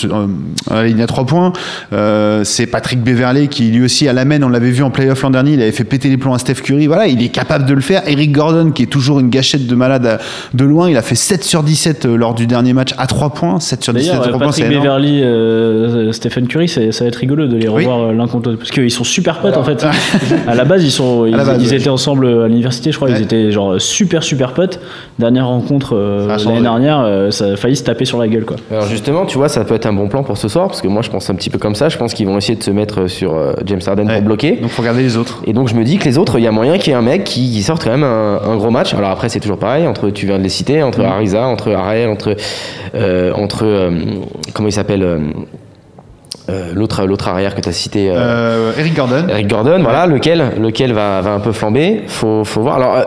la 0.70 0.84
ligne 0.84 1.00
à 1.02 1.06
trois 1.06 1.24
points. 1.24 1.52
C'est 2.44 2.66
Patrick 2.66 3.02
Beverley 3.02 3.48
qui 3.48 3.64
lui 3.70 3.84
aussi 3.84 4.06
à 4.08 4.12
la 4.12 4.24
main, 4.24 4.42
on 4.42 4.48
l'avait 4.48 4.70
vu 4.70 4.82
en 4.82 4.90
playoff 4.90 5.22
l'an 5.22 5.30
dernier, 5.30 5.52
il 5.52 5.62
avait 5.62 5.72
fait 5.72 5.84
péter 5.84 6.08
les 6.08 6.16
plombs 6.18 6.34
à 6.34 6.38
Steph 6.38 6.56
Curry. 6.62 6.86
Voilà, 6.86 7.06
il 7.06 7.22
est 7.22 7.28
capable 7.30 7.64
de 7.66 7.74
le 7.74 7.80
faire. 7.80 8.02
Eric 8.06 8.32
Gordon 8.32 8.70
qui 8.70 8.82
est 8.82 8.86
toujours 8.86 9.20
une 9.20 9.30
gâchette 9.30 9.66
de 9.66 9.74
malade 9.74 10.06
à- 10.06 10.18
de 10.54 10.64
loin, 10.64 10.90
il 10.90 10.96
a 10.96 11.02
fait 11.02 11.14
7 11.14 11.42
sur 11.44 11.62
17 11.62 12.04
euh, 12.06 12.16
lors 12.16 12.34
du 12.34 12.46
dernier 12.46 12.72
match 12.72 12.90
à 12.98 13.06
3 13.06 13.30
points. 13.30 13.60
7 13.60 13.82
sur 13.82 13.92
17 13.94 14.10
à 14.10 14.18
D'ailleurs, 14.18 14.28
3 14.28 14.38
points, 14.38 14.46
Patrick 14.48 14.64
c'est 14.64 14.70
euh, 15.22 16.12
Stephen 16.12 16.46
Curry, 16.48 16.68
c'est- 16.68 16.81
ça 16.90 17.04
va 17.04 17.08
être 17.08 17.16
rigolo 17.16 17.46
de 17.46 17.56
les 17.56 17.68
revoir 17.68 18.00
euh, 18.00 18.12
l'un 18.12 18.26
contre 18.26 18.48
l'autre. 18.48 18.58
Parce 18.58 18.70
qu'ils 18.70 18.90
sont 18.90 19.04
super 19.04 19.40
potes 19.40 19.56
en 19.56 19.64
fait. 19.64 19.84
à 20.48 20.54
la 20.54 20.64
base, 20.64 20.82
ils, 20.84 20.90
sont, 20.90 21.26
ils, 21.26 21.36
la 21.36 21.44
base, 21.44 21.62
ils 21.62 21.70
ouais. 21.70 21.76
étaient 21.76 21.88
ensemble 21.90 22.26
à 22.26 22.48
l'université, 22.48 22.90
je 22.90 22.96
crois. 22.96 23.08
Ouais. 23.08 23.14
Ils 23.18 23.22
étaient 23.22 23.50
genre 23.52 23.80
super 23.80 24.22
super 24.22 24.52
potes. 24.54 24.80
Dernière 25.18 25.46
rencontre 25.46 25.94
euh, 25.96 26.26
l'année 26.44 26.62
dernière, 26.62 27.00
euh, 27.00 27.30
ça 27.30 27.46
a 27.52 27.56
failli 27.56 27.76
se 27.76 27.84
taper 27.84 28.04
sur 28.04 28.18
la 28.18 28.28
gueule 28.28 28.44
quoi. 28.44 28.56
Alors 28.70 28.86
justement, 28.86 29.26
tu 29.26 29.38
vois, 29.38 29.48
ça 29.48 29.64
peut 29.64 29.74
être 29.74 29.86
un 29.86 29.92
bon 29.92 30.08
plan 30.08 30.22
pour 30.22 30.38
ce 30.38 30.48
soir, 30.48 30.68
parce 30.68 30.80
que 30.82 30.88
moi 30.88 31.02
je 31.02 31.10
pense 31.10 31.28
un 31.30 31.34
petit 31.34 31.50
peu 31.50 31.58
comme 31.58 31.74
ça. 31.74 31.88
Je 31.88 31.98
pense 31.98 32.14
qu'ils 32.14 32.26
vont 32.26 32.38
essayer 32.38 32.56
de 32.56 32.62
se 32.62 32.70
mettre 32.70 33.06
sur 33.06 33.34
euh, 33.34 33.52
James 33.66 33.80
Harden 33.86 34.06
Ouais. 34.08 34.16
pour 34.16 34.22
bloquer. 34.26 34.56
Donc 34.56 34.70
faut 34.70 34.82
regarder 34.82 35.02
les 35.02 35.16
autres. 35.16 35.42
Et 35.46 35.52
donc 35.52 35.68
je 35.68 35.74
me 35.74 35.84
dis 35.84 35.98
que 35.98 36.04
les 36.04 36.18
autres, 36.18 36.38
il 36.38 36.44
y 36.44 36.46
a 36.46 36.52
moyen 36.52 36.78
qu'il 36.78 36.88
y 36.88 36.90
ait 36.94 36.98
un 36.98 37.02
mec 37.02 37.24
qui, 37.24 37.50
qui 37.52 37.62
sorte 37.62 37.84
quand 37.84 37.90
même 37.90 38.02
un, 38.04 38.40
un 38.44 38.56
gros 38.56 38.70
match. 38.70 38.94
Alors 38.94 39.10
après 39.10 39.28
c'est 39.28 39.40
toujours 39.40 39.58
pareil, 39.58 39.86
entre 39.86 40.10
tu 40.10 40.26
viens 40.26 40.38
de 40.38 40.42
les 40.42 40.48
citer, 40.48 40.82
entre 40.82 41.02
Ariza, 41.02 41.46
entre 41.46 41.72
Ariel, 41.72 42.08
entre 42.08 42.34
euh, 42.94 43.32
entre 43.34 43.64
euh, 43.64 43.90
comment 44.54 44.68
il 44.68 44.72
s'appelle 44.72 45.06
euh, 46.48 46.72
l'autre 46.74 47.04
l'autre 47.06 47.28
arrière 47.28 47.54
que 47.54 47.60
tu 47.60 47.68
as 47.68 47.72
cité. 47.72 48.10
euh, 48.10 48.14
Euh, 48.16 48.72
Eric 48.78 48.94
Gordon. 48.94 49.26
Eric 49.28 49.46
Gordon, 49.48 49.78
voilà, 49.82 50.06
lequel, 50.06 50.52
lequel 50.60 50.92
va, 50.92 51.20
va 51.20 51.30
un 51.32 51.40
peu 51.40 51.52
flamber. 51.52 52.02
Faut, 52.06 52.44
faut 52.44 52.62
voir. 52.62 52.76
Alors, 52.76 52.94
euh, 52.96 53.02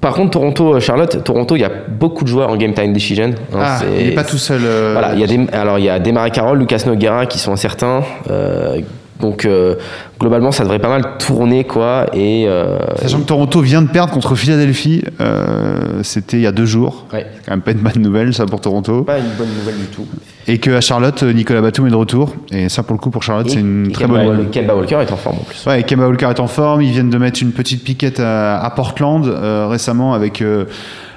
par 0.00 0.14
contre, 0.14 0.30
Toronto, 0.30 0.78
Charlotte, 0.80 1.22
Toronto, 1.24 1.56
il 1.56 1.60
y 1.60 1.64
a 1.64 1.70
beaucoup 1.88 2.24
de 2.24 2.28
joueurs 2.28 2.50
en 2.50 2.56
game 2.56 2.72
time 2.74 2.92
decision. 2.92 3.30
hein, 3.54 3.58
Ah, 3.60 3.78
il 3.98 4.08
n'est 4.08 4.14
pas 4.14 4.24
tout 4.24 4.38
seul. 4.38 4.60
voilà, 4.92 5.12
il 5.14 5.20
y 5.20 5.24
a 5.24 5.26
des, 5.26 5.40
alors 5.52 5.78
il 5.78 5.84
y 5.84 5.90
a 5.90 5.98
Desmarais 5.98 6.30
Carroll, 6.30 6.58
Lucas 6.58 6.82
Noguera 6.86 7.26
qui 7.26 7.38
sont 7.38 7.52
incertains. 7.52 8.02
Donc 9.20 9.44
euh, 9.44 9.74
globalement, 10.20 10.52
ça 10.52 10.62
devrait 10.62 10.78
pas 10.78 10.88
mal 10.88 11.18
tourner 11.18 11.64
quoi. 11.64 12.06
Et 12.14 12.46
euh, 12.46 12.78
Sachant 12.96 13.20
que 13.20 13.26
Toronto 13.26 13.60
vient 13.60 13.82
de 13.82 13.88
perdre 13.88 14.12
contre 14.12 14.34
Philadelphie, 14.34 15.02
euh, 15.20 16.02
c'était 16.02 16.36
il 16.36 16.42
y 16.42 16.46
a 16.46 16.52
deux 16.52 16.66
jours. 16.66 17.06
ouais, 17.12 17.26
C'est 17.34 17.44
quand 17.44 17.52
même 17.52 17.62
pas 17.62 17.72
une 17.72 17.78
bonne 17.78 18.02
nouvelle 18.02 18.32
ça 18.32 18.46
pour 18.46 18.60
Toronto. 18.60 19.02
pas 19.02 19.18
une 19.18 19.24
bonne 19.36 19.48
nouvelle 19.58 19.76
du 19.76 19.86
tout. 19.86 20.06
Et 20.46 20.58
que 20.58 20.70
à 20.70 20.80
Charlotte, 20.80 21.22
Nicolas 21.24 21.60
Batum 21.60 21.86
est 21.86 21.90
de 21.90 21.96
retour. 21.96 22.34
Et 22.52 22.68
ça 22.68 22.82
pour 22.82 22.94
le 22.94 23.00
coup 23.00 23.10
pour 23.10 23.22
Charlotte, 23.22 23.50
c'est 23.50 23.60
une 23.60 23.90
très 23.92 24.04
Kemba, 24.04 24.24
bonne 24.24 24.36
nouvelle. 24.36 24.50
Kemba 24.50 24.74
Walker 24.76 24.98
est 25.02 25.12
en 25.12 25.16
forme 25.16 25.38
en 25.38 25.44
plus. 25.44 25.66
Ouais, 25.66 25.82
Kemba 25.82 26.06
Walker 26.08 26.26
est 26.30 26.40
en 26.40 26.46
forme. 26.46 26.82
Ils 26.82 26.92
viennent 26.92 27.10
de 27.10 27.18
mettre 27.18 27.42
une 27.42 27.52
petite 27.52 27.82
piquette 27.84 28.20
à, 28.20 28.58
à 28.58 28.70
Portland 28.70 29.24
récemment 29.68 30.14
avec 30.14 30.42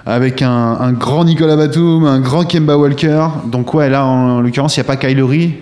avec 0.06 0.41
un, 0.41 0.49
un 0.80 0.93
grand 0.93 1.26
Nicolas 1.26 1.56
Batum, 1.56 2.06
un 2.06 2.20
grand 2.20 2.43
Kemba 2.45 2.78
Walker. 2.78 3.28
Donc 3.45 3.74
ouais, 3.74 3.89
là 3.89 4.06
en, 4.06 4.41
l'occurrence, 4.41 4.76
il 4.76 4.80
n'y 4.80 4.86
a 4.86 4.88
pas 4.88 4.95
Kylori. 4.95 5.54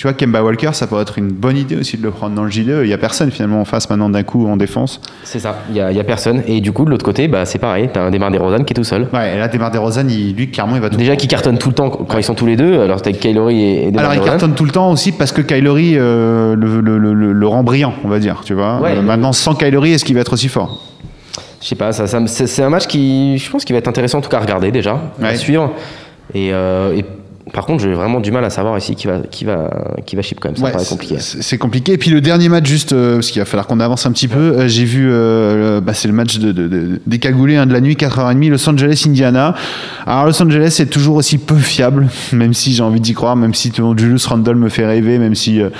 Tu 0.00 0.06
vois, 0.06 0.14
Kemba 0.14 0.42
Walker, 0.42 0.70
ça 0.72 0.86
pourrait 0.86 1.02
être 1.02 1.18
une 1.18 1.28
bonne 1.28 1.58
idée 1.58 1.76
aussi 1.76 1.98
de 1.98 2.02
le 2.02 2.10
prendre 2.10 2.34
dans 2.34 2.44
le 2.44 2.50
JDE. 2.50 2.80
Il 2.84 2.86
n'y 2.86 2.94
a 2.94 2.96
personne 2.96 3.30
finalement 3.30 3.60
en 3.60 3.66
face 3.66 3.90
maintenant 3.90 4.08
d'un 4.08 4.22
coup 4.22 4.48
en 4.48 4.56
défense. 4.56 4.98
C'est 5.24 5.40
ça, 5.40 5.58
il 5.68 5.76
y 5.76 5.80
a, 5.82 6.04
personne. 6.04 6.42
Et 6.46 6.62
du 6.62 6.72
coup, 6.72 6.86
de 6.86 6.90
l'autre 6.90 7.04
côté, 7.04 7.28
bah, 7.28 7.44
c'est 7.44 7.58
pareil, 7.58 7.90
t'as 7.92 8.00
un 8.04 8.10
Desmar 8.10 8.30
DeRozan 8.30 8.64
qui 8.64 8.72
est 8.72 8.76
tout 8.76 8.82
seul. 8.82 9.08
Ouais, 9.12 9.34
et 9.34 9.38
là, 9.38 9.48
Demar 9.48 9.70
DeRozan, 9.70 10.08
il, 10.08 10.34
lui, 10.34 10.50
clairement, 10.50 10.76
il 10.76 10.80
va 10.80 10.88
tout 10.88 10.96
Déjà 10.96 11.16
qui 11.16 11.28
cartonne 11.28 11.58
tout 11.58 11.68
le 11.68 11.74
temps 11.74 11.90
quand 11.90 12.16
ils 12.16 12.24
sont 12.24 12.34
tous 12.34 12.46
les 12.46 12.56
deux. 12.56 12.80
Alors 12.80 13.02
t'as 13.02 13.12
Kylori 13.12 13.62
et, 13.62 13.92
Alors 13.94 14.14
il 14.14 14.22
cartonne 14.22 14.54
tout 14.54 14.64
le 14.64 14.70
temps 14.70 14.90
aussi 14.90 15.12
parce 15.12 15.32
que 15.32 15.42
Kylori 15.42 15.98
euh, 15.98 16.56
le, 16.56 16.80
le, 16.80 16.96
le, 16.96 17.12
le- 17.12 17.32
le 17.34 17.46
rend 17.46 17.62
brillant, 17.62 17.92
on 18.02 18.08
va 18.08 18.20
dire, 18.20 18.40
tu 18.42 18.54
vois. 18.54 18.80
Ouais. 18.80 18.96
Euh, 18.96 19.02
maintenant, 19.02 19.32
sans 19.34 19.54
Kylori, 19.54 19.92
est-ce 19.92 20.06
qu'il 20.06 20.14
va 20.14 20.22
être 20.22 20.32
aussi 20.32 20.48
fort? 20.48 20.82
Je 21.60 21.68
sais 21.68 21.74
pas, 21.74 21.92
ça, 21.92 22.06
c'est 22.26 22.62
un 22.62 22.70
match 22.70 22.86
qui, 22.86 23.36
je 23.36 23.50
pense, 23.50 23.66
qui 23.66 23.74
va 23.74 23.78
être 23.78 23.88
intéressant 23.88 24.16
en 24.16 24.22
tout 24.22 24.30
cas 24.30 24.38
à 24.38 24.40
regarder 24.40 24.70
déjà, 24.72 24.98
à 25.22 25.34
suivre. 25.34 25.74
Et, 26.32 26.54
euh, 26.54 26.96
et 26.96 27.04
par 27.52 27.66
contre, 27.66 27.82
j'ai 27.82 27.92
vraiment 27.92 28.20
du 28.20 28.30
mal 28.30 28.44
à 28.44 28.50
savoir 28.50 28.76
ici 28.78 28.94
qui 28.94 29.06
va, 29.06 29.18
qui 29.30 29.44
va, 29.44 29.70
qui 30.06 30.14
va 30.14 30.22
chip 30.22 30.38
quand 30.40 30.48
même. 30.50 30.56
Ça 30.56 30.64
Ouais, 30.64 30.72
paraît 30.72 30.84
compliqué. 30.84 31.16
c'est- 31.18 31.58
compliqué. 31.58 31.92
Et 31.94 31.98
puis 31.98 32.10
le 32.10 32.20
dernier 32.20 32.48
match, 32.48 32.66
juste 32.68 32.92
euh, 32.92 33.14
parce 33.16 33.30
qu'il 33.30 33.40
va 33.40 33.46
falloir 33.46 33.66
qu'on 33.66 33.80
avance 33.80 34.06
un 34.06 34.12
petit 34.12 34.28
peu, 34.28 34.38
euh, 34.38 34.68
j'ai 34.68 34.84
vu, 34.84 35.08
euh, 35.10 35.80
bah, 35.80 35.94
c'est 35.94 36.06
le 36.06 36.14
match 36.14 36.38
de, 36.38 36.52
de, 36.52 36.68
de- 36.68 37.00
des 37.06 37.18
cagoulés 37.18 37.56
hein, 37.56 37.66
de 37.66 37.72
la 37.72 37.80
nuit, 37.80 37.94
4h30, 37.96 38.48
Los 38.50 38.68
Angeles-Indiana. 38.68 39.54
Alors 40.06 40.26
Los 40.26 40.40
Angeles 40.42 40.76
est 40.80 40.86
toujours 40.90 41.16
aussi 41.16 41.38
peu 41.38 41.56
fiable, 41.56 42.08
même 42.32 42.54
si 42.54 42.72
j'ai 42.74 42.82
envie 42.82 43.00
d'y 43.00 43.14
croire, 43.14 43.36
même 43.36 43.54
si 43.54 43.70
tout 43.70 43.82
le 43.82 43.88
monde, 43.88 43.98
Julius 43.98 44.26
Randle 44.26 44.56
me 44.56 44.68
fait 44.68 44.86
rêver, 44.86 45.18
même 45.18 45.34
si 45.34 45.60
euh, 45.60 45.70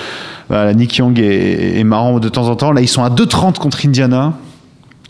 voilà, 0.48 0.74
Nick 0.74 0.96
Young 0.96 1.18
est, 1.20 1.78
est 1.78 1.84
marrant 1.84 2.18
de 2.18 2.28
temps 2.28 2.48
en 2.48 2.56
temps. 2.56 2.72
Là, 2.72 2.80
ils 2.80 2.88
sont 2.88 3.04
à 3.04 3.10
2,30 3.10 3.58
contre 3.58 3.86
Indiana. 3.86 4.32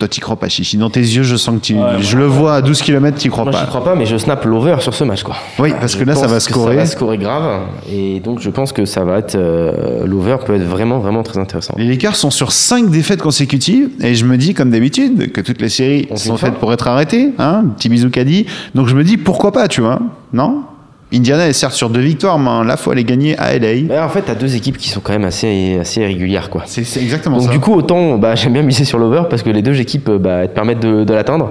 Toi, 0.01 0.09
t'y 0.09 0.20
crois 0.20 0.36
pas, 0.36 0.48
Chichi. 0.48 0.78
Dans 0.78 0.88
tes 0.88 1.01
yeux, 1.01 1.22
je 1.22 1.36
sens 1.36 1.57
que 1.57 1.61
tu. 1.61 1.74
Ouais, 1.74 2.01
je 2.01 2.16
le 2.16 2.24
vois 2.24 2.55
à 2.55 2.62
12 2.62 2.80
km, 2.80 3.18
t'y 3.18 3.28
crois 3.28 3.44
Moi, 3.44 3.53
pas. 3.53 3.61
j'y 3.61 3.66
crois 3.66 3.84
pas, 3.84 3.94
mais 3.94 4.07
je 4.07 4.16
snap 4.16 4.42
l'over 4.46 4.76
sur 4.80 4.94
ce 4.94 5.05
match, 5.05 5.22
quoi. 5.22 5.36
Oui, 5.59 5.74
parce 5.78 5.94
que 5.94 6.01
Je 6.01 6.05
là, 6.07 6.14
ça 6.14 6.26
va 6.26 6.40
scorer. 6.40 6.76
Ça 6.76 6.80
va 6.80 6.86
scorer 6.86 7.18
grave. 7.18 7.61
Et 7.92 8.18
donc, 8.20 8.40
je 8.40 8.48
pense 8.48 8.72
que 8.72 8.86
ça 8.86 9.05
va 9.05 9.18
être. 9.18 9.34
euh, 9.34 10.07
l'over 10.07 10.38
peut 10.46 10.55
être 10.55 10.64
vraiment, 10.64 11.01
vraiment 11.01 11.22
très 11.22 11.38
intéressant. 11.38 11.74
Les 11.76 11.86
Lakers 11.86 12.16
sont 12.16 12.30
sur 12.30 12.51
5 12.51 12.88
défaites 12.88 13.20
consécutives 13.20 13.90
et 14.01 14.14
je 14.14 14.24
me 14.24 14.38
dis, 14.38 14.55
comme 14.55 14.70
d'habitude, 14.70 15.32
que 15.32 15.42
toutes 15.42 15.61
les 15.61 15.68
séries 15.68 16.09
On 16.11 16.16
sont 16.16 16.38
fait 16.38 16.46
faites 16.46 16.55
pour 16.55 16.72
être 16.72 16.88
arrêtées. 16.88 17.32
Hein 17.38 17.64
Petit 17.76 17.90
bisou. 17.90 18.09
Donc 18.74 18.88
je 18.88 18.94
me 18.94 19.05
dis, 19.05 19.18
pourquoi 19.18 19.53
pas, 19.53 19.68
tu 19.68 19.82
vois 19.82 20.01
Non? 20.32 20.62
Indiana 21.12 21.48
est 21.48 21.52
certes 21.52 21.72
sur 21.74 21.90
deux 21.90 22.00
victoires, 22.00 22.38
mais 22.38 22.64
là, 22.66 22.76
faut 22.76 22.92
aller 22.92 23.02
gagner 23.04 23.36
à 23.38 23.58
LA. 23.58 23.82
Bah, 23.88 24.04
en 24.06 24.08
fait, 24.08 24.22
t'as 24.22 24.34
deux 24.36 24.54
équipes 24.54 24.76
qui 24.78 24.88
sont 24.88 25.00
quand 25.00 25.12
même 25.12 25.24
assez, 25.24 25.78
assez 25.80 26.04
régulières, 26.04 26.50
quoi. 26.50 26.62
C'est 26.66 26.84
c'est 26.84 27.00
exactement 27.02 27.38
Donc 27.38 27.46
ça. 27.46 27.50
du 27.52 27.58
coup, 27.58 27.74
autant 27.74 28.16
bah, 28.16 28.34
j'aime 28.36 28.52
bien 28.52 28.62
miser 28.62 28.84
sur 28.84 28.98
l'over 28.98 29.22
parce 29.28 29.42
que 29.42 29.50
les 29.50 29.62
deux 29.62 29.80
équipes 29.80 30.08
euh, 30.08 30.18
bah, 30.18 30.46
te 30.46 30.54
permettent 30.54 30.80
de, 30.80 31.02
de 31.04 31.12
l'atteindre. 31.14 31.50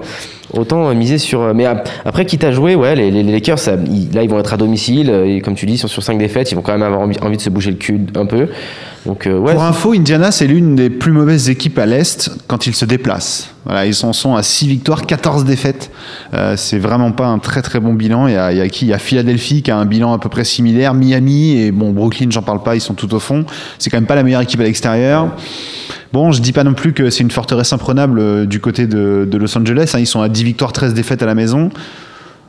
Autant 0.53 0.89
euh, 0.89 0.93
miser 0.93 1.17
sur. 1.17 1.41
euh, 1.41 1.53
Mais 1.53 1.65
ap- 1.65 1.89
après, 2.05 2.25
quitte 2.25 2.43
à 2.45 2.51
jouer, 2.51 2.75
ouais, 2.75 2.95
les, 2.95 3.11
les 3.11 3.23
Lakers, 3.23 3.59
ça- 3.59 3.75
ils- 3.85 4.11
là, 4.13 4.23
ils 4.23 4.29
vont 4.29 4.39
être 4.39 4.53
à 4.53 4.57
domicile 4.57 5.09
et 5.25 5.41
comme 5.41 5.55
tu 5.55 5.65
dis, 5.65 5.73
ils 5.73 5.77
sont 5.77 5.87
sur 5.89 6.03
5 6.03 6.17
défaites, 6.17 6.51
ils 6.51 6.55
vont 6.55 6.61
quand 6.61 6.71
même 6.71 6.81
avoir 6.83 7.01
envie, 7.01 7.17
envie 7.21 7.37
de 7.37 7.41
se 7.41 7.49
bouger 7.49 7.71
le 7.71 7.77
cul 7.77 7.99
un 8.15 8.25
peu. 8.25 8.47
Donc 9.05 9.27
euh, 9.27 9.37
ouais. 9.37 9.53
Pour 9.53 9.63
info, 9.63 9.93
Indiana, 9.93 10.31
c'est 10.31 10.45
l'une 10.45 10.75
des 10.75 10.89
plus 10.89 11.11
mauvaises 11.11 11.49
équipes 11.49 11.79
à 11.79 11.85
l'Est 11.85 12.31
quand 12.47 12.67
ils 12.67 12.75
se 12.75 12.85
déplacent. 12.85 13.49
Voilà, 13.65 13.85
ils 13.85 14.05
en 14.05 14.13
sont 14.13 14.35
à 14.35 14.43
6 14.43 14.67
victoires, 14.67 15.05
14 15.05 15.45
défaites. 15.45 15.89
Euh, 16.33 16.55
c'est 16.57 16.79
vraiment 16.79 17.11
pas 17.11 17.27
un 17.27 17.39
très 17.39 17.61
très 17.61 17.79
bon 17.79 17.93
bilan. 17.93 18.27
Il 18.27 18.33
y 18.33 18.37
a, 18.37 18.51
il 18.51 18.57
y 18.57 18.61
a 18.61 18.67
qui? 18.67 18.85
Il 18.85 18.89
y 18.89 18.93
a 18.93 18.99
Philadelphie 18.99 19.61
qui 19.61 19.71
a 19.71 19.77
un 19.77 19.85
bilan 19.85 20.13
à 20.13 20.19
peu 20.19 20.27
près 20.29 20.43
similaire, 20.43 20.93
Miami 20.93 21.57
et 21.61 21.71
bon, 21.71 21.91
Brooklyn, 21.91 22.27
j'en 22.29 22.41
parle 22.41 22.61
pas, 22.61 22.75
ils 22.75 22.81
sont 22.81 22.93
tout 22.93 23.13
au 23.13 23.19
fond. 23.19 23.45
C'est 23.77 23.89
quand 23.89 23.97
même 23.97 24.07
pas 24.07 24.15
la 24.15 24.23
meilleure 24.23 24.41
équipe 24.41 24.59
à 24.59 24.63
l'extérieur. 24.63 25.29
Bon, 26.11 26.31
je 26.31 26.41
dis 26.41 26.51
pas 26.51 26.63
non 26.63 26.73
plus 26.73 26.93
que 26.93 27.09
c'est 27.09 27.23
une 27.23 27.31
forteresse 27.31 27.71
imprenable 27.71 28.19
euh, 28.19 28.45
du 28.45 28.59
côté 28.59 28.87
de, 28.87 29.27
de 29.29 29.37
Los 29.37 29.55
Angeles. 29.57 29.91
hein. 29.93 29.99
Ils 29.99 30.07
sont 30.07 30.21
à 30.21 30.29
10 30.29 30.43
victoires, 30.43 30.73
13 30.73 30.93
défaites 30.93 31.21
à 31.21 31.25
la 31.25 31.35
maison. 31.35 31.69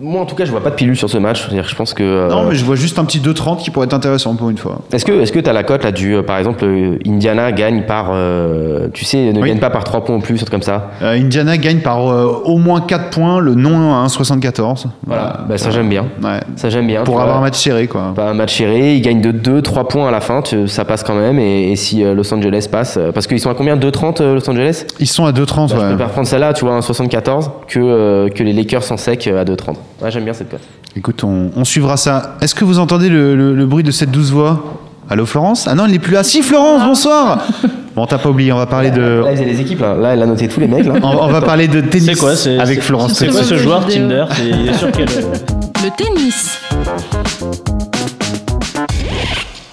Moi, 0.01 0.20
en 0.20 0.24
tout 0.24 0.34
cas, 0.34 0.44
je 0.46 0.51
vois 0.51 0.62
pas 0.62 0.70
de 0.70 0.76
pilule 0.76 0.96
sur 0.96 1.11
ce 1.11 1.18
match. 1.18 1.42
C'est-à-dire, 1.42 1.68
je 1.68 1.74
pense 1.74 1.92
que. 1.94 2.03
euh, 2.03 2.28
Non, 2.30 2.44
mais 2.48 2.55
je 2.55 2.64
vois 2.64 2.76
juste 2.76 2.98
un 2.98 3.05
petit 3.05 3.20
2-30 3.20 3.59
qui 3.59 3.70
pourrait 3.70 3.86
être 3.86 3.92
intéressant 3.94 4.34
pour 4.34 4.48
une 4.48 4.57
fois. 4.57 4.78
Est-ce 4.92 5.05
que 5.05 5.12
est-ce 5.12 5.30
que 5.32 5.38
t'as 5.40 5.53
la 5.53 5.62
cote 5.62 5.84
là 5.84 5.92
du 5.92 6.14
euh, 6.14 6.22
par 6.22 6.38
exemple 6.38 6.64
euh, 6.64 6.96
Indiana 7.07 7.53
gagne 7.53 7.82
par 7.82 8.11
euh, 8.12 8.88
tu 8.94 9.05
sais 9.05 9.18
ne 9.32 9.40
Oui. 9.40 9.48
gagne 9.48 9.59
pas 9.61 9.68
par 9.70 9.84
3 9.84 10.05
points 10.05 10.16
ou 10.16 10.20
plus 10.20 10.34
un 10.34 10.38
truc 10.38 10.51
comme 10.51 10.62
ça? 10.62 10.90
Euh, 11.03 11.18
Indiana 11.20 11.57
gagne 11.59 11.80
par 11.80 12.09
euh, 12.09 12.24
au 12.44 12.57
moins 12.57 12.80
4 12.80 13.11
points, 13.11 13.40
le 13.40 13.55
non 13.55 13.92
à 13.94 14.07
1,74. 14.07 14.84
Voilà. 15.07 15.40
Bah, 15.48 15.59
ça 15.59 15.70
j'aime 15.70 15.88
bien. 15.90 16.07
Ouais. 16.22 16.40
Ça 16.57 16.70
j'aime 16.70 16.86
bien. 16.86 17.05
Pour 17.05 17.20
avoir 17.20 17.36
un 17.36 17.40
vois. 17.40 17.48
match 17.48 17.59
serré, 17.59 17.86
quoi. 17.86 18.12
Pas 18.16 18.30
un 18.30 18.34
match 18.34 18.57
serré, 18.57 18.94
ils 18.96 19.03
gagnent 19.03 19.20
de 19.20 19.32
2, 19.32 19.61
3 19.61 19.86
points 19.88 20.09
à 20.09 20.11
la 20.11 20.20
fin, 20.20 20.40
tu- 20.40 20.66
ça 20.68 20.84
passe 20.86 21.03
quand 21.03 21.14
même. 21.14 21.38
Et, 21.38 21.72
et 21.72 21.76
si 21.76 22.03
Los 22.03 22.32
Angeles 22.32 22.68
passe, 22.72 22.98
parce 23.12 23.26
qu'ils 23.26 23.40
sont 23.40 23.51
à 23.51 23.55
combien? 23.55 23.76
2,30 23.76 24.22
euh, 24.22 24.34
Los 24.36 24.48
Angeles? 24.48 24.86
Ils 24.98 25.07
sont 25.07 25.26
à 25.26 25.32
2,30, 25.32 25.68
Bah, 25.68 25.74
Je 25.76 25.80
ouais. 25.82 25.88
préfère 25.88 26.09
prendre 26.09 26.26
celle-là, 26.26 26.55
tu 26.55 26.64
vois, 26.64 26.74
un 26.74 26.80
74, 26.80 27.51
que, 27.68 28.28
que 28.30 28.42
les 28.42 28.53
Lakers 28.55 28.90
en 28.92 28.96
sec 28.96 29.26
à 29.26 29.44
2,30. 29.44 29.74
Ouais, 30.03 30.11
j'aime 30.11 30.24
bien 30.24 30.32
cette 30.32 30.51
cote. 30.51 30.61
Écoute, 30.96 31.22
on, 31.24 31.51
on 31.57 31.64
suivra 31.64 31.96
ça. 31.96 32.36
Est-ce 32.40 32.55
que 32.55 32.64
vous 32.64 32.78
entendez 32.78 33.09
le, 33.09 33.34
le- 33.36 33.55
le 33.55 33.66
bruit 33.66 33.82
de 33.84 33.90
cette 33.90 34.11
douce 34.11 34.30
voix? 34.30 34.78
Allô 35.09 35.26
Florence? 35.26 35.66
Ah 35.68 35.74
non, 35.74 35.86
elle 35.86 35.92
n'est 35.92 35.98
plus 35.98 36.12
là. 36.14 36.22
Si 36.22 36.42
Florence, 36.42 36.82
bonsoir 36.84 37.46
Bon, 37.96 38.07
t'as 38.07 38.18
pas 38.18 38.28
oublié, 38.30 38.53
on 38.53 38.57
va 38.57 38.66
parler 38.66 38.92
de... 38.92 39.22
Là, 39.24 39.32
ils 39.32 39.40
ont 39.40 39.44
les 39.44 39.61
équipes, 39.61 39.80
là. 39.80 39.94
Là, 39.94 40.11
elle 40.14 40.22
a 40.22 40.26
noté 40.26 40.46
tous 40.46 40.61
les 40.61 40.68
mecs, 40.68 40.86
là. 40.86 40.94
On, 41.03 41.09
on 41.24 41.26
va 41.28 41.40
parler 41.40 41.66
de 41.66 41.80
tennis 41.80 42.07
C'est 42.11 42.16
quoi 42.18 42.36
c'est- 42.36 42.59
avec 42.59 42.80
Florence. 42.82 43.14
C'est 43.14 43.26
quoi 43.28 43.42
ce 43.42 43.57
joueur 43.57 43.80
vidéo. 43.86 44.09
Tinder? 44.09 44.24
C'est- 44.30 44.48
Il 44.48 44.68
est 44.68 44.74
sur 44.74 44.90
quel. 44.92 45.07
Le 45.09 45.96
tennis. 45.96 46.61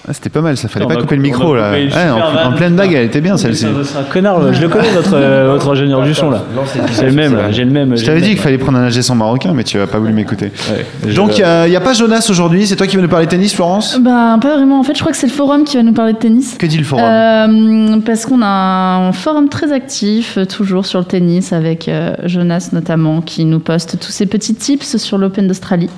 Ah, 0.08 0.12
C'était 0.14 0.30
pas 0.30 0.40
mal, 0.40 0.56
ça 0.56 0.68
fallait 0.68 0.86
On 0.86 0.88
pas 0.88 0.94
a 0.94 0.98
couper 0.98 1.16
le 1.16 1.22
micro 1.22 1.44
on 1.44 1.54
a 1.54 1.56
là. 1.56 1.68
coupé 1.68 1.82
une 1.82 1.86
Ouais, 1.88 1.90
super 1.92 2.16
en, 2.16 2.32
vanne. 2.32 2.54
pleine 2.54 2.76
bague, 2.76 2.92
elle 2.94 3.04
était 3.04 3.20
bien 3.20 3.36
celle-ci. 3.36 3.66
C'est 3.84 3.98
un 3.98 4.02
connard, 4.04 4.52
je 4.54 4.60
le 4.60 4.68
connais, 4.68 4.90
votre, 4.90 5.14
euh, 5.14 5.48
votre 5.52 5.70
ingénieur 5.70 6.02
du 6.02 6.14
son 6.14 6.30
là. 6.30 6.42
C'est 6.92 7.06
le 7.06 7.12
même, 7.12 7.36
là, 7.36 7.50
j'ai 7.50 7.64
le 7.64 7.70
même. 7.70 7.90
Je 7.90 7.96
j'ai 7.96 8.06
t'avais 8.06 8.20
dit 8.20 8.30
qu'il 8.30 8.38
fallait 8.38 8.58
prendre 8.58 8.78
un 8.78 8.84
ingé 8.84 9.02
son 9.02 9.14
marocain, 9.14 9.52
mais 9.54 9.64
tu 9.64 9.78
as 9.78 9.86
pas 9.86 9.98
voulu 9.98 10.12
m'écouter. 10.12 10.50
Ouais. 10.70 11.12
Donc 11.14 11.38
il 11.38 11.44
n'y 11.70 11.76
a, 11.76 11.80
pas 11.80 11.92
Jonas 11.92 12.26
aujourd'hui, 12.30 12.66
c'est 12.66 12.76
toi 12.76 12.86
qui 12.86 12.96
vas 12.96 13.02
nous 13.02 13.08
parler 13.08 13.26
tennis, 13.26 13.54
Florence? 13.54 13.98
Ben, 14.00 14.38
pas 14.40 14.56
vraiment. 14.56 14.80
En 14.80 14.82
fait, 14.82 14.94
je 14.94 15.00
crois 15.00 15.12
que 15.12 15.18
c'est 15.18 15.26
le 15.26 15.32
forum 15.32 15.64
qui 15.64 15.76
va 15.76 15.82
nous 15.82 15.92
parler 15.92 16.14
de 16.14 16.18
tennis. 16.18 16.56
Que 16.58 16.66
dit 16.66 16.78
le 16.78 16.84
forum? 16.84 17.04
Euh, 17.04 18.00
parce 18.04 18.24
qu'on 18.26 18.40
a 18.42 18.46
un 19.08 19.12
forum 19.12 19.48
très 19.48 19.72
actif, 19.72 20.38
euh, 20.38 20.44
toujours 20.44 20.86
sur 20.86 20.98
le 20.98 21.04
tennis, 21.04 21.52
avec 21.52 21.88
euh, 21.88 22.14
Jonas 22.24 22.70
notamment, 22.72 23.20
qui 23.20 23.44
nous 23.44 23.60
poste 23.60 23.98
tous 24.00 24.10
ses 24.10 24.26
petits 24.26 24.54
tips 24.54 24.96
sur 24.96 25.18
l'Open 25.18 25.46
d'Australie. 25.46 25.90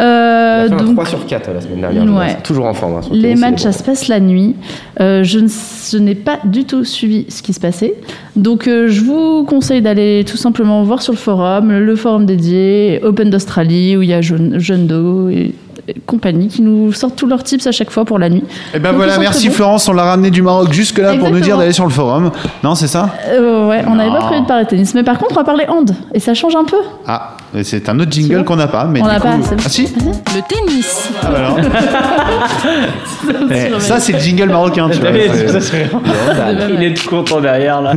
Euh, 0.00 0.68
donc, 0.68 0.94
3 0.94 1.06
sur 1.06 1.26
4 1.26 1.50
la 1.52 1.60
semaine 1.60 1.80
dernière. 1.80 2.04
Ouais. 2.14 2.36
Toujours 2.44 2.66
en 2.66 2.74
forme. 2.74 2.96
hein, 2.96 3.00
les 3.10 3.34
matchs, 3.34 3.62
ça 3.62 3.72
se 3.72 3.82
passe 3.82 4.08
la 4.08 4.20
nuit. 4.20 4.54
Euh, 5.00 5.24
je 5.24 5.96
n'ai 5.98 6.14
pas 6.14 6.38
du 6.44 6.64
tout 6.64 6.84
suivi 6.84 7.26
ce 7.28 7.42
qui 7.42 7.52
se 7.52 7.60
passait. 7.60 7.94
Donc, 8.36 8.68
euh, 8.68 8.86
je 8.88 9.00
vous 9.02 9.44
conseille 9.44 9.82
d'aller 9.82 10.24
tout 10.24 10.36
simplement 10.36 10.82
voir 10.84 11.02
sur 11.02 11.12
le 11.12 11.18
forum, 11.18 11.70
le 11.76 11.96
forum 11.96 12.26
dédié 12.26 13.00
Open 13.02 13.30
d'Australie, 13.30 13.96
où 13.96 14.02
il 14.02 14.08
y 14.08 14.14
a 14.14 14.20
Jeune, 14.20 14.58
Jeune 14.58 14.86
Do 14.86 15.28
et, 15.28 15.54
et 15.88 15.94
compagnie 16.06 16.48
qui 16.48 16.62
nous 16.62 16.92
sortent 16.92 17.16
tous 17.16 17.26
leurs 17.26 17.42
tips 17.42 17.66
à 17.66 17.72
chaque 17.72 17.90
fois 17.90 18.04
pour 18.04 18.18
la 18.18 18.28
nuit. 18.28 18.44
Eh 18.74 18.78
ben 18.78 18.90
Donc, 18.90 18.98
voilà, 18.98 19.18
merci. 19.18 19.48
Florence, 19.48 19.88
on 19.88 19.92
l'a 19.94 20.04
ramené 20.04 20.30
du 20.30 20.42
Maroc 20.42 20.72
jusque 20.72 20.98
là 20.98 21.16
pour 21.16 21.30
nous 21.30 21.40
dire 21.40 21.56
d'aller 21.58 21.72
sur 21.72 21.84
le 21.84 21.90
forum. 21.90 22.30
Non, 22.62 22.74
c'est 22.74 22.88
ça? 22.88 23.08
Euh, 23.30 23.68
ouais, 23.68 23.82
on 23.88 23.94
n'avait 23.96 24.10
pas 24.10 24.26
prévu 24.26 24.42
de 24.42 24.46
parler 24.46 24.66
tennis. 24.66 24.94
Mais 24.94 25.02
par 25.02 25.18
contre, 25.18 25.32
on 25.32 25.36
va 25.40 25.44
parler 25.44 25.64
hand. 25.68 25.90
Et 26.14 26.20
ça 26.20 26.34
change 26.34 26.54
un 26.56 26.64
peu. 26.64 26.76
Ah, 27.06 27.36
et 27.56 27.64
c'est 27.64 27.88
un 27.88 27.98
autre 28.00 28.10
jingle 28.12 28.44
qu'on 28.44 28.56
n'a 28.56 28.66
pas, 28.68 28.84
mais 28.84 29.00
On 29.02 29.08
du 29.08 29.14
coup- 29.14 29.20
pas, 29.22 29.36
c'est. 29.42 29.56
Ah 29.64 29.68
si 29.68 29.82
Le 30.04 30.66
tennis. 30.66 31.10
Ah 31.22 31.26
bah 31.30 31.38
alors. 31.38 31.58
Eh, 33.50 33.80
ça 33.80 33.98
c'est 34.00 34.12
le 34.12 34.18
jingle 34.18 34.48
marocain, 34.48 34.88
tu 34.90 34.98
vois. 35.00 35.10
C'est- 35.60 35.88
Il 36.74 36.82
est 36.82 36.94
tout 36.94 37.08
content 37.08 37.40
derrière 37.40 37.80
là. 37.82 37.92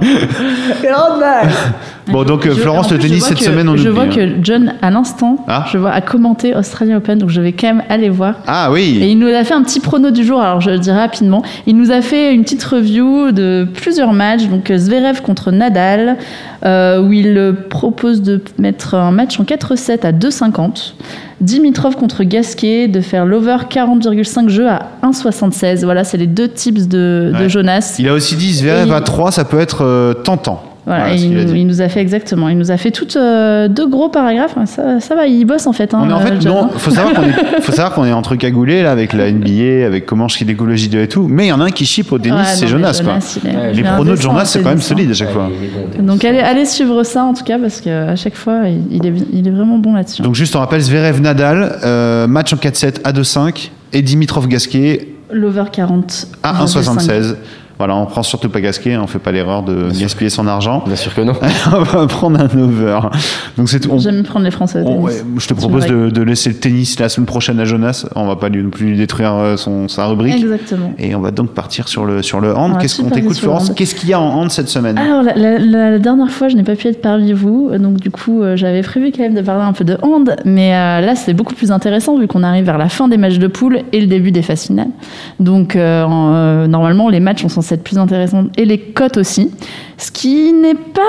Bon 2.08 2.24
donc 2.24 2.46
euh, 2.46 2.50
Je- 2.54 2.60
Florence, 2.60 2.88
en 2.88 2.96
le 2.96 2.98
je 2.98 3.02
tennis 3.08 3.20
vois 3.20 3.28
cette 3.30 3.38
que- 3.38 3.44
semaine 3.46 3.70
on 3.70 3.76
Je 3.78 3.84
oublie, 3.90 3.94
vois 3.94 4.04
hein. 4.06 4.10
que 4.14 4.44
John, 4.44 4.74
à 4.82 4.90
l'instant, 4.90 5.38
Ah. 5.48 5.66
je 5.72 5.78
vois, 5.78 5.92
a 5.92 6.02
commenté 6.02 6.56
Australian 6.56 6.98
Open, 6.98 7.20
donc 7.20 7.30
je 7.30 7.40
vais 7.42 7.54
quand 7.54 7.68
même 7.68 7.84
aller 7.90 8.10
voir. 8.10 8.36
Ah 8.48 8.68
Et 8.70 8.74
oui. 8.74 9.00
il 9.02 9.20
nous 9.20 9.28
a 9.28 9.44
fait 9.44 9.54
un 9.54 9.64
petit 9.64 9.80
prono 9.80 10.10
du 10.12 10.24
jour, 10.26 10.42
alors 10.42 10.60
je 10.62 10.72
le 10.72 10.80
dis 10.80 10.92
rapidement. 10.92 11.44
Il 11.68 11.78
nous 11.78 11.92
a 11.92 12.02
fait 12.02 12.34
une 12.34 12.44
petite 12.44 12.64
review 12.64 13.32
de 13.32 13.68
plusieurs 13.74 14.14
matchs, 14.14 14.48
donc 14.48 14.72
euh, 14.72 14.78
Zverev 14.78 15.22
contre 15.22 15.52
Nadal, 15.52 16.18
euh, 16.66 17.02
où 17.02 17.14
il 17.14 17.38
euh, 17.38 17.54
propose 17.70 18.22
de 18.22 18.42
mettre 18.58 18.96
un 18.96 19.12
match 19.12 19.38
en 19.42 19.44
4-7 19.44 20.06
à 20.06 20.12
2,50. 20.12 20.94
Dimitrov 21.42 21.96
contre 21.96 22.24
Gasquet, 22.24 22.88
de 22.88 23.02
faire 23.02 23.26
l'over 23.26 23.58
40,5 23.70 24.50
jeux 24.50 24.70
à 24.70 24.92
1,76. 25.04 25.84
Voilà, 25.84 26.04
c'est 26.04 26.18
les 26.18 26.28
deux 26.28 26.48
tips 26.48 26.88
de. 26.88 27.34
Jonas. 27.48 27.96
Il 27.98 28.08
a 28.08 28.14
aussi 28.14 28.36
dit 28.36 28.54
Zverev 28.54 28.92
à 28.92 29.02
3, 29.02 29.32
ça 29.32 29.46
peut 29.46 29.60
être 29.60 29.84
euh, 29.84 30.14
tentant. 30.14 30.71
Voilà, 30.86 31.14
il, 31.14 31.30
nous, 31.32 31.44
dit. 31.44 31.60
il 31.60 31.68
nous 31.68 31.82
a 31.82 31.90
fait 31.90 32.00
exactement. 32.00 32.50
Il 32.50 32.58
nous 32.58 32.72
a 32.72 32.78
fait 32.78 32.90
toutes 32.90 33.16
euh, 33.16 33.68
deux 33.68 33.88
gros 33.88 34.10
paragraphes. 34.10 34.56
Ça, 34.66 35.00
ça 35.00 35.16
va, 35.16 35.28
il 35.28 35.46
bosse 35.46 35.68
en 35.68 35.74
fait. 35.74 35.94
Hein, 35.94 36.00
On 36.02 36.10
est 36.10 36.14
en 36.14 36.20
euh, 36.20 36.26
fait, 36.26 36.46
non, 36.46 36.64
hein. 36.66 36.70
faut 36.76 36.90
savoir 36.90 37.14
qu'on 37.14 37.24
est, 37.24 37.62
faut 37.62 37.72
savoir 37.72 37.94
qu'on 37.94 38.06
est 38.06 38.12
entre 38.12 38.36
cagoulés 38.36 38.82
là 38.82 38.92
avec 38.92 39.14
la 39.14 39.32
NBA, 39.32 39.86
avec 39.86 40.08
comment 40.08 40.28
je 40.28 40.44
découle 40.44 40.70
le 40.70 40.76
J2 40.76 41.04
et 41.04 41.08
tout. 41.08 41.28
Mais 41.30 41.46
il 41.46 41.50
y 41.50 41.52
en 41.52 41.62
a 41.62 41.66
un 41.66 41.70
qui 41.72 41.86
chip 41.86 42.12
au 42.12 42.18
tennis, 42.18 42.40
Ouais, 42.40 42.46
c'est 42.56 42.68
Jonas 42.68 43.00
quoi. 43.04 43.20
il 43.44 43.50
est- 43.50 43.56
Ouais, 43.56 43.70
il 43.74 43.78
Les 43.78 43.84
pronos 43.84 44.18
de 44.18 44.22
Jonas 44.22 44.46
c'est 44.46 44.64
quand 44.64 44.70
même 44.70 44.80
hein. 44.80 44.82
solide 44.82 45.12
à 45.12 45.14
chaque 45.14 45.32
fois. 45.32 45.50
Donc 46.00 46.26
allez, 46.26 46.40
allez 46.40 46.66
suivre 46.66 47.04
ça 47.04 47.24
en 47.26 47.34
tout 47.34 47.44
cas 47.44 47.60
parce 47.60 47.80
qu'à 47.80 48.16
chaque 48.16 48.36
fois 48.36 48.62
il 48.68 48.82
il 48.92 49.06
est, 49.06 49.14
il 49.32 49.48
est 49.48 49.52
vraiment 49.52 49.78
bon 49.78 49.94
là-dessus. 49.94 50.22
Donc 50.24 50.34
juste 50.36 50.56
on 50.56 50.60
rappelle 50.60 50.82
Zverev 50.82 51.22
Nadal, 51.22 51.78
euh, 51.84 52.26
match 52.28 52.54
en 52.54 52.58
4-7 52.58 53.02
à 53.04 53.12
2-5 53.14 53.70
et 53.94 54.02
Dimitrov 54.02 54.48
Gasquet 54.48 55.08
L'over 55.32 55.64
40 55.72 56.28
à 56.44 56.66
1,76. 56.66 57.36
Voilà, 57.82 57.96
on 57.96 58.06
prend 58.06 58.22
surtout 58.22 58.48
pas 58.50 58.62
Gasquet, 58.62 58.96
on 58.96 59.08
fait 59.08 59.18
pas 59.18 59.32
l'erreur 59.32 59.64
de 59.64 59.90
gaspiller 60.00 60.30
son 60.30 60.46
argent. 60.46 60.84
Bien 60.86 60.96
sûr 60.96 61.16
que 61.16 61.22
non. 61.22 61.34
on 61.74 61.82
va 61.82 62.06
prendre 62.06 62.40
un 62.40 62.60
over. 62.60 63.00
Donc 63.58 63.70
c'est 63.70 63.80
tout. 63.80 63.90
On- 63.92 63.98
J'aime 63.98 64.22
prendre 64.22 64.46
les 64.46 64.52
Français. 64.52 64.82
au 64.82 64.88
on- 64.88 65.02
ouais, 65.02 65.14
je 65.40 65.48
te 65.48 65.56
propose 65.56 65.88
de, 65.88 66.12
de 66.12 66.22
laisser 66.22 66.50
le 66.50 66.56
tennis 66.58 67.00
la 67.00 67.10
semaine 67.10 67.26
prochaine 67.26 67.60
à 67.60 67.66
Jonas. 67.66 68.06
On 68.16 68.28
va 68.28 68.36
pas 68.36 68.50
lui, 68.50 68.62
non 68.62 68.70
plus 68.70 68.86
lui 68.86 68.98
détruire 68.98 69.34
euh, 69.34 69.58
son, 69.58 69.88
sa 69.88 70.06
rubrique. 70.06 70.36
Exactement. 70.36 70.94
Et 71.00 71.16
on 71.16 71.22
va 71.22 71.32
donc 71.32 71.50
partir 71.56 71.88
sur 71.88 72.06
le, 72.06 72.22
sur 72.22 72.40
le 72.40 72.56
hand. 72.56 72.74
On 72.76 72.78
Qu'est-ce 72.78 73.02
qu'on 73.02 73.10
t'écoute, 73.10 73.18
aller 73.18 73.24
sur 73.24 73.30
le 73.30 73.36
Florence 73.54 73.70
hand. 73.72 73.76
Qu'est-ce 73.76 73.96
qu'il 73.96 74.10
y 74.10 74.14
a 74.14 74.20
en 74.22 74.30
hand 74.30 74.52
cette 74.52 74.70
semaine? 74.70 75.00
Alors 75.00 75.24
la, 75.24 75.34
la- 75.34 75.58
la- 75.58 75.90
la 75.90 75.98
dernière 76.00 76.30
fois 76.30 76.50
je 76.50 76.56
n'ai 76.56 76.64
pas 76.64 76.76
pu 76.76 76.88
être 76.88 77.02
parmi 77.02 77.34
vous, 77.34 77.72
donc 77.80 77.98
du 77.98 78.12
coup 78.12 78.44
euh, 78.44 78.56
j'avais 78.56 78.84
prévu 78.84 79.12
quand 79.12 79.24
même 79.24 79.34
de 79.34 79.42
parler 79.42 79.64
un 79.64 79.74
peu 79.74 79.86
de 79.86 79.98
hand, 80.04 80.36
mais 80.46 80.76
euh, 80.76 81.02
là 81.02 81.16
c'est 81.16 81.34
beaucoup 81.34 81.56
plus 81.56 81.72
intéressant 81.72 82.18
vu 82.20 82.28
qu'on 82.28 82.44
arrive 82.44 82.66
vers 82.66 82.78
la 82.78 82.90
fin 82.90 83.08
des 83.08 83.18
matchs 83.18 83.40
de 83.40 83.48
poule 83.48 83.80
et 83.92 84.02
le 84.02 84.06
début 84.08 84.32
des 84.32 84.44
phases 84.44 84.68
finales. 84.68 84.90
Donc 85.40 85.76
euh, 85.76 86.04
en- 86.04 86.68
normalement 86.68 87.10
les 87.10 87.20
matchs 87.20 87.42
sont 87.42 87.50
censés 87.50 87.71
être 87.72 87.84
plus 87.84 87.98
intéressants 87.98 88.46
et 88.58 88.66
les 88.66 88.80
cotes 88.80 89.18
aussi, 89.18 89.52
ce 89.98 90.12
qui 90.12 90.54
n'est 90.54 90.76
pas 90.76 91.02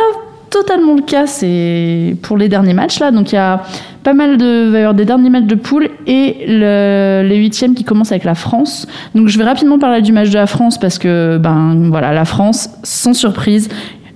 totalement 0.50 0.94
le 0.94 1.00
cas 1.02 1.26
c'est 1.26 2.14
pour 2.22 2.36
les 2.36 2.48
derniers 2.48 2.74
matchs 2.74 2.98
là. 3.00 3.10
Donc 3.10 3.32
il 3.32 3.36
y 3.36 3.38
a 3.38 3.62
pas 4.04 4.12
mal 4.12 4.36
de 4.36 4.68
va 4.68 4.92
des 4.92 5.04
derniers 5.06 5.30
matchs 5.30 5.44
de 5.46 5.54
poule 5.54 5.88
et 6.06 6.44
le- 6.46 7.26
les 7.26 7.36
huitièmes 7.36 7.74
qui 7.74 7.84
commencent 7.84 8.12
avec 8.12 8.24
la 8.24 8.34
France. 8.34 8.86
Donc 9.14 9.28
je 9.28 9.38
vais 9.38 9.44
rapidement 9.44 9.78
parler 9.78 10.02
du 10.02 10.12
match 10.12 10.28
de 10.30 10.34
la 10.34 10.46
France 10.46 10.78
parce 10.78 10.98
que 10.98 11.38
ben 11.38 11.88
voilà 11.88 12.12
la 12.12 12.24
France 12.26 12.68
sans 12.82 13.14
surprise. 13.14 13.68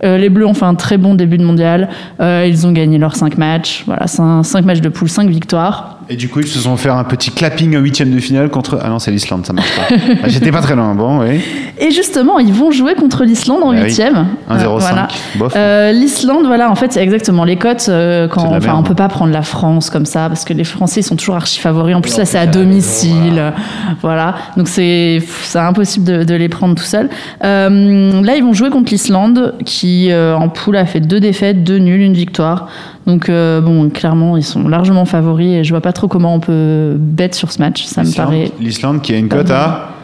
euh, 0.04 0.18
les 0.18 0.28
Bleus 0.28 0.44
ont 0.46 0.52
fait 0.52 0.66
un 0.66 0.74
très 0.74 0.98
bon 0.98 1.14
début 1.14 1.38
de 1.38 1.44
mondial. 1.44 1.88
Euh, 2.20 2.44
ils 2.46 2.66
ont 2.66 2.72
gagné 2.72 2.98
leurs 2.98 3.16
5 3.16 3.38
matchs. 3.38 3.82
Voilà, 3.86 4.06
5 4.06 4.62
matchs 4.66 4.82
de 4.82 4.90
poule, 4.90 5.08
5 5.08 5.30
victoires. 5.30 5.95
Et 6.08 6.14
du 6.14 6.28
coup, 6.28 6.38
ils 6.40 6.46
se 6.46 6.60
sont 6.60 6.76
fait 6.76 6.88
un 6.88 7.02
petit 7.02 7.30
clapping 7.32 7.76
en 7.76 7.80
huitième 7.80 8.12
de 8.14 8.20
finale 8.20 8.48
contre. 8.48 8.78
Ah 8.80 8.88
non, 8.88 9.00
c'est 9.00 9.10
l'Islande, 9.10 9.44
ça 9.44 9.52
marche 9.52 9.74
pas. 9.74 9.82
Ah, 10.22 10.28
J'étais 10.28 10.52
pas 10.52 10.60
très 10.60 10.76
loin. 10.76 10.94
Bon, 10.94 11.20
oui. 11.20 11.40
Et 11.78 11.90
justement, 11.90 12.38
ils 12.38 12.52
vont 12.52 12.70
jouer 12.70 12.94
contre 12.94 13.24
l'Islande 13.24 13.62
en 13.64 13.70
Ah 13.72 13.74
oui. 13.74 13.82
huitième. 13.86 14.26
1-0-5. 14.48 14.60
Euh, 14.60 14.66
voilà. 14.78 15.08
Euh, 15.56 15.90
L'Islande, 15.92 16.46
voilà, 16.46 16.70
en 16.70 16.76
fait, 16.76 16.92
c'est 16.92 17.02
exactement 17.02 17.42
les 17.44 17.56
cotes. 17.56 17.86
euh, 17.88 18.28
quand, 18.28 18.54
enfin, 18.54 18.74
on 18.76 18.84
peut 18.84 18.94
pas 18.94 19.08
prendre 19.08 19.32
la 19.32 19.42
France 19.42 19.90
comme 19.90 20.06
ça 20.06 20.28
parce 20.28 20.44
que 20.44 20.52
les 20.52 20.62
Français 20.64 21.00
ils 21.00 21.02
sont 21.02 21.16
toujours 21.16 21.34
archi 21.36 21.58
favoris. 21.60 21.96
En 21.96 22.00
plus, 22.00 22.14
en 22.14 22.18
là, 22.18 22.24
c'est 22.24 22.38
à 22.38 22.46
domicile, 22.46 23.34
maison, 23.34 23.52
voilà. 24.00 24.36
Donc 24.56 24.68
c'est 24.68 25.20
c'est 25.42 25.58
impossible 25.58 26.04
de, 26.04 26.22
de 26.24 26.34
les 26.34 26.48
prendre 26.48 26.76
tout 26.76 26.84
seuls. 26.84 27.10
Euh, 27.44 28.22
là, 28.22 28.36
ils 28.36 28.44
vont 28.44 28.52
jouer 28.52 28.70
contre 28.70 28.92
l'Islande 28.92 29.54
qui 29.64 30.10
en 30.14 30.48
poule 30.48 30.76
a 30.76 30.86
fait 30.86 31.00
deux 31.00 31.18
défaites, 31.20 31.64
deux 31.64 31.78
nuls, 31.78 32.00
une 32.02 32.14
victoire. 32.14 32.68
Donc 33.06 33.28
euh, 33.28 33.60
bon, 33.60 33.88
clairement, 33.88 34.36
ils 34.36 34.44
sont 34.44 34.68
largement 34.68 35.04
favoris 35.04 35.54
et 35.54 35.64
je 35.64 35.70
vois 35.70 35.80
pas 35.80 35.92
trop 35.92 36.08
comment 36.08 36.34
on 36.34 36.40
peut 36.40 36.96
bet 36.98 37.32
sur 37.32 37.52
ce 37.52 37.60
match. 37.60 37.84
Ça 37.84 38.02
me 38.02 38.14
paraît. 38.14 38.50
L'Islande 38.60 39.02
qui 39.02 39.14
a 39.14 39.16
une 39.16 39.28
cote 39.28 39.50
à 39.50 39.95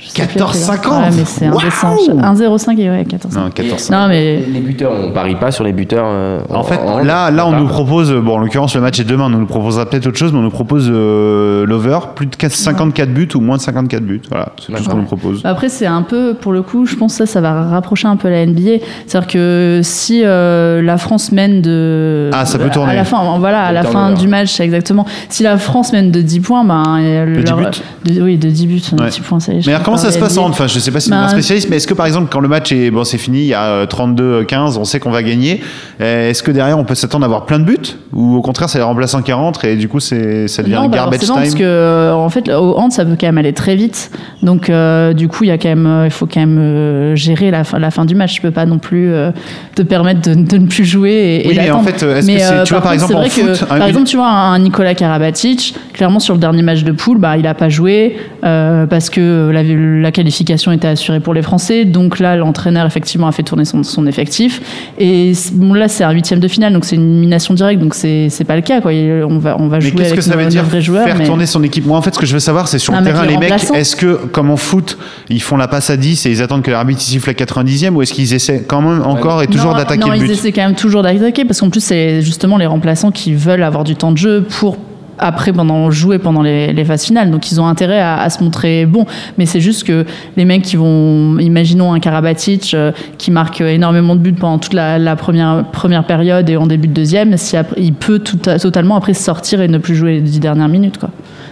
14,50. 0.00 0.88
Ouais, 0.88 1.10
mais 1.16 1.24
c'est 1.24 1.46
indécent. 1.46 1.96
Waouh 1.96 2.56
1,05 2.56 2.78
et 2.78 2.90
ouais, 2.90 3.04
14. 3.04 3.34
Non, 3.36 3.50
14. 3.50 3.90
Non, 3.90 4.06
mais 4.08 4.36
Les 4.48 4.60
buteurs, 4.60 4.92
on 4.92 5.10
parie 5.12 5.34
pas 5.34 5.50
sur 5.50 5.64
les 5.64 5.72
buteurs. 5.72 6.06
euh, 6.06 6.40
En 6.50 6.62
fait, 6.62 6.78
là, 7.04 7.30
là, 7.30 7.46
on 7.46 7.52
nous 7.52 7.66
propose, 7.66 8.12
bon, 8.12 8.34
en 8.36 8.38
l'occurrence, 8.38 8.74
le 8.76 8.80
match 8.80 9.00
est 9.00 9.04
demain, 9.04 9.24
on 9.26 9.30
nous 9.30 9.46
proposera 9.46 9.86
peut-être 9.86 10.06
autre 10.06 10.16
chose, 10.18 10.32
mais 10.32 10.38
on 10.38 10.42
nous 10.42 10.50
propose 10.50 10.88
euh, 10.92 11.66
l'over, 11.66 11.98
plus 12.14 12.26
de 12.26 12.36
4 12.36 12.52
54 12.52 13.12
buts 13.12 13.28
ou 13.34 13.40
moins 13.40 13.56
de 13.56 13.62
54 13.62 14.02
buts. 14.04 14.22
Voilà, 14.28 14.52
c'est 14.60 14.72
tout 14.72 14.82
ce 14.82 14.88
qu'on 14.88 14.96
nous 14.98 15.02
propose. 15.04 15.40
Après, 15.44 15.68
c'est 15.68 15.86
un 15.86 16.02
peu, 16.02 16.34
pour 16.34 16.52
le 16.52 16.62
coup, 16.62 16.86
je 16.86 16.94
pense 16.96 17.18
que 17.18 17.26
ça, 17.26 17.32
ça 17.32 17.40
va 17.40 17.64
rapprocher 17.68 18.06
un 18.08 18.16
peu 18.16 18.28
la 18.28 18.46
NBA. 18.46 18.84
C'est-à-dire 19.06 19.28
que 19.28 19.80
si 19.82 20.22
euh, 20.24 20.80
la 20.82 20.96
France 20.96 21.32
mène 21.32 21.60
de. 21.60 22.30
Ah, 22.32 22.44
ça 22.46 22.58
peut 22.58 22.70
tourner. 22.70 22.92
À 22.92 22.94
la 22.94 23.04
fin, 23.04 23.38
voilà, 23.38 23.62
à 23.64 23.72
la 23.72 23.82
fin 23.82 24.12
du 24.12 24.28
match, 24.28 24.60
exactement. 24.60 25.06
Si 25.28 25.42
la 25.42 25.58
France 25.58 25.92
mène 25.92 26.10
de 26.10 26.20
10 26.22 26.40
points, 26.40 26.64
ben. 26.64 27.26
De 27.26 27.42
10 27.42 27.52
buts 27.52 28.14
de- 28.14 28.22
Oui, 28.22 28.36
de 28.38 28.48
10 28.48 28.66
buts, 28.66 28.82
Ouais. 28.98 29.08
10 29.10 29.20
points, 29.20 29.40
ça 29.40 29.52
y 29.52 29.58
est. 29.58 29.60
je 29.62 29.66
Mais 29.68 29.74
alors, 29.74 29.84
sais 29.86 29.87
comment 29.88 30.02
ça 30.02 30.12
se 30.12 30.18
passe 30.18 30.36
en. 30.38 30.48
Enfin, 30.48 30.66
je 30.66 30.78
sais 30.78 30.90
pas 30.90 31.00
si 31.00 31.10
Bah, 31.10 31.18
un 31.24 31.28
spécialiste, 31.28 31.68
mais 31.70 31.76
est-ce 31.76 31.86
que 31.86 31.94
par 31.94 32.06
exemple, 32.06 32.28
quand 32.30 32.40
le 32.40 32.48
match 32.48 32.72
est 32.72 32.90
bon, 32.90 33.04
c'est 33.04 33.18
fini, 33.18 33.40
il 33.40 33.46
y 33.46 33.54
a 33.54 33.64
euh, 33.64 33.86
32-15, 33.86 34.78
on 34.78 34.84
sait 34.84 35.00
qu'on 35.00 35.10
va 35.10 35.22
gagner, 35.22 35.60
euh, 36.00 36.30
est-ce 36.30 36.42
que 36.42 36.50
derrière 36.50 36.78
on 36.78 36.84
peut 36.84 36.94
s'attendre 36.94 37.24
à 37.24 37.26
avoir 37.26 37.46
plein 37.46 37.58
de 37.58 37.64
buts? 37.64 37.76
Ou 38.12 38.36
au 38.36 38.42
contraire, 38.42 38.68
c'est 38.68 38.78
les 38.78 38.84
remplaçants 38.84 39.22
qui 39.22 39.32
rentrent 39.32 39.64
et 39.64 39.76
du 39.76 39.88
coup, 39.88 40.00
c'est, 40.00 40.48
ça 40.48 40.62
devient 40.62 40.74
Non, 40.74 40.82
un 40.82 40.88
bah 40.88 40.96
garbage 40.96 41.20
time 41.20 41.34
parce 41.34 41.54
que 41.54 41.62
euh, 41.62 42.12
en 42.14 42.28
fait 42.30 42.48
au 42.48 42.76
hand 42.78 42.90
ça 42.92 43.04
peut 43.04 43.16
quand 43.20 43.26
même 43.26 43.38
aller 43.38 43.52
très 43.52 43.76
vite. 43.76 44.10
Donc 44.42 44.70
euh, 44.70 45.12
du 45.12 45.28
coup 45.28 45.44
il 45.44 45.48
y 45.48 45.50
a 45.50 45.58
quand 45.58 45.68
même 45.68 45.86
euh, 45.86 46.04
il 46.06 46.10
faut 46.10 46.26
quand 46.26 46.40
même 46.40 46.58
euh, 46.58 47.16
gérer 47.16 47.50
la 47.50 47.64
fin, 47.64 47.78
la 47.78 47.90
fin 47.90 48.04
du 48.04 48.14
match. 48.14 48.34
Tu 48.34 48.40
peux 48.40 48.50
pas 48.50 48.66
non 48.66 48.78
plus 48.78 49.12
euh, 49.12 49.30
te 49.74 49.82
permettre 49.82 50.20
de, 50.30 50.34
de 50.34 50.58
ne 50.58 50.66
plus 50.66 50.84
jouer 50.84 51.10
et, 51.12 51.44
et 51.46 51.48
Oui, 51.48 51.54
mais 51.56 51.70
en 51.70 51.82
fait, 51.82 52.02
euh, 52.02 52.16
est-ce 52.18 52.26
que 52.26 52.38
c'est- 52.38 52.52
euh, 52.52 52.64
tu 52.64 52.72
vois, 52.72 52.82
par 52.82 52.92
exemple, 52.92 53.14
en 53.16 53.22
foot, 53.24 53.42
que, 53.44 53.64
un- 53.64 53.78
par 53.78 53.86
exemple 53.88 54.06
tu 54.06 54.16
vois 54.16 54.28
un 54.28 54.58
Nicolas 54.58 54.94
Karabatic 54.94 55.74
clairement 55.92 56.20
sur 56.20 56.34
le 56.34 56.40
dernier 56.40 56.62
match 56.62 56.82
de 56.84 56.92
poule 56.92 57.18
bah 57.18 57.36
il 57.36 57.46
a 57.46 57.54
pas 57.54 57.68
joué 57.68 58.16
euh, 58.44 58.86
parce 58.86 59.10
que 59.10 59.50
la, 59.52 59.62
la 59.62 60.12
qualification 60.12 60.72
était 60.72 60.88
assurée 60.88 61.20
pour 61.20 61.34
les 61.34 61.42
Français. 61.42 61.84
Donc 61.84 62.18
là 62.18 62.36
l'entraîneur 62.36 62.86
effectivement 62.86 63.26
a 63.26 63.32
fait 63.32 63.42
tourner 63.42 63.64
son, 63.64 63.82
son 63.82 64.06
effectif. 64.06 64.60
Et 64.98 65.32
bon, 65.52 65.74
là 65.74 65.88
c'est 65.88 66.04
un 66.04 66.10
huitième 66.12 66.40
de 66.40 66.48
finale 66.48 66.72
donc 66.72 66.84
c'est 66.84 66.96
une 66.96 67.10
élimination 67.12 67.54
directe. 67.54 67.80
Donc 67.80 67.94
c'est 67.94 68.28
c'est 68.30 68.44
pas 68.44 68.56
le 68.56 68.62
cas 68.62 68.80
quoi. 68.80 68.92
On 68.92 69.38
va 69.38 69.56
on 69.58 69.68
va 69.68 69.76
Mais 69.78 69.82
jouer 69.82 69.90
qu'est-ce 69.92 70.04
avec 70.06 70.14
que 70.16 70.20
ça 70.24 70.34
nos, 70.36 70.42
veut 70.42 70.46
dire 70.48 70.64
vrais 70.64 70.80
joueurs 70.80 71.04
faire 71.04 71.16
mais- 71.16 71.26
tourner 71.26 71.46
son 71.46 71.62
équipe? 71.62 71.86
Moi, 71.86 71.96
en 71.98 72.02
fait, 72.02 72.14
ce 72.14 72.18
que 72.18 72.26
je 72.26 72.32
veux 72.34 72.38
savoir, 72.40 72.68
c'est 72.68 72.78
sur 72.78 72.92
le 72.94 73.02
terrain, 73.02 73.24
les 73.26 73.36
mecs, 73.38 73.52
est-ce 73.74 73.96
que, 73.96 74.26
comme 74.26 74.50
en 74.50 74.56
foot, 74.56 74.98
ils 75.28 75.42
font 75.42 75.56
la 75.56 75.68
passe 75.68 75.90
à 75.90 75.96
10 75.96 76.26
et 76.26 76.30
ils 76.30 76.42
attendent 76.42 76.62
que 76.62 76.70
l'arbitre 76.70 77.00
siffle 77.00 77.30
à 77.30 77.32
90e 77.34 77.90
ou 77.94 78.02
est-ce 78.02 78.12
qu'ils 78.12 78.34
essaient 78.34 78.64
quand 78.66 78.82
même 78.82 79.02
encore 79.02 79.42
et 79.42 79.46
toujours 79.46 79.72
Non, 79.72 79.76
d'attaquer 79.78 80.00
non, 80.00 80.10
le 80.10 80.16
ils 80.16 80.22
but? 80.22 80.30
essaient 80.30 80.52
quand 80.52 80.64
même 80.64 80.74
toujours 80.74 81.02
d'attaquer 81.02 81.44
parce 81.44 81.60
qu'en 81.60 81.70
plus, 81.70 81.80
c'est 81.82 82.22
justement 82.22 82.56
les 82.58 82.66
remplaçants 82.66 83.10
qui 83.10 83.34
veulent 83.34 83.62
avoir 83.62 83.84
du 83.84 83.96
temps 83.96 84.12
de 84.12 84.18
jeu 84.18 84.42
pour 84.58 84.76
après 85.18 85.52
pendant 85.52 85.90
jouer 85.90 86.18
pendant 86.18 86.42
les, 86.42 86.72
les 86.72 86.84
phases 86.84 87.04
finales. 87.04 87.30
Donc 87.30 87.50
ils 87.50 87.60
ont 87.60 87.66
intérêt 87.66 88.00
à, 88.00 88.20
à 88.20 88.30
se 88.30 88.42
montrer 88.42 88.86
bon 88.86 89.06
mais 89.36 89.46
c'est 89.46 89.60
juste 89.60 89.84
que 89.84 90.04
les 90.36 90.44
mecs 90.44 90.62
qui 90.62 90.76
vont 90.76 91.38
imaginons 91.38 91.92
un 91.92 92.00
Karabatic 92.00 92.74
euh, 92.74 92.92
qui 93.18 93.30
marque 93.30 93.60
énormément 93.60 94.14
de 94.14 94.20
buts 94.20 94.32
pendant 94.32 94.58
toute 94.58 94.74
la, 94.74 94.98
la 94.98 95.16
première 95.16 95.64
première 95.72 96.04
période 96.04 96.48
et 96.48 96.56
en 96.56 96.66
début 96.66 96.88
de 96.88 96.92
deuxième 96.94 97.36
si 97.36 97.56
il 97.76 97.94
peut 97.94 98.18
tout, 98.18 98.36
totalement 98.36 98.96
après 98.96 99.14
sortir 99.14 99.60
et 99.60 99.68
ne 99.68 99.78
plus 99.78 99.94
jouer 99.94 100.14
les 100.14 100.20
dix 100.20 100.40
dernières 100.40 100.68
minutes 100.68 100.98
quoi 100.98 101.10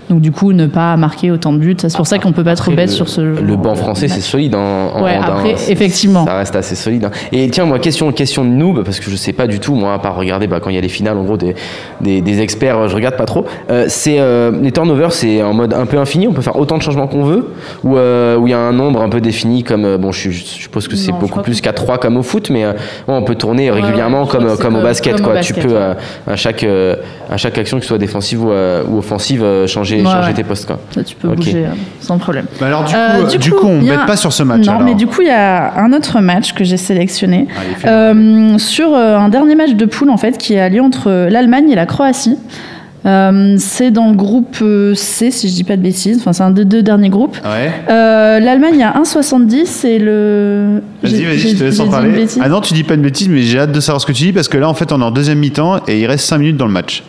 donc 0.08 0.20
du 0.20 0.30
coup 0.32 0.52
ne 0.52 0.66
pas 0.66 0.96
marquer 0.96 1.30
autant 1.30 1.52
de 1.52 1.58
buts 1.58 1.76
c'est 1.78 1.94
pour 1.96 2.06
ça 2.06 2.18
qu'on 2.18 2.32
peut 2.32 2.44
pas 2.44 2.54
trop 2.56 2.70
Après, 2.70 2.76
bête 2.84 2.90
le- 2.90 2.94
sur 2.96 3.08
ce 3.08 3.20
Le 3.20 3.56
banc 3.56 3.74
français, 3.74 4.08
c'est 4.08 4.20
solide. 4.20 4.54
En, 4.54 4.58
en 4.60 5.02
Ouais, 5.04 5.16
hand, 5.16 5.24
hein. 5.26 5.34
après, 5.36 5.54
effectivement. 5.68 6.24
Ça 6.26 6.36
reste 6.38 6.56
assez 6.56 6.74
solide. 6.74 7.04
hein. 7.04 7.10
Et 7.32 7.48
tiens, 7.50 7.64
moi, 7.64 7.78
question, 7.78 8.10
question 8.12 8.44
de 8.44 8.50
noob, 8.50 8.82
parce 8.84 9.00
que 9.00 9.10
je 9.10 9.16
sais 9.16 9.32
pas 9.32 9.46
du 9.46 9.58
tout, 9.60 9.74
moi, 9.74 9.94
à 9.94 9.98
part 9.98 10.16
regarder 10.16 10.46
bah, 10.46 10.60
quand 10.60 10.70
il 10.70 10.76
y 10.76 10.78
a 10.78 10.80
les 10.80 10.88
finales, 10.88 11.16
en 11.16 11.24
gros, 11.24 11.36
des, 11.36 11.54
des, 12.00 12.20
des 12.20 12.40
experts, 12.40 12.78
euh, 12.78 12.88
je 12.88 12.94
regarde 12.94 13.16
pas 13.16 13.24
trop. 13.24 13.44
Euh, 13.70 13.86
c'est 13.88 14.18
euh, 14.18 14.50
les 14.62 14.72
turnovers, 14.72 15.12
c'est 15.12 15.42
en 15.42 15.52
mode 15.54 15.74
un 15.74 15.86
peu 15.86 15.98
infini. 15.98 16.28
On 16.28 16.32
peut 16.32 16.42
faire 16.42 16.56
autant 16.56 16.76
de 16.78 16.82
changements 16.82 17.06
qu'on 17.08 17.24
veut, 17.24 17.48
ou 17.84 17.96
euh, 17.96 18.36
où 18.36 18.46
il 18.46 18.50
y 18.50 18.54
a 18.54 18.58
un 18.58 18.72
nombre 18.72 19.02
un 19.02 19.08
peu 19.08 19.20
défini, 19.20 19.62
comme 19.64 19.96
bon, 19.96 20.12
je, 20.12 20.30
je 20.30 20.42
suppose 20.44 20.88
que 20.88 20.96
c'est 20.96 21.12
beaucoup 21.12 21.40
plus 21.42 21.60
qu'à 21.60 21.72
3 21.72 21.98
comme 21.98 22.16
au 22.16 22.22
foot, 22.22 22.50
mais 22.50 22.64
on 23.08 23.22
peut 23.22 23.34
tourner 23.34 23.70
régulièrement 23.70 24.22
ouais, 24.22 24.28
comme 24.28 24.56
comme 24.56 24.76
au 24.76 24.82
basket, 24.82 25.14
comme 25.16 25.22
au 25.22 25.24
quoi. 25.26 25.34
basket, 25.34 25.56
tu 25.60 25.66
peux 25.68 25.74
ouais. 25.74 25.94
à 26.26 26.36
chaque 26.36 26.64
à 27.30 27.36
chaque 27.36 27.58
action, 27.58 27.76
que 27.78 27.82
ce 27.82 27.88
soit 27.88 27.98
défensive 27.98 28.42
ou, 28.44 28.50
ou 28.50 28.98
offensive, 28.98 29.42
euh, 29.42 29.66
changer 30.04 30.28
Ouais, 30.28 30.34
tes 30.34 30.44
postes, 30.44 30.66
quoi. 30.66 30.78
ça 30.94 31.02
tu 31.02 31.14
peux 31.16 31.28
Ok. 31.28 31.36
bouger 31.36 31.64
euh, 31.66 31.70
sans 32.00 32.18
problème 32.18 32.46
Bah 32.60 32.66
alors, 32.66 32.84
du 32.84 32.92
coup, 32.94 32.98
Euh, 33.00 33.38
du 33.38 33.50
coup, 33.50 33.66
on 33.66 33.80
y 33.82 33.88
bête 33.88 33.98
a- 34.02 34.06
pas 34.06 34.16
sur 34.16 34.32
ce 34.32 34.42
match. 34.42 34.64
Non, 34.66 34.72
alors. 34.74 34.82
mais 34.84 34.94
du 34.94 35.06
coup, 35.06 35.22
il 35.22 35.28
y 35.28 35.30
a 35.30 35.74
un 35.78 35.92
autre 35.92 36.20
match 36.20 36.52
que 36.52 36.64
j'ai 36.64 36.76
sélectionné. 36.76 37.46
Euh, 37.84 38.58
sur 38.58 38.94
euh, 38.94 39.16
un 39.18 39.28
dernier 39.28 39.54
match 39.54 39.72
de 39.74 39.84
poule 39.86 40.10
en 40.10 40.16
fait 40.16 40.38
qui 40.38 40.56
a 40.58 40.68
lieu 40.68 40.80
entre 40.82 41.28
l'Allemagne 41.30 41.70
et 41.70 41.74
la 41.74 41.86
Croatie. 41.86 42.36
Euh, 43.04 43.54
c'est 43.58 43.92
dans 43.92 44.08
le 44.10 44.16
groupe 44.16 44.56
C, 44.96 45.30
si 45.30 45.48
je 45.48 45.54
dis 45.54 45.62
pas 45.62 45.76
de 45.76 45.82
bêtises. 45.82 46.18
Enfin, 46.18 46.32
c'est 46.32 46.42
un 46.42 46.50
des 46.50 46.64
deux 46.64 46.82
derniers 46.82 47.08
groupes. 47.08 47.36
Ouais. 47.44 47.70
Euh, 47.88 48.40
L'Allemagne 48.40 48.82
a 48.82 48.98
1,70 48.98 49.84
et 49.86 50.00
le. 50.00 50.82
Vas-y, 51.04 51.14
j'ai- 51.14 51.24
vas-y, 51.24 51.38
j'ai- 51.38 51.48
je 51.50 51.56
te 51.56 51.62
laisse 51.64 51.76
j'ai 51.76 51.82
en 51.82 51.88
parler. 51.88 52.26
Ah 52.40 52.48
non, 52.48 52.60
tu 52.60 52.74
dis 52.74 52.82
pas 52.82 52.94
une 52.94 53.02
bêtise, 53.02 53.28
mais 53.28 53.42
j'ai 53.42 53.60
hâte 53.60 53.70
de 53.70 53.78
savoir 53.78 54.00
ce 54.00 54.06
que 54.06 54.12
tu 54.12 54.24
dis 54.24 54.32
parce 54.32 54.48
que 54.48 54.58
là, 54.58 54.68
en 54.68 54.74
fait, 54.74 54.90
on 54.90 55.00
est 55.00 55.04
en 55.04 55.12
deuxième 55.12 55.38
mi-temps 55.38 55.76
et 55.86 56.00
il 56.00 56.06
reste 56.06 56.24
5 56.26 56.38
minutes 56.38 56.56
dans 56.56 56.66
le 56.66 56.72
match. 56.72 57.04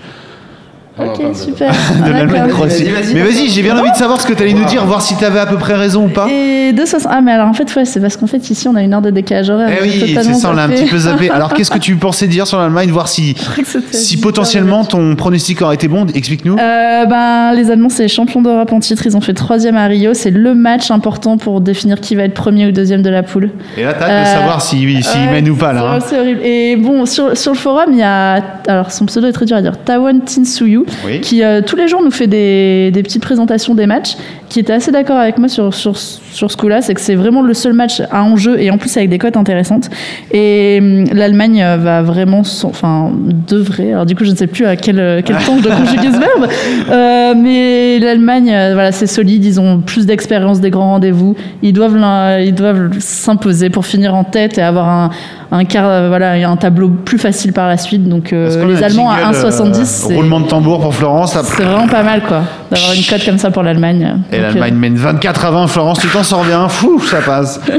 Ok, 1.00 1.22
super. 1.36 1.70
De 1.72 1.76
Ah, 2.06 2.10
l'Allemagne 2.10 2.42
d'accord. 2.42 2.56
Croatie. 2.68 2.86
Mais 3.14 3.22
vas-y, 3.22 3.50
j'ai 3.50 3.62
bien 3.62 3.78
envie 3.78 3.92
de 3.92 3.96
savoir 3.96 4.20
ce 4.20 4.26
que 4.28 4.34
tu 4.34 4.44
allais 4.44 4.54
nous 4.54 4.66
dire, 4.66 4.86
voir 4.86 5.02
si 5.02 5.16
tu 5.16 5.24
avais 5.26 5.40
à 5.40 5.46
peu 5.46 5.58
près 5.58 5.74
raison 5.76 6.06
ou 6.06 6.10
pas. 6.10 6.28
Et 6.30 6.74
2,60. 6.74 7.06
Ah, 7.10 7.22
mais 7.22 7.32
alors 7.32 7.48
en 7.48 7.54
fait, 7.54 7.74
ouais, 7.76 7.86
c'est 7.86 8.00
parce 8.00 8.18
qu'en 8.18 8.28
fait, 8.28 8.50
ici, 8.50 8.68
on 8.68 8.76
a 8.76 8.82
une 8.82 8.94
heure 8.94 9.02
de 9.02 9.10
décalage 9.12 9.50
horaire. 9.50 9.70
Eh 9.80 9.84
oui, 9.84 10.14
c'est 10.16 10.34
ça, 10.34 10.50
on 10.50 10.54
l'a 10.54 10.64
un 10.64 10.70
petit 10.70 10.86
peu 10.86 10.98
zappé. 10.98 11.30
Alors, 11.30 11.54
qu'est-ce 11.54 11.72
que 11.72 11.78
tu 11.78 11.96
pensais 11.98 12.28
dire 12.28 12.48
sur 12.48 12.58
l'Allemagne, 12.60 12.90
voir 12.90 13.08
si, 13.08 13.36
si 13.92 14.16
18 14.16 14.22
potentiellement 14.22 14.86
ton 14.86 15.16
pronostic 15.16 15.62
aurait 15.62 15.76
été 15.76 15.88
bon? 15.88 16.06
Explique-nous. 16.14 16.56
Euh, 16.60 17.06
ben, 17.06 17.54
les 17.54 17.70
Allemands, 17.72 17.90
c'est 17.90 18.04
les 18.04 18.10
champions 18.10 18.42
d'Europe 18.42 18.72
en 18.74 18.80
titre. 18.80 19.04
Ils 19.06 19.16
ont 19.16 19.22
fait 19.22 19.34
troisième 19.34 19.78
à 19.78 19.86
Rio. 19.88 20.14
C'est 20.14 20.32
le 20.32 20.54
match 20.56 20.90
important 20.92 21.38
pour 21.38 21.62
définir 21.62 22.00
qui 22.02 22.16
va 22.16 22.24
être 22.24 22.34
premier 22.34 22.66
ou 22.68 22.72
deuxième 22.72 23.02
de 23.02 23.10
la 23.10 23.24
poule. 23.24 23.52
Et 23.78 23.84
là, 23.84 23.94
t'as 23.94 24.06
hâte 24.06 24.24
de 24.26 24.30
euh, 24.30 24.34
savoir 24.40 24.62
s'il 24.62 25.04
s'il 25.04 25.22
Ouais, 25.22 25.32
mène 25.32 25.50
ou 25.50 25.56
pas, 25.56 25.74
là. 25.74 25.82
hein. 25.94 26.00
c'est- 26.00 26.08
C'est 26.10 26.20
horrible. 26.20 26.42
Et 26.44 26.76
bon, 26.78 27.06
sur, 27.06 27.38
sur 27.38 27.52
le 27.52 27.58
forum, 27.58 27.90
il 27.92 27.98
y 28.00 28.04
a. 28.04 28.42
Alors, 28.68 28.92
son 28.92 29.06
pseudo 29.06 29.28
est 29.28 29.32
très 29.34 29.46
dur 29.46 29.56
à 29.58 29.62
dire. 29.62 29.74
Tawan 29.84 30.22
Tinsuyu, 30.22 30.84
Qui 31.22 31.44
euh, 31.44 31.62
tous 31.62 31.76
les 31.76 31.88
jours 31.88 32.02
nous 32.04 32.12
fait 32.12 32.28
des, 32.28 32.92
petites 33.04 33.22
présentations 33.22 33.76
des 33.76 33.86
matchs, 33.86 34.16
qui 34.50 34.60
était 34.60 34.74
assez 34.74 34.92
d'accord 34.92 35.18
avec 35.18 35.38
moi 35.38 35.48
sur, 35.48 35.74
sur, 35.74 35.98
sur 35.98 36.52
ce 36.52 36.58
coup-là. 36.58 36.82
C'est 36.82 36.94
que 36.94 37.02
c'est 37.02 37.16
vraiment 37.16 37.42
le 37.42 37.54
seul 37.54 37.74
match 37.74 38.02
à 38.12 38.24
enjeu 38.24 38.60
et 38.60 38.72
en 38.72 38.78
plus 38.78 38.96
avec 38.98 39.10
des 39.10 39.18
cotes 39.18 39.38
intéressantes. 39.38 39.90
Et 40.32 40.80
hum, 40.82 41.06
l'Allemagne 41.14 41.62
euh, 41.64 41.78
va 41.78 42.02
vraiment. 42.02 42.42
Enfin, 42.64 43.12
devrait. 43.48 43.94
Alors, 43.94 44.06
du 44.06 44.16
coup, 44.16 44.24
je 44.24 44.32
ne 44.32 44.36
sais 44.36 44.48
plus 44.48 44.66
à 44.66 44.76
quel, 44.76 45.22
quel 45.24 45.38
temps 45.38 45.58
je 45.58 45.64
dois 45.64 45.76
conjuguer 45.76 46.12
ce 46.12 46.20
verbe. 46.20 46.50
Euh, 46.90 47.34
mais 47.36 48.00
l'Allemagne, 48.00 48.52
euh, 48.52 48.74
voilà, 48.74 48.92
c'est 48.92 49.08
solide. 49.08 49.44
Ils 49.46 49.60
ont 49.60 49.82
plus 49.82 50.06
d'expérience 50.06 50.60
des 50.60 50.70
grands 50.70 50.92
rendez-vous. 50.92 51.36
Ils 51.62 51.74
doivent 51.74 52.92
s'imposer 53.00 53.70
pour 53.70 53.86
finir 53.86 54.16
en 54.16 54.24
tête 54.24 54.58
et 54.58 54.62
avoir 54.62 54.88
un, 54.88 55.10
un 55.52 55.64
quart, 55.66 55.86
euh, 55.88 56.08
voilà, 56.10 56.34
un 56.50 56.58
tableau 56.58 56.90
plus 56.90 57.18
facile 57.18 57.54
par 57.54 57.68
la 57.68 57.78
suite. 57.78 58.08
Donc, 58.08 58.34
euh, 58.34 58.66
les 58.68 58.84
Allemands 58.84 59.10
à 59.10 59.18
jingle, 59.32 59.38
1,70, 59.38 59.80
euh, 59.80 59.84
c'est 59.86 60.14
Roulement 60.16 60.40
de 60.42 60.48
tambour 60.48 60.82
pour 60.82 60.94
Florence. 60.94 61.38
c'est 61.42 61.64
vraiment 61.64 61.88
pas 61.88 62.04
mal, 62.04 62.22
quoi, 62.22 62.42
d'avoir 62.72 62.92
une 62.94 63.04
cote 63.04 63.24
comme 63.26 63.38
ça 63.38 63.50
pour 63.52 63.64
l'Allemagne. 63.64 64.16
Et 64.32 64.40
l'Allemagne 64.40 64.76
mène 64.76 64.96
24 64.96 65.46
à 65.46 65.52
20. 65.52 65.68
Florence, 65.68 66.00
tu 66.00 66.08
t'en 66.08 66.24
sors 66.24 66.44
bien. 66.44 66.68
Fou, 66.68 67.00
ça 67.00 67.18
passe. 67.26 67.62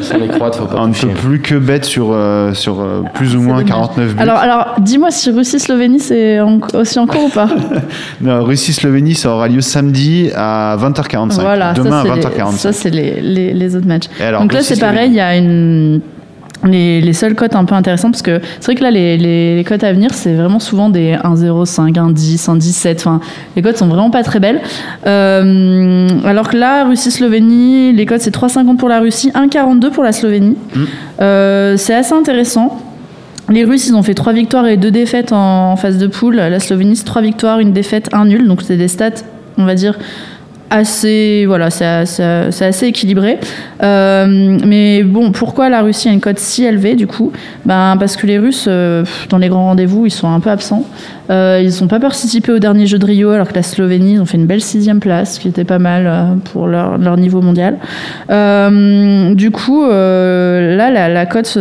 On 0.74 0.88
ne 0.88 0.92
peut 0.94 1.08
plus 1.08 1.40
que 1.40 1.54
bête 1.56 1.84
sur, 1.84 2.08
euh, 2.12 2.54
sur 2.54 2.80
euh, 2.80 3.02
plus 3.14 3.34
ou 3.36 3.40
c'est 3.40 3.44
moins 3.46 3.56
dommage. 3.62 3.70
49 3.70 4.14
buts. 4.14 4.22
Alors, 4.22 4.38
alors 4.38 4.74
dis-moi 4.80 5.10
si 5.10 5.30
Russie-Slovénie, 5.30 6.00
c'est 6.00 6.40
en- 6.40 6.58
aussi 6.74 6.98
en 6.98 7.06
cours 7.06 7.24
ou 7.24 7.28
pas 7.28 7.48
Non, 8.20 8.44
Russie-Slovénie, 8.44 9.14
ça 9.14 9.30
aura 9.30 9.48
lieu 9.48 9.60
samedi 9.60 10.30
à 10.34 10.76
20h45. 10.80 11.40
Voilà, 11.40 11.72
Demain 11.72 11.90
ça, 12.04 12.12
à 12.12 12.14
c'est 12.16 12.28
les- 12.30 12.36
20h45. 12.38 12.50
ça, 12.56 12.72
c'est 12.72 12.90
les, 12.90 13.20
les, 13.20 13.52
les 13.52 13.76
autres 13.76 13.86
matchs. 13.86 14.06
Donc 14.38 14.52
là, 14.52 14.62
c'est 14.62 14.80
pareil, 14.80 15.10
il 15.10 15.16
y 15.16 15.20
a 15.20 15.36
une. 15.36 16.00
Les, 16.68 17.00
les 17.00 17.12
seules 17.12 17.34
cotes 17.34 17.54
un 17.54 17.64
peu 17.64 17.74
intéressantes, 17.74 18.12
parce 18.12 18.22
que 18.22 18.40
c'est 18.60 18.66
vrai 18.66 18.74
que 18.74 18.82
là, 18.82 18.90
les, 18.90 19.16
les, 19.16 19.56
les 19.56 19.64
cotes 19.64 19.84
à 19.84 19.92
venir, 19.92 20.12
c'est 20.14 20.34
vraiment 20.34 20.58
souvent 20.58 20.90
des 20.90 21.14
1,05, 21.14 21.94
1,10, 21.94 22.46
1,17. 22.46 22.96
Enfin, 22.96 23.20
les 23.56 23.62
cotes 23.62 23.76
sont 23.76 23.88
vraiment 23.88 24.10
pas 24.10 24.22
très 24.22 24.40
belles. 24.40 24.60
Euh, 25.06 26.08
alors 26.24 26.48
que 26.48 26.56
là, 26.56 26.84
Russie-Slovénie, 26.84 27.92
les 27.92 28.06
cotes, 28.06 28.20
c'est 28.20 28.34
3,50 28.34 28.76
pour 28.76 28.88
la 28.88 29.00
Russie, 29.00 29.30
1,42 29.30 29.90
pour 29.90 30.04
la 30.04 30.12
Slovénie. 30.12 30.56
Mm. 30.74 30.84
Euh, 31.20 31.76
c'est 31.76 31.94
assez 31.94 32.14
intéressant. 32.14 32.80
Les 33.48 33.64
Russes, 33.64 33.86
ils 33.86 33.94
ont 33.94 34.02
fait 34.02 34.14
3 34.14 34.32
victoires 34.34 34.66
et 34.66 34.76
2 34.76 34.90
défaites 34.90 35.32
en, 35.32 35.72
en 35.72 35.76
phase 35.76 35.96
de 35.98 36.06
poule. 36.06 36.36
La 36.36 36.60
Slovénie, 36.60 36.96
c'est 36.96 37.04
3 37.04 37.22
victoires, 37.22 37.60
une 37.60 37.72
défaite, 37.72 38.08
un 38.12 38.26
nul. 38.26 38.46
Donc, 38.46 38.62
c'est 38.62 38.76
des 38.76 38.88
stats, 38.88 39.22
on 39.56 39.64
va 39.64 39.74
dire, 39.74 39.98
assez 40.70 41.44
voilà 41.46 41.70
c'est 41.70 41.84
assez, 41.84 42.86
équilibré. 42.86 43.38
Euh, 43.82 44.58
mais 44.64 45.02
bon 45.02 45.32
pourquoi 45.32 45.68
la 45.68 45.82
Russie 45.82 46.08
a 46.08 46.12
une 46.12 46.20
cote 46.20 46.38
si 46.38 46.64
élevée 46.64 46.94
du 46.94 47.06
coup? 47.06 47.32
Ben 47.64 47.96
parce 47.98 48.16
que 48.16 48.26
les 48.26 48.38
Russes 48.38 48.66
euh, 48.68 49.04
dans 49.28 49.38
les 49.38 49.48
grands 49.48 49.66
rendez-vous 49.66 50.06
ils 50.06 50.10
sont 50.10 50.28
un 50.28 50.40
peu 50.40 50.50
absents 50.50 50.84
Euh, 51.30 51.60
ils 51.62 51.82
n'ont 51.82 51.88
pas 51.88 52.00
participé 52.00 52.52
au 52.52 52.58
dernier 52.58 52.86
jeu 52.86 52.98
de 52.98 53.04
Rio, 53.04 53.30
alors 53.30 53.48
que 53.48 53.54
la 53.54 53.62
Slovénie, 53.62 54.14
ils 54.14 54.20
ont 54.20 54.24
fait 54.24 54.38
une 54.38 54.46
belle 54.46 54.60
sixième 54.62 54.98
place, 55.00 55.34
ce 55.34 55.40
qui 55.40 55.48
était 55.48 55.64
pas 55.64 55.78
mal 55.78 56.06
euh, 56.06 56.24
pour 56.52 56.66
leur, 56.66 56.96
leur 56.98 57.16
niveau 57.16 57.40
mondial. 57.42 57.76
Euh, 58.30 59.34
du 59.34 59.50
coup, 59.50 59.84
euh, 59.84 60.76
là, 60.76 60.90
la, 60.90 61.08
la 61.08 61.26
cote, 61.26 61.58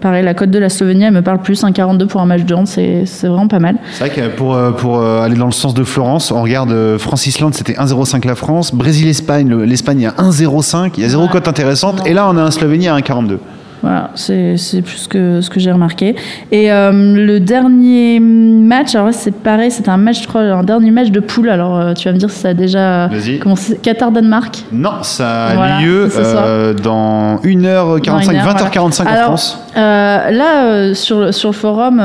pareil, 0.00 0.24
la 0.24 0.34
cote 0.34 0.50
de 0.50 0.58
la 0.58 0.68
Slovénie, 0.68 1.04
elle 1.04 1.12
me 1.14 1.22
parle 1.22 1.40
plus. 1.40 1.62
1,42 1.64 2.06
pour 2.06 2.20
un 2.20 2.26
match 2.26 2.44
de 2.44 2.54
hand, 2.54 2.66
c'est 2.66 3.04
vraiment 3.22 3.48
pas 3.48 3.58
mal. 3.58 3.76
C'est 3.92 4.08
vrai 4.08 4.10
que 4.10 4.28
pour, 4.36 4.56
pour 4.76 5.02
aller 5.02 5.36
dans 5.36 5.46
le 5.46 5.52
sens 5.52 5.74
de 5.74 5.84
Florence, 5.84 6.30
on 6.32 6.42
regarde 6.42 6.96
France-Islande, 6.98 7.54
c'était 7.54 7.74
1,05 7.74 8.26
la 8.26 8.34
France. 8.34 8.74
Brésil-Espagne, 8.74 9.48
le- 9.48 9.64
l'Espagne, 9.64 10.00
il 10.00 10.04
y 10.04 10.06
a 10.06 10.14
1,05. 10.18 10.92
Il 10.96 11.02
y 11.02 11.06
a 11.06 11.08
zéro 11.08 11.28
cote 11.28 11.48
intéressante. 11.48 11.98
Non. 11.98 12.04
Et 12.04 12.12
là, 12.14 12.28
on 12.28 12.36
a 12.36 12.42
un 12.42 12.50
Slovénie 12.50 12.88
à 12.88 12.96
1,42. 12.96 13.38
Voilà, 13.84 14.10
c'est 14.14 14.56
plus 14.82 15.06
que 15.08 15.42
ce 15.42 15.50
que 15.50 15.60
j'ai 15.60 15.70
remarqué. 15.70 16.16
Et 16.50 16.72
euh, 16.72 16.90
le 16.92 17.38
dernier 17.38 18.18
match, 18.18 18.94
alors 18.94 19.08
là, 19.08 19.12
c'est 19.12 19.34
pareil, 19.34 19.70
c'était 19.70 19.90
un 19.90 19.98
match, 19.98 20.22
je 20.22 20.26
crois, 20.26 20.40
un 20.40 20.62
dernier 20.62 20.90
match 20.90 21.10
de 21.10 21.20
poule. 21.20 21.50
Alors 21.50 21.76
euh, 21.78 21.92
tu 21.92 22.08
vas 22.08 22.14
me 22.14 22.18
dire 22.18 22.30
si 22.30 22.38
ça 22.40 22.48
a 22.48 22.54
déjà 22.54 23.10
commencé. 23.42 23.76
Qatar-Danemark? 23.82 24.64
Non, 24.72 25.02
ça 25.02 25.48
a 25.48 25.54
Voilà, 25.54 25.80
lieu 25.82 26.08
euh, 26.16 26.72
dans 26.72 27.36
1h45, 27.44 28.06
Dans 28.06 28.34
heure, 28.34 28.56
20h45 28.56 29.02
en 29.02 29.06
Alors, 29.06 29.24
France. 29.24 29.58
Euh, 29.76 30.30
là, 30.30 30.94
sur, 30.94 31.20
le- 31.20 31.32
sur 31.32 31.50
le 31.50 31.54
forum, 31.54 31.96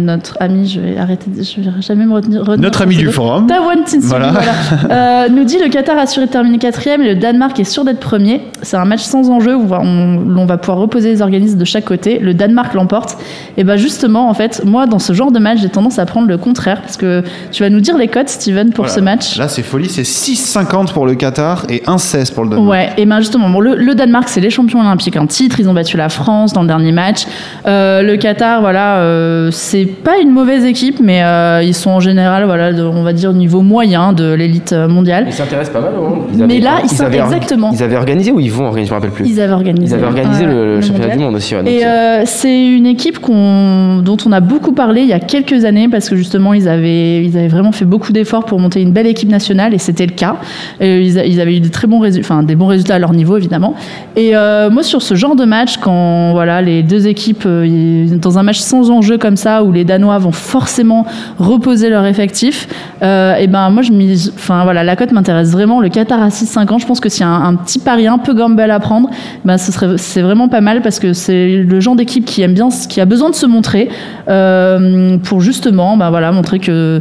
notre 0.00 0.38
ami, 0.40 0.66
je 0.68 0.80
vais 0.80 0.96
arrêter, 0.96 1.30
je 1.36 1.60
vais 1.60 1.82
jamais 1.82 2.06
me 2.06 2.14
retenir. 2.14 2.40
retenir 2.40 2.58
Notre 2.60 2.80
ami 2.80 2.96
du 2.96 3.08
forum. 3.10 3.46
Tawan 3.46 3.84
Voilà. 4.00 4.32
voilà. 4.80 5.28
Nous 5.28 5.44
dit 5.44 5.58
le 5.62 5.68
Qatar 5.68 5.98
a 5.98 6.02
assuré 6.02 6.24
de 6.26 6.30
terminer 6.32 6.56
quatrième 6.58 7.02
et 7.02 7.08
le 7.14 7.20
Danemark 7.20 7.60
est 7.60 7.64
sûr 7.64 7.84
d'être 7.84 8.00
premier. 8.00 8.40
C'est 8.62 8.78
un 8.78 8.84
match 8.86 9.02
sans 9.02 9.28
enjeu 9.28 9.54
où 9.54 9.62
on 9.62 9.66
va, 9.66 9.80
on- 9.82 10.36
on 10.38 10.46
va 10.46 10.56
pouvoir 10.56 10.78
reposer 10.78 11.10
les 11.10 11.20
organismes 11.26 11.58
de 11.58 11.64
chaque 11.64 11.84
côté. 11.84 12.18
Le 12.18 12.32
Danemark 12.34 12.72
l'emporte. 12.74 13.18
Et 13.56 13.64
ben 13.64 13.76
justement, 13.76 14.28
en 14.30 14.34
fait, 14.34 14.62
moi, 14.64 14.86
dans 14.86 14.98
ce 14.98 15.12
genre 15.12 15.30
de 15.32 15.38
match, 15.38 15.58
j'ai 15.60 15.68
tendance 15.68 15.98
à 15.98 16.06
prendre 16.06 16.28
le 16.28 16.38
contraire 16.38 16.80
parce 16.82 16.96
que 16.96 17.22
tu 17.52 17.62
vas 17.62 17.68
nous 17.70 17.80
dire 17.80 17.96
les 17.98 18.08
cotes, 18.08 18.28
Steven, 18.28 18.70
pour 18.70 18.84
Voilà. 18.86 18.94
ce 18.94 19.00
match. 19.00 19.36
Là, 19.38 19.48
c'est 19.48 19.62
folie, 19.62 19.88
c'est 19.88 20.02
6,50 20.02 20.92
pour 20.92 21.06
le 21.06 21.14
Qatar 21.14 21.66
et 21.68 21.82
1,16 21.86 22.32
pour 22.32 22.44
le 22.44 22.50
Danemark. 22.50 22.70
Ouais, 22.70 22.90
et 22.96 23.06
ben 23.06 23.18
justement, 23.18 23.48
bon, 23.50 23.60
le, 23.60 23.74
le 23.76 23.94
Danemark, 23.94 24.28
c'est 24.28 24.40
les 24.40 24.50
champions 24.50 24.80
olympiques 24.80 25.16
en 25.16 25.26
titre. 25.26 25.60
Ils 25.60 25.68
ont 25.68 25.74
battu 25.74 25.96
la 25.96 26.08
France 26.08 26.52
dans 26.52 26.62
le 26.62 26.68
dernier 26.68 26.92
match. 26.92 27.24
Euh, 27.66 28.02
le 28.02 28.16
Qatar, 28.16 28.60
voilà, 28.60 28.96
euh, 28.98 29.50
c'est 29.50 29.84
pas 29.86 30.18
une 30.22 30.30
mauvaise 30.30 30.64
équipe, 30.64 31.00
mais 31.02 31.22
euh, 31.22 31.62
ils 31.62 31.74
sont 31.74 31.90
en 31.90 32.00
général, 32.00 32.44
voilà, 32.44 32.72
de- 32.72 32.82
on 32.82 33.02
va 33.02 33.12
dire 33.12 33.30
au 33.30 33.34
niveau 33.34 33.62
moyen 33.62 34.12
de 34.12 34.32
l'élite 34.32 34.72
mondiale. 34.72 35.24
Ils 35.28 35.32
s'intéressent 35.32 35.72
pas 35.72 35.80
mal 35.80 35.94
au 35.98 36.04
hand. 36.06 36.44
Mais 36.46 36.60
là, 36.60 36.80
ils 36.84 36.88
sont- 36.90 37.04
avaient 37.04 37.18
exactement. 37.18 37.70
Ils 37.72 37.82
avaient 37.82 37.96
organisé 37.96 38.30
ou 38.32 38.40
ils 38.40 38.52
vont 38.52 38.66
organiser, 38.66 38.88
je 38.88 38.94
me 38.94 38.98
rappelle 38.98 39.10
plus. 39.12 39.26
Ils 39.26 39.40
avaient 39.40 39.52
organisé. 39.52 39.94
Ils 39.94 39.98
avaient 39.98 40.06
organisé 40.06 40.46
ouais, 40.46 40.52
le, 40.52 40.80
championnat 40.80 41.05
mondial. 41.08 41.18
du 41.18 41.24
monde 41.24 41.34
aussi. 41.36 41.54
ouais, 41.54 41.62
donc, 41.62 41.70
Et 41.70 41.84
euh, 41.84 41.88
euh, 41.88 42.22
c'est 42.24 42.66
une 42.66 42.86
équipe 42.86 43.18
dont 43.20 44.16
on 44.26 44.32
a 44.32 44.40
beaucoup 44.40 44.72
parlé 44.72 45.02
il 45.02 45.08
y 45.08 45.12
a 45.12 45.20
quelques 45.20 45.64
années 45.64 45.88
parce 45.88 46.08
que 46.08 46.16
justement 46.16 46.54
ils 46.54 46.68
avaient, 46.68 47.24
ils 47.24 47.36
avaient 47.36 47.48
vraiment 47.48 47.72
fait 47.72 47.84
beaucoup 47.84 48.12
d'efforts 48.12 48.44
pour 48.44 48.58
monter 48.58 48.80
une 48.80 48.92
belle 48.92 49.06
équipe 49.06 49.28
nationale 49.28 49.74
et 49.74 49.78
c'était 49.78 50.06
le 50.06 50.12
cas. 50.12 50.36
Et 50.80 51.02
ils, 51.02 51.40
avaient 51.40 51.56
eu 51.56 51.60
des 51.60 51.70
très 51.70 51.86
bons 51.86 51.98
résultats, 51.98 52.26
enfin 52.26 52.42
des 52.42 52.54
bons 52.54 52.66
résultats 52.66 52.96
à 52.96 52.98
leur 52.98 53.12
niveau 53.12 53.36
évidemment. 53.36 53.74
Et 54.16 54.36
euh, 54.36 54.70
moi 54.70 54.82
sur 54.82 55.02
ce 55.02 55.14
genre 55.14 55.36
de 55.36 55.44
match, 55.44 55.78
quand 55.78 56.32
voilà 56.32 56.62
les 56.62 56.82
deux 56.82 57.06
équipes 57.06 57.44
euh, 57.46 58.06
dans 58.16 58.38
un 58.38 58.42
match 58.42 58.58
sans 58.58 58.90
enjeu 58.90 59.18
comme 59.18 59.36
ça 59.36 59.62
où 59.62 59.72
les 59.72 59.84
Danois 59.84 60.18
vont 60.18 60.32
forcément 60.32 61.06
reposer 61.38 61.90
leur 61.90 62.06
effectif, 62.06 62.68
euh, 63.02 63.34
et 63.36 63.46
ben 63.46 63.70
moi 63.70 63.82
je 63.82 63.92
mise, 63.92 64.32
enfin 64.36 64.64
voilà 64.64 64.84
la 64.84 64.96
cote 64.96 65.12
m'intéresse 65.12 65.50
vraiment. 65.50 65.80
Le 65.80 65.88
Qatar 65.88 66.22
à 66.22 66.28
6,50, 66.28 66.80
je 66.80 66.86
pense 66.86 67.00
que 67.00 67.08
s'il 67.08 67.22
y 67.22 67.24
a 67.24 67.28
un, 67.28 67.48
un 67.48 67.54
petit 67.54 67.78
pari 67.78 68.06
un 68.06 68.18
peu 68.18 68.34
gamble 68.34 68.70
à 68.70 68.80
prendre, 68.80 69.10
ben 69.44 69.58
ce 69.58 69.72
serait 69.72 69.98
c'est 69.98 70.22
vraiment 70.22 70.48
pas 70.48 70.60
mal 70.60 70.82
parce 70.82 70.95
que 70.98 71.12
c'est 71.12 71.56
le 71.56 71.80
genre 71.80 71.96
d'équipe 71.96 72.24
qui 72.24 72.42
aime 72.42 72.54
bien, 72.54 72.68
qui 72.88 73.00
a 73.00 73.04
besoin 73.04 73.30
de 73.30 73.34
se 73.34 73.46
montrer 73.46 73.88
euh, 74.28 75.18
pour 75.18 75.40
justement, 75.40 75.96
ben 75.96 76.10
voilà, 76.10 76.32
montrer 76.32 76.58
que 76.58 77.00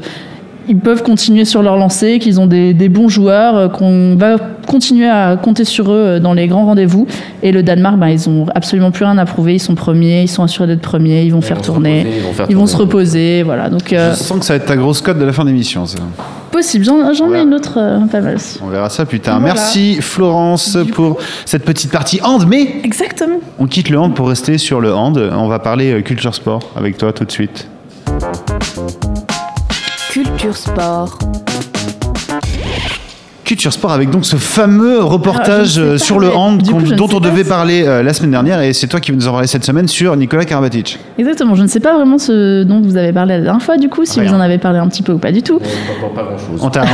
ils 0.68 0.78
peuvent 0.78 1.04
continuer 1.04 1.46
sur 1.46 1.62
leur 1.62 1.78
lancée, 1.78 2.20
qu'ils 2.20 2.40
ont 2.40 2.48
des, 2.48 2.74
des 2.74 2.90
bons 2.90 3.10
joueurs, 3.10 3.56
euh, 3.56 3.68
qu'on 3.68 4.16
va 4.16 4.38
continuer 4.68 5.08
à 5.08 5.38
compter 5.38 5.64
sur 5.64 5.92
eux 5.92 5.96
euh, 5.96 6.20
dans 6.20 6.34
les 6.34 6.48
grands 6.48 6.66
rendez-vous. 6.66 7.08
Et 7.44 7.52
le 7.52 7.64
Danemark, 7.64 7.98
ben, 7.98 8.10
ils 8.10 8.28
ont 8.30 8.48
absolument 8.54 8.92
plus 8.92 9.06
rien 9.06 9.18
à 9.18 9.26
prouver. 9.26 9.56
Ils 9.56 9.60
sont 9.60 9.76
premiers, 9.76 10.24
ils 10.24 10.28
sont 10.28 10.44
assurés 10.44 10.68
d'être 10.68 10.82
premiers, 10.82 11.24
ils 11.24 11.32
vont 11.32 11.42
faire 11.42 11.58
vont 11.58 11.64
tourner, 11.64 12.00
reposer, 12.00 12.18
ils 12.18 12.24
vont 12.24 12.34
faire 12.34 12.46
ils 12.50 12.58
vont 12.58 12.68
se 12.68 12.78
reposer, 12.78 13.44
voilà. 13.44 13.70
Donc 13.70 13.94
euh, 13.94 14.14
Je 14.14 14.20
sens 14.24 14.40
que 14.40 14.46
ça 14.46 14.54
va 14.54 14.58
être 14.58 14.66
ta 14.66 14.76
grosse 14.76 15.02
cote 15.02 15.20
de 15.20 15.26
la 15.26 15.34
fin 15.34 15.46
d'émission. 15.46 15.86
ça. 15.86 16.00
Possible. 16.56 16.86
J'en 16.86 17.34
ai 17.34 17.42
une 17.42 17.54
autre 17.54 17.74
euh, 17.78 18.00
pas 18.08 18.22
mal 18.22 18.36
aussi. 18.36 18.60
On 18.64 18.70
verra 18.70 18.90
ça 18.90 19.06
plus 19.06 19.20
tard. 19.20 19.40
Voilà. 19.40 19.54
Merci 19.56 20.02
Florence 20.02 20.78
pour 20.94 21.18
cette 21.46 21.66
petite 21.66 21.92
partie 21.92 22.22
hand. 22.24 22.46
Mais 22.48 22.80
Exactement. 22.84 23.40
on 23.60 23.68
quitte 23.68 23.90
le 23.90 24.00
hand 24.00 24.16
pour 24.16 24.30
rester 24.30 24.58
sur 24.58 24.80
le 24.80 24.94
hand. 24.94 25.18
On 25.18 25.48
va 25.50 25.60
parler 25.60 25.92
euh, 25.92 26.02
culture 26.02 26.34
sport 26.34 26.62
avec 26.78 26.98
toi 26.98 27.12
tout 27.12 27.26
de 27.26 27.32
suite. 27.32 27.68
Culture 30.10 30.56
Sport. 30.56 31.20
Culture 33.46 33.72
Sport 33.72 33.92
avec 33.94 34.10
donc 34.10 34.26
ce 34.26 34.36
fameux 34.36 35.02
reportage 35.04 35.46
Alors, 35.46 35.62
ne 35.68 35.68
sais 35.68 35.80
euh, 35.82 35.92
pas, 35.94 35.98
sur 36.00 36.20
le 36.20 36.36
hand 36.36 36.62
coup, 36.68 36.82
ne 36.82 36.96
dont 36.96 37.06
on 37.14 37.20
pas 37.22 37.30
devait 37.30 37.44
si- 37.44 37.50
parler 37.50 37.84
euh, 37.86 38.02
la 38.04 38.12
semaine 38.14 38.32
dernière 38.32 38.60
et 38.62 38.74
c'est 38.74 38.88
toi 38.88 39.00
qui 39.00 39.12
nous 39.12 39.28
en 39.28 39.32
parler 39.34 39.48
cette 39.48 39.64
semaine 39.64 39.88
sur 39.88 40.16
Nicolas 40.18 40.46
Karabatic. 40.46 41.00
Exactement. 41.18 41.56
Je 41.56 41.62
ne 41.64 41.68
sais 41.68 41.80
pas 41.80 41.94
vraiment 41.96 42.18
ce 42.18 42.64
dont 42.64 42.82
vous 42.82 42.98
avez 42.98 43.14
parlé 43.14 43.36
la 43.38 43.42
dernière 43.44 43.62
fois, 43.62 43.78
du 43.78 43.88
coup, 43.88 44.04
si 44.04 44.20
Rien. 44.20 44.30
vous 44.30 44.36
en 44.36 44.40
avez 44.42 44.58
parlé 44.58 44.80
un 44.80 44.88
petit 44.88 45.04
peu 45.04 45.14
ou 45.14 45.20
pas 45.20 45.32
du 45.32 45.44
tout. 45.44 45.60
pas, 45.60 46.24
grand 46.24 46.38
chose. 46.38 46.60
On 46.62 46.66
on 46.66 46.70
t'a- 46.70 46.86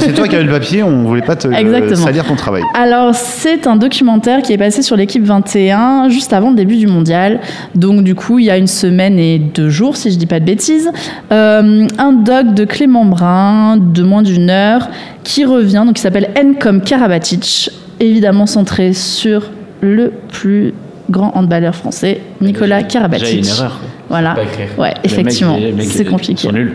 c'est 0.00 0.14
toi 0.14 0.26
qui 0.26 0.34
avais 0.36 0.44
le 0.44 0.50
papier, 0.50 0.82
on 0.82 1.04
voulait 1.04 1.20
pas 1.22 1.36
te 1.36 1.46
euh, 1.48 1.52
Exactement. 1.52 1.96
salir 2.06 2.24
ton 2.24 2.34
travail. 2.34 2.62
Alors, 2.74 3.14
c'est 3.14 3.66
un 3.66 3.76
documentaire 3.76 4.40
qui 4.42 4.52
est 4.54 4.58
passé 4.58 4.80
sur 4.82 4.96
l'équipe 4.96 5.22
21 5.24 6.08
juste 6.08 6.32
avant 6.32 6.50
le 6.50 6.56
début 6.56 6.76
du 6.76 6.86
mondial. 6.86 7.40
Donc, 7.74 8.02
du 8.04 8.14
coup, 8.14 8.38
il 8.38 8.46
y 8.46 8.50
a 8.50 8.56
une 8.56 8.66
semaine 8.66 9.18
et 9.18 9.38
deux 9.38 9.68
jours, 9.68 9.96
si 9.96 10.10
je 10.10 10.16
dis 10.16 10.26
pas 10.26 10.40
de 10.40 10.46
bêtises. 10.46 10.90
Euh, 11.30 11.86
un 11.98 12.12
doc 12.12 12.54
de 12.54 12.64
Clément 12.64 13.04
Brun 13.04 13.76
de 13.76 14.02
moins 14.02 14.22
d'une 14.22 14.48
heure 14.48 14.88
qui 15.22 15.44
revient, 15.44 15.84
donc 15.90 15.96
qui 15.96 16.02
s'appelle 16.02 16.30
N 16.36 16.54
comme 16.54 16.82
Karabatic, 16.82 17.68
évidemment 17.98 18.46
centré 18.46 18.92
sur 18.92 19.50
le 19.80 20.12
plus 20.28 20.72
grand 21.10 21.36
handballeur 21.36 21.74
français, 21.74 22.20
Nicolas 22.40 22.84
Karabatic. 22.84 23.26
J'ai 23.26 23.38
une 23.38 23.46
erreur. 23.48 23.80
quoi. 23.80 23.88
Voilà. 24.08 24.36
Ouais, 24.78 24.94
effectivement, 25.02 25.58
c'est 25.80 26.04
ils 26.04 26.08
compliqué. 26.08 26.42
sont 26.46 26.52
nuls. 26.52 26.74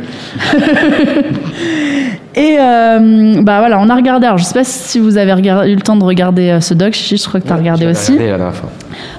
Et 2.36 2.57
euh, 2.59 3.41
bah 3.41 3.59
voilà, 3.59 3.79
on 3.79 3.89
a 3.89 3.95
regardé. 3.95 4.25
Alors, 4.25 4.38
je 4.38 4.43
sais 4.43 4.53
pas 4.53 4.65
si 4.65 4.99
vous 4.99 5.17
avez 5.17 5.31
eu 5.31 5.75
le 5.75 5.81
temps 5.81 5.95
de 5.95 6.03
regarder 6.03 6.49
euh, 6.49 6.59
ce 6.59 6.73
doc. 6.73 6.93
Je 6.93 7.27
crois 7.27 7.39
que 7.39 7.47
tu 7.47 7.53
as 7.53 7.55
regardé 7.55 7.88
aussi. 7.88 8.11
regardé 8.11 8.31
la 8.31 8.38
dernière 8.38 8.55
fois. 8.55 8.69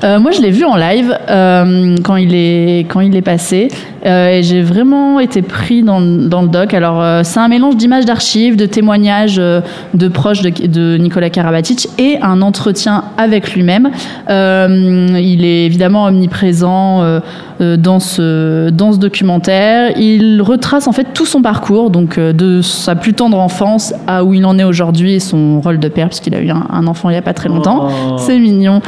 Euh, 0.05 0.21
moi, 0.21 0.33
je 0.33 0.43
l'ai 0.43 0.51
vu 0.51 0.65
en 0.65 0.77
live 0.77 1.17
quand, 2.03 2.17
il 2.17 2.35
est, 2.35 2.81
quand 2.89 3.01
il 3.01 3.17
est 3.17 3.23
passé. 3.23 3.69
Et 4.05 4.41
j'ai 4.43 4.63
vraiment 4.63 5.19
été 5.19 5.43
pris 5.43 5.83
dans, 5.83 6.01
dans 6.01 6.43
le 6.43 6.49
doc. 6.49 6.75
Alors, 6.75 7.25
c'est 7.25 7.41
un 7.41 7.49
mélange 7.49 7.77
d'images 7.77 8.05
d'archives, 8.05 8.55
de 8.57 8.67
témoignages 8.67 9.37
de 9.37 10.09
proches 10.09 10.43
de, 10.43 10.67
de 10.67 10.97
Nicolas 10.97 11.29
Karabatic 11.29 11.89
et 11.99 12.19
un 12.23 12.41
entretien 12.41 13.05
avec 13.19 13.53
lui-même. 13.55 13.91
Il 14.29 15.45
est 15.45 15.67
évidemment 15.67 16.05
omniprésent 16.05 17.21
dans, 17.59 17.99
ce, 17.99 18.71
dans 18.71 18.93
ce 18.93 18.99
documentaire. 18.99 19.99
Il 19.99 20.41
retrace 20.41 20.87
en 20.87 20.93
fait 20.93 21.09
tout 21.13 21.27
son 21.27 21.43
parcours, 21.43 21.91
donc 21.91 22.21
de 22.21 22.63
sa 22.63 22.95
plus 23.07 23.15
tendre 23.15 23.39
enfance 23.39 23.95
à 24.09 24.25
où 24.25 24.35
il 24.35 24.45
en 24.45 24.59
est 24.59 24.65
aujourd'hui 24.65 25.15
et 25.15 25.21
son 25.21 25.61
rôle 25.61 25.79
de 25.79 25.87
père, 25.87 26.09
puisqu'il 26.09 26.35
a 26.35 26.41
eu 26.41 26.51
un, 26.51 26.67
un 26.73 26.89
enfant 26.89 27.09
il 27.09 27.13
n'y 27.13 27.19
a 27.19 27.23
pas 27.23 27.35
très 27.35 27.49
longtemps. 27.49 27.87
Oh. 27.89 28.17
C'est 28.19 28.37
mignon. 28.37 28.81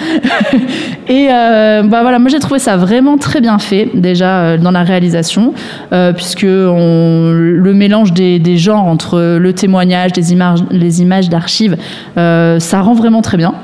Et 1.09 1.29
euh, 1.31 1.85
bah 1.85 2.03
voilà, 2.03 2.19
moi 2.19 2.29
j'ai 2.29 2.41
trouvé 2.41 2.59
ça 2.59 2.77
vraiment 2.77 3.17
très 3.17 3.41
bien 3.41 3.61
fait 3.61 3.91
déjà 3.95 4.39
euh, 4.41 4.59
dans 4.59 4.73
la 4.73 4.83
réalisation, 4.83 5.55
euh, 5.93 6.13
puisque 6.13 6.43
on- 6.49 7.31
le 7.33 7.73
mélange 7.75 8.13
des, 8.13 8.41
des 8.41 8.57
genres 8.57 8.87
entre 8.87 9.39
le 9.39 9.53
témoignage, 9.53 10.11
les 10.17 10.33
images, 10.33 10.65
les 10.73 11.01
images 11.01 11.29
d'archives, 11.29 11.77
euh, 12.17 12.59
ça 12.59 12.81
rend 12.81 12.95
vraiment 12.95 13.23
très 13.23 13.37
bien. 13.37 13.55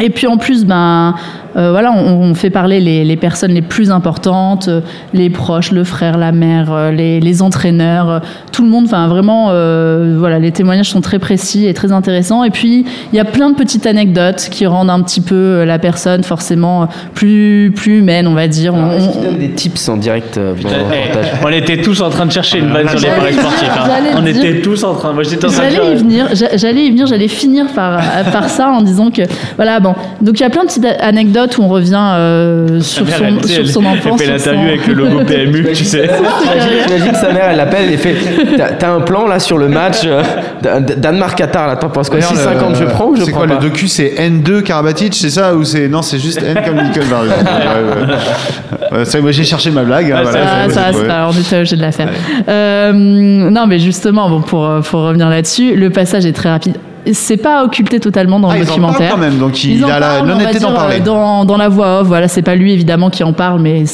Et 0.00 0.08
puis 0.08 0.26
en 0.26 0.38
plus, 0.38 0.64
ben 0.64 1.14
euh, 1.56 1.70
voilà, 1.70 1.92
on, 1.92 2.20
on 2.20 2.34
fait 2.34 2.50
parler 2.50 2.80
les, 2.80 3.04
les 3.04 3.16
personnes 3.16 3.52
les 3.52 3.62
plus 3.62 3.90
importantes, 3.90 4.68
euh, 4.68 4.80
les 5.12 5.30
proches, 5.30 5.70
le 5.72 5.84
frère, 5.84 6.18
la 6.18 6.32
mère, 6.32 6.72
euh, 6.72 6.90
les, 6.90 7.20
les 7.20 7.42
entraîneurs, 7.42 8.10
euh, 8.10 8.18
tout 8.52 8.62
le 8.64 8.68
monde. 8.70 8.84
Enfin 8.86 9.06
vraiment, 9.08 9.48
euh, 9.50 10.16
voilà, 10.18 10.38
les 10.38 10.52
témoignages 10.52 10.90
sont 10.90 11.00
très 11.00 11.18
précis 11.18 11.66
et 11.66 11.74
très 11.74 11.92
intéressants. 11.92 12.44
Et 12.44 12.50
puis 12.50 12.84
il 13.12 13.16
y 13.16 13.20
a 13.20 13.24
plein 13.24 13.50
de 13.50 13.54
petites 13.56 13.86
anecdotes 13.86 14.48
qui 14.50 14.66
rendent 14.66 14.90
un 14.90 15.00
petit 15.02 15.20
peu 15.20 15.64
la 15.64 15.78
personne 15.78 16.22
forcément 16.24 16.88
plus 17.14 17.72
plus 17.74 17.98
humaine, 17.98 18.26
on 18.26 18.34
va 18.34 18.48
dire. 18.48 18.74
On- 18.74 18.90
qu'il 18.98 19.18
on- 19.20 19.22
donne 19.22 19.38
des 19.38 19.50
tips 19.50 19.88
en 19.88 19.96
direct 19.96 20.36
euh, 20.38 20.54
le 20.54 20.68
Eh, 20.68 21.44
on 21.44 21.48
était 21.50 21.80
tous 21.82 22.00
en 22.00 22.10
train 22.10 22.26
de 22.26 22.32
chercher 22.32 22.58
une 22.58 22.70
vanne 22.72 22.88
sur 22.88 22.98
les 22.98 23.14
paris 23.14 23.34
sportifs. 23.34 23.68
hein. 23.76 23.84
j'allais 23.86 24.10
On 24.16 24.22
dire- 24.22 24.44
était 24.44 24.60
tous 24.60 24.82
en 24.84 24.94
train. 24.94 25.12
Moi 25.12 25.22
j'étais 25.22 25.44
en 25.46 25.48
train 25.50 25.66
de 25.68 25.74
J'allais 25.74 25.92
y 25.92 25.94
venir, 25.96 26.26
j'a- 26.34 26.56
j'allais 26.56 26.84
y 26.86 26.90
venir, 26.90 27.06
j'allais 27.06 27.28
finir 27.28 27.66
par, 27.74 28.00
par 28.32 28.48
ça 28.48 28.68
en 28.70 28.82
disant 28.82 29.10
que 29.10 29.22
voilà 29.56 29.80
bon. 29.80 29.94
Donc 30.20 30.38
il 30.40 30.42
y 30.42 30.46
a 30.46 30.50
plein 30.50 30.62
de 30.62 30.66
petites 30.68 30.86
anecdotes 31.00 31.43
anecdote 31.44 31.58
où 31.58 31.62
on 31.62 31.68
revient 31.68 31.98
euh, 32.14 32.80
sur, 32.80 33.04
mère, 33.04 33.18
son, 33.18 33.24
elle, 33.24 33.48
sur 33.48 33.68
son 33.68 33.84
enfance. 33.84 34.20
Elle 34.20 34.26
fait 34.26 34.32
l'interview 34.32 34.60
son- 34.62 34.68
avec 34.68 34.86
le 34.86 34.94
logo 34.94 35.20
PMU, 35.26 35.66
tu 35.74 35.84
sais. 35.84 36.08
Que 36.08 37.16
sa 37.16 37.32
mère, 37.32 37.48
elle 37.50 37.56
l'appelle 37.56 37.92
et 37.92 37.96
fait 37.96 38.14
T'as- 38.78 38.92
un 38.94 39.00
plan 39.00 39.26
là 39.26 39.38
sur 39.38 39.58
le 39.58 39.68
match 39.68 40.02
euh, 40.04 40.22
Dan- 40.62 40.84
Danemark-Qatar, 40.96 41.66
là, 41.66 41.76
t'en 41.76 41.88
penses 41.88 42.08
quoi? 42.08 42.20
D'ailleurs, 42.20 42.34
6,50 42.34 42.76
je 42.78 42.84
prends 42.84 43.06
ou 43.06 43.16
je 43.16 43.22
C'est 43.24 43.30
prends 43.30 43.40
quoi 43.40 43.48
pas? 43.48 43.54
le 43.54 43.60
docu 43.68 43.88
C'est 43.88 44.14
N2 44.18 44.62
Karabatic, 44.62 45.14
c'est 45.14 45.30
ça 45.30 45.54
Ou 45.54 45.64
c'est. 45.64 45.88
Non, 45.88 46.02
c'est 46.02 46.18
juste 46.18 46.42
N 46.42 46.60
comme 46.64 46.82
Nicole 46.82 47.06
Barry. 47.10 47.28
Ouais, 47.34 48.92
ouais. 48.92 48.98
Ouais, 48.98 49.04
ça, 49.04 49.20
moi 49.20 49.32
j'ai 49.32 49.44
cherché 49.44 49.70
ma 49.70 49.82
blague. 49.82 50.10
hein, 50.12 50.20
voilà, 50.22 50.68
c'est- 50.68 50.74
ça, 50.74 50.80
c'est 50.92 51.06
pas, 51.06 51.28
on 51.28 51.32
était 51.32 51.56
obligé 51.56 51.76
de 51.76 51.80
la 51.82 51.92
faire. 51.92 52.08
Euh, 52.48 52.92
non, 52.92 53.66
mais 53.66 53.78
justement, 53.78 54.28
bon, 54.28 54.40
pour, 54.42 54.64
euh, 54.66 54.80
pour 54.80 55.00
revenir 55.00 55.28
là-dessus, 55.28 55.74
le 55.74 55.90
passage 55.90 56.26
est 56.26 56.32
très 56.32 56.50
rapide. 56.50 56.76
C'est 57.12 57.36
pas 57.36 57.64
occulté 57.64 58.00
totalement 58.00 58.40
dans 58.40 58.48
Ah, 58.48 58.54
le 58.56 58.60
ils 58.60 58.62
en 58.62 58.66
parlent 58.66 58.80
documentaire. 58.80 59.10
quand 59.12 59.18
même, 59.18 59.38
donc 59.38 59.62
il, 59.64 59.84
a 59.84 59.98
la- 60.00 60.22
l'honnêteté 60.22 60.58
d'en 60.58 60.72
parler. 60.72 61.00
Dans, 61.00 61.44
dans 61.44 61.56
la 61.56 61.68
voix 61.68 62.00
off, 62.00 62.06
voilà, 62.06 62.28
c'est 62.28 62.42
pas 62.42 62.54
lui 62.54 62.72
évidemment 62.72 63.10
qui 63.10 63.22
en 63.24 63.32
parle, 63.32 63.60
mais. 63.60 63.84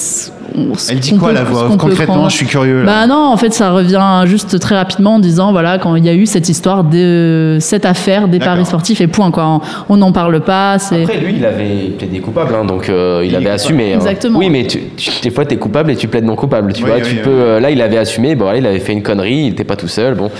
On- 0.57 0.73
Elle 0.89 1.01
dit 1.01 1.17
quoi 1.17 1.29
peut- 1.29 1.35
la 1.35 1.45
voix 1.45 1.69
Concrètement, 1.79 2.29
je 2.29 2.37
suis 2.37 2.47
curieux. 2.47 2.83
là. 2.83 2.87
Bah 2.87 3.07
non, 3.07 3.27
en 3.33 3.37
fait, 3.37 3.53
ça 3.53 3.71
revient 3.71 4.23
juste 4.27 4.59
très 4.59 4.77
rapidement 4.77 5.15
en 5.15 5.19
disant 5.19 5.53
voilà, 5.53 5.79
quand 5.79 5.95
il 5.97 6.05
y 6.05 6.09
a 6.09 6.15
eu 6.15 6.27
cette 6.27 6.49
histoire 6.49 6.85
de 6.85 7.59
cette 7.61 7.85
affaire 7.87 8.29
des 8.29 8.39
paris 8.39 8.65
sportifs 8.67 9.01
et 9.01 9.07
point 9.07 9.31
quoi. 9.31 9.61
On 9.89 9.97
n'en 9.97 10.13
parle 10.13 10.41
pas. 10.41 10.73
Après, 10.75 11.19
lui, 11.19 11.35
il 11.39 11.45
avait 11.45 11.93
plaidé 11.99 12.21
coupable, 12.21 12.55
hein, 12.55 12.65
donc 12.65 12.89
euh, 12.89 13.23
il, 13.25 13.35
avait 13.37 13.51
assumé. 13.51 13.93
hein. 13.93 13.97
Exactement. 13.97 14.39
Oui, 14.39 14.51
mais 14.51 14.67
tu, 14.67 14.81
tu- 14.97 15.11
des 15.23 15.31
fois, 15.31 15.45
t'es 15.45 15.57
coupable 15.57 15.91
et 15.91 15.97
tu 15.97 16.09
plaides 16.09 16.25
non 16.25 16.37
coupable. 16.37 16.73
Tu 16.73 16.83
Oui, 16.85 16.91
vois, 16.91 16.99
oui, 16.99 17.05
tu 17.05 17.17
oui, 17.17 17.23
peux. 17.23 17.31
oui. 17.31 17.37
euh, 17.39 17.61
là, 17.61 17.71
il 17.71 17.81
avait 17.83 17.99
assumé. 17.99 18.35
Bon, 18.35 18.53
il 18.57 18.67
avait 18.67 18.79
fait 18.81 18.93
une 18.93 19.03
connerie. 19.03 19.37
Il 19.39 19.49
n'était 19.51 19.65
pas 19.65 19.77
tout 19.77 19.89
seul. 19.89 20.15
Bon. 20.15 20.31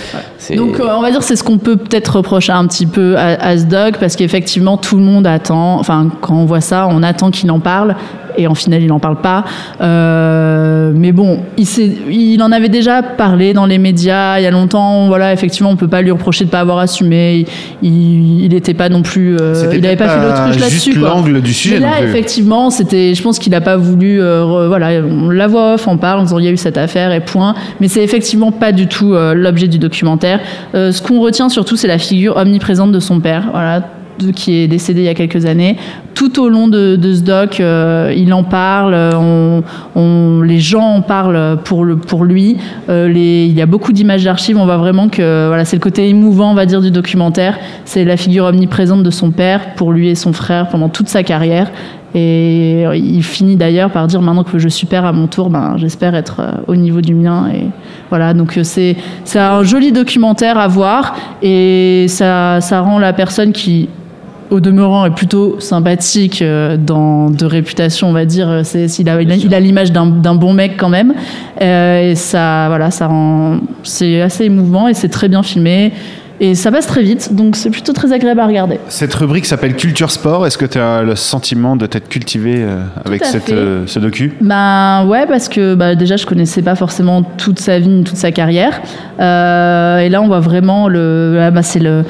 Donc 0.55 0.79
euh, 0.79 0.87
on 0.97 1.01
va 1.01 1.11
dire 1.11 1.23
c'est 1.23 1.35
ce 1.35 1.43
qu'on 1.43 1.57
peut 1.57 1.77
peut-être 1.77 2.17
reprocher 2.17 2.51
un 2.51 2.65
petit 2.67 2.85
peu 2.85 3.15
à, 3.17 3.35
à 3.41 3.57
ce 3.57 3.65
doc 3.65 3.97
parce 3.99 4.15
qu'effectivement 4.15 4.75
tout 4.77 4.97
le 4.97 5.03
monde 5.03 5.27
attend, 5.27 5.79
enfin 5.79 6.07
quand 6.19 6.33
on 6.35 6.45
voit 6.45 6.61
ça 6.61 6.87
on 6.89 7.03
attend 7.03 7.31
qu'il 7.31 7.49
en 7.51 7.59
parle 7.59 7.95
et 8.37 8.47
en 8.47 8.55
final 8.55 8.81
il 8.81 8.87
n'en 8.87 8.99
parle 8.99 9.21
pas. 9.21 9.43
Euh, 9.81 10.91
mais 10.93 11.11
bon, 11.11 11.39
il, 11.57 12.41
en 12.41 12.51
avait 12.51 12.69
déjà 12.69 13.03
parlé 13.03 13.53
dans 13.53 13.65
les 13.65 13.77
médias 13.77 14.39
il 14.39 14.43
y 14.43 14.45
a 14.45 14.51
longtemps. 14.51 15.07
Voilà, 15.07 15.33
effectivement 15.33 15.69
on 15.69 15.75
peut 15.75 15.87
pas 15.87 16.01
lui 16.01 16.11
reprocher 16.11 16.45
de 16.45 16.49
pas 16.49 16.59
avoir 16.59 16.79
assumé. 16.79 17.45
Il 17.81 18.49
n'était 18.49 18.73
pas 18.73 18.89
non 18.89 19.01
plus, 19.01 19.37
euh, 19.39 19.71
il 19.73 19.81
n'avait 19.81 19.95
pas 19.95 20.09
fait 20.09 20.21
l'autruche 20.21 20.59
là-dessus. 20.59 20.93
l'angle 20.93 21.41
du 21.41 21.53
sujet 21.53 21.79
Mais 21.79 21.85
là, 21.85 22.01
effectivement, 22.01 22.69
c'était, 22.69 23.13
je 23.13 23.21
pense 23.21 23.39
qu'il 23.39 23.51
n'a 23.51 23.61
pas 23.61 23.77
voulu, 23.77 24.21
euh, 24.21 24.67
voilà, 24.67 25.01
on 25.01 25.29
la 25.29 25.47
voix 25.47 25.75
off, 25.75 25.87
on 25.87 25.97
parle, 25.97 26.19
en 26.19 26.23
disant 26.23 26.39
il 26.39 26.45
y 26.45 26.47
a 26.47 26.51
eu 26.51 26.57
cette 26.57 26.77
affaire 26.77 27.11
et 27.11 27.21
point. 27.21 27.55
Mais 27.79 27.87
c'est 27.87 28.03
effectivement 28.03 28.51
pas 28.51 28.71
du 28.71 28.87
tout 28.87 29.13
l'objet 29.13 29.67
du 29.67 29.79
documentaire. 29.79 30.39
Ce 30.73 31.01
qu'on 31.01 31.19
retient 31.19 31.49
surtout, 31.49 31.75
c'est 31.75 31.87
la 31.87 31.97
figure 31.97 32.37
omniprésente 32.37 32.91
de 32.91 32.99
son 32.99 33.19
père, 33.19 33.49
voilà, 33.51 33.81
qui 34.29 34.55
est 34.57 34.67
décédé 34.67 35.01
il 35.01 35.05
y 35.05 35.09
a 35.09 35.13
quelques 35.13 35.45
années. 35.45 35.77
Tout 36.13 36.39
au 36.39 36.49
long 36.49 36.67
de, 36.67 36.97
ce 37.01 37.21
doc, 37.21 37.59
euh, 37.59 38.13
il 38.15 38.33
en 38.33 38.43
parle, 38.43 38.95
les 39.95 40.59
gens 40.59 40.95
en 40.95 41.01
parlent 41.01 41.57
pour, 41.63 42.23
lui. 42.23 42.57
Euh, 42.89 43.11
il 43.13 43.53
y 43.53 43.61
a 43.61 43.65
beaucoup 43.65 43.91
d'images 43.91 44.23
d'archives, 44.23 44.57
on 44.57 44.65
voit 44.65 44.77
vraiment 44.77 45.09
que 45.09 45.51
c'est 45.65 45.77
le 45.77 45.81
côté 45.81 46.07
émouvant, 46.09 46.51
on 46.51 46.55
va 46.55 46.65
dire, 46.65 46.81
du 46.81 46.91
documentaire. 46.91 47.57
C'est 47.85 48.05
la 48.05 48.17
figure 48.17 48.45
omniprésente 48.45 49.03
de 49.03 49.09
son 49.09 49.31
père 49.31 49.73
pour 49.75 49.91
lui 49.91 50.09
et 50.09 50.15
son 50.15 50.33
frère 50.33 50.69
pendant 50.69 50.89
toute 50.89 51.07
sa 51.07 51.23
carrière. 51.23 51.71
Et 52.13 52.83
il 52.93 53.23
finit 53.23 53.55
d'ailleurs 53.55 53.89
par 53.89 54.07
dire 54.07 54.21
maintenant 54.21 54.43
que 54.43 54.59
je 54.59 54.67
suis 54.67 54.85
père 54.85 55.05
à 55.05 55.13
mon 55.13 55.27
tour, 55.27 55.49
ben, 55.49 55.75
j'espère 55.77 56.13
être 56.13 56.41
euh, 56.41 56.51
au 56.67 56.75
niveau 56.75 56.99
du 56.99 57.15
mien. 57.15 57.49
Et 57.53 57.67
voilà, 58.09 58.33
donc 58.33 58.59
c'est 58.63 58.97
un 59.35 59.63
joli 59.63 59.93
documentaire 59.93 60.57
à 60.57 60.67
voir 60.67 61.15
et 61.41 62.07
ça 62.09 62.59
rend 62.71 62.99
la 62.99 63.13
personne 63.13 63.53
qui, 63.53 63.87
au 64.51 64.59
demeurant, 64.59 65.05
est 65.05 65.15
plutôt 65.15 65.59
sympathique 65.59 66.41
euh, 66.41 66.77
dans, 66.77 67.29
de 67.31 67.45
réputation, 67.45 68.09
on 68.09 68.13
va 68.13 68.25
dire. 68.25 68.61
C'est, 68.63 68.85
il 68.99 69.09
a 69.09 69.21
il 69.21 69.31
a- 69.31 69.35
il 69.35 69.55
a 69.55 69.59
l'image 69.59 69.91
d'un, 69.91 70.05
d'un 70.05 70.35
bon 70.35 70.53
mec 70.53 70.73
quand 70.77 70.89
même. 70.89 71.13
Euh, 71.61 72.11
et 72.11 72.15
ça, 72.15 72.65
voilà, 72.67 72.91
ça 72.91 73.07
rend, 73.07 73.57
c'est 73.83 74.21
assez 74.21 74.43
émouvant 74.45 74.87
et 74.87 74.93
c'est 74.93 75.09
très 75.09 75.27
bien 75.29 75.41
filmé. 75.41 75.93
Et 76.43 76.55
ça 76.55 76.71
passe 76.71 76.87
très 76.87 77.03
vite, 77.03 77.35
donc 77.35 77.55
c'est 77.55 77.69
plutôt 77.69 77.93
très 77.93 78.11
agréable 78.13 78.39
à 78.39 78.47
regarder. 78.47 78.79
Cette 78.87 79.13
rubrique 79.13 79.45
s'appelle 79.45 79.75
Culture 79.75 80.09
Sport. 80.09 80.47
Est-ce 80.47 80.57
que 80.57 80.65
tu 80.65 80.79
as 80.79 81.03
le 81.03 81.15
sentiment 81.15 81.75
de 81.75 81.85
t'être 81.85 82.09
cultivé 82.09 82.55
euh, 82.57 82.81
avec 83.05 83.23
cette, 83.25 83.51
euh, 83.51 83.83
ce 83.85 83.99
docu? 83.99 84.33
Ben 84.41 85.05
ouais, 85.05 85.27
parce 85.27 85.47
que 85.47 85.75
bah, 85.75 85.93
déjà 85.93 86.17
je 86.17 86.25
connaissais 86.25 86.63
pas 86.63 86.73
forcément 86.73 87.21
toute 87.21 87.59
sa 87.59 87.77
vie, 87.77 87.89
ni 87.89 88.03
toute 88.03 88.15
sa 88.17 88.31
carrière. 88.31 88.81
Euh, 89.19 89.99
et 89.99 90.09
là 90.09 90.19
on 90.23 90.25
voit 90.27 90.39
vraiment 90.39 90.87
le, 90.87 91.37
ah, 91.39 91.51
bah, 91.51 91.61
c'est 91.61 91.77
le 91.79 92.03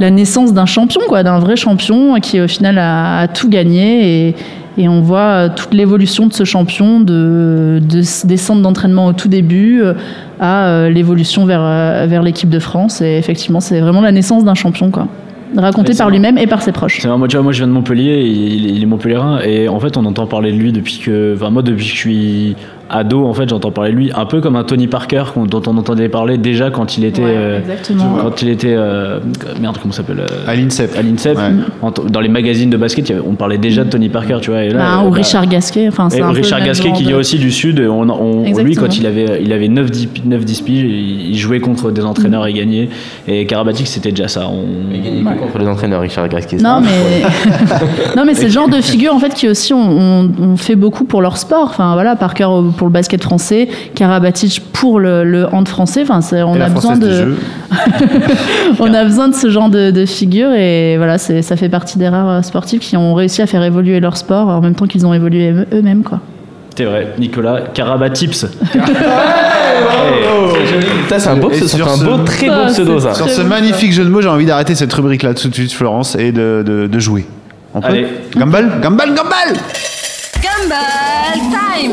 la 0.00 0.10
naissance 0.10 0.52
d'un 0.52 0.66
champion, 0.66 1.00
quoi, 1.08 1.22
d'un 1.22 1.38
vrai 1.38 1.56
champion 1.56 2.20
qui 2.20 2.40
au 2.40 2.48
final 2.48 2.78
a, 2.78 3.20
a 3.20 3.28
tout 3.28 3.48
gagné 3.48 4.28
et, 4.28 4.34
et 4.78 4.88
on 4.88 5.00
voit 5.00 5.18
euh, 5.18 5.48
toute 5.54 5.72
l'évolution 5.72 6.26
de 6.26 6.32
ce 6.32 6.44
champion 6.44 7.00
de, 7.00 7.80
de 7.82 8.26
des 8.26 8.36
centres 8.36 8.62
d'entraînement 8.62 9.06
au 9.06 9.12
tout 9.12 9.28
début 9.28 9.82
euh, 9.82 9.94
à 10.38 10.66
euh, 10.66 10.90
l'évolution 10.90 11.46
vers, 11.46 11.62
vers 12.06 12.22
l'équipe 12.22 12.50
de 12.50 12.58
France. 12.58 13.00
Et 13.00 13.16
effectivement, 13.16 13.60
c'est 13.60 13.80
vraiment 13.80 14.02
la 14.02 14.12
naissance 14.12 14.44
d'un 14.44 14.54
champion, 14.54 14.90
quoi. 14.90 15.08
Raconté 15.56 15.94
par 15.94 16.10
lui-même 16.10 16.36
et 16.38 16.46
par 16.46 16.60
ses 16.60 16.72
proches. 16.72 16.98
C'est 17.00 17.08
moi, 17.08 17.28
tu 17.28 17.36
vois, 17.36 17.44
moi 17.44 17.52
je 17.52 17.58
viens 17.58 17.68
de 17.68 17.72
Montpellier, 17.72 18.20
il, 18.20 18.76
il 18.76 18.82
est 18.82 18.86
Montpellierin, 18.86 19.38
et 19.40 19.68
en 19.68 19.78
fait 19.78 19.96
on 19.96 20.04
entend 20.04 20.26
parler 20.26 20.52
de 20.52 20.58
lui 20.58 20.72
depuis 20.72 20.98
que. 20.98 21.34
Enfin, 21.34 21.50
moi 21.50 21.62
depuis 21.62 21.84
que 21.84 21.90
je 21.90 21.96
suis 21.96 22.56
ado, 22.90 23.24
en 23.26 23.34
fait 23.34 23.48
j'entends 23.48 23.70
parler 23.70 23.90
de 23.92 23.96
lui 23.96 24.10
un 24.14 24.26
peu 24.26 24.40
comme 24.40 24.56
un 24.56 24.64
Tony 24.64 24.86
Parker 24.86 25.24
dont 25.46 25.62
on 25.66 25.76
entendait 25.76 26.08
parler 26.08 26.38
déjà 26.38 26.70
quand 26.70 26.96
il 26.98 27.04
était. 27.04 27.22
Ouais, 27.22 27.34
euh, 27.36 27.58
exactement. 27.60 28.18
Quand 28.22 28.42
il 28.42 28.48
était. 28.48 28.74
euh, 28.76 29.20
merde, 29.60 29.78
comment 29.80 29.92
ça 29.92 29.98
s'appelle 29.98 30.20
euh, 30.20 30.26
À 30.50 30.54
l'INSEP. 30.54 30.96
à 30.96 31.02
l'INSEP, 31.02 31.36
Ouais. 31.36 31.90
Dans 32.10 32.20
les 32.20 32.28
magazines 32.28 32.70
de 32.70 32.76
basket, 32.76 33.12
on 33.26 33.34
parlait 33.34 33.58
déjà 33.58 33.84
de 33.84 33.90
Tony 33.90 34.08
Parker, 34.08 34.38
tu 34.40 34.50
vois. 34.50 34.62
Et 34.64 34.70
là, 34.70 34.78
Ben, 34.78 35.02
euh, 35.04 35.06
ou 35.08 35.10
bah, 35.10 35.16
Richard 35.16 35.46
Gasquet, 35.46 35.88
enfin 35.88 36.08
c'est 36.10 36.18
et 36.18 36.22
un 36.22 36.30
Richard 36.30 36.62
Gasquet 36.64 36.92
qui 36.92 37.02
de- 37.02 37.08
vient 37.08 37.16
aussi 37.18 37.38
du 37.38 37.50
sud, 37.50 37.80
on, 37.80 38.08
on- 38.08 38.44
lui 38.62 38.74
quand 38.74 38.96
il 38.98 39.06
avait 39.06 39.40
il 39.42 39.52
avait 39.52 39.68
9 39.68 39.90
10 39.90 40.08
9 40.24 40.44
10 40.44 40.60
piges, 40.62 40.82
il 40.84 41.36
jouait 41.36 41.60
contre 41.60 41.90
des 41.90 42.04
entraîneurs 42.04 42.46
et 42.46 42.52
gagnait 42.52 42.88
et 43.28 43.46
Karabatic 43.46 43.86
c'était 43.86 44.10
déjà 44.10 44.28
ça. 44.28 44.48
On- 44.48 44.64
Il 44.94 45.02
gagnait 45.02 45.22
que 45.36 45.40
contre 45.42 45.58
les 45.58 45.66
entraîneurs, 45.68 46.00
Richard 46.00 46.28
Gasquet. 46.28 46.56
Non 46.58 46.80
mais 46.80 47.22
non 48.16 48.24
mais 48.24 48.34
c'est 48.34 48.44
le 48.44 48.50
genre 48.50 48.68
de 48.68 48.80
figure 48.80 49.14
en 49.14 49.18
fait 49.18 49.34
qui 49.34 49.48
aussi 49.48 49.72
on, 49.74 49.78
on- 49.80 50.30
on 50.40 50.56
fait 50.56 50.76
beaucoup 50.76 51.04
pour 51.04 51.22
leur 51.22 51.36
sport. 51.36 51.66
Enfin 51.70 51.94
voilà, 51.94 52.16
Parker 52.16 52.44
au- 52.44 52.70
pour 52.76 52.86
le 52.86 52.92
basket 52.92 53.22
français, 53.22 53.68
Karabatic 53.94 54.62
pour 54.72 55.00
le, 55.00 55.24
le 55.24 55.46
hand 55.52 55.66
français. 55.68 56.02
Enfin 56.02 56.20
c'est- 56.20 56.42
on 56.42 56.54
Et 56.56 56.60
a 56.62 56.68
besoin 56.68 56.96
de 56.96 57.34
on 58.80 58.92
a 58.94 59.04
besoin 59.04 59.28
de 59.28 59.34
ce 59.34 59.50
genre 59.50 59.68
de, 59.68 59.90
de 59.90 60.06
figure 60.06 60.52
et 60.52 60.96
voilà 60.96 61.18
c'est 61.18 61.42
ça 61.42 61.56
fait 61.56 61.68
partie 61.68 61.98
des 61.98 62.08
rares 62.08 62.44
sportifs 62.44 62.80
qui 62.80 62.96
ont 62.96 63.14
réussi 63.14 63.42
à 63.42 63.46
faire 63.46 63.62
évoluer 63.62 64.00
leur 64.00 64.16
sport 64.16 64.48
en 64.48 64.60
même 64.60 64.74
temps 64.74 64.86
qu'ils 64.86 65.06
ont 65.06 65.14
évolué 65.14 65.50
eux- 65.50 65.66
eux-mêmes 65.72 66.02
quoi. 66.04 66.20
C'est 66.76 66.84
vrai, 66.84 67.14
Nicolas 67.18 67.60
Karabatips. 67.72 68.34
Ça, 71.08 71.18
c'est 71.18 71.28
un 71.28 71.36
beau, 71.36 71.50
c'est 71.52 71.80
un 71.80 71.96
ce- 71.96 72.04
beau, 72.04 72.18
très 72.24 72.46
beau 72.48 72.52
Ah, 72.64 72.66
pseudo, 72.66 72.98
ça. 73.00 73.14
Sur 73.14 73.28
ce 73.30 73.40
magnifique 73.42 73.92
jeu 73.92 74.04
de 74.04 74.10
mots, 74.10 74.20
j'ai 74.20 74.28
envie 74.28 74.44
d'arrêter 74.46 74.74
cette 74.74 74.92
rubrique-là 74.92 75.34
tout 75.34 75.48
de 75.48 75.54
suite, 75.54 75.72
Florence, 75.72 76.16
et 76.16 76.32
de, 76.32 76.62
de, 76.66 76.86
de 76.86 76.98
jouer. 76.98 77.24
On 77.74 77.80
peut 77.80 77.88
Allez. 77.88 78.06
Gumball 78.36 78.68
Gumball 78.82 79.08
Gumball 79.14 79.54
Gumball 80.42 81.40
time 81.80 81.92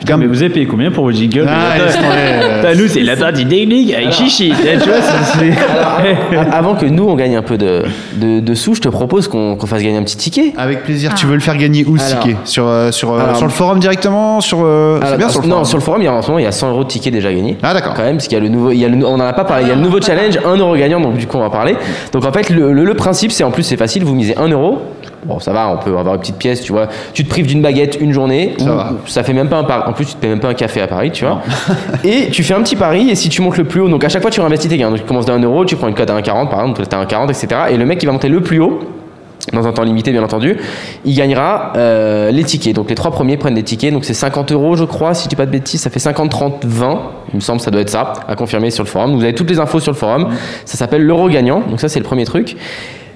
Putain, 0.00 0.16
mais 0.16 0.26
vous 0.26 0.42
avez 0.42 0.50
payé 0.52 0.66
combien 0.66 0.90
pour 0.90 1.04
vos 1.04 1.12
jingles 1.12 1.46
Ah, 1.48 1.72
Attends, 1.74 1.84
laisse 1.84 1.94
tomber, 1.96 2.06
euh. 2.64 2.74
Nous, 2.76 2.88
c'est 2.88 3.02
la 3.02 3.16
partie 3.16 3.46
technique 3.46 3.94
avec 3.94 4.12
Chichi. 4.12 4.50
Tu 4.50 4.88
vois, 4.88 5.00
c'est- 5.00 5.38
c'est- 5.38 6.36
A- 6.36 6.56
Avant 6.56 6.74
que 6.74 6.86
nous 6.86 7.04
on 7.04 7.14
gagne 7.14 7.36
un 7.36 7.42
peu 7.42 7.58
de, 7.58 7.82
de, 8.16 8.40
de 8.40 8.54
sous, 8.54 8.74
je 8.74 8.80
te 8.80 8.88
propose 8.88 9.28
qu'on 9.28 9.56
qu'on 9.56 9.66
fasse 9.66 9.82
gagner 9.82 9.98
un 9.98 10.02
petit 10.02 10.16
ticket. 10.16 10.52
Avec 10.56 10.82
plaisir. 10.84 11.14
Tu 11.14 11.26
veux 11.26 11.34
le 11.34 11.40
faire 11.40 11.56
gagner 11.56 11.84
où, 11.86 11.96
ce 11.98 12.14
ticket? 12.14 12.36
Sur, 12.44 12.66
euh, 12.66 12.90
sur, 12.90 13.12
euh, 13.12 13.20
Alors. 13.20 13.36
sur 13.36 13.46
le 13.46 13.52
forum 13.52 13.78
directement 13.78 14.40
sur, 14.40 14.60
euh, 14.64 14.98
bien 15.18 15.28
sur 15.28 15.42
le 15.42 15.46
non, 15.48 15.56
forum. 15.56 15.64
sur 15.66 15.78
le 15.78 15.82
forum, 15.84 16.00
il 16.02 16.04
y 16.06 16.08
a, 16.08 16.12
en 16.14 16.22
ce 16.22 16.28
moment, 16.28 16.38
il 16.38 16.44
y 16.44 16.48
a 16.48 16.52
100 16.52 16.70
euros 16.70 16.84
de 16.84 16.88
tickets 16.88 17.12
déjà 17.12 17.32
gagnés. 17.32 17.56
Ah, 17.62 17.74
d'accord. 17.74 17.94
Quand 17.94 18.02
même, 18.02 18.16
parce 18.16 18.26
qu'il 18.28 18.38
y 18.38 18.40
a 18.40 18.42
le 18.44 18.48
nouveau, 18.48 18.70
il 18.70 18.78
y 18.78 18.84
a 18.84 18.88
le, 18.88 19.04
on 19.04 19.14
en 19.14 19.20
a 19.20 19.32
pas 19.34 19.44
parlé, 19.44 19.64
il 19.64 19.68
y 19.68 19.72
a 19.72 19.74
le 19.74 19.82
nouveau 19.82 20.00
challenge, 20.00 20.38
1 20.44 20.56
euro 20.56 20.74
gagnant, 20.76 21.00
donc 21.00 21.16
du 21.18 21.26
coup 21.26 21.36
on 21.36 21.40
va 21.42 21.50
parler. 21.50 21.76
Donc 22.12 22.24
en 22.24 22.32
fait, 22.32 22.48
le, 22.50 22.72
le- 22.72 22.84
le 22.84 22.94
principe, 22.94 23.32
c'est 23.32 23.44
en 23.44 23.50
plus 23.50 23.62
c'est 23.64 23.76
facile, 23.76 24.04
vous 24.04 24.14
misez 24.14 24.34
1 24.38 24.48
euro. 24.48 24.80
Bon, 25.24 25.38
ça 25.38 25.52
va, 25.52 25.68
on 25.68 25.76
peut 25.76 25.96
avoir 25.98 26.14
une 26.14 26.20
petite 26.20 26.38
pièce, 26.38 26.62
tu 26.62 26.72
vois. 26.72 26.88
Tu 27.12 27.24
te 27.24 27.28
prives 27.28 27.46
d'une 27.46 27.60
baguette 27.60 27.98
une 28.00 28.12
journée, 28.12 28.54
Ça 28.58 28.72
va. 28.72 28.92
ça 29.06 29.22
fait 29.22 29.34
même 29.34 29.48
pas 29.48 29.58
un 29.58 29.64
pari. 29.64 29.82
En 29.86 29.92
plus, 29.92 30.06
tu 30.06 30.14
te 30.14 30.18
payes 30.18 30.30
même 30.30 30.40
pas 30.40 30.48
un 30.48 30.54
café 30.54 30.80
à 30.80 30.86
Paris, 30.86 31.10
tu 31.10 31.24
vois. 31.26 31.42
et 32.04 32.30
tu 32.30 32.42
fais 32.42 32.54
un 32.54 32.62
petit 32.62 32.76
pari, 32.76 33.10
et 33.10 33.14
si 33.14 33.28
tu 33.28 33.42
montes 33.42 33.58
le 33.58 33.64
plus 33.64 33.80
haut, 33.80 33.88
donc 33.88 34.02
à 34.02 34.08
chaque 34.08 34.22
fois 34.22 34.30
tu 34.30 34.40
réinvestis 34.40 34.68
tes 34.68 34.78
gains. 34.78 34.90
Donc 34.90 35.00
tu 35.00 35.04
commences 35.04 35.26
d'un 35.26 35.34
1 35.34 35.42
euro, 35.42 35.64
tu 35.64 35.76
prends 35.76 35.88
une 35.88 35.94
cote 35.94 36.08
à 36.08 36.18
1,40 36.18 36.48
par 36.48 36.60
exemple, 36.60 36.86
tu 36.86 36.96
as 36.96 37.04
1,40, 37.04 37.24
etc. 37.28 37.60
Et 37.70 37.76
le 37.76 37.84
mec 37.84 37.98
qui 37.98 38.06
va 38.06 38.12
monter 38.12 38.28
le 38.28 38.40
plus 38.40 38.60
haut, 38.60 38.80
dans 39.52 39.66
un 39.66 39.72
temps 39.72 39.82
limité 39.82 40.10
bien 40.12 40.22
entendu, 40.22 40.56
il 41.04 41.14
gagnera 41.14 41.72
euh, 41.76 42.30
les 42.30 42.44
tickets. 42.44 42.74
Donc 42.74 42.88
les 42.88 42.94
trois 42.94 43.10
premiers 43.10 43.36
prennent 43.36 43.54
des 43.54 43.62
tickets, 43.62 43.92
donc 43.92 44.04
c'est 44.04 44.14
50 44.14 44.52
euros 44.52 44.76
je 44.76 44.84
crois, 44.84 45.12
si 45.12 45.24
je 45.24 45.28
dis 45.28 45.36
pas 45.36 45.46
de 45.46 45.50
bêtises, 45.50 45.80
ça 45.80 45.90
fait 45.90 45.98
50, 45.98 46.30
30, 46.30 46.64
20, 46.64 47.00
il 47.32 47.36
me 47.36 47.40
semble 47.40 47.60
ça 47.60 47.70
doit 47.70 47.80
être 47.80 47.90
ça, 47.90 48.14
à 48.26 48.36
confirmer 48.36 48.70
sur 48.70 48.84
le 48.84 48.88
forum. 48.88 49.14
Vous 49.14 49.22
avez 49.22 49.34
toutes 49.34 49.50
les 49.50 49.58
infos 49.58 49.80
sur 49.80 49.92
le 49.92 49.96
forum, 49.96 50.28
ça 50.64 50.76
s'appelle 50.76 51.04
l'euro 51.04 51.28
gagnant, 51.28 51.60
donc 51.60 51.80
ça 51.80 51.88
c'est 51.88 51.98
le 51.98 52.04
premier 52.04 52.24
truc. 52.24 52.56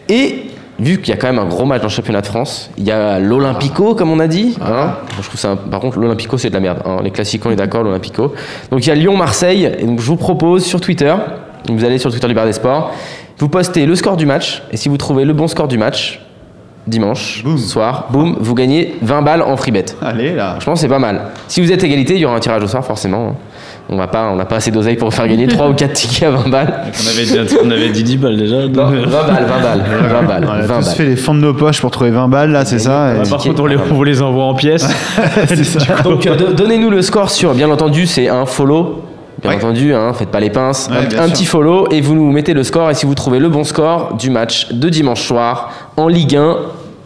Et 0.09 0.44
vu 0.79 1.01
qu'il 1.01 1.11
y 1.11 1.12
a 1.12 1.16
quand 1.16 1.27
même 1.29 1.39
un 1.39 1.45
gros 1.45 1.64
match 1.64 1.81
dans 1.83 1.89
le 1.89 1.93
championnat 1.93 2.20
de 2.20 2.27
France, 2.27 2.70
il 2.77 2.85
y 2.85 2.91
a 2.91 3.18
l'Olympico 3.20 3.95
comme 3.95 4.11
on 4.11 4.18
a 4.18 4.27
dit. 4.27 4.57
hein. 4.61 4.95
je 5.20 5.27
trouve 5.29 5.39
ça, 5.41 5.57
par 5.57 5.81
contre 5.81 5.99
l'Olympico 5.99 6.37
c'est 6.39 6.49
de 6.49 6.55
la 6.55 6.61
merde, 6.61 6.79
hein. 6.85 6.99
les 7.03 7.11
classiques 7.11 7.45
on 7.47 7.51
est 7.51 7.57
d'accord, 7.57 7.83
l'Olympico. 7.85 8.35
Donc 8.70 8.85
il 8.85 8.89
y 8.89 8.93
a 8.93 8.95
Lyon-Marseille, 8.95 9.70
et 9.79 9.85
donc 9.85 10.01
je 10.01 10.07
vous 10.07 10.16
propose 10.16 10.64
sur 10.64 10.81
Twitter, 10.81 11.14
vous 11.68 11.85
allez 11.85 11.99
sur 11.99 12.09
le 12.09 12.12
Twitter 12.12 12.29
du 12.29 12.35
Bar 12.35 12.47
des 12.47 12.53
Sports, 12.53 12.93
vous 13.39 13.49
postez 13.49 13.87
le 13.87 13.95
score 13.95 14.16
du 14.16 14.27
match, 14.27 14.62
et 14.72 14.77
si 14.77 14.89
vous 14.89 14.97
trouvez 14.97 15.25
le 15.25 15.33
bon 15.33 15.47
score 15.49 15.68
du 15.68 15.79
match, 15.79 16.20
dimanche 16.87 17.43
soir, 17.57 18.09
boum, 18.11 18.37
vous 18.41 18.55
gagnez 18.55 18.95
20 19.01 19.22
balles 19.22 19.43
en 19.43 19.57
free 19.57 19.70
bet. 19.70 19.87
Allez, 20.03 20.35
là. 20.35 20.51
Franchement, 20.53 20.77
c'est 20.77 20.89
pas 20.89 20.99
mal. 20.99 21.29
Si 21.49 21.62
vous 21.62 21.72
êtes 21.72 21.83
égalité, 21.83 22.14
il 22.14 22.20
y 22.20 22.27
aura 22.27 22.37
un 22.37 22.41
tirage 22.41 22.62
au 22.62 22.66
sort, 22.66 22.85
forcément. 22.85 23.37
On 23.91 23.97
va 23.97 24.07
pas, 24.07 24.30
on 24.32 24.37
n'a 24.37 24.47
pas 24.47 24.57
assez 24.57 24.70
d'oseille 24.70 24.97
pour 24.97 25.12
faire 25.12 25.28
gagner 25.28 25.47
3 25.47 25.68
ou 25.70 25.74
4 25.74 25.93
tickets 25.93 26.28
à 26.28 26.30
20 26.30 26.49
balles. 26.49 26.74
On 27.05 27.09
avait, 27.09 27.24
dit- 27.24 27.57
on 27.64 27.70
avait 27.70 27.89
dit 27.91 28.03
10 28.03 28.16
balles 28.16 28.37
déjà. 28.39 28.57
Non, 28.66 28.87
20 28.87 28.91
balles, 28.91 29.47
20 29.47 29.62
balles, 29.62 29.85
20 30.11 30.22
balles, 30.22 30.45
On 30.49 30.53
a 30.53 30.61
20 30.62 30.78
tous 30.78 30.85
balles. 30.87 30.95
fait 30.97 31.05
les 31.05 31.16
fonds 31.16 31.35
de 31.35 31.41
nos 31.41 31.53
poches 31.55 31.80
pour 31.80 31.91
trouver 31.91 32.11
20 32.11 32.28
balles, 32.28 32.51
là, 32.51 32.64
c'est 32.64 32.78
ça 32.78 33.14
et- 33.14 33.28
Par 33.28 33.39
contre, 33.39 33.62
on, 33.62 33.66
les, 33.66 33.76
on 33.76 33.95
vous 33.95 34.05
les 34.05 34.22
envoie 34.22 34.45
en 34.45 34.55
pièces. 34.55 34.89
C'est 35.49 35.64
ça. 35.64 36.03
Donc 36.05 36.26
euh, 36.26 36.35
do- 36.37 36.53
donnez-nous 36.55 36.89
le 36.91 37.03
score 37.03 37.30
sur, 37.30 37.53
bien 37.55 37.70
entendu, 37.70 38.07
c'est 38.07 38.28
un 38.28 38.47
follow. 38.47 39.03
Bien 39.43 39.51
Ouais. 39.51 39.57
entendu, 39.57 39.93
hein, 39.93 40.12
faites 40.14 40.30
pas 40.30 40.41
les 40.41 40.49
pinces. 40.49 40.89
Ouais, 40.91 41.18
un 41.18 41.28
petit 41.28 41.45
follow 41.45 41.87
et 41.91 42.01
vous 42.01 42.14
nous 42.14 42.32
mettez 42.32 42.55
le 42.55 42.62
score. 42.62 42.91
Et 42.91 42.95
si 42.95 43.05
vous 43.05 43.14
trouvez 43.14 43.39
le 43.41 43.51
bon 43.51 43.64
score 43.64 44.14
du 44.18 44.30
match 44.30 44.68
de 44.72 44.89
dimanche 44.89 45.20
soir 45.26 45.70
en 45.99 46.09
Ligue 46.09 46.37
1, 46.37 46.57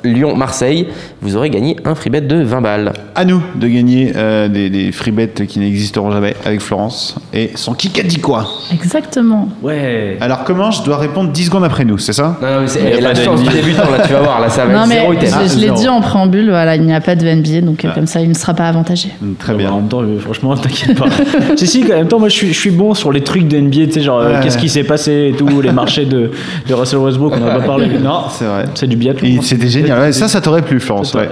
Lyon-Marseille, 0.04 0.88
vous 1.20 1.36
aurez 1.36 1.50
gagné 1.50 1.76
un 1.84 1.94
free 1.94 2.10
bet 2.10 2.20
de 2.20 2.42
20 2.42 2.60
balles. 2.60 2.92
À 3.14 3.24
nous 3.24 3.42
de 3.56 3.66
gagner 3.68 4.12
euh, 4.16 4.48
des, 4.48 4.70
des 4.70 4.92
free 4.92 5.10
bets 5.10 5.28
qui 5.46 5.58
n'existeront 5.58 6.10
jamais 6.10 6.34
avec 6.44 6.60
Florence 6.60 7.16
et 7.32 7.50
son 7.54 7.74
kick 7.74 7.98
a 7.98 8.02
dit 8.02 8.18
quoi 8.18 8.46
Exactement. 8.72 9.48
Ouais. 9.62 10.16
Alors 10.20 10.44
comment 10.44 10.70
je 10.70 10.82
dois 10.82 10.96
répondre 10.98 11.30
10 11.30 11.44
secondes 11.46 11.64
après 11.64 11.84
nous, 11.84 11.98
c'est 11.98 12.12
ça? 12.12 12.36
Non, 12.40 12.48
non, 12.48 12.60
mais 12.62 12.66
c'est 12.68 13.00
la 13.00 13.10
pas 13.10 13.22
chance 13.24 13.42
du 13.42 13.48
débutant, 13.48 13.90
là, 13.90 14.06
tu 14.06 14.12
vas 14.12 14.20
voir, 14.20 14.40
là, 14.40 14.48
ça 14.48 14.64
va 14.66 14.72
Non 14.72 14.82
être 14.82 14.88
mais 14.88 14.94
zéro 15.00 15.12
item. 15.12 15.28
je, 15.44 15.48
je 15.54 15.58
l'ai 15.58 15.66
zéro. 15.66 15.78
dit 15.78 15.88
en 15.88 16.00
préambule, 16.00 16.48
voilà, 16.48 16.76
il 16.76 16.82
n'y 16.82 16.94
a 16.94 17.00
pas 17.00 17.16
de 17.16 17.24
VNBA, 17.24 17.60
donc 17.62 17.84
euh, 17.84 17.92
comme 17.94 18.06
ça, 18.06 18.20
il 18.20 18.28
ne 18.28 18.34
sera 18.34 18.54
pas 18.54 18.68
avantagé. 18.68 19.10
Mm, 19.20 19.32
Très 19.38 19.54
En 19.54 19.56
bien. 19.56 19.70
même 19.74 19.88
temps, 19.88 20.02
euh, 20.02 20.18
franchement, 20.18 20.54
t'inquiète 20.56 20.96
pas. 20.98 21.06
si, 21.56 21.66
si, 21.66 21.84
en 21.84 21.88
même 21.96 22.08
temps, 22.08 22.18
moi, 22.18 22.28
je 22.28 22.34
suis, 22.34 22.48
je 22.52 22.58
suis 22.58 22.70
bon 22.70 22.94
sur 22.94 23.12
les 23.12 23.22
trucs 23.22 23.48
de 23.48 23.58
NBA, 23.58 23.86
tu 23.86 23.92
sais, 23.92 24.00
genre, 24.02 24.20
euh, 24.20 24.28
Ouais. 24.34 24.40
qu'est-ce 24.42 24.58
qui 24.58 24.68
s'est 24.68 24.84
passé 24.84 25.30
et 25.32 25.36
tout, 25.36 25.60
les 25.60 25.72
marchés 25.72 26.04
de, 26.04 26.30
de 26.68 26.74
Russell 26.74 26.98
Westbrook, 27.00 27.32
on 27.36 27.40
n'a 27.44 27.58
pas 27.58 27.66
parlé. 27.66 27.86
Non, 28.02 28.24
C'est 28.30 28.44
vrai. 28.44 28.64
c'est 28.74 28.86
du 28.86 28.96
biathlon. 28.96 29.40
C'était 29.42 29.68
génial. 29.68 29.87
Ouais, 29.92 30.12
ça, 30.12 30.28
ça 30.28 30.40
t'aurait 30.40 30.62
plu, 30.62 30.80
Florence. 30.80 31.14
Ouais. 31.14 31.28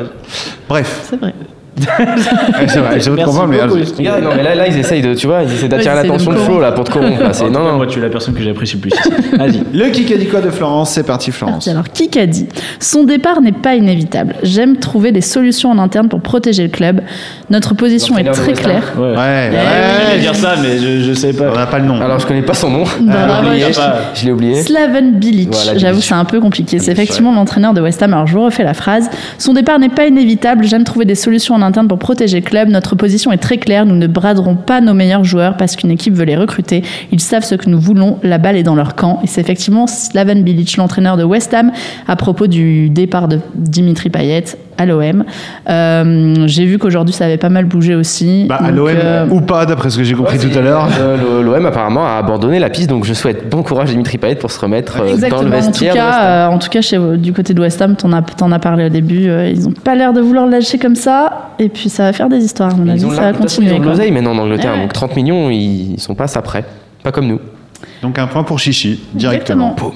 Bref, 0.68 1.06
C'est 1.10 1.20
vrai. 1.20 1.34
C'est 1.78 2.78
vrai. 2.80 2.98
Comprendre, 3.24 3.48
mais 3.48 3.58
beaucoup, 3.62 3.76
euh, 3.76 3.82
Estelle. 3.82 3.98
Regarde, 4.06 4.24
non, 4.24 4.30
mais 4.36 4.42
là, 4.42 4.54
là, 4.54 4.66
ils 4.68 4.78
essayent 4.78 5.02
de, 5.02 5.14
tu 5.14 5.26
vois, 5.26 5.42
ils 5.42 5.52
essaient 5.52 5.68
d'attirer 5.68 5.94
Ouais, 5.94 6.02
l'attention 6.02 6.32
de 6.32 6.36
Flo, 6.38 6.60
là, 6.60 6.72
pour 6.72 6.84
te 6.84 6.90
corrompre. 6.92 7.22
là. 7.22 7.30
Non, 7.50 7.64
non. 7.64 7.76
Moi, 7.76 7.86
tu 7.86 7.98
es 7.98 8.02
la 8.02 8.08
personne 8.08 8.34
que 8.34 8.42
j'apprécie 8.42 8.76
le 8.76 8.80
plus. 8.80 8.92
Vas-y. 9.38 9.62
le 9.72 9.90
kick 9.90 10.10
a 10.12 10.16
dit 10.16 10.26
quoi 10.26 10.40
de 10.40 10.50
Florence? 10.50 10.90
C'est 10.90 11.06
parti, 11.06 11.30
Florence. 11.30 11.68
Alors, 11.68 11.84
qui 11.92 12.08
qu'a 12.08 12.26
dit? 12.26 12.46
Son 12.80 13.04
départ 13.04 13.40
n'est 13.40 13.52
pas 13.52 13.74
inévitable. 13.74 14.34
J'aime 14.42 14.76
trouver 14.78 15.12
des 15.12 15.20
solutions 15.20 15.70
en 15.70 15.78
interne 15.78 16.08
pour 16.08 16.20
protéger 16.20 16.62
le 16.62 16.68
club. 16.70 17.00
Notre 17.50 17.74
position 17.74 18.16
est 18.18 18.24
très 18.32 18.52
claire. 18.54 18.94
Ouais. 18.98 19.14
Ouais, 19.16 20.18
dire 20.20 20.34
ça, 20.34 20.54
mais 20.62 20.78
je, 20.78 21.02
je 21.02 21.12
sais 21.12 21.32
On 21.34 21.52
pas. 21.52 21.56
n'a 21.58 21.66
pas 21.66 21.78
le 21.78 21.84
nom. 21.86 22.00
Alors, 22.00 22.18
je 22.18 22.26
connais 22.26 22.42
pas 22.42 22.54
son 22.54 22.70
nom. 22.70 22.84
Bah, 23.02 23.42
Je 23.42 23.44
l'ai 23.44 23.48
oublié. 23.50 23.64
ouais, 23.66 23.72
pas. 23.72 23.96
Je 24.14 24.24
l'ai 24.26 24.32
oublié. 24.32 24.62
Slaven 24.62 25.12
Bilic, 25.18 25.50
Voilà, 25.52 25.78
j'avoue 25.78 26.00
c'est 26.00 26.14
un 26.14 26.24
peu 26.24 26.40
compliqué. 26.40 26.78
C'est 26.78 26.92
effectivement 26.92 27.32
l'entraîneur 27.32 27.74
de 27.74 27.80
West 27.80 28.02
Ham. 28.02 28.14
Alors 28.14 28.26
je 28.26 28.32
vous 28.34 28.44
refais 28.44 28.64
la 28.64 28.74
phrase. 28.74 29.08
Son 29.38 29.52
départ 29.52 29.78
n'est 29.78 29.88
pas 29.88 30.06
inévitable. 30.06 30.64
J'aime 30.64 30.84
trouver 30.84 31.04
des 31.04 31.14
solutions 31.14 31.54
en 31.54 31.62
interne 31.62 31.65
pour 31.72 31.98
protéger 31.98 32.40
le 32.40 32.44
club. 32.44 32.68
Notre 32.68 32.94
position 32.96 33.32
est 33.32 33.38
très 33.38 33.58
claire. 33.58 33.86
Nous 33.86 33.96
ne 33.96 34.06
braderons 34.06 34.56
pas 34.56 34.80
nos 34.80 34.94
meilleurs 34.94 35.24
joueurs 35.24 35.56
parce 35.56 35.76
qu'une 35.76 35.90
équipe 35.90 36.14
veut 36.14 36.24
les 36.24 36.36
recruter. 36.36 36.82
Ils 37.12 37.20
savent 37.20 37.44
ce 37.44 37.54
que 37.54 37.68
nous 37.68 37.80
voulons. 37.80 38.18
La 38.22 38.38
balle 38.38 38.56
est 38.56 38.62
dans 38.62 38.74
leur 38.74 38.94
camp. 38.94 39.20
Et 39.22 39.26
c'est 39.26 39.40
effectivement 39.40 39.86
Slaven 39.86 40.42
Bilic, 40.42 40.76
l'entraîneur 40.76 41.16
de 41.16 41.24
West 41.24 41.54
Ham, 41.54 41.72
à 42.06 42.16
propos 42.16 42.46
du 42.46 42.88
départ 42.90 43.28
de 43.28 43.40
Dimitri 43.54 44.10
Payet 44.10 44.44
à 44.78 44.86
l'OM. 44.86 45.24
Euh, 45.68 46.34
J'ai 46.46 46.64
vu 46.64 46.78
qu'aujourd'hui 46.78 47.14
ça 47.14 47.24
avait 47.26 47.36
pas 47.38 47.48
mal 47.48 47.64
bougé 47.64 47.94
aussi. 47.94 48.44
Bah, 48.48 48.58
à 48.62 48.70
l'OM 48.70 48.88
euh, 48.88 49.26
ou 49.30 49.40
pas, 49.40 49.66
d'après 49.66 49.90
ce 49.90 49.98
que 49.98 50.04
j'ai 50.04 50.14
compris 50.14 50.38
tout 50.38 50.56
à 50.56 50.60
l'heure. 50.62 50.88
Euh, 51.00 51.42
L'OM 51.42 51.64
apparemment 51.66 52.06
a 52.06 52.12
abandonné 52.18 52.58
la 52.58 52.70
piste, 52.70 52.88
donc 52.90 53.04
je 53.04 53.14
souhaite 53.14 53.48
bon 53.48 53.62
courage 53.62 53.88
à 53.88 53.92
Dimitri 53.92 54.18
Payet 54.18 54.34
pour 54.36 54.50
se 54.50 54.60
remettre 54.60 55.00
Exactement. 55.06 55.42
dans 55.42 55.48
le 55.48 55.54
En 55.54 55.60
tout 55.60 55.66
vestiaire. 55.66 55.94
West 55.94 56.04
Ham. 56.04 56.10
cas, 56.12 56.24
euh, 56.24 56.46
en 56.48 56.58
tout 56.58 56.68
cas 56.68 56.80
chez, 56.80 56.98
du 57.18 57.32
côté 57.32 57.54
de 57.54 57.60
West 57.60 57.80
Ham, 57.82 57.96
t'en 57.96 58.12
as, 58.12 58.22
t'en 58.22 58.52
as 58.52 58.58
parlé 58.58 58.86
au 58.86 58.88
début. 58.88 59.28
euh, 59.28 59.48
ils 59.48 59.66
ont 59.68 59.72
pas 59.72 59.94
l'air 59.94 60.12
de 60.12 60.20
vouloir 60.20 60.46
le 60.46 60.52
lâcher 60.52 60.78
comme 60.78 60.96
ça. 60.96 61.50
Et 61.58 61.68
puis 61.68 61.88
ça 61.88 62.04
va 62.04 62.12
faire 62.12 62.28
des 62.28 62.44
histoires. 62.44 62.72
À 62.72 62.76
mon 62.76 62.88
avis, 62.88 63.00
Ils 63.00 63.06
ont 63.06 63.10
ça 63.10 63.20
la- 63.22 63.32
va 63.32 63.38
façon, 63.38 63.62
ils 63.62 63.68
continuer. 63.68 63.86
ont 63.86 63.90
l'oseille 63.90 64.10
maintenant 64.12 64.32
en 64.32 64.38
Angleterre, 64.38 64.72
Ouais, 64.72 64.76
ouais. 64.78 64.82
donc 64.84 64.92
30 64.92 65.16
millions, 65.16 65.50
ils, 65.50 65.94
ils 65.94 66.00
sont 66.00 66.14
pas 66.14 66.26
ça 66.26 66.42
près. 66.42 66.64
Pas 67.02 67.12
comme 67.12 67.26
nous. 67.28 67.40
Donc 68.02 68.18
un 68.18 68.26
point 68.26 68.42
pour 68.42 68.58
Chichi, 68.58 69.00
directement. 69.14 69.70
Exactement. 69.72 69.94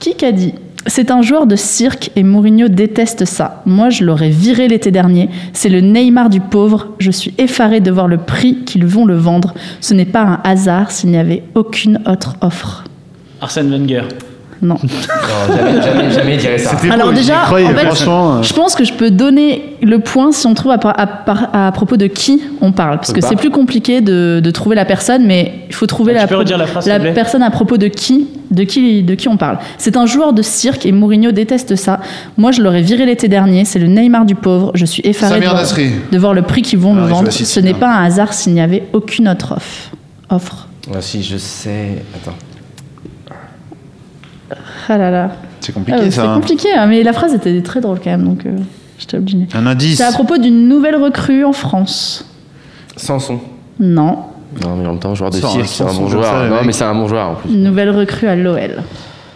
Qui 0.00 0.14
qu'a 0.16 0.32
dit? 0.32 0.54
C'est 0.86 1.10
un 1.10 1.22
joueur 1.22 1.46
de 1.46 1.56
cirque 1.56 2.10
et 2.16 2.22
Mourinho 2.22 2.68
déteste 2.68 3.24
ça. 3.24 3.62
Moi, 3.66 3.90
je 3.90 4.04
l'aurais 4.04 4.30
viré 4.30 4.68
l'été 4.68 4.90
dernier. 4.90 5.28
C'est 5.52 5.68
le 5.68 5.80
Neymar 5.80 6.30
du 6.30 6.40
pauvre. 6.40 6.88
Je 6.98 7.10
suis 7.10 7.34
effaré 7.38 7.80
de 7.80 7.90
voir 7.90 8.08
le 8.08 8.18
prix 8.18 8.64
qu'ils 8.64 8.86
vont 8.86 9.04
le 9.04 9.16
vendre. 9.16 9.54
Ce 9.80 9.94
n'est 9.94 10.04
pas 10.04 10.22
un 10.22 10.40
hasard 10.44 10.90
s'il 10.90 11.10
n'y 11.10 11.18
avait 11.18 11.42
aucune 11.54 12.00
autre 12.06 12.36
offre. 12.40 12.84
Arsène 13.40 13.70
Wenger. 13.70 14.02
Non. 14.62 14.76
jamais, 15.48 15.82
jamais, 15.82 16.10
jamais 16.10 16.36
dirais 16.38 16.58
ça. 16.58 16.70
C'était 16.76 16.90
Alors 16.92 17.08
beau, 17.08 17.12
déjà, 17.14 17.42
croyais, 17.44 17.66
en 17.66 17.74
fait, 17.74 17.86
franchement. 17.86 18.36
euh, 18.36 18.42
Je 18.42 18.52
pense 18.54 18.74
que 18.74 18.84
je 18.84 18.92
peux 18.94 19.10
donner 19.10 19.76
le 19.82 19.98
point 19.98 20.32
si 20.32 20.46
on 20.46 20.54
trouve 20.54 20.72
à, 20.72 20.78
par- 20.78 20.98
à 20.98 21.06
par- 21.06 21.48
à 21.54 21.70
propos 21.72 21.96
de 21.96 22.06
qui 22.06 22.40
on 22.62 22.72
parle. 22.72 22.96
Parce 22.96 23.12
que 23.12 23.20
c'est 23.20 23.36
plus 23.36 23.50
compliqué 23.50 24.00
de, 24.00 24.40
de 24.42 24.50
trouver 24.50 24.74
la 24.74 24.84
personne, 24.84 25.26
mais 25.26 25.52
il 25.68 25.74
faut 25.74 25.86
trouver 25.86 26.12
Ah, 26.16 26.20
la, 26.20 26.26
pro- 26.26 26.66
phrase, 26.66 26.88
personne 27.14 27.42
à 27.42 27.50
propos 27.50 27.76
de 27.76 27.88
qui, 27.88 28.28
de, 28.50 28.62
qui, 28.64 29.02
de 29.02 29.14
qui 29.14 29.28
on 29.28 29.36
parle. 29.36 29.58
C'est 29.78 29.96
un 29.96 30.06
joueur 30.06 30.32
de 30.32 30.42
cirque 30.42 30.86
et 30.86 30.92
Mourinho 30.92 31.32
déteste 31.32 31.76
ça. 31.76 32.00
Moi, 32.38 32.50
je 32.52 32.62
l'aurais 32.62 32.82
viré 32.82 33.04
l'été 33.04 33.28
dernier. 33.28 33.64
C'est 33.66 33.78
le 33.78 33.88
Neymar 33.88 34.24
du 34.24 34.34
pauvre. 34.36 34.70
Je 34.74 34.86
suis 34.86 35.02
effaré 35.04 35.38
de 35.40 35.44
voir, 35.44 35.56
Nasri. 35.56 35.90
de 36.10 36.18
voir 36.18 36.32
le 36.32 36.42
prix 36.42 36.62
qu'ils 36.62 36.78
vont 36.78 36.92
Ah, 36.96 37.00
me 37.02 37.06
je 37.08 37.10
vendre. 37.12 37.30
Ce 37.30 37.60
n'est 37.60 37.70
bien. 37.72 37.80
pas 37.80 37.90
un 37.94 38.04
hasard 38.04 38.32
s'il 38.32 38.54
n'y 38.54 38.60
avait 38.60 38.84
aucune 38.94 39.28
autre 39.28 39.52
offre. 39.56 39.90
offre. 40.30 40.68
Ah, 40.94 41.00
si, 41.00 41.22
je 41.22 41.36
sais. 41.36 42.02
Attends. 42.14 42.36
Ah 44.88 44.98
là 44.98 45.10
là. 45.10 45.30
C'est 45.60 45.72
Ah, 45.72 45.78
compliqué 45.78 45.98
c'est 46.04 46.10
ça. 46.12 46.30
hein. 46.30 46.34
compliqué, 46.34 46.68
hein, 46.76 46.86
mais 46.86 47.02
la 47.02 47.12
phrase 47.12 47.34
était 47.34 47.60
très 47.62 47.80
drôle 47.80 47.98
quand 48.02 48.10
même, 48.10 48.24
donc 48.24 48.46
euh, 48.46 48.50
j'étais 48.98 49.16
obligée. 49.16 49.46
Un 49.54 49.66
indice. 49.66 49.98
C'est 49.98 50.04
à 50.04 50.12
propos 50.12 50.38
d'une 50.38 50.68
nouvelle 50.68 50.96
recrue 50.96 51.44
en 51.44 51.52
France. 51.52 52.24
Sanson. 52.96 53.38
Non, 53.80 54.18
Non, 54.62 54.76
mais 54.76 54.86
en 54.86 54.92
même 54.92 54.98
temps, 55.00 55.14
joueur 55.14 55.30
de 55.30 55.36
Sans- 55.36 55.48
cirque, 55.50 55.66
c'est 55.66 55.82
un 55.84 55.92
bon 55.92 56.08
joueur. 56.08 56.44
non, 56.48 56.56
mec. 56.56 56.66
mais 56.66 56.72
c'est 56.72 56.84
un 56.84 56.94
bon 56.94 57.08
joueur 57.08 57.30
en 57.30 57.34
plus. 57.34 57.50
une 57.52 57.62
nouvelle 57.64 57.90
recrue 57.90 58.26
à 58.28 58.36
l'OL. 58.36 58.82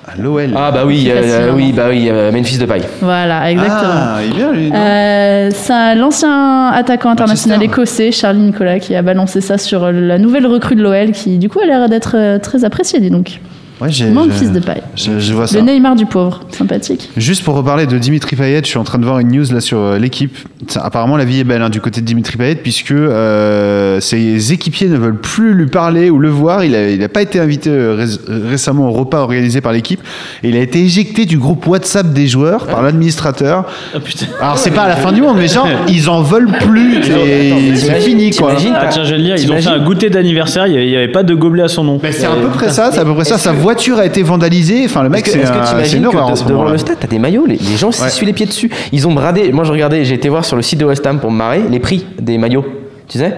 À 0.09 0.17
l'OL. 0.21 0.51
Ah, 0.57 0.71
bah 0.73 0.83
oui, 0.87 1.05
C'est 1.07 1.13
euh, 1.13 1.23
facile, 1.23 1.55
oui, 1.57 1.69
hein. 1.71 1.75
bah 1.77 1.87
oui, 1.91 2.09
euh, 2.09 2.33
Memphis 2.33 2.59
de 2.59 2.65
paille. 2.67 2.83
Voilà, 3.03 3.51
exactement. 3.51 3.91
Ah, 3.95 4.19
il 4.25 4.31
est 4.31 4.35
bien 4.35 4.53
lui. 4.53 4.71
non 4.71 4.77
Euh, 4.77 5.51
c'est 5.53 5.95
l'ancien 5.95 6.69
attaquant 6.69 7.11
international 7.11 7.59
Manchester. 7.59 7.81
écossais, 7.81 8.13
Charlie 8.13 8.41
Nicolas, 8.41 8.79
qui 8.79 8.95
a 8.95 9.03
balancé 9.03 9.41
ça 9.41 9.59
sur 9.59 9.93
la 9.93 10.19
nouvelle 10.19 10.47
recrue 10.47 10.75
de 10.75 10.83
l'OL, 10.83 11.13
qui 11.13 11.39
du 11.39 11.49
coup 11.49 11.61
a 11.61 11.67
l'air 11.67 11.89
d'être 11.89 12.15
euh, 12.17 12.39
très 12.39 12.65
appréciée, 12.65 12.99
dis 13.01 13.11
donc. 13.11 13.41
Ouais, 13.81 13.89
j'ai. 13.91 14.07
Mon 14.11 14.29
fils 14.31 14.53
de 14.53 14.61
paille. 14.61 14.83
Je, 14.95 15.19
je 15.19 15.33
vois 15.33 15.47
ça. 15.47 15.59
Le 15.59 15.65
Neymar 15.65 15.97
du 15.97 16.07
pauvre, 16.07 16.41
sympathique. 16.51 17.09
Juste 17.17 17.45
pour 17.45 17.55
reparler 17.55 17.87
de 17.87 17.97
Dimitri 17.99 18.37
Payet, 18.37 18.61
je 18.63 18.69
suis 18.69 18.79
en 18.79 18.85
train 18.85 18.99
de 18.99 19.05
voir 19.05 19.19
une 19.21 19.29
news 19.29 19.45
là 19.53 19.61
sur 19.61 19.79
euh, 19.79 19.99
l'équipe. 19.99 20.37
Ça, 20.69 20.81
Apparemment, 20.85 21.17
la 21.17 21.25
vie 21.25 21.41
est 21.41 21.45
belle 21.45 21.63
hein, 21.63 21.71
du 21.71 21.81
côté 21.81 22.01
de 22.01 22.07
Dimitri 22.07 22.37
Payet 22.37 22.57
puisque 22.57 22.93
euh, 22.93 24.01
ses 24.01 24.53
équipiers 24.53 24.89
ne 24.89 24.97
veulent 24.97 25.19
plus 25.21 25.55
lui 25.55 25.67
parler 25.67 26.11
ou 26.11 26.19
le 26.19 26.29
voir. 26.29 26.65
Il 26.65 26.73
n'a 26.73 26.91
il 26.91 27.03
a 27.03 27.09
pas 27.09 27.23
été 27.23 27.41
invité 27.41 27.71
euh, 27.71 27.95
ré- 27.95 28.49
récemment 28.51 28.89
au 28.89 28.93
repas 28.93 29.21
organisé 29.21 29.61
par 29.61 29.73
l'équipe 29.73 30.01
et 30.43 30.49
il 30.51 30.57
a 30.57 30.61
été 30.61 30.81
éjecté 30.85 31.25
du 31.25 31.39
groupe 31.39 31.67
WhatsApp 31.67 32.13
des 32.13 32.27
joueurs 32.27 32.67
par 32.67 32.83
l'administrateur. 32.83 33.65
Ah 33.95 34.01
putain. 34.01 34.27
Alors 34.41 34.59
c'est 34.59 34.71
pas 34.73 34.83
à 34.83 34.89
la 34.89 34.97
fin 34.97 35.13
du 35.13 35.23
monde, 35.23 35.37
mais 35.39 35.49
genre 35.49 35.69
ils 35.89 36.09
en 36.11 36.23
veulent 36.23 36.51
plus. 36.61 36.99
et 37.09 37.75
c'est 37.77 38.01
fini 38.01 38.31
quoi. 38.31 38.53
Ah 38.75 38.87
tiens, 38.91 39.05
je 39.05 39.15
lire, 39.15 39.37
ils 39.37 39.51
ont 39.53 39.57
fait 39.57 39.69
un 39.69 39.79
goûter 39.85 40.11
d'anniversaire, 40.11 40.67
il 40.67 40.75
n'y 40.89 40.97
avait 40.97 41.09
pas 41.09 41.23
de 41.23 41.35
gobelet 41.35 41.63
à 41.65 41.69
son 41.69 41.85
nom. 41.85 42.01
C'est 42.11 42.27
à 42.27 42.31
peu 42.31 42.49
près 42.49 42.71
ça, 42.71 42.91
c'est 42.93 43.01
à 43.01 43.05
peu 43.05 43.15
près 43.15 43.25
ça. 43.25 43.39
Sa 43.39 43.53
que- 43.53 43.57
voiture 43.73 43.99
a 43.99 44.07
été 44.07 44.23
vandalisée. 44.23 44.83
Enfin, 44.85 45.03
le 45.03 45.09
mec, 45.09 45.27
c'est 45.27 45.39
est-ce 45.41 45.53
que 45.53 45.59
de- 45.59 46.37
ce 46.37 46.45
devant 46.45 46.65
le 46.69 46.79
stade, 46.79 46.97
t'as 47.01 47.07
des 47.09 47.19
maillots, 47.19 47.47
les, 47.47 47.57
les 47.57 47.77
gens 47.77 47.93
s'essuient 47.93 48.27
les 48.27 48.33
pieds 48.33 48.47
dessus. 48.47 48.71
Ils 48.93 49.07
ont 49.09 49.13
bradé. 49.13 49.53
Moi, 49.53 49.65
je 49.65 49.73
regardais, 49.73 50.05
j'ai 50.05 50.15
été 50.15 50.29
voir 50.29 50.45
sur 50.45 50.57
le 50.57 50.63
site 50.63 50.79
de 50.81 50.85
West 50.85 51.07
Ham 51.07 51.19
pour 51.21 51.31
me 51.31 51.37
marrer 51.37 51.63
les 51.71 51.79
prix 51.79 52.05
des 52.21 52.39
maillots. 52.39 52.65
Tu 53.09 53.19
sais 53.19 53.37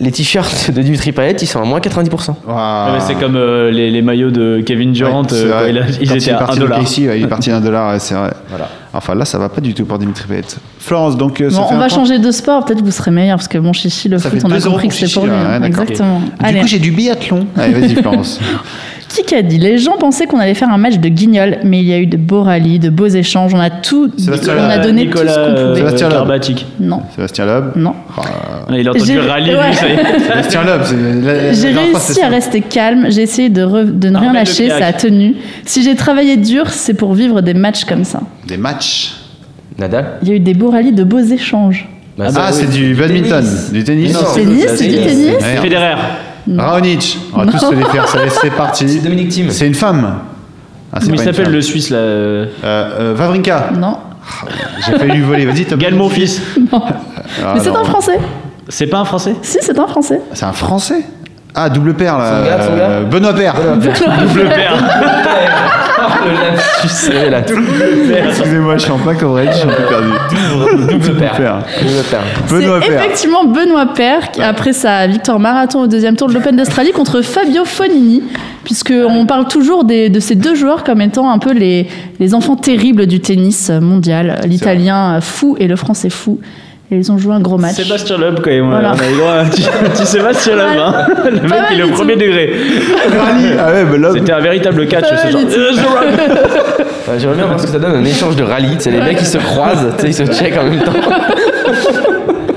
Les 0.00 0.10
t-shirts 0.10 0.70
de 0.72 0.82
Dimitri 0.82 1.12
Payet, 1.12 1.36
ils 1.40 1.46
sont 1.46 1.60
à 1.60 1.64
moins 1.64 1.78
90%. 1.80 2.10
Waouh. 2.10 2.36
Ah, 2.56 2.90
mais 2.94 3.00
c'est 3.06 3.14
comme 3.14 3.36
euh, 3.36 3.70
les, 3.70 3.90
les 3.92 4.02
maillots 4.02 4.32
de 4.32 4.60
Kevin 4.66 4.92
Durant, 4.92 5.22
Ouais, 5.22 5.28
euh, 5.34 5.66
il 5.70 5.78
a- 5.78 5.82
Quand 5.82 5.88
ils 6.00 6.02
il 6.10 6.16
étaient 6.16 6.30
est 6.30 6.32
à 6.32 6.36
1 6.36 6.38
parti 6.40 6.56
de 6.58 6.60
dollar. 6.64 6.80
Ouais, 6.80 7.18
il 7.18 7.24
est 7.24 7.28
parti 7.28 7.50
à 7.52 7.56
1 7.56 7.60
dollar, 7.60 7.92
ouais, 7.92 7.98
c'est 8.00 8.14
vrai. 8.14 8.30
Voilà. 8.50 8.68
Enfin 8.96 9.14
là, 9.16 9.24
ça 9.24 9.38
va 9.38 9.48
pas 9.48 9.60
du 9.60 9.74
tout 9.74 9.84
pour 9.84 9.98
Dimitri 9.98 10.24
Payet. 10.28 10.42
Florence, 10.78 11.16
donc 11.16 11.40
euh, 11.40 11.50
ça 11.50 11.56
Bon, 11.58 11.68
fait 11.68 11.74
on 11.74 11.76
un 11.76 11.80
va 11.80 11.86
point. 11.88 11.96
changer 11.96 12.18
de 12.18 12.30
sport, 12.30 12.64
peut-être 12.64 12.80
que 12.80 12.84
vous 12.84 12.90
serez 12.92 13.10
meilleur, 13.10 13.36
parce 13.38 13.48
que 13.48 13.58
bon, 13.58 13.72
Chichi, 13.72 14.08
le 14.08 14.18
Ça 14.18 14.30
foot, 14.30 14.40
on 14.44 14.50
a 14.50 14.58
2-0 14.58 14.64
compris 14.70 14.88
que 14.88 14.94
c'est 14.94 15.12
pour 15.12 15.24
lui. 15.26 15.32
hein. 15.32 15.60
ouais. 15.60 15.66
Exactement. 15.66 16.18
Du 16.20 16.26
Allez. 16.40 16.60
coup, 16.60 16.66
j'ai 16.66 16.78
du 16.80 16.90
biathlon. 16.92 17.46
Allez, 17.56 17.74
vas-y, 17.74 17.94
Florence. 17.94 18.40
Qui 19.14 19.22
qu'a 19.24 19.42
dit 19.42 19.58
Les 19.58 19.78
gens 19.78 19.96
pensaient 19.96 20.26
qu'on 20.26 20.38
allait 20.40 20.54
faire 20.54 20.70
un 20.70 20.76
match 20.76 20.98
de 20.98 21.08
guignol, 21.08 21.58
mais 21.62 21.78
il 21.80 21.84
y 21.86 21.92
a 21.92 21.98
eu 21.98 22.06
de 22.06 22.16
beaux 22.16 22.42
rallyes, 22.42 22.78
de 22.80 22.88
beaux 22.90 23.06
échanges. 23.06 23.52
On 23.54 23.60
a 23.60 23.70
tout, 23.70 24.10
Sébastien 24.18 24.54
on 24.58 24.68
a 24.68 24.78
donné 24.78 25.04
Nicolas 25.06 25.32
tout 25.34 25.40
ce 25.40 25.44
qu'on 25.46 25.68
pouvait. 25.68 25.76
Sébastien 25.76 26.08
Loeb. 26.08 26.40
Non, 26.80 27.02
Sébastien 27.14 27.46
Loeb. 27.46 27.64
non. 27.76 27.94
Ah, 28.16 28.22
Ah, 28.68 28.72
Il 28.76 28.88
a 28.88 28.90
entendu 28.90 29.18
rallye, 29.20 29.50
lui, 29.50 29.54
ouais. 29.56 29.72
ça 29.72 29.88
est. 29.88 30.18
Sébastien 30.26 30.64
Loeb, 30.64 30.82
J'ai 31.52 31.72
réussi 31.72 32.22
à 32.22 32.28
rester 32.28 32.60
calme, 32.60 33.06
j'ai 33.10 33.22
essayé 33.22 33.50
de, 33.50 33.62
re- 33.62 33.98
de 33.98 34.08
ne 34.08 34.18
rien 34.18 34.32
lâcher, 34.32 34.68
ça 34.68 34.86
a 34.86 34.92
tenu. 34.92 35.36
Si 35.64 35.82
j'ai 35.84 35.94
travaillé 35.94 36.36
dur, 36.36 36.70
c'est 36.70 36.94
pour 36.94 37.14
vivre 37.14 37.40
des 37.40 37.54
matchs 37.54 37.84
comme 37.84 38.02
ça. 38.04 38.20
Des 38.48 38.56
matchs. 38.56 39.14
Nadal 39.78 40.18
Il 40.22 40.28
y 40.28 40.32
a 40.32 40.34
eu 40.34 40.40
des 40.40 40.54
beaux 40.54 40.70
rallyes, 40.70 40.92
de 40.92 41.04
beaux 41.04 41.20
échanges. 41.20 41.88
Bah, 42.18 42.24
Ah, 42.28 42.32
ça, 42.32 42.46
oui. 42.50 42.58
c'est 42.60 42.70
du 42.70 42.94
badminton, 42.94 43.42
tennis. 43.44 43.72
du 43.72 43.84
tennis. 43.84 44.12
Non, 44.14 44.20
Tennis, 44.34 44.66
c'est 44.76 44.86
du 44.88 44.96
tennis. 44.96 45.36
Federer. 45.62 45.94
Raonic, 46.56 47.18
on 47.34 47.44
va 47.44 47.52
tous 47.52 47.58
se 47.58 47.74
les 47.74 47.84
faire, 47.84 48.06
ça 48.08 48.18
c'est 48.28 48.50
parti. 48.50 48.88
C'est 48.88 49.00
Dominique 49.00 49.28
Thiem. 49.30 49.50
C'est 49.50 49.66
une 49.66 49.74
femme. 49.74 50.18
Ah, 50.92 50.98
c'est 51.00 51.06
Comment 51.06 51.14
il 51.14 51.18
une 51.20 51.24
s'appelle 51.24 51.44
femme. 51.46 51.54
le 51.54 51.60
Suisse 51.62 51.90
là 51.90 51.96
euh, 51.96 52.46
Euh, 52.64 52.90
euh, 53.00 53.14
Vavrinka. 53.16 53.70
Non. 53.76 53.96
J'ai 54.86 54.98
failli 54.98 55.12
lui 55.12 55.22
voler. 55.22 55.44
Vas-y, 55.46 55.64
top. 55.64 55.78
Gaël 55.80 55.94
Monfils. 55.94 56.40
Ah, 57.42 57.52
Mais 57.54 57.60
c'est 57.60 57.70
non. 57.70 57.78
un 57.80 57.84
Français. 57.84 58.18
C'est 58.68 58.86
pas 58.86 58.98
un 58.98 59.04
français 59.04 59.34
Si, 59.42 59.58
c'est 59.60 59.78
un 59.78 59.86
Français. 59.86 60.20
C'est 60.32 60.44
un 60.44 60.52
Français 60.52 61.02
Ah, 61.54 61.68
double 61.68 61.94
père 61.94 62.16
là. 62.18 62.38
Son 62.38 62.44
gars, 62.44 62.62
son 62.66 62.76
gars 62.76 62.88
Euh, 62.90 63.04
Benoît 63.04 63.34
Père. 63.34 63.54
Double 63.80 64.48
père. 64.48 64.74
Le 66.26 66.32
lapsus, 66.32 66.88
c'est 66.88 67.30
là. 67.30 67.40
Excusez-moi, 68.28 68.76
je 68.76 68.82
suis 68.82 68.90
en 68.90 68.98
plein 68.98 69.14
coverage, 69.14 69.48
je 69.52 69.58
suis 69.58 69.68
un 69.68 69.72
peu 69.72 69.82
perdu. 69.84 70.92
Double 70.92 71.18
père. 71.18 71.32
Père. 71.36 71.58
Double 71.80 72.02
père. 72.10 72.22
Benoît 72.50 72.80
C'est 72.82 72.88
Père. 72.88 73.00
effectivement 73.02 73.44
Benoît 73.44 73.86
Père, 73.94 74.30
qui, 74.30 74.42
après 74.42 74.72
sa 74.72 75.06
victoire 75.06 75.38
marathon 75.38 75.82
au 75.82 75.86
deuxième 75.86 76.16
tour 76.16 76.28
de 76.28 76.34
l'Open 76.34 76.56
d'Australie 76.56 76.92
contre 76.92 77.22
Fabio 77.22 77.64
Fonini, 77.64 78.22
puisqu'on 78.64 79.26
parle 79.26 79.46
toujours 79.48 79.84
des- 79.84 80.08
de 80.08 80.20
ces 80.20 80.34
deux 80.34 80.54
joueurs 80.54 80.84
comme 80.84 81.00
étant 81.00 81.30
un 81.30 81.38
peu 81.38 81.52
les, 81.52 81.86
les 82.20 82.34
enfants 82.34 82.56
terribles 82.56 83.06
du 83.06 83.20
tennis 83.20 83.70
mondial, 83.70 84.40
l'italien 84.46 85.20
fou 85.20 85.56
et 85.60 85.68
le 85.68 85.76
français 85.76 86.10
fou. 86.10 86.40
Et 86.90 86.96
ils 86.96 87.10
ont 87.10 87.16
joué 87.18 87.34
un 87.34 87.40
gros 87.40 87.56
match. 87.56 87.74
Sébastien 87.76 88.18
Loeb, 88.18 88.40
quand 88.42 88.50
même. 88.50 88.68
Voilà. 88.70 88.92
On 88.94 89.02
a 89.02 89.10
eu 89.10 89.16
droit 89.16 89.32
à 89.32 89.40
un 89.40 89.44
petit, 89.46 89.64
un 89.66 89.88
petit 89.88 90.04
Sébastien 90.06 90.54
Loeb. 90.54 90.78
Hein. 90.78 91.06
Le 91.24 91.48
mec, 91.48 91.60
il 91.72 91.80
est 91.80 91.82
au 91.82 91.88
premier 91.88 92.12
tout. 92.14 92.20
degré. 92.20 92.52
Ah 93.58 93.70
ouais, 93.72 93.98
là. 93.98 94.10
C'était 94.14 94.32
un 94.32 94.40
véritable 94.40 94.86
catch, 94.86 95.08
Pas 95.08 95.16
ce 95.16 95.30
genre. 95.30 95.42
Ouais, 97.06 97.18
J'aimerais 97.18 97.36
bien 97.36 97.44
voir 97.46 97.60
ce 97.60 97.66
que 97.66 97.72
ça 97.72 97.78
donne 97.78 97.96
un 97.96 98.04
échange 98.04 98.34
de 98.34 98.42
rallye. 98.44 98.76
C'est 98.78 98.90
les 98.90 98.98
mecs 99.00 99.18
qui 99.18 99.26
se 99.26 99.36
croisent, 99.36 99.88
tu 99.98 100.10
sais, 100.10 100.22
ils 100.22 100.26
se 100.26 100.32
checkent 100.32 100.56
en 100.56 100.64
même 100.64 100.80
temps. 100.82 100.92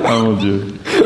Oh 0.09 0.23
mon 0.23 0.31
dieu. 0.33 0.61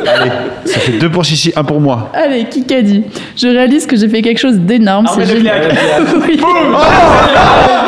Allez, 0.06 0.30
ça 0.66 0.80
fait 0.80 0.92
deux 1.00 1.10
pour 1.10 1.24
Chichi, 1.24 1.52
un 1.56 1.64
pour 1.64 1.82
moi. 1.82 2.12
Allez, 2.14 2.44
qui 2.46 2.64
a 2.72 2.84
dit? 2.84 3.04
Je 3.36 3.48
réalise 3.48 3.88
que 3.88 3.96
j'ai 3.96 4.08
fait 4.08 4.22
quelque 4.22 4.38
chose 4.38 4.60
d'énorme. 4.60 5.08
C'est 5.16 5.26
génial. 5.26 5.60
Oui. 6.22 6.38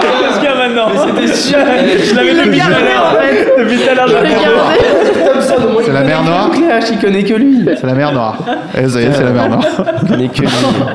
Qu'est-ce 0.01 0.35
qu'il 0.39 0.43
y 0.43 0.47
a 0.47 0.55
maintenant? 0.55 0.87
C'était 1.05 1.33
sûr. 1.35 1.57
Je 2.09 2.15
l'avais 2.15 2.33
depuis 2.33 2.59
tout 2.59 2.65
à 2.65 2.79
l'heure. 2.79 3.17
Depuis 3.59 3.77
tout 3.77 3.89
à 3.91 3.93
l'heure, 3.93 4.07
je 4.07 4.13
l'avais 4.15 4.29
la 6.03 6.09
mer 6.09 6.23
Noire 6.23 6.51
Il 6.91 6.97
connaît 6.99 7.23
que 7.23 7.33
lui. 7.33 7.65
C'est 7.79 7.85
la 7.87 7.93
mer 7.93 8.11
Noire. 8.11 8.37
Eh, 8.77 8.87
ça 8.89 9.01
y 9.01 9.05
est, 9.05 9.13
c'est 9.13 9.23
la 9.23 9.31
mer 9.31 9.49
Noire. 9.49 9.65
Il 10.03 10.07
connaît 10.09 10.27
que 10.27 10.41
lui. 10.41 10.47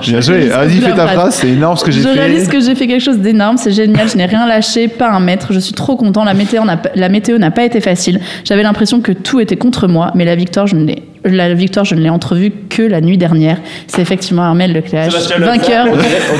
Bien 0.02 0.20
joué. 0.20 0.46
Vas-y, 0.48 0.80
fais 0.80 0.94
ta 0.94 1.06
phrase, 1.08 1.34
c'est 1.34 1.48
énorme 1.48 1.76
ce 1.76 1.84
que 1.84 1.90
j'ai 1.90 2.00
Je 2.02 2.08
fait. 2.08 2.12
réalise 2.20 2.48
que 2.48 2.60
j'ai 2.60 2.74
fait 2.74 2.86
quelque 2.86 3.02
chose 3.02 3.18
d'énorme, 3.18 3.56
c'est 3.56 3.72
génial, 3.72 4.08
je 4.08 4.16
n'ai 4.16 4.26
rien 4.26 4.46
lâché, 4.46 4.88
pas 4.88 5.10
un 5.10 5.20
mètre, 5.20 5.52
je 5.52 5.58
suis 5.60 5.74
trop 5.74 5.96
content, 5.96 6.24
la 6.24 6.34
météo 6.34 6.64
n'a 6.64 6.76
pas- 6.76 6.90
la 6.94 7.08
météo 7.08 7.38
n'a 7.38 7.50
pas 7.50 7.64
été 7.64 7.80
facile. 7.80 8.20
J'avais 8.44 8.62
l'impression 8.62 9.00
que 9.00 9.12
tout 9.12 9.40
était 9.40 9.56
contre 9.56 9.88
moi, 9.88 10.10
mais 10.14 10.24
la 10.24 10.36
victoire, 10.36 10.66
je 10.66 10.76
ne 10.76 10.84
l'ai 10.84 11.02
la 11.36 11.52
victoire, 11.54 11.84
je 11.84 11.94
ne 11.94 12.00
l'ai 12.00 12.10
entrevue 12.10 12.52
que 12.68 12.82
la 12.82 13.00
nuit 13.00 13.18
dernière. 13.18 13.58
C'est 13.86 14.02
effectivement 14.02 14.42
Armel 14.42 14.72
Leclerc, 14.72 15.10
vainqueur 15.38 15.86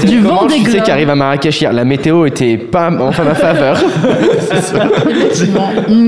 du 0.07 0.21
Vendée 0.21 0.55
tu 0.57 0.65
sais 0.65 0.71
Globe. 0.73 0.85
qu'arrive 0.85 1.11
à 1.11 1.15
Marrakech 1.15 1.61
hier 1.61 1.73
La 1.73 1.85
météo 1.85 2.27
était 2.27 2.57
pas 2.57 2.89
en 2.91 3.11
ma 3.25 3.35
faveur. 3.35 3.79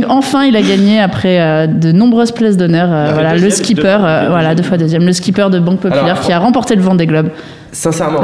Enfin, 0.08 0.44
il 0.44 0.56
a 0.56 0.62
gagné 0.62 1.00
après 1.00 1.40
euh, 1.40 1.66
de 1.66 1.92
nombreuses 1.92 2.32
places 2.32 2.56
d'honneur. 2.56 2.88
euh, 2.90 3.10
voilà, 3.12 3.34
le 3.36 3.50
skipper, 3.50 3.82
deux 3.82 3.88
fois, 3.88 3.98
euh, 4.00 4.14
deuxième. 4.16 4.30
voilà, 4.30 4.54
deux 4.54 4.62
fois 4.62 4.76
deuxième, 4.76 5.06
le 5.06 5.12
skipper 5.12 5.48
de 5.50 5.58
Banque 5.58 5.80
Populaire 5.80 6.04
Alors, 6.04 6.20
qui 6.20 6.32
a 6.32 6.38
remporté 6.38 6.74
le 6.74 6.82
Vendée 6.82 7.06
Globe. 7.06 7.28
Sincèrement, 7.72 8.18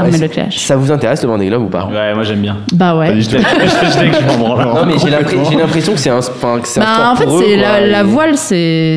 ça 0.51 0.77
vous 0.77 0.91
intéresse 0.91 1.23
le 1.23 1.29
Vendée 1.29 1.47
Globe 1.47 1.63
ou 1.63 1.69
pas? 1.69 1.87
Ouais, 1.87 2.15
moi 2.15 2.25
j'aime 2.25 2.41
bien. 2.41 2.57
Bah 2.73 2.97
ouais. 2.97 3.15
Je 3.17 3.21
sais 3.21 3.39
je 3.39 4.11
que 4.11 4.17
je 4.21 4.27
m'en 4.39 4.49
branle. 4.49 4.65
Non 4.67 4.87
mais 4.87 4.95
j'ai 4.99 5.11
l'impression- 5.11 5.93
que 5.95 5.99
c'est 6.01 6.11
un, 6.11 6.19
enfin, 6.19 6.59
que 6.61 6.67
c'est 6.67 6.81
un 6.81 6.85
Bah, 6.85 6.95
sport 6.95 7.13
en 7.13 7.17
fait, 7.17 7.25
pour 7.27 7.39
eux, 7.39 7.45
c'est 7.47 7.59
quoi, 7.59 7.81
la, 7.81 8.03
voile, 8.03 8.37
c'est 8.37 8.97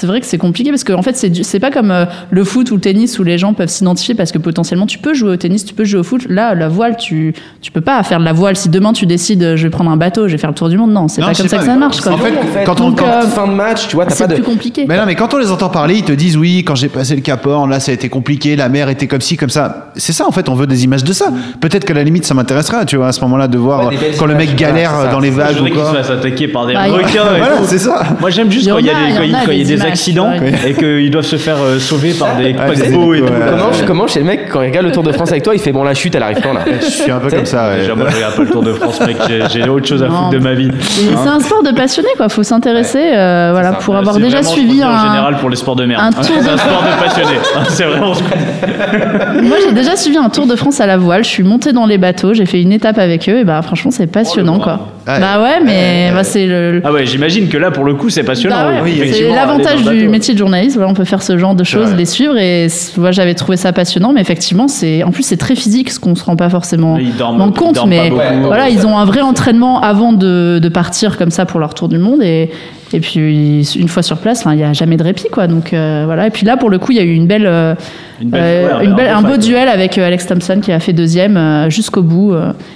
c'est 0.00 0.06
vrai 0.06 0.20
que 0.20 0.26
c'est 0.26 0.38
compliqué 0.38 0.70
parce 0.70 0.84
que 0.84 0.92
en 0.94 1.02
fait, 1.02 1.16
c'est 1.16 1.44
c'est 1.44 1.60
pas 1.60 1.70
comme 1.70 1.90
euh, 1.90 2.06
le 2.30 2.42
foot 2.44 2.70
ou 2.70 2.76
le 2.76 2.80
tennis 2.80 3.18
où 3.18 3.22
les 3.22 3.36
gens 3.36 3.52
peuvent 3.52 3.68
s'identifier 3.68 4.14
parce 4.14 4.32
que 4.32 4.38
potentiellement 4.38 4.86
tu 4.86 4.98
peux 4.98 5.12
jouer 5.12 5.32
au 5.32 5.36
tennis, 5.36 5.64
tu 5.64 5.74
peux 5.74 5.84
jouer 5.84 6.00
au 6.00 6.02
foot. 6.04 6.22
Là, 6.28 6.54
la 6.54 6.68
voile, 6.68 6.96
tu 6.96 7.34
tu 7.60 7.70
peux 7.70 7.82
pas 7.82 8.02
faire 8.02 8.18
de 8.18 8.24
la 8.24 8.32
voile. 8.32 8.56
Si 8.56 8.68
demain 8.70 8.92
tu 8.94 9.04
décides, 9.06 9.42
euh, 9.42 9.56
je 9.56 9.64
vais 9.64 9.70
prendre 9.70 9.90
un 9.90 9.96
bateau, 9.98 10.26
je 10.26 10.32
vais 10.32 10.38
faire 10.38 10.50
le 10.50 10.54
tour 10.56 10.68
du 10.70 10.78
monde, 10.78 10.92
non, 10.92 11.08
c'est 11.08 11.20
pas 11.20 11.34
comme 11.34 11.48
ça 11.48 11.58
que 11.58 11.64
ça 11.64 11.76
marche. 11.76 12.00
Quoi. 12.00 12.12
en 12.12 12.18
fait, 12.18 12.30
En 12.38 12.42
fait, 12.42 12.64
quand 12.64 12.80
on- 12.80 12.92
quand- 12.92 13.04
euh, 13.06 13.22
fin 13.22 13.46
de 13.46 13.52
match, 13.52 13.88
tu 13.88 13.96
vois, 13.96 14.06
t'as 14.06 14.14
c'est 14.14 14.24
pas 14.24 14.28
de. 14.30 14.34
plus 14.36 14.42
compliqué. 14.42 14.86
Mais 14.88 14.96
non, 14.96 15.04
mais 15.06 15.14
quand 15.14 15.34
on 15.34 15.38
les 15.38 15.50
entend 15.50 15.68
parler, 15.68 15.96
ils 15.96 16.04
te 16.04 16.12
disent 16.12 16.36
oui, 16.36 16.64
quand 16.66 16.74
j'ai 16.74 16.88
passé 16.88 17.14
le 17.14 17.20
Cap 17.20 17.44
Horn, 17.46 17.68
là 17.68 17.78
ça 17.80 17.90
a 17.90 17.94
été 17.94 18.08
compliqué, 18.08 18.56
la 18.56 18.68
mer 18.70 18.88
était 18.88 19.06
comme 19.06 19.20
ci, 19.20 19.36
comme 19.36 19.50
ça. 19.50 19.90
C'est 19.96 20.12
ça 20.12 20.26
en 20.26 20.32
fait, 20.32 20.48
on 20.48 20.54
veut 20.54 20.66
des 20.66 20.84
images 20.84 21.04
de 21.04 21.12
ça. 21.12 21.26
Peut-être 21.60 21.84
qu'à 21.84 21.94
la 21.94 22.02
limite 22.04 22.24
ça 22.24 22.34
m'intéresserait, 22.34 22.86
tu 22.86 22.96
vois, 22.96 23.08
à 23.08 23.12
ce 23.12 23.20
moment-là 23.22 23.48
de 23.48 23.58
voir 23.58 23.90
quand 24.18 24.26
le 24.26 24.34
mec 24.34 24.56
galère 24.56 24.92
c'est 25.04 25.10
dans 25.12 25.20
les 25.20 25.30
vagues 25.30 25.60
ou 25.62 25.68
quoi. 25.74 25.92
fasse 25.94 26.10
attaquer 26.10 26.48
par 26.48 26.66
des 26.66 26.74
requins 26.76 27.34
et 27.34 27.38
Voilà, 27.38 27.56
tout. 27.58 27.64
c'est 27.66 27.78
ça. 27.78 28.02
Moi 28.20 28.30
j'aime 28.30 28.50
juste 28.50 28.68
quand 28.70 28.78
il 28.78 28.86
y 28.86 28.90
a, 28.90 28.94
des, 28.94 29.82
il 29.94 30.12
y 30.12 30.16
quand 30.16 30.24
en 30.24 30.32
il- 30.32 30.36
a 30.36 30.38
quand 30.38 30.44
il 30.44 30.50
y 30.50 30.54
a 30.54 30.56
des 30.56 30.60
des 30.60 30.62
images, 30.62 30.62
accidents 30.62 30.64
ouais. 30.66 30.70
et 30.70 30.74
qu'ils 30.74 31.10
doivent 31.10 31.24
se 31.24 31.36
faire 31.36 31.56
euh, 31.62 31.78
sauver 31.78 32.12
par 32.12 32.36
des 32.36 32.44
c'est- 32.74 32.82
paquebots 32.84 33.14
et 33.14 33.18
tout. 33.20 33.24
ouais. 33.24 33.30
Comment, 33.50 33.70
comment 33.86 34.06
chez 34.06 34.20
le 34.20 34.26
mec 34.26 34.48
quand 34.50 34.62
il 34.62 34.68
regarde 34.68 34.86
le 34.86 34.92
Tour 34.92 35.02
de 35.02 35.12
France 35.12 35.30
avec 35.30 35.42
toi, 35.42 35.54
il 35.54 35.60
fait 35.60 35.72
bon 35.72 35.82
la 35.84 35.94
chute, 35.94 36.14
elle 36.14 36.22
arrive 36.22 36.40
quand 36.42 36.52
là 36.52 36.60
Je 36.80 36.86
suis 36.86 37.10
un 37.10 37.18
peu 37.18 37.30
comme 37.30 37.46
ça. 37.46 37.70
ouais. 37.70 37.78
Déjà, 37.80 37.94
moi 37.94 38.06
je 38.10 38.16
regarde 38.16 38.34
pas 38.36 38.42
le 38.42 38.50
Tour 38.50 38.62
de 38.62 38.72
France, 38.72 39.00
mec, 39.06 39.16
j'ai- 39.28 39.42
j'ai 39.62 39.68
autre 39.68 39.86
chose 39.86 40.02
à 40.02 40.08
Non. 40.08 40.14
foutre 40.16 40.30
de 40.30 40.38
ma 40.38 40.54
vie. 40.54 40.70
C'est 40.88 41.28
un 41.28 41.40
sport 41.40 41.62
de 41.62 41.70
passionné, 41.72 42.08
quoi. 42.16 42.28
Faut 42.28 42.42
s'intéresser, 42.42 43.12
euh, 43.14 43.50
voilà, 43.52 43.72
pour 43.72 43.96
avoir 43.96 44.18
déjà 44.18 44.42
suivi 44.42 44.74
dit 44.76 44.84
en 44.84 44.90
un. 44.90 45.06
général 45.08 45.36
pour 45.38 45.50
les 45.50 45.56
sports 45.56 45.76
de 45.76 45.84
merde. 45.86 46.02
un 46.02 46.10
tour 46.12 46.24
C'est 46.24 46.34
de- 46.34 46.48
un 46.48 46.56
sport 46.56 46.82
de 46.82 47.04
passionné. 47.04 47.38
C'est 47.68 47.84
vraiment. 47.84 48.12
Moi, 49.42 49.56
j'ai 49.64 49.72
déjà 49.72 49.96
suivi 49.96 50.16
un 50.16 50.28
Tour 50.28 50.46
de 50.46 50.56
France 50.56 50.80
à 50.80 50.86
la 50.86 50.96
voile. 50.96 51.24
Je 51.24 51.28
suis 51.28 51.42
montée 51.42 51.72
dans 51.72 51.86
les 51.86 51.98
bateaux, 51.98 52.34
j'ai 52.34 52.46
fait 52.46 52.60
une 52.62 52.72
étape 52.72 52.98
avec 52.98 53.28
eux, 53.28 53.38
et 53.40 53.44
bah 53.44 53.60
franchement, 53.62 53.90
c'est 53.90 54.06
passionnant, 54.06 54.56
Oh, 54.58 54.62
quoi. 54.62 54.88
Bah 55.06 55.42
ouais, 55.42 55.60
mais 55.64 56.10
bah, 56.14 56.22
c'est 56.24 56.46
le. 56.46 56.80
Ah 56.84 56.92
ouais, 56.92 57.04
j'imagine 57.06 57.48
que 57.48 57.56
là 57.56 57.70
pour 57.72 57.84
le 57.84 57.94
coup 57.94 58.10
c'est 58.10 58.22
passionnant. 58.22 58.56
Bah 58.56 58.68
ouais, 58.68 58.80
oui, 58.84 58.94
c'est 58.96 59.06
effectivement, 59.06 59.34
l'avantage 59.34 59.79
du 59.82 60.08
métier 60.08 60.34
de 60.34 60.38
journaliste. 60.38 60.76
Voilà, 60.76 60.90
on 60.90 60.94
peut 60.94 61.04
faire 61.04 61.22
ce 61.22 61.36
genre 61.38 61.54
de 61.54 61.64
choses, 61.64 61.94
les 61.94 62.04
suivre. 62.06 62.36
Et 62.36 62.66
moi, 62.96 63.10
j'avais 63.10 63.34
trouvé 63.34 63.56
ça 63.56 63.72
passionnant, 63.72 64.12
mais 64.12 64.20
effectivement, 64.20 64.68
c'est 64.68 65.02
en 65.02 65.10
plus 65.10 65.22
c'est 65.22 65.36
très 65.36 65.54
physique, 65.54 65.90
ce 65.90 66.00
qu'on 66.00 66.14
se 66.14 66.24
rend 66.24 66.36
pas 66.36 66.48
forcément 66.50 66.96
ils 66.96 67.12
compte. 67.52 67.84
Mais 67.86 68.10
voilà, 68.42 68.68
ils 68.68 68.86
ont 68.86 68.96
un 68.98 69.04
vrai 69.04 69.20
entraînement 69.20 69.80
avant 69.80 70.12
de, 70.12 70.58
de 70.62 70.68
partir 70.68 71.16
comme 71.18 71.30
ça 71.30 71.46
pour 71.46 71.60
leur 71.60 71.74
tour 71.74 71.88
du 71.88 71.98
monde. 71.98 72.22
Et, 72.22 72.50
et 72.92 72.98
puis 73.00 73.62
une 73.76 73.88
fois 73.88 74.02
sur 74.02 74.16
place, 74.18 74.44
il 74.52 74.58
y 74.58 74.64
a 74.64 74.72
jamais 74.72 74.96
de 74.96 75.02
répit, 75.04 75.28
quoi. 75.30 75.46
Donc 75.46 75.72
euh, 75.72 76.02
voilà. 76.06 76.26
Et 76.26 76.30
puis 76.30 76.44
là, 76.44 76.56
pour 76.56 76.70
le 76.70 76.78
coup, 76.78 76.90
il 76.92 76.98
y 76.98 77.00
a 77.00 77.04
eu 77.04 77.14
une 77.14 77.26
belle, 77.26 77.46
euh, 77.46 77.74
Une 78.20 78.30
belle- 78.30 78.40
euh, 78.42 78.80
une 78.82 78.92
un 78.92 78.94
belle- 78.96 79.10
beau 79.12 79.16
un 79.18 79.22
beau 79.22 79.28
fight. 79.34 79.42
duel 79.42 79.68
avec 79.68 79.96
Alex 79.96 80.26
Thompson 80.26 80.58
qui 80.60 80.72
a 80.72 80.80
fait 80.80 80.92
deuxième 80.92 81.66
jusqu'au 81.70 82.02
bout. 82.02 82.34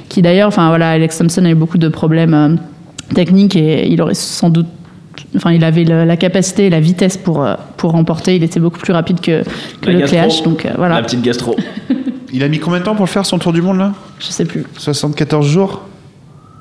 qui 0.09 0.23
d'ailleurs, 0.23 0.49
enfin 0.49 0.69
voilà, 0.69 0.91
Alex 0.91 1.19
Thompson 1.19 1.45
a 1.45 1.49
eu 1.51 1.55
beaucoup 1.55 1.79
de 1.79 1.89
problèmes 1.89 2.59
techniques 3.15 3.57
et 3.57 3.89
il 3.89 4.01
aurait 4.01 4.15
sans 4.15 4.49
doute 4.51 4.67
Enfin, 5.37 5.53
il 5.53 5.65
avait 5.65 5.85
le- 5.85 6.05
la 6.05 6.17
capacité 6.17 6.67
et 6.67 6.71
la 6.71 6.81
vitesse 6.81 7.17
pour, 7.17 7.45
euh, 7.45 7.55
pour 7.77 7.93
remporter. 7.93 8.37
Il 8.37 8.43
était 8.43 8.61
beaucoup 8.61 8.79
plus 8.79 8.93
rapide 8.93 9.21
que, 9.21 9.43
que 9.81 9.91
le 9.91 9.99
gastro. 10.01 10.09
Cléache. 10.17 10.43
Donc 10.43 10.65
euh, 10.67 10.71
voilà, 10.77 10.97
La 10.97 11.03
petite 11.03 11.23
gastro. 11.23 11.57
Il 12.33 12.43
a 12.43 12.49
mis 12.49 12.59
combien 12.59 12.81
de 12.81 12.85
temps 12.85 12.95
pour 12.97 13.05
le 13.05 13.11
faire 13.11 13.25
son 13.27 13.39
tour 13.39 13.53
du 13.53 13.63
monde 13.63 13.79
là? 13.79 13.93
Je 14.19 14.27
sais 14.27 14.45
plus. 14.45 14.65
74 14.79 15.47
jours? 15.47 15.83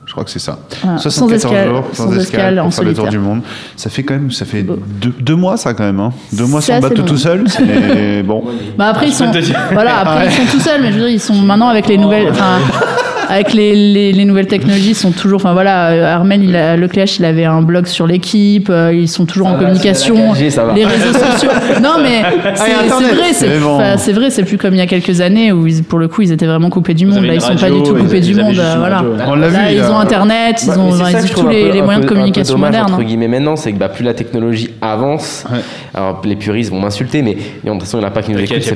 Je 0.05 0.11
crois 0.11 0.25
que 0.25 0.29
c'est 0.29 0.37
ça. 0.39 0.59
Voilà. 0.83 0.97
74 0.99 1.41
Sans 1.41 1.49
escale- 1.49 1.69
jours, 1.69 1.83
sans 1.93 2.17
escale, 2.17 2.59
en 2.59 2.63
pour 2.65 2.73
faire 2.73 2.83
le 2.83 2.93
tour 2.93 3.07
du 3.07 3.17
monde. 3.19 3.41
Ça 3.77 3.89
fait 3.89 4.03
quand 4.03 4.13
même, 4.13 4.29
ça 4.31 4.45
fait 4.45 4.61
deux, 4.63 5.13
deux 5.19 5.35
mois 5.35 5.55
ça 5.57 5.73
quand 5.73 5.85
même. 5.85 5.99
Hein. 6.01 6.11
Deux 6.33 6.45
mois 6.45 6.61
C'est 6.61 6.73
sans 6.73 6.77
assez 6.79 6.89
bateau 6.89 7.01
long. 7.01 7.07
tout 7.07 7.17
seul. 7.17 7.43
Bon. 8.25 8.43
Bah 8.77 8.87
après 8.89 9.07
ils 9.07 9.13
sont 9.13 9.31
voilà 9.71 9.99
après 9.99 10.25
Ouais. 10.27 10.31
ils 10.31 10.47
sont 10.47 10.57
tout 10.57 10.63
seuls 10.63 10.81
mais 10.81 10.89
je 10.91 10.95
veux 10.97 10.99
dire 11.05 11.09
ils 11.09 11.19
sont 11.19 11.33
maintenant 11.35 11.69
avec 11.69 11.87
les 11.87 11.97
nouvelles 11.97 12.27
enfin 12.29 12.59
avec 13.33 13.53
les, 13.53 13.75
les, 13.75 14.11
les 14.13 14.25
nouvelles 14.25 14.47
technologies 14.47 14.91
ils 14.91 14.95
sont 14.95 15.11
toujours 15.11 15.37
enfin 15.37 15.53
voilà 15.53 15.89
euh, 15.91 16.13
Armel 16.15 16.43
il 16.43 16.55
a, 16.55 16.75
le 16.77 16.87
Clash 16.87 17.17
il 17.19 17.25
avait 17.25 17.45
un 17.45 17.61
blog 17.61 17.87
sur 17.87 18.07
l'équipe 18.07 18.69
euh, 18.69 18.91
ils 18.93 19.07
sont 19.09 19.25
toujours 19.25 19.47
Ça 19.47 19.53
en 19.53 19.57
va, 19.57 19.63
communication 19.63 20.15
c'est 20.35 20.43
la 20.43 20.47
4G, 20.47 20.49
ça 20.51 20.63
va. 20.65 20.73
les 20.73 20.85
réseaux 20.85 21.13
sociaux 21.13 21.49
non 21.81 21.95
mais 22.01 22.21
c'est 22.55 22.69
y 22.69 22.73
a 22.73 22.97
c'est 22.97 23.15
vrai 23.15 23.33
c'est 23.33 23.59
bon. 23.59 23.77
vrai 24.19 24.29
c'est 24.29 24.43
plus 24.43 24.57
comme 24.57 24.73
il 24.73 24.77
y 24.77 24.81
a 24.81 24.87
quelques 24.87 25.21
années 25.21 25.51
où 25.51 25.67
ils- 25.67 25.83
pour 25.83 25.99
le 25.99 26.07
coup 26.07 26.21
ils 26.21 26.31
étaient 26.31 26.45
vraiment 26.45 26.69
coupés 26.69 26.93
du 26.93 27.05
monde 27.05 27.23
là 27.25 27.33
ils 27.35 27.41
sont 27.41 27.55
pas 27.55 27.69
du 27.69 27.81
tout 27.83 27.95
coupés 27.95 28.21
du 28.21 28.35
monde 28.35 28.57
euh, 28.59 28.75
voilà 28.77 28.97
radio. 28.97 29.11
On 29.27 29.35
l'a 29.35 29.49
Là, 29.49 29.67
vu. 29.69 29.75
ils 29.75 29.79
là. 29.79 29.91
ont 29.91 29.97
internet 29.99 30.61
ils 30.63 30.69
Ouais, 30.69 30.77
ont 30.77 30.89
ils 30.91 31.29
tous 31.31 31.47
les, 31.47 31.81
moyens 31.81 32.03
de 32.05 32.09
communication 32.09 32.57
modernes 32.57 32.93
entre 32.93 33.03
guillemets 33.03 33.27
maintenant, 33.27 33.55
c'est 33.55 33.71
que 33.73 33.77
bah, 33.77 33.89
plus 33.89 34.03
la 34.03 34.13
technologie 34.13 34.69
avance. 34.81 35.45
Ouais. 35.51 35.59
Alors 35.93 36.21
les 36.25 36.35
puristes 36.35 36.71
vont 36.71 36.79
m'insulter, 36.79 37.21
mais, 37.21 37.35
de 37.35 37.69
toute 37.71 37.79
façon 37.81 37.97
il 37.97 38.01
n'y 38.01 38.05
en 38.05 38.09
a 38.09 38.11
pas 38.11 38.21
qui 38.21 38.31
nous 38.31 38.39
écoutent. 38.39 38.61
C'est 38.61 38.75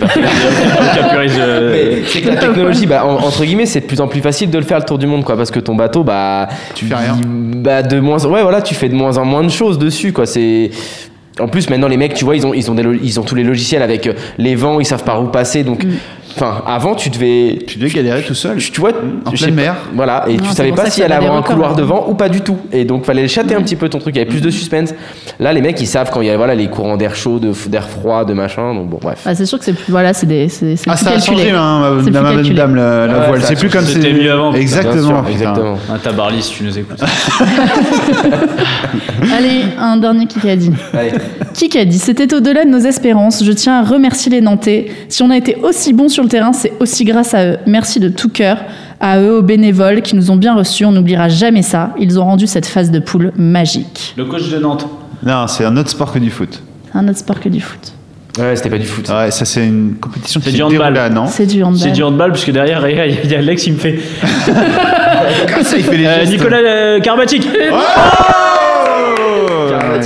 que 2.22 2.30
la 2.30 2.36
technologie, 2.38 2.86
bah, 2.86 3.06
en- 3.06 3.16
entre 3.26 3.44
guillemets, 3.44 3.66
c'est 3.66 3.82
de 3.82 3.86
plus 3.86 4.02
en 4.02 4.08
plus 4.08 4.22
facile 4.22 4.47
de 4.52 4.58
le 4.58 4.64
faire 4.66 4.80
le 4.80 4.84
tour 4.86 4.98
du 4.98 5.08
monde, 5.08 5.24
quoi, 5.24 5.36
parce 5.38 5.52
que 5.52 5.60
ton 5.60 5.76
bateau, 5.76 6.04
bah, 6.04 6.48
Tu 6.76 6.86
fais 6.86 6.96
rien. 6.96 7.18
bah, 7.26 7.84
de 7.84 8.00
moins, 8.00 8.24
ouais, 8.26 8.42
voilà, 8.42 8.62
tu 8.62 8.74
fais 8.76 8.90
de 8.90 8.96
moins 8.96 9.18
en 9.18 9.26
moins 9.26 9.44
de 9.44 9.50
choses 9.50 9.78
dessus, 9.78 10.14
quoi. 10.14 10.26
C'est 10.26 10.72
en 11.40 11.48
plus 11.48 11.70
maintenant 11.70 11.88
les 11.88 11.98
mecs, 11.98 12.16
tu 12.16 12.26
vois, 12.26 12.36
ils 12.36 12.48
ont, 12.48 12.54
ils 12.54 12.70
ont, 12.72 12.74
des, 12.74 12.84
ils 13.04 13.20
ont 13.20 13.24
tous 13.24 13.36
les 13.36 13.44
logiciels 13.44 13.84
avec 13.84 14.08
euh, 14.08 14.14
les 14.40 14.56
vents, 14.56 14.80
ils 14.80 14.86
savent 14.86 15.04
par 15.04 15.22
où 15.22 15.28
passer, 15.28 15.64
donc, 15.64 15.84
Mm. 15.84 15.90
Enfin, 16.38 16.62
avant 16.66 16.96
tu 16.96 17.10
devais, 17.10 17.60
Tu 17.68 17.78
devais 17.80 17.90
galérer 17.90 18.22
tout 18.24 18.34
seul. 18.34 18.58
tu 18.58 18.80
vois, 18.80 18.92
En 19.26 19.32
pleine 19.32 19.54
mer. 19.56 19.76
Voilà, 19.94 20.26
et 20.28 20.38
Non, 20.38 20.44
tu 20.44 20.52
savais 20.52 20.72
pas 20.72 20.86
s'il 20.90 21.04
ça 21.04 21.06
allait 21.06 21.16
avoir 21.16 21.36
un 21.38 21.42
couloir 21.42 21.72
hein. 21.72 21.76
devant 21.76 22.06
ou 22.08 22.14
pas 22.14 22.30
du 22.30 22.42
tout. 22.42 22.58
Et 22.72 22.86
donc 22.86 23.06
fallait 23.06 23.28
chatter 23.28 23.56
un 23.56 23.62
petit 23.62 23.76
peu 23.76 23.90
ton 23.90 24.00
truc, 24.00 24.16
il 24.16 24.20
y 24.20 24.22
avait 24.22 24.30
plus 24.30 24.42
de 24.42 24.50
suspense. 24.50 24.94
Là, 25.40 25.52
les 25.54 25.62
mecs, 25.62 25.80
ils 25.82 25.88
savent 25.88 26.10
quand 26.12 26.22
il 26.22 26.28
y 26.28 26.30
a 26.32 26.38
voilà, 26.38 26.56
les 26.56 26.68
courants 26.70 26.98
d'air 26.98 27.16
chaud, 27.16 27.40
d'air 27.68 27.88
froid, 27.90 28.26
de 28.26 28.34
machin, 28.34 28.74
donc 28.74 28.90
bon, 28.90 29.00
bref. 29.02 29.22
Ah, 29.26 29.36
c'est 29.36 29.46
sûr 29.46 29.58
que 29.60 29.66
c'est 29.66 29.74
plus 29.74 29.92
voilà 29.92 30.14
c'est 30.14 30.26
des 30.28 30.48
c'est 30.50 30.76
c'est 30.76 30.90
Ah, 30.90 30.96
plus 30.96 31.06
ça 31.06 31.12
a 31.12 31.20
changé, 31.20 31.52
hein, 31.52 31.82
C'est 31.98 32.04
plus 32.04 32.12
madame, 32.12 32.36
calculé. 32.36 32.56
dame, 32.56 32.76
la, 32.76 33.08
la 33.08 33.20
Ouais, 33.20 33.28
voile. 33.28 33.42
C'est 33.44 33.54
a 33.54 33.60
plus 33.60 33.70
comme. 33.70 33.86
C'était 33.86 34.14
mieux 34.14 34.32
avant. 34.32 34.54
Exactement. 34.54 35.24
Sûr, 35.24 35.26
exactement. 35.32 35.78
Un 35.94 35.98
tabarly 35.98 36.42
si 36.42 36.54
tu 36.54 36.64
nous 36.64 36.78
écoutes. 36.78 37.02
allez 39.36 39.64
un 39.80 39.98
dernier 39.98 40.26
qui 40.28 40.50
a 40.50 40.56
dit 40.56 40.72
Allez. 40.94 41.12
Qui 41.54 41.78
a 41.78 41.86
dit 41.86 42.00
C'était 42.00 42.34
au-delà 42.34 42.66
de 42.66 42.70
nos 42.70 42.80
espérances. 42.80 43.44
Je 43.44 43.52
tiens 43.52 43.80
à 43.80 43.84
remercier 43.84 44.32
les 44.32 44.42
Nantais. 44.42 44.92
Si 45.10 45.24
on 45.24 45.30
a 45.30 45.38
été 45.38 45.56
aussi 45.64 45.94
bon 45.94 46.08
sur 46.10 46.24
le 46.28 46.32
terrain, 46.32 46.54
c'est 46.54 46.74
aussi 46.80 47.06
grâce 47.06 47.34
à 47.34 47.46
eux. 47.46 47.58
Merci 47.66 48.00
de 48.00 48.10
tout 48.10 48.30
cœur. 48.30 48.58
À 49.00 49.20
eux, 49.20 49.38
aux 49.38 49.42
bénévoles 49.42 50.02
qui 50.02 50.16
nous 50.16 50.30
ont 50.32 50.36
bien 50.36 50.56
reçus, 50.56 50.84
on 50.86 50.92
n'oubliera 50.92 51.30
jamais 51.30 51.62
ça. 51.62 51.92
Ils 52.00 52.20
ont 52.20 52.26
rendu 52.26 52.48
cette 52.48 52.66
phase 52.66 52.92
de 52.92 53.00
poule 53.00 53.32
magique. 53.38 54.14
Le 54.18 54.26
coach 54.26 54.50
de 54.50 54.58
Nantes. 54.58 54.88
Non, 55.24 55.48
c'est 55.48 55.64
un 55.66 55.76
autre 55.78 55.90
sport 55.90 56.12
que 56.12 56.20
du 56.20 56.30
foot. 56.30 56.62
Un 56.94 57.08
autre 57.08 57.20
sport 57.20 57.40
que 57.40 57.48
du 57.50 57.62
foot. 57.62 57.94
Ouais, 58.40 58.56
c'était 58.56 58.70
pas 58.70 58.78
du 58.78 58.86
foot. 58.86 59.08
Ouais, 59.10 59.32
ça 59.32 59.46
c'est 59.46 59.66
une 59.66 59.96
compétition 60.00 60.40
qui 60.40 60.52
du 60.52 60.62
handball. 60.62 60.80
déroulée 60.94 61.00
à 61.00 61.10
Nantes. 61.10 61.30
C'est 61.32 61.46
du 61.48 61.64
handball. 61.64 61.80
C'est 61.80 61.92
du 61.92 62.04
handball, 62.04 62.32
parce 62.32 62.46
que 62.46 62.52
derrière, 62.52 62.88
il 62.88 63.30
y 63.32 63.36
a 63.36 63.40
Alex, 63.40 63.66
il 63.68 63.74
me 63.74 63.78
fait. 63.80 64.00
Comme 65.54 65.64
ça, 65.64 65.78
il 65.78 65.84
fait 65.84 65.98
les 65.98 66.06
Euh. 66.06 66.26
Nicolas 66.26 66.58
euh. 66.58 67.00
Oh 67.06 67.16
là 69.72 70.00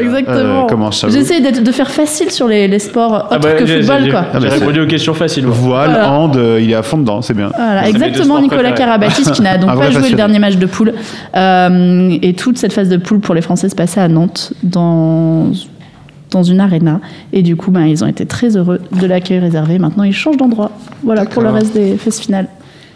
Exactement. 0.00 0.64
Euh, 0.64 0.66
comment 0.68 0.90
ça 0.90 1.08
J'essaie 1.08 1.40
d'être- 1.40 1.62
de 1.62 1.72
faire 1.72 1.90
facile 1.90 2.30
sur 2.30 2.48
les, 2.48 2.68
les 2.68 2.78
sports 2.78 3.12
autres 3.12 3.26
Ah 3.30 3.38
bah, 3.38 3.52
que 3.52 3.66
football, 3.66 4.02
j'ai- 4.04 4.10
quoi. 4.10 4.24
Ah 4.32 4.32
bah, 4.34 4.40
J'ai 4.42 4.48
répondu 4.58 4.80
aux 4.80 4.86
questions 4.86 5.14
faciles. 5.14 5.46
moi. 5.46 5.54
Voile, 5.58 5.90
Voilà. 5.90 6.10
hand, 6.12 6.36
euh, 6.36 6.60
il 6.60 6.70
est 6.70 6.74
à 6.74 6.82
fond 6.82 6.98
dedans, 6.98 7.22
c'est 7.22 7.34
bien. 7.34 7.50
Voilà, 7.54 7.88
exactement 7.88 8.40
Nicolas. 8.40 8.72
Karabatis 8.72 9.30
qui 9.30 9.42
n'a 9.42 9.58
donc 9.58 9.76
pas 9.78 9.90
joué 9.90 10.10
le 10.10 10.16
dernier 10.16 10.38
match 10.38 10.56
de 10.56 10.66
poule. 10.66 10.92
Euh, 11.34 12.16
et 12.22 12.34
toute 12.34 12.58
cette 12.58 12.72
phase 12.72 12.88
de 12.88 12.96
poule 12.96 13.20
pour 13.20 13.34
les 13.34 13.42
Français 13.42 13.68
se 13.68 13.74
passait 13.74 14.00
à 14.00 14.08
Nantes 14.08 14.52
dans, 14.62 15.46
dans 16.30 16.42
une 16.42 16.60
arena. 16.60 17.00
Et 17.32 17.42
du 17.42 17.56
coup, 17.56 17.70
ben, 17.70 17.84
ils 17.86 18.02
ont 18.04 18.06
été 18.06 18.26
très 18.26 18.56
heureux 18.56 18.80
de 19.00 19.06
l'accueil 19.06 19.38
réservé. 19.38 19.78
Maintenant, 19.78 20.04
ils 20.04 20.12
changent 20.14 20.36
d'endroit. 20.36 20.70
Voilà 21.04 21.24
pour 21.24 21.42
le 21.42 21.50
reste 21.50 21.74
des 21.74 21.96
phases 21.96 22.18
finales. 22.18 22.48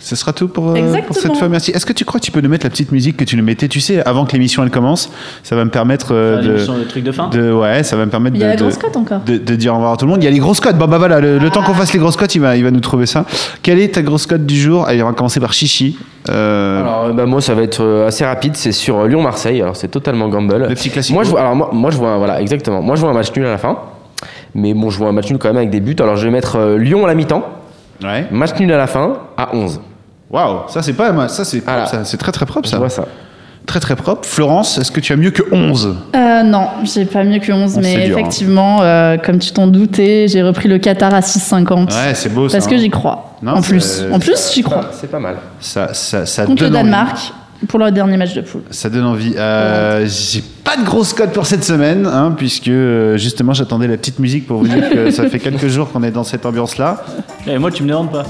Ce 0.02 0.16
sera 0.16 0.32
tout 0.32 0.48
pour, 0.48 0.70
euh, 0.70 0.74
pour 1.06 1.14
cette 1.14 1.36
fois. 1.36 1.48
Merci. 1.48 1.70
Est-ce 1.72 1.84
que 1.84 1.92
tu 1.92 2.04
crois 2.06 2.18
que 2.20 2.24
tu 2.24 2.30
peux 2.32 2.40
nous 2.40 2.48
mettre 2.48 2.64
la 2.64 2.70
petite 2.70 2.90
musique 2.90 3.16
que 3.18 3.24
tu 3.24 3.36
nous 3.36 3.44
mettais, 3.44 3.68
tu 3.68 3.80
sais, 3.80 4.02
avant 4.06 4.24
que 4.24 4.32
l'émission 4.32 4.62
elle 4.64 4.70
commence 4.70 5.10
Ça 5.42 5.54
va 5.56 5.64
me 5.64 5.70
permettre 5.70 6.08
euh, 6.14 6.38
Ah, 6.38 6.42
de, 6.42 6.78
de 6.80 6.84
trucs 6.88 7.04
de 7.04 7.12
fin? 7.12 7.28
de- 7.28 7.52
ouais, 7.52 7.82
ça 7.82 7.96
va 7.96 8.06
me 8.06 8.10
permettre 8.10 8.36
Il 8.36 8.40
y 8.40 8.44
a 8.44 8.46
de, 8.46 8.50
la 8.52 8.56
de- 8.56 8.62
grosse 8.62 8.78
cote 8.78 8.96
encore. 8.96 9.20
de- 9.20 9.36
de 9.36 9.54
dire 9.56 9.72
au 9.72 9.76
revoir 9.76 9.92
à 9.92 9.96
tout 9.98 10.06
le 10.06 10.10
monde. 10.12 10.22
Il 10.22 10.24
y 10.24 10.28
a 10.28 10.30
les 10.30 10.38
grosses 10.38 10.60
cotes. 10.60 10.76
Bon 10.78 10.86
bah 10.88 10.96
voilà, 10.98 11.20
le, 11.20 11.38
le 11.38 11.50
temps 11.50 11.62
qu'on 11.62 11.74
fasse 11.74 11.92
les 11.92 11.98
grosses 11.98 12.16
cotes, 12.16 12.34
il 12.34 12.40
va, 12.40 12.56
il 12.56 12.64
va 12.64 12.70
nous 12.70 12.80
trouver 12.80 13.04
ça. 13.06 13.24
Quelle 13.62 13.78
est 13.78 13.94
ta 13.94 14.02
grosse 14.02 14.26
cote 14.26 14.46
du 14.46 14.58
jour? 14.58 14.86
Allez, 14.86 15.02
on 15.02 15.06
va 15.06 15.12
commencer 15.12 15.38
par 15.38 15.52
Chichi. 15.52 15.98
Euh, 16.30 16.80
Alors, 16.80 17.12
bah, 17.14 17.26
moi, 17.26 17.40
ça 17.42 17.54
va 17.54 17.62
être 17.62 17.82
euh, 17.82 18.06
assez 18.06 18.24
rapide. 18.24 18.56
C'est 18.56 18.72
sur 18.72 18.98
euh, 19.00 19.06
Lyon-Marseille. 19.08 19.60
Alors, 19.60 19.76
c'est 19.76 19.88
totalement 19.88 20.28
gamble. 20.28 20.56
le 20.56 20.68
petit 20.68 20.88
classique. 20.90 21.14
Moi, 21.14 21.24
je 21.24 21.30
vois, 21.30 21.40
alors, 21.40 21.54
moi, 21.56 21.70
moi, 21.72 21.90
je 21.90 21.96
vois, 21.98 22.10
un- 22.10 22.18
voilà, 22.18 22.40
exactement. 22.40 22.80
Moi, 22.82 22.96
je 22.96 23.02
vois 23.02 23.10
un 23.10 23.14
match 23.14 23.32
nul 23.36 23.44
à 23.46 23.50
la 23.50 23.58
fin. 23.58 23.78
Mais 24.54 24.72
bon, 24.74 24.88
je 24.90 24.98
vois 24.98 25.08
un 25.08 25.12
match 25.12 25.28
nul 25.30 25.38
quand 25.38 25.48
même 25.48 25.56
avec 25.58 25.70
des 25.70 25.80
buts. 25.80 25.96
Alors, 26.00 26.16
je 26.16 26.24
vais 26.24 26.30
mettre 26.32 26.56
euh, 26.56 26.78
Lyon 26.78 27.04
à 27.04 27.08
la 27.08 27.14
mi-temps. 27.14 27.44
Ouais. 28.02 28.26
Match 28.30 28.58
nul 28.58 28.72
à 28.72 28.78
la 28.78 28.86
fin 28.86 29.14
à 29.36 29.54
11. 29.54 29.80
Waouh, 30.30 30.68
ça 30.68 30.82
c'est 30.82 30.92
pas 30.92 31.12
mal. 31.12 31.28
Ça 31.30 31.44
c'est 31.44 31.60
propre, 31.60 31.72
Voilà. 31.72 31.86
ça. 31.86 32.04
c'est 32.04 32.16
très 32.16 32.32
très 32.32 32.46
propre 32.46 32.66
Je 32.66 32.70
ça. 32.72 32.78
vois 32.78 32.88
ça. 32.88 33.06
Très 33.66 33.78
très 33.80 33.94
propre. 33.94 34.26
Florence, 34.26 34.78
est-ce 34.78 34.90
que 34.90 35.00
tu 35.00 35.12
as 35.12 35.16
mieux 35.16 35.30
que 35.30 35.42
11 35.52 35.94
Euh, 36.16 36.42
non, 36.42 36.68
j'ai 36.84 37.04
pas 37.04 37.22
mieux 37.24 37.38
que 37.38 37.52
11, 37.52 37.74
Bon, 37.74 37.80
mais 37.82 37.94
hein. 37.96 38.00
effectivement, 38.10 38.78
euh, 38.80 39.16
comme 39.18 39.38
tu 39.38 39.52
t'en 39.52 39.66
doutais, 39.66 40.26
j'ai 40.28 40.42
repris 40.42 40.68
le 40.68 40.78
Qatar 40.78 41.12
à 41.14 41.20
6,50. 41.20 41.92
Ouais, 41.92 42.14
c'est 42.14 42.30
beau 42.32 42.48
ça. 42.48 42.56
Parce 42.56 42.66
que 42.68 42.74
hein. 42.74 42.78
j'y 42.78 42.90
crois. 42.90 43.36
Non, 43.42 43.52
en 43.56 43.60
plus, 43.62 44.02
en 44.10 44.18
plus, 44.18 44.52
j'y 44.54 44.62
crois. 44.62 44.86
C'est 44.92 45.10
pas 45.10 45.20
mal. 45.20 45.36
Ça, 45.60 45.92
ça, 45.94 46.26
ça 46.26 46.46
Contre 46.46 46.62
le 46.64 46.70
donne 46.70 46.78
envie. 46.80 46.90
Danemark 46.90 47.32
pour 47.68 47.78
leur 47.78 47.92
dernier 47.92 48.16
match 48.16 48.32
de 48.34 48.40
poule. 48.40 48.62
Ça 48.70 48.88
donne 48.88 49.04
envie. 49.04 49.34
Euh, 49.36 50.06
J'ai 50.06 50.42
pas 50.64 50.76
de 50.78 50.84
grosse 50.84 51.12
cote 51.12 51.32
pour 51.32 51.44
cette 51.44 51.62
semaine, 51.62 52.06
hein, 52.06 52.32
puisque 52.36 52.68
euh, 52.68 53.18
justement 53.18 53.52
j'attendais 53.52 53.86
la 53.86 53.98
petite 53.98 54.18
musique 54.18 54.46
pour 54.46 54.58
vous 54.60 54.68
dire 54.68 54.88
que 54.90 55.10
ça 55.10 55.28
fait 55.28 55.38
quelques 55.40 55.68
jours 55.68 55.92
qu'on 55.92 56.02
est 56.02 56.10
dans 56.10 56.24
cette 56.24 56.46
ambiance-là. 56.46 57.04
Et 57.46 57.58
moi, 57.58 57.70
tu 57.70 57.82
me 57.82 57.88
demandes 57.88 58.10
pas. 58.10 58.24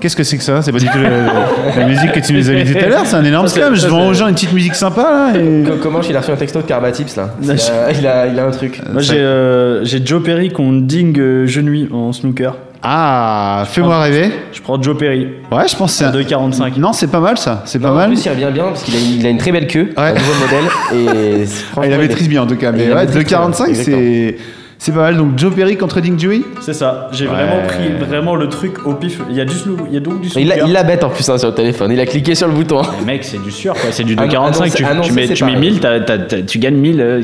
Qu'est-ce 0.00 0.14
que 0.16 0.24
c'est 0.24 0.36
que 0.36 0.42
ça 0.42 0.60
C'est 0.62 0.72
pas 0.72 0.78
du 0.78 0.86
tout 0.86 0.98
la, 0.98 1.80
la 1.80 1.86
musique 1.86 2.12
que 2.12 2.20
tu 2.20 2.32
nous 2.34 2.48
avais 2.50 2.64
dit 2.64 2.72
tout 2.74 2.84
à 2.84 2.88
l'heure, 2.88 3.06
c'est 3.06 3.16
un 3.16 3.24
énorme 3.24 3.48
scam. 3.48 3.74
Je 3.74 3.86
vends 3.88 4.08
aux 4.08 4.14
gens 4.14 4.28
une 4.28 4.34
petite 4.34 4.52
musique 4.52 4.74
sympa 4.74 5.02
là. 5.02 5.32
et- 5.38 5.64
Co- 5.64 5.76
Comment 5.82 6.00
il 6.02 6.14
a 6.16 6.20
reçu 6.20 6.30
un 6.32 6.36
texto 6.36 6.60
de 6.60 6.66
Carbatips 6.66 7.16
là 7.16 7.30
euh, 7.48 7.92
il, 7.98 8.06
a, 8.06 8.26
il 8.26 8.38
a 8.38 8.44
un 8.46 8.50
truc. 8.50 8.80
Moi, 8.92 9.00
j'ai 9.02 9.18
euh, 9.18 9.84
j'ai 9.84 10.04
Joe 10.04 10.22
Perry 10.22 10.50
contre 10.50 10.82
Ding 10.86 11.18
euh, 11.18 11.46
Genouille 11.46 11.88
en 11.92 12.12
snooker. 12.12 12.50
Ah, 12.82 13.64
fais-moi 13.68 13.98
rêver. 14.00 14.30
Je 14.52 14.60
prends 14.60 14.80
Joe 14.80 14.96
Perry. 14.96 15.28
Ouais, 15.50 15.66
je 15.66 15.74
pense 15.74 15.92
que 15.92 15.98
c'est 15.98 16.04
un... 16.04 16.12
2,45. 16.12 16.78
Non, 16.78 16.92
c'est 16.92 17.10
pas 17.10 17.18
mal 17.20 17.36
ça. 17.38 17.62
C'est 17.64 17.78
pas 17.80 17.90
En 17.90 17.94
mal. 17.94 18.08
plus, 18.10 18.24
il 18.24 18.28
revient 18.28 18.50
bien 18.52 18.64
parce 18.66 18.82
qu'il 18.84 18.94
a, 18.94 18.98
une- 18.98 19.20
il 19.20 19.26
a 19.26 19.30
une 19.30 19.38
très 19.38 19.50
belle 19.50 19.66
queue, 19.66 19.88
Ouais. 19.96 20.02
un 20.10 20.12
nouveau 20.14 20.32
modèle. 20.40 20.64
Et 20.94 21.44
Ah, 21.76 21.80
il 21.84 21.90
la 21.90 21.98
maîtrise 21.98 22.28
bien 22.28 22.42
en 22.42 22.46
tout 22.46 22.54
cas. 22.56 22.70
Mais 22.72 22.88
ouais, 22.88 22.94
maîtrise 23.06 23.24
très 23.24 23.36
bien, 23.36 23.48
2,45 23.48 23.68
exactement. 23.68 23.96
c'est 23.98 24.36
c'est 24.78 24.92
pas 24.92 25.00
mal. 25.02 25.16
Donc 25.16 25.38
Joe 25.38 25.52
Perry 25.54 25.76
contre 25.76 26.00
Ding 26.00 26.16
Dewey. 26.16 26.42
C'est 26.60 26.72
ça. 26.74 27.08
J'ai 27.12 27.26
Ouais. 27.26 27.32
vraiment 27.34 27.66
pris 27.66 27.88
vraiment 27.98 28.36
le 28.36 28.48
truc 28.48 28.86
au 28.86 28.94
pif. 28.94 29.20
Il 29.30 29.36
y 29.36 29.40
a, 29.40 29.44
du 29.44 29.54
il 29.88 29.94
y 29.94 29.96
a 29.96 30.00
donc 30.00 30.20
du 30.20 30.28
Il 30.36 30.48
l'a 30.48 30.58
il 30.66 30.72
l'a 30.72 30.82
bête 30.84 31.02
en 31.04 31.08
plus 31.10 31.28
hein, 31.28 31.38
sur 31.38 31.48
le 31.48 31.54
téléphone. 31.54 31.90
Il 31.92 32.00
a 32.00 32.06
cliqué 32.06 32.34
sur 32.34 32.46
le 32.48 32.54
bouton. 32.54 32.82
Mais 33.00 33.14
mec, 33.14 33.24
c'est 33.24 33.42
du 33.42 33.50
sûr 33.50 33.72
quoi. 33.74 33.90
C'est 33.90 34.04
du 34.04 34.14
Ah, 34.18 34.26
2,45. 34.26 34.52
annoncé- 34.52 34.70
tu, 34.76 34.84
tu 35.08 35.12
mets, 35.12 35.28
tu 35.28 35.44
mets 35.44 35.52
pareil. 35.54 35.70
1000, 35.70 35.80
t'as- 35.80 36.00
t'as- 36.00 36.18
t'as- 36.18 36.42
tu 36.42 36.58
gagnes 36.58 36.76
1000. 36.76 37.00
euh, 37.00 37.22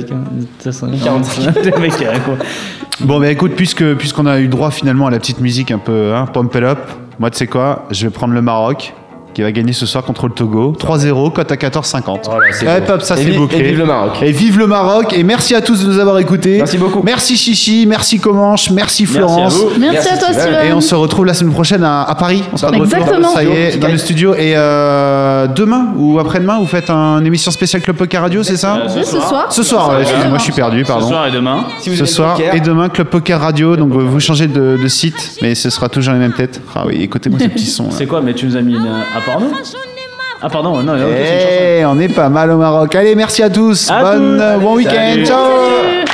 t'as 0.62 0.70
45. 1.04 1.54
Le 1.64 1.80
mec, 1.80 1.92
quoi. 2.24 2.34
Bon, 3.00 3.18
bah 3.20 3.30
écoute, 3.30 3.52
puisque 3.56 3.94
puisqu'on 3.94 4.26
a 4.26 4.38
eu 4.40 4.48
droit 4.48 4.70
finalement 4.70 5.06
à 5.06 5.10
la 5.10 5.18
petite 5.18 5.40
musique 5.40 5.70
un 5.70 5.78
peu 5.78 6.14
hein, 6.14 6.26
pump 6.32 6.54
it 6.54 6.62
up, 6.62 6.78
moi 7.18 7.30
tu 7.30 7.38
sais 7.38 7.46
quoi, 7.46 7.86
je 7.90 8.04
vais 8.06 8.10
prendre 8.10 8.34
le 8.34 8.42
Maroc 8.42 8.94
qui 9.34 9.42
va 9.42 9.52
gagner 9.52 9.72
ce 9.72 9.86
soir 9.86 10.04
contre 10.04 10.26
le 10.28 10.32
Togo. 10.34 10.74
3-0, 10.78 11.32
cote 11.32 11.50
à 11.52 11.56
14,50. 11.56 12.20
Voilà, 12.24 12.46
Ouais, 12.46 13.00
ça 13.00 13.18
Et 13.18 13.24
c'est 13.24 13.30
bouclé. 13.32 13.58
Et 13.58 13.62
vive 13.62 13.78
le 13.78 13.84
Maroc. 13.86 14.12
Et 14.22 14.32
vive 14.32 14.58
le 14.58 14.66
Maroc 14.66 15.12
et 15.12 15.22
merci 15.22 15.54
à 15.54 15.60
tous 15.60 15.82
de 15.84 15.86
nous 15.92 15.98
avoir 15.98 16.18
écoutés. 16.18 16.58
Merci 16.58 16.78
beaucoup. 16.78 17.02
Merci 17.02 17.36
Chichi, 17.36 17.86
merci 17.86 18.18
Comanche, 18.20 18.70
merci 18.70 19.06
Florence. 19.06 19.54
à 19.54 19.56
vous. 19.58 19.68
Merci, 19.78 19.94
Merci, 19.94 20.08
à 20.08 20.16
toi, 20.18 20.32
Steven. 20.32 20.66
Et 20.68 20.72
on 20.72 20.80
se 20.80 20.94
retrouve 20.94 21.26
la 21.26 21.34
semaine 21.34 21.52
prochaine 21.52 21.82
à, 21.84 22.02
à 22.02 22.14
Paris. 22.14 22.42
On 22.52 22.56
sera 22.56 22.70
de 22.72 22.76
retour. 22.78 22.98
Exactement. 22.98 23.28
Ça 23.34 23.44
y 23.44 23.48
est, 23.48 23.78
dans 23.78 23.88
le 23.88 23.98
studio. 23.98 24.34
Et 24.34 24.52
euh, 24.56 25.46
demain 25.48 25.88
ou 25.96 26.18
après-demain, 26.18 26.58
vous 26.58 26.66
faites 26.66 26.90
une 26.90 27.26
émission 27.26 27.50
spéciale 27.50 27.82
Club 27.82 27.96
Poker 27.96 28.20
Radio, 28.22 28.42
c'est 28.42 28.56
ça 28.56 28.82
Oui, 28.94 29.02
ce 29.04 29.20
soir. 29.20 29.46
Ce 29.52 29.62
soir, 29.62 29.90
ouais, 29.90 30.02
excusez-moi, 30.02 30.38
je 30.38 30.42
suis 30.42 30.52
perdu, 30.52 30.82
Ce 30.84 30.88
pardon. 30.88 31.08
soir 31.08 31.26
et 31.26 31.30
demain. 31.30 31.64
Si 31.80 31.90
vous 31.90 31.96
Ce 31.96 32.04
soir 32.06 32.36
poker, 32.36 32.54
et 32.54 32.60
demain 32.60 32.88
Club 32.88 33.08
Poker 33.08 33.40
Radio, 33.40 33.76
donc 33.76 33.92
euh, 33.94 33.98
vous 33.98 34.20
changez 34.20 34.46
de, 34.46 34.78
de 34.82 34.88
site, 34.88 35.38
mais 35.42 35.54
ce 35.54 35.70
sera 35.70 35.88
toujours 35.88 36.12
les 36.14 36.18
mêmes 36.20 36.32
têtes. 36.34 36.60
Ah 36.74 36.84
oui, 36.86 36.96
écoutez-moi 37.02 37.38
ce 37.40 37.46
petit 37.46 37.66
son. 37.66 37.84
là. 37.84 37.90
C'est 37.92 38.06
quoi 38.06 38.20
Mais 38.20 38.34
tu 38.34 38.46
nous 38.46 38.56
as 38.56 38.60
mis 38.60 38.74
une, 38.74 38.86
un 39.26 39.32
porno 39.32 39.50
Ah, 40.44 40.48
pardon, 40.48 40.82
non, 40.82 40.94
chanson. 40.98 41.06
Eh, 41.16 41.84
on 41.86 41.98
est 42.00 42.08
pas 42.08 42.28
mal 42.28 42.50
au 42.50 42.56
Maroc. 42.56 42.94
Allez, 42.94 43.14
merci 43.14 43.42
à 43.42 43.50
tous. 43.50 43.90
À 43.90 44.00
Bonne, 44.00 44.36
tous. 44.36 44.42
euh, 44.42 44.58
bon 44.58 44.74
week-end. 44.74 44.92
salut. 44.92 45.26
Ciao. 45.26 46.11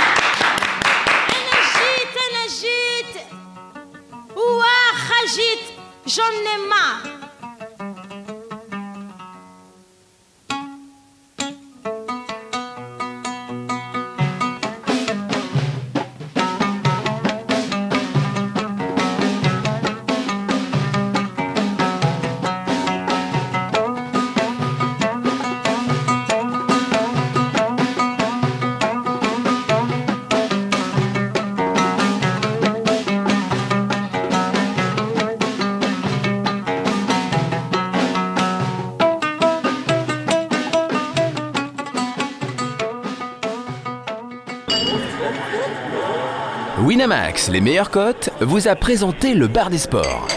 Winamax, 46.79 47.49
les 47.49 47.61
meilleures 47.61 47.91
cotes, 47.91 48.31
vous 48.41 48.69
a 48.69 48.77
présenté 48.77 49.35
le 49.35 49.49
bar 49.49 49.69
des 49.69 49.79
sports. 49.79 50.29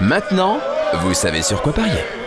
Maintenant, 0.00 0.58
vous 1.00 1.14
savez 1.14 1.42
sur 1.42 1.62
quoi 1.62 1.72
parier. 1.72 2.23